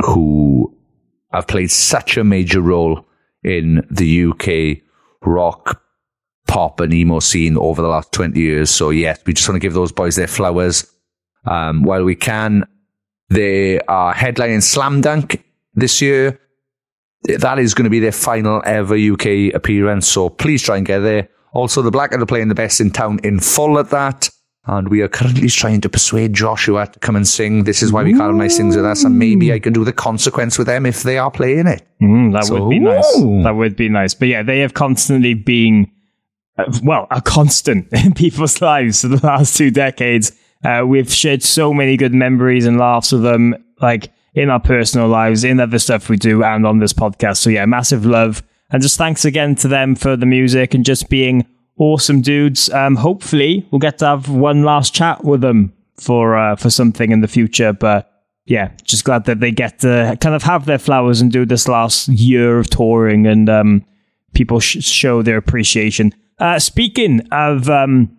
who 0.00 0.76
have 1.32 1.46
played 1.46 1.70
such 1.70 2.16
a 2.16 2.24
major 2.24 2.60
role 2.60 3.06
in 3.44 3.86
the 3.90 4.24
UK 4.24 4.82
rock, 5.22 5.82
pop, 6.48 6.80
and 6.80 6.92
emo 6.92 7.20
scene 7.20 7.56
over 7.56 7.82
the 7.82 7.88
last 7.88 8.12
twenty 8.12 8.40
years. 8.40 8.70
So 8.70 8.90
yes, 8.90 9.20
we 9.26 9.32
just 9.34 9.48
want 9.48 9.56
to 9.56 9.60
give 9.60 9.74
those 9.74 9.92
boys 9.92 10.16
their 10.16 10.26
flowers 10.26 10.90
um, 11.46 11.82
while 11.82 12.04
we 12.04 12.14
can. 12.16 12.66
They 13.30 13.80
are 13.80 14.14
headlining 14.14 14.62
Slam 14.62 15.00
Dunk 15.00 15.42
this 15.74 16.00
year. 16.02 16.40
that 17.24 17.58
is 17.58 17.74
going 17.74 17.84
to 17.84 17.90
be 17.90 18.00
their 18.00 18.12
final 18.12 18.62
ever 18.66 18.96
UK 18.96 19.54
appearance. 19.54 20.06
So 20.06 20.28
please 20.28 20.62
try 20.62 20.76
and 20.76 20.86
get 20.86 21.00
there. 21.00 21.28
Also, 21.52 21.82
the 21.82 21.90
Blackout 21.90 22.20
are 22.20 22.26
playing 22.26 22.48
the 22.48 22.54
best 22.54 22.80
in 22.80 22.90
town 22.90 23.20
in 23.22 23.40
full 23.40 23.78
at 23.78 23.90
that. 23.90 24.28
And 24.66 24.88
we 24.88 25.02
are 25.02 25.08
currently 25.08 25.48
trying 25.48 25.82
to 25.82 25.90
persuade 25.90 26.32
Joshua 26.32 26.86
to 26.86 26.98
come 27.00 27.16
and 27.16 27.28
sing. 27.28 27.64
This 27.64 27.82
is 27.82 27.92
why 27.92 28.02
we 28.02 28.12
can't 28.12 28.22
have 28.22 28.34
nice 28.34 28.56
things 28.56 28.76
with 28.76 28.86
us. 28.86 29.04
And 29.04 29.18
maybe 29.18 29.52
I 29.52 29.58
can 29.58 29.74
do 29.74 29.84
the 29.84 29.92
consequence 29.92 30.56
with 30.56 30.66
them 30.66 30.86
if 30.86 31.02
they 31.02 31.18
are 31.18 31.30
playing 31.30 31.66
it. 31.66 31.82
Mm, 32.02 32.32
that 32.32 32.44
So- 32.44 32.62
would 32.64 32.70
be 32.70 32.78
nice. 32.78 33.12
That 33.44 33.54
would 33.56 33.76
be 33.76 33.88
nice. 33.90 34.14
But 34.14 34.28
yeah, 34.28 34.42
they 34.42 34.60
have 34.60 34.72
constantly 34.72 35.34
been, 35.34 35.88
uh, 36.56 36.64
well, 36.82 37.06
a 37.10 37.20
constant 37.20 37.88
in 37.92 38.14
people's 38.14 38.62
lives 38.62 39.02
for 39.02 39.08
the 39.08 39.26
last 39.26 39.54
two 39.56 39.70
decades. 39.70 40.32
Uh, 40.64 40.82
we've 40.86 41.12
shared 41.12 41.42
so 41.42 41.74
many 41.74 41.98
good 41.98 42.14
memories 42.14 42.64
and 42.64 42.78
laughs 42.78 43.12
with 43.12 43.22
them, 43.22 43.54
like 43.82 44.10
in 44.34 44.48
our 44.48 44.60
personal 44.60 45.08
lives, 45.08 45.44
in 45.44 45.60
other 45.60 45.78
stuff 45.78 46.08
we 46.08 46.16
do, 46.16 46.42
and 46.42 46.66
on 46.66 46.78
this 46.78 46.94
podcast. 46.94 47.36
So 47.36 47.50
yeah, 47.50 47.66
massive 47.66 48.06
love. 48.06 48.42
And 48.70 48.82
just 48.82 48.96
thanks 48.96 49.26
again 49.26 49.56
to 49.56 49.68
them 49.68 49.94
for 49.94 50.16
the 50.16 50.24
music 50.26 50.72
and 50.72 50.86
just 50.86 51.10
being 51.10 51.44
awesome 51.78 52.20
dudes. 52.20 52.70
Um, 52.70 52.96
hopefully, 52.96 53.66
we'll 53.70 53.78
get 53.78 53.98
to 53.98 54.06
have 54.06 54.28
one 54.28 54.62
last 54.62 54.94
chat 54.94 55.24
with 55.24 55.40
them 55.40 55.72
for 55.96 56.36
uh, 56.36 56.56
for 56.56 56.70
something 56.70 57.10
in 57.12 57.20
the 57.20 57.28
future. 57.28 57.72
But 57.72 58.10
yeah, 58.46 58.72
just 58.84 59.04
glad 59.04 59.24
that 59.24 59.40
they 59.40 59.50
get 59.50 59.80
to 59.80 60.16
kind 60.20 60.34
of 60.34 60.42
have 60.42 60.66
their 60.66 60.78
flowers 60.78 61.20
and 61.20 61.32
do 61.32 61.46
this 61.46 61.66
last 61.68 62.08
year 62.08 62.58
of 62.58 62.68
touring 62.68 63.26
and 63.26 63.48
um, 63.48 63.84
people 64.34 64.60
sh- 64.60 64.82
show 64.84 65.22
their 65.22 65.36
appreciation. 65.38 66.12
Uh, 66.38 66.58
speaking 66.58 67.20
of 67.30 67.70
um, 67.70 68.14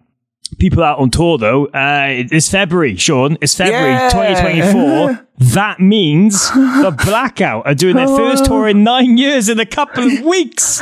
people 0.58 0.82
out 0.84 0.98
on 1.00 1.12
tour, 1.12 1.38
though, 1.38 1.66
uh, 1.68 2.06
it's 2.10 2.50
February, 2.50 2.96
Sean. 2.96 3.38
It's 3.42 3.54
February 3.54 3.92
Yeah. 3.92 4.10
2024. 4.10 5.28
that 5.54 5.80
means 5.80 6.50
the 6.50 6.96
Blackout 7.06 7.68
are 7.68 7.76
doing 7.76 7.96
their 7.98 8.08
first 8.08 8.46
tour 8.46 8.68
in 8.68 8.84
nine 8.84 9.18
years 9.18 9.48
in 9.50 9.60
a 9.60 9.66
couple 9.66 10.06
of 10.06 10.22
weeks. 10.22 10.82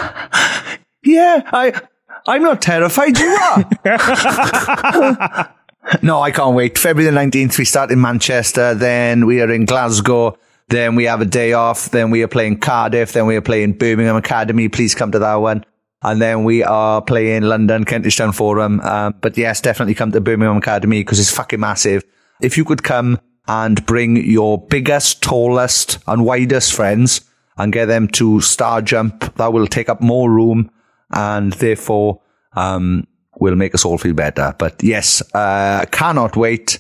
Yeah, 1.03 1.41
I, 1.51 1.81
I'm 2.25 2.41
not 2.41 2.61
terrified. 2.61 3.17
You 3.17 3.27
are. 3.27 3.65
no, 6.01 6.21
I 6.21 6.31
can't 6.31 6.55
wait. 6.55 6.77
February 6.77 7.11
the 7.11 7.17
19th, 7.19 7.57
we 7.57 7.65
start 7.65 7.91
in 7.91 7.99
Manchester. 7.99 8.73
Then 8.73 9.25
we 9.25 9.41
are 9.41 9.51
in 9.51 9.65
Glasgow. 9.65 10.37
Then 10.69 10.95
we 10.95 11.03
have 11.05 11.21
a 11.21 11.25
day 11.25 11.53
off. 11.53 11.89
Then 11.89 12.09
we 12.11 12.23
are 12.23 12.27
playing 12.27 12.59
Cardiff. 12.59 13.11
Then 13.13 13.27
we 13.27 13.35
are 13.35 13.41
playing 13.41 13.73
Birmingham 13.73 14.15
Academy. 14.15 14.69
Please 14.69 14.95
come 14.95 15.11
to 15.11 15.19
that 15.19 15.35
one. 15.35 15.65
And 16.01 16.21
then 16.21 16.43
we 16.43 16.63
are 16.63 17.01
playing 17.01 17.43
London, 17.43 17.85
Kentish 17.85 18.17
Town 18.17 18.31
Forum. 18.33 18.81
Um, 18.81 19.15
but 19.21 19.37
yes, 19.37 19.61
definitely 19.61 19.93
come 19.93 20.11
to 20.11 20.21
Birmingham 20.21 20.57
Academy 20.57 21.01
because 21.01 21.19
it's 21.19 21.31
fucking 21.31 21.59
massive. 21.59 22.03
If 22.41 22.57
you 22.57 22.65
could 22.65 22.83
come 22.83 23.19
and 23.47 23.85
bring 23.85 24.17
your 24.17 24.65
biggest, 24.67 25.21
tallest 25.21 25.99
and 26.07 26.25
widest 26.25 26.73
friends 26.73 27.21
and 27.57 27.71
get 27.71 27.85
them 27.85 28.07
to 28.09 28.41
star 28.41 28.81
jump, 28.81 29.35
that 29.35 29.53
will 29.53 29.67
take 29.67 29.89
up 29.89 30.01
more 30.01 30.31
room 30.31 30.71
and 31.14 31.53
therefore, 31.53 32.22
um, 32.56 33.07
will 33.40 33.56
make 33.56 33.73
us 33.73 33.85
all 33.85 33.98
feel 33.98 34.14
better. 34.14 34.53
But 34.57 34.84
yes, 34.84 35.22
uh, 35.34 35.85
cannot 35.91 36.35
wait. 36.35 36.80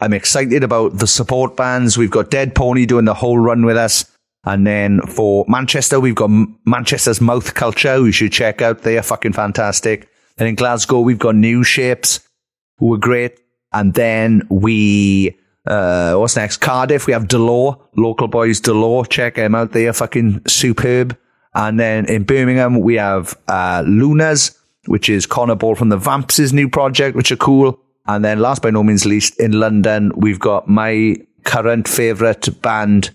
I'm 0.00 0.12
excited 0.12 0.64
about 0.64 0.98
the 0.98 1.06
support 1.06 1.56
bands. 1.56 1.98
We've 1.98 2.10
got 2.10 2.30
Dead 2.30 2.54
Pony 2.54 2.86
doing 2.86 3.04
the 3.04 3.14
whole 3.14 3.38
run 3.38 3.64
with 3.64 3.76
us. 3.76 4.04
And 4.44 4.66
then 4.66 5.02
for 5.02 5.44
Manchester, 5.48 6.00
we've 6.00 6.14
got 6.14 6.30
Manchester's 6.64 7.20
Mouth 7.20 7.54
Culture, 7.54 7.96
who 7.96 8.06
you 8.06 8.12
should 8.12 8.32
check 8.32 8.62
out. 8.62 8.82
They 8.82 8.96
are 8.96 9.02
fucking 9.02 9.34
fantastic. 9.34 10.08
And 10.38 10.48
in 10.48 10.54
Glasgow, 10.54 11.00
we've 11.00 11.18
got 11.18 11.34
New 11.34 11.62
Shapes, 11.62 12.20
who 12.78 12.94
are 12.94 12.98
great. 12.98 13.38
And 13.72 13.92
then 13.92 14.46
we, 14.48 15.36
uh, 15.66 16.14
what's 16.14 16.36
next? 16.36 16.56
Cardiff, 16.58 17.06
we 17.06 17.12
have 17.12 17.28
Delore, 17.28 17.78
local 17.96 18.28
boys 18.28 18.60
Delore. 18.62 19.06
Check 19.06 19.34
them 19.34 19.54
out. 19.54 19.72
They 19.72 19.86
are 19.86 19.92
fucking 19.92 20.42
superb. 20.46 21.16
And 21.54 21.78
then 21.80 22.06
in 22.06 22.24
Birmingham, 22.24 22.80
we 22.80 22.94
have, 22.94 23.36
uh, 23.48 23.82
Lunas, 23.86 24.56
which 24.86 25.08
is 25.08 25.26
Connor 25.26 25.56
Ball 25.56 25.74
from 25.74 25.88
the 25.88 25.96
Vamps' 25.96 26.52
new 26.52 26.68
project, 26.68 27.16
which 27.16 27.32
are 27.32 27.36
cool. 27.36 27.78
And 28.06 28.24
then 28.24 28.38
last 28.40 28.62
but 28.62 28.72
no 28.72 28.82
means 28.82 29.04
least, 29.04 29.38
in 29.38 29.52
London, 29.52 30.12
we've 30.16 30.38
got 30.38 30.68
my 30.68 31.16
current 31.44 31.88
favourite 31.88 32.48
band. 32.62 33.10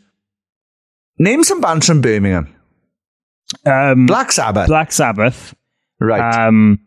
Name 1.17 1.43
some 1.43 1.61
bands 1.61 1.87
from 1.87 2.01
Birmingham. 2.01 2.53
Um, 3.65 4.05
Black 4.05 4.31
Sabbath. 4.31 4.67
Black 4.67 4.91
Sabbath. 4.91 5.55
right. 5.99 6.47
Um, 6.47 6.79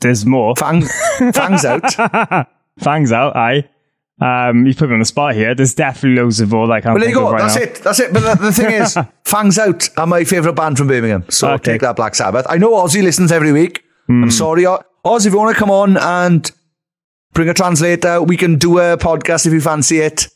there's 0.00 0.24
more. 0.24 0.54
Fang, 0.56 0.82
fangs 1.32 1.64
out. 1.64 2.46
Fangs 2.78 3.12
out, 3.12 3.36
aye. 3.36 3.68
Um, 4.20 4.66
you 4.66 4.74
put 4.74 4.88
me 4.88 4.94
on 4.94 4.98
the 4.98 5.04
spot 5.06 5.34
here. 5.34 5.54
There's 5.54 5.74
definitely 5.74 6.20
loads 6.20 6.40
of 6.40 6.52
all 6.52 6.66
that 6.68 6.82
can't 6.82 6.94
Well, 6.94 7.00
there 7.00 7.10
you 7.10 7.18
of 7.20 7.24
go. 7.24 7.32
right 7.32 7.40
That's 7.42 7.56
now. 7.56 7.62
it. 7.62 7.74
That's 7.76 8.00
it. 8.00 8.12
But 8.12 8.20
the, 8.38 8.44
the 8.46 8.52
thing 8.52 8.70
is, 8.72 8.98
Fangs 9.24 9.58
Out 9.58 9.88
are 9.96 10.06
my 10.06 10.24
favourite 10.24 10.54
band 10.56 10.76
from 10.78 10.88
Birmingham. 10.88 11.24
So 11.30 11.50
Okay. 11.52 11.72
take 11.72 11.80
that, 11.80 11.96
Black 11.96 12.14
Sabbath. 12.14 12.44
I 12.48 12.58
know 12.58 12.72
Ozzy 12.72 13.02
listens 13.02 13.32
every 13.32 13.52
week. 13.52 13.82
Hmm. 14.08 14.24
I'm 14.24 14.30
sorry, 14.30 14.66
O- 14.66 14.82
Oz. 15.04 15.24
If 15.24 15.32
you 15.32 15.38
want 15.38 15.54
to 15.54 15.58
come 15.58 15.70
on 15.70 15.96
and 15.96 16.50
bring 17.32 17.48
a 17.48 17.54
translator, 17.54 18.22
we 18.22 18.36
can 18.36 18.56
do 18.58 18.78
a 18.78 18.98
podcast 18.98 19.46
if 19.46 19.52
you 19.52 19.60
fancy 19.60 20.00
it. 20.00 20.28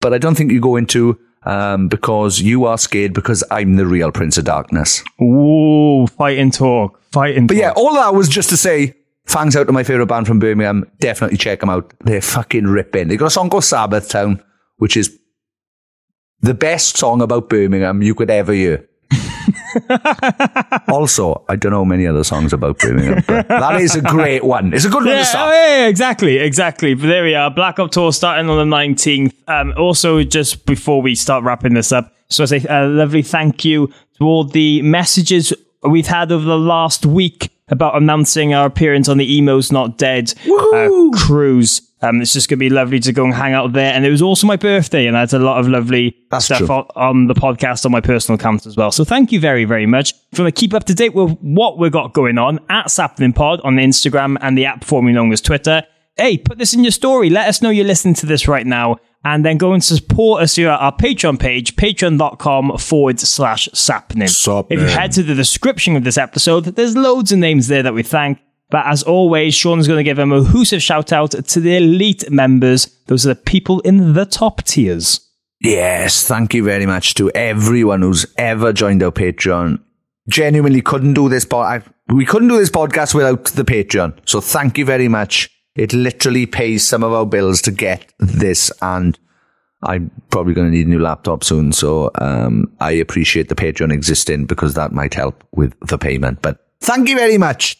But 0.00 0.14
I 0.14 0.18
don't 0.18 0.36
think 0.36 0.52
you 0.52 0.60
go 0.60 0.76
into 0.76 1.18
um, 1.42 1.88
because 1.88 2.40
you 2.40 2.64
are 2.66 2.78
scared 2.78 3.12
because 3.12 3.42
I'm 3.50 3.74
the 3.76 3.86
real 3.86 4.12
Prince 4.12 4.38
of 4.38 4.44
Darkness. 4.44 5.02
Ooh, 5.20 6.06
fight 6.06 6.38
and 6.38 6.52
talk. 6.52 7.00
Fight 7.12 7.36
and 7.36 7.48
But 7.48 7.54
talk. 7.54 7.60
yeah, 7.60 7.72
all 7.72 7.94
that 7.94 8.14
was 8.14 8.28
just 8.28 8.50
to 8.50 8.56
say, 8.56 8.94
Fangs 9.30 9.54
Out 9.54 9.68
are 9.68 9.72
my 9.72 9.84
favourite 9.84 10.08
band 10.08 10.26
from 10.26 10.40
Birmingham. 10.40 10.90
Definitely 10.98 11.38
check 11.38 11.60
them 11.60 11.70
out. 11.70 11.94
They're 12.00 12.20
fucking 12.20 12.64
ripping. 12.66 13.06
They 13.06 13.16
got 13.16 13.26
a 13.26 13.30
song 13.30 13.48
called 13.48 13.62
Sabbath 13.62 14.08
Town, 14.08 14.42
which 14.78 14.96
is 14.96 15.16
the 16.40 16.52
best 16.52 16.96
song 16.96 17.22
about 17.22 17.48
Birmingham 17.48 18.02
you 18.02 18.16
could 18.16 18.28
ever 18.28 18.52
hear. 18.52 18.88
also, 20.88 21.44
I 21.48 21.54
don't 21.54 21.70
know 21.70 21.84
many 21.84 22.08
other 22.08 22.24
songs 22.24 22.52
about 22.52 22.80
Birmingham, 22.80 23.22
but 23.28 23.46
that 23.46 23.80
is 23.80 23.94
a 23.94 24.02
great 24.02 24.42
one. 24.42 24.72
It's 24.74 24.84
a 24.84 24.88
good 24.88 25.04
one 25.04 25.06
Yeah, 25.08 25.14
to 25.14 25.20
oh, 25.20 25.24
start. 25.24 25.54
yeah, 25.54 25.78
yeah, 25.78 25.86
exactly, 25.86 26.38
exactly. 26.38 26.94
But 26.94 27.06
there 27.06 27.22
we 27.22 27.36
are. 27.36 27.50
Blackout 27.52 27.92
Tour 27.92 28.12
starting 28.12 28.50
on 28.50 28.68
the 28.68 28.76
19th. 28.76 29.32
Um, 29.46 29.72
also, 29.78 30.24
just 30.24 30.66
before 30.66 31.02
we 31.02 31.14
start 31.14 31.44
wrapping 31.44 31.74
this 31.74 31.92
up, 31.92 32.12
so 32.28 32.42
I 32.42 32.46
say 32.46 32.66
a 32.68 32.86
lovely 32.86 33.22
thank 33.22 33.64
you 33.64 33.92
to 34.18 34.24
all 34.24 34.42
the 34.42 34.82
messages 34.82 35.52
we've 35.82 36.08
had 36.08 36.32
over 36.32 36.44
the 36.44 36.58
last 36.58 37.06
week 37.06 37.50
about 37.70 37.96
announcing 37.96 38.52
our 38.54 38.66
appearance 38.66 39.08
on 39.08 39.18
the 39.18 39.38
Emos 39.38 39.72
Not 39.72 39.96
Dead 39.96 40.32
uh, 40.46 40.88
cruise. 41.14 41.82
Um, 42.02 42.22
it's 42.22 42.32
just 42.32 42.48
going 42.48 42.58
to 42.58 42.60
be 42.60 42.70
lovely 42.70 42.98
to 43.00 43.12
go 43.12 43.24
and 43.24 43.34
hang 43.34 43.52
out 43.52 43.72
there. 43.72 43.92
And 43.92 44.06
it 44.06 44.10
was 44.10 44.22
also 44.22 44.46
my 44.46 44.56
birthday, 44.56 45.06
and 45.06 45.16
I 45.16 45.20
had 45.20 45.32
a 45.34 45.38
lot 45.38 45.60
of 45.60 45.68
lovely 45.68 46.16
That's 46.30 46.46
stuff 46.46 46.70
on, 46.70 46.86
on 46.96 47.26
the 47.26 47.34
podcast 47.34 47.84
on 47.84 47.92
my 47.92 48.00
personal 48.00 48.38
account 48.38 48.66
as 48.66 48.76
well. 48.76 48.90
So 48.90 49.04
thank 49.04 49.32
you 49.32 49.40
very, 49.40 49.64
very 49.64 49.86
much. 49.86 50.12
If 50.32 50.38
you 50.38 50.44
want 50.44 50.54
to 50.54 50.60
keep 50.60 50.72
up 50.72 50.84
to 50.84 50.94
date 50.94 51.14
with 51.14 51.36
what 51.40 51.78
we've 51.78 51.92
got 51.92 52.14
going 52.14 52.38
on 52.38 52.58
at 52.70 52.86
Sappenin 52.86 53.34
Pod 53.34 53.60
on 53.62 53.76
Instagram 53.76 54.36
and 54.40 54.56
the 54.56 54.64
app 54.64 54.82
formerly 54.84 55.12
known 55.12 55.30
as 55.32 55.40
Twitter, 55.40 55.82
hey, 56.16 56.38
put 56.38 56.58
this 56.58 56.72
in 56.74 56.84
your 56.84 56.90
story. 56.90 57.28
Let 57.30 57.48
us 57.48 57.60
know 57.60 57.70
you're 57.70 57.84
listening 57.84 58.14
to 58.14 58.26
this 58.26 58.48
right 58.48 58.66
now. 58.66 58.96
And 59.22 59.44
then 59.44 59.58
go 59.58 59.74
and 59.74 59.84
support 59.84 60.42
us 60.42 60.56
here 60.56 60.70
at 60.70 60.80
our 60.80 60.96
Patreon 60.96 61.38
page, 61.38 61.76
patreon.com 61.76 62.78
forward 62.78 63.20
slash. 63.20 63.68
Sappenin. 63.74 64.28
If 64.70 64.80
you 64.80 64.86
head 64.86 65.12
to 65.12 65.22
the 65.22 65.34
description 65.34 65.94
of 65.96 66.04
this 66.04 66.16
episode, 66.16 66.64
there's 66.64 66.96
loads 66.96 67.30
of 67.30 67.38
names 67.38 67.68
there 67.68 67.82
that 67.82 67.92
we 67.92 68.02
thank. 68.02 68.38
But 68.70 68.86
as 68.86 69.02
always, 69.02 69.54
Sean's 69.54 69.86
going 69.88 69.98
to 69.98 70.04
give 70.04 70.18
a 70.18 70.22
mahoosive 70.24 70.80
shout 70.80 71.12
out 71.12 71.32
to 71.32 71.60
the 71.60 71.76
elite 71.76 72.30
members. 72.30 72.86
Those 73.08 73.26
are 73.26 73.34
the 73.34 73.40
people 73.40 73.80
in 73.80 74.14
the 74.14 74.24
top 74.24 74.62
tiers. 74.62 75.20
Yes, 75.60 76.26
thank 76.26 76.54
you 76.54 76.64
very 76.64 76.86
much 76.86 77.12
to 77.14 77.30
everyone 77.32 78.00
who's 78.00 78.24
ever 78.38 78.72
joined 78.72 79.02
our 79.02 79.10
Patreon. 79.10 79.80
Genuinely 80.30 80.80
couldn't 80.80 81.14
do 81.14 81.28
this 81.28 81.44
pod. 81.44 81.82
I- 81.82 82.14
We 82.14 82.24
couldn't 82.24 82.48
do 82.48 82.56
this 82.58 82.70
podcast 82.70 83.14
without 83.14 83.44
the 83.46 83.64
Patreon. 83.64 84.14
So 84.24 84.40
thank 84.40 84.78
you 84.78 84.84
very 84.86 85.08
much. 85.08 85.50
It 85.76 85.92
literally 85.92 86.46
pays 86.46 86.86
some 86.86 87.02
of 87.02 87.12
our 87.12 87.26
bills 87.26 87.62
to 87.62 87.70
get 87.70 88.12
this, 88.18 88.72
and 88.82 89.18
I'm 89.82 90.10
probably 90.30 90.54
going 90.54 90.70
to 90.70 90.76
need 90.76 90.86
a 90.86 90.90
new 90.90 90.98
laptop 90.98 91.44
soon. 91.44 91.72
So 91.72 92.10
um, 92.16 92.72
I 92.80 92.92
appreciate 92.92 93.48
the 93.48 93.54
Patreon 93.54 93.92
existing 93.92 94.46
because 94.46 94.74
that 94.74 94.92
might 94.92 95.14
help 95.14 95.44
with 95.52 95.74
the 95.80 95.98
payment. 95.98 96.42
But 96.42 96.58
thank 96.80 97.08
you 97.08 97.16
very 97.16 97.38
much. 97.38 97.76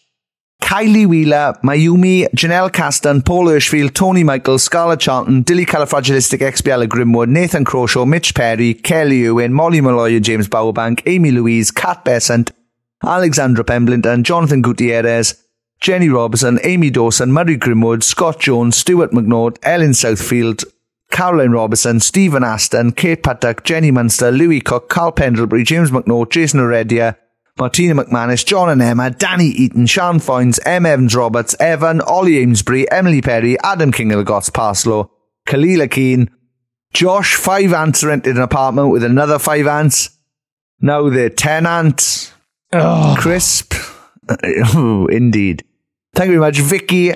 Kylie 0.63 1.07
Wheeler, 1.07 1.59
Mayumi, 1.65 2.29
Janelle 2.35 2.73
Caston, 2.73 3.23
Paul 3.23 3.47
Hirschfield, 3.47 3.95
Tony 3.95 4.23
Michael, 4.23 4.59
Scarlet 4.59 5.01
Charlton, 5.01 5.43
Dilly 5.43 5.67
Califragilistic, 5.67 6.39
XBL 6.39 6.87
Grimwood, 6.87 7.29
Nathan 7.29 7.65
Crawshaw, 7.65 8.05
Mitch 8.07 8.35
Perry, 8.35 8.75
Kelly 8.75 9.27
Irwin, 9.27 9.53
Molly 9.53 9.81
Molloy, 9.81 10.21
James 10.21 10.49
Bowerbank, 10.49 11.03
Amee 11.07 11.33
Louise, 11.33 11.71
Kat 11.71 12.05
Bessant, 12.05 12.53
Alexandra 13.03 13.65
Pemblington, 13.65 14.23
Jonathan 14.23 14.63
Gutierrez, 14.63 15.43
Jenni 15.81 16.13
Robinson, 16.13 16.59
Amy 16.63 16.91
Dawson, 16.91 17.33
Murray 17.33 17.57
Grimwood, 17.57 18.03
Scott 18.03 18.39
Jones, 18.39 18.77
Stuart 18.77 19.13
McNaught, 19.13 19.57
Ellen 19.63 19.93
Southfield, 19.93 20.65
Caroline 21.11 21.53
Robertson, 21.53 22.01
Stephen 22.01 22.45
Aston, 22.45 22.93
Kate 22.93 23.23
Paddock, 23.23 23.65
Jenny 23.65 23.91
Munster, 23.91 24.31
Louis 24.31 24.61
Cook, 24.61 24.91
Carl 24.91 25.13
Pendlebury, 25.13 25.65
James 25.65 25.91
McNaught, 25.91 26.31
Jason 26.31 26.61
Oredia, 26.61 27.17
Martina 27.59 27.95
McManus, 27.95 28.45
John 28.45 28.69
and 28.69 28.83
Emma, 28.83 29.11
Danny 29.11 29.47
Eaton, 29.47 29.87
Sean 29.87 30.19
Foynes, 30.19 30.59
M. 30.67 30.85
Evans 30.85 31.15
Roberts, 31.15 31.57
Evan, 31.59 32.03
Ollie 32.03 32.43
Amesbury, 32.43 32.91
Emily 32.91 33.23
Perry, 33.23 33.59
Adam 33.61 33.91
King 33.91 34.13
of 34.13 34.19
the 34.19 34.31
Gots 34.31 34.51
Parslow, 34.51 35.11
Kalila 35.47 35.91
Keane, 35.91 36.31
Josh, 36.93 37.37
five 37.37 37.73
ants 37.73 38.05
rented 38.05 38.37
an 38.37 38.43
apartment 38.43 38.91
with 38.91 39.05
another 39.05 39.39
five 39.39 39.67
ants. 39.67 40.11
Now 40.81 41.09
they're 41.09 41.31
ten 41.31 41.67
ants. 41.67 42.33
Crisp. 43.17 43.75
oh, 44.75 45.07
indeed. 45.11 45.65
Thank 46.15 46.29
you 46.29 46.39
very 46.39 46.41
much, 46.41 46.59
Vicky. 46.59 47.15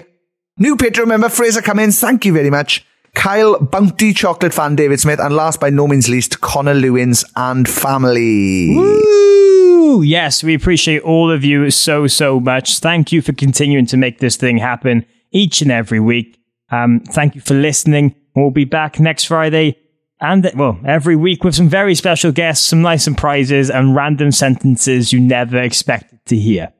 New 0.58 0.76
Patreon 0.76 1.08
member 1.08 1.28
Fraser 1.28 1.62
Cummins. 1.62 2.00
Thank 2.00 2.24
you 2.24 2.32
very 2.32 2.50
much. 2.50 2.86
Kyle 3.14 3.58
Bounty 3.58 4.12
Chocolate 4.12 4.52
fan 4.52 4.76
David 4.76 5.00
Smith, 5.00 5.20
and 5.20 5.34
last 5.34 5.60
by 5.60 5.70
no 5.70 5.86
means 5.86 6.08
least, 6.08 6.40
Connor 6.40 6.74
Lewins 6.74 7.24
and 7.36 7.68
family. 7.68 8.74
Woo! 8.76 10.02
Yes, 10.02 10.42
we 10.42 10.54
appreciate 10.54 11.02
all 11.02 11.30
of 11.30 11.44
you 11.44 11.70
so, 11.70 12.06
so 12.06 12.40
much. 12.40 12.78
Thank 12.78 13.12
you 13.12 13.22
for 13.22 13.32
continuing 13.32 13.86
to 13.86 13.96
make 13.96 14.18
this 14.18 14.36
thing 14.36 14.58
happen 14.58 15.06
each 15.30 15.62
and 15.62 15.70
every 15.70 16.00
week. 16.00 16.38
Um, 16.70 17.00
thank 17.00 17.34
you 17.34 17.40
for 17.40 17.54
listening. 17.54 18.16
We'll 18.34 18.50
be 18.50 18.64
back 18.64 18.98
next 18.98 19.24
Friday 19.24 19.76
and, 20.20 20.50
well, 20.56 20.78
every 20.84 21.16
week 21.16 21.44
with 21.44 21.54
some 21.54 21.68
very 21.68 21.94
special 21.94 22.32
guests, 22.32 22.66
some 22.66 22.82
nice 22.82 23.04
surprises, 23.04 23.70
and 23.70 23.94
random 23.94 24.32
sentences 24.32 25.12
you 25.12 25.20
never 25.20 25.58
expected 25.58 26.18
to 26.26 26.36
hear. 26.36 26.72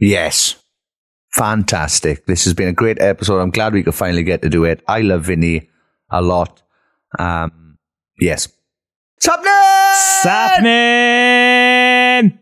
Yes. 0.00 0.56
Fantastic. 1.32 2.26
This 2.26 2.44
has 2.44 2.54
been 2.54 2.68
a 2.68 2.72
great 2.72 3.00
episode. 3.00 3.40
I'm 3.40 3.50
glad 3.50 3.72
we 3.72 3.82
could 3.82 3.94
finally 3.94 4.22
get 4.22 4.42
to 4.42 4.48
do 4.48 4.64
it. 4.64 4.82
I 4.88 5.02
love 5.02 5.24
Vinnie 5.24 5.70
a 6.10 6.20
lot. 6.20 6.62
Um, 7.18 7.78
yes. 8.18 8.48
Sappenin! 9.20 9.94
Sappenin! 10.24 12.38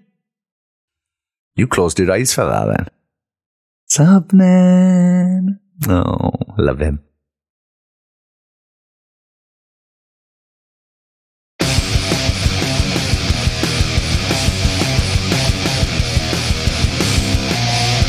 You 1.55 1.67
closed 1.67 1.99
your 1.99 2.13
eyes 2.13 2.33
for 2.33 2.45
that 2.45 2.67
then. 2.67 2.87
Sappenin. 3.91 5.59
Oh, 5.89 6.31
love 6.57 6.81
him. 6.81 7.01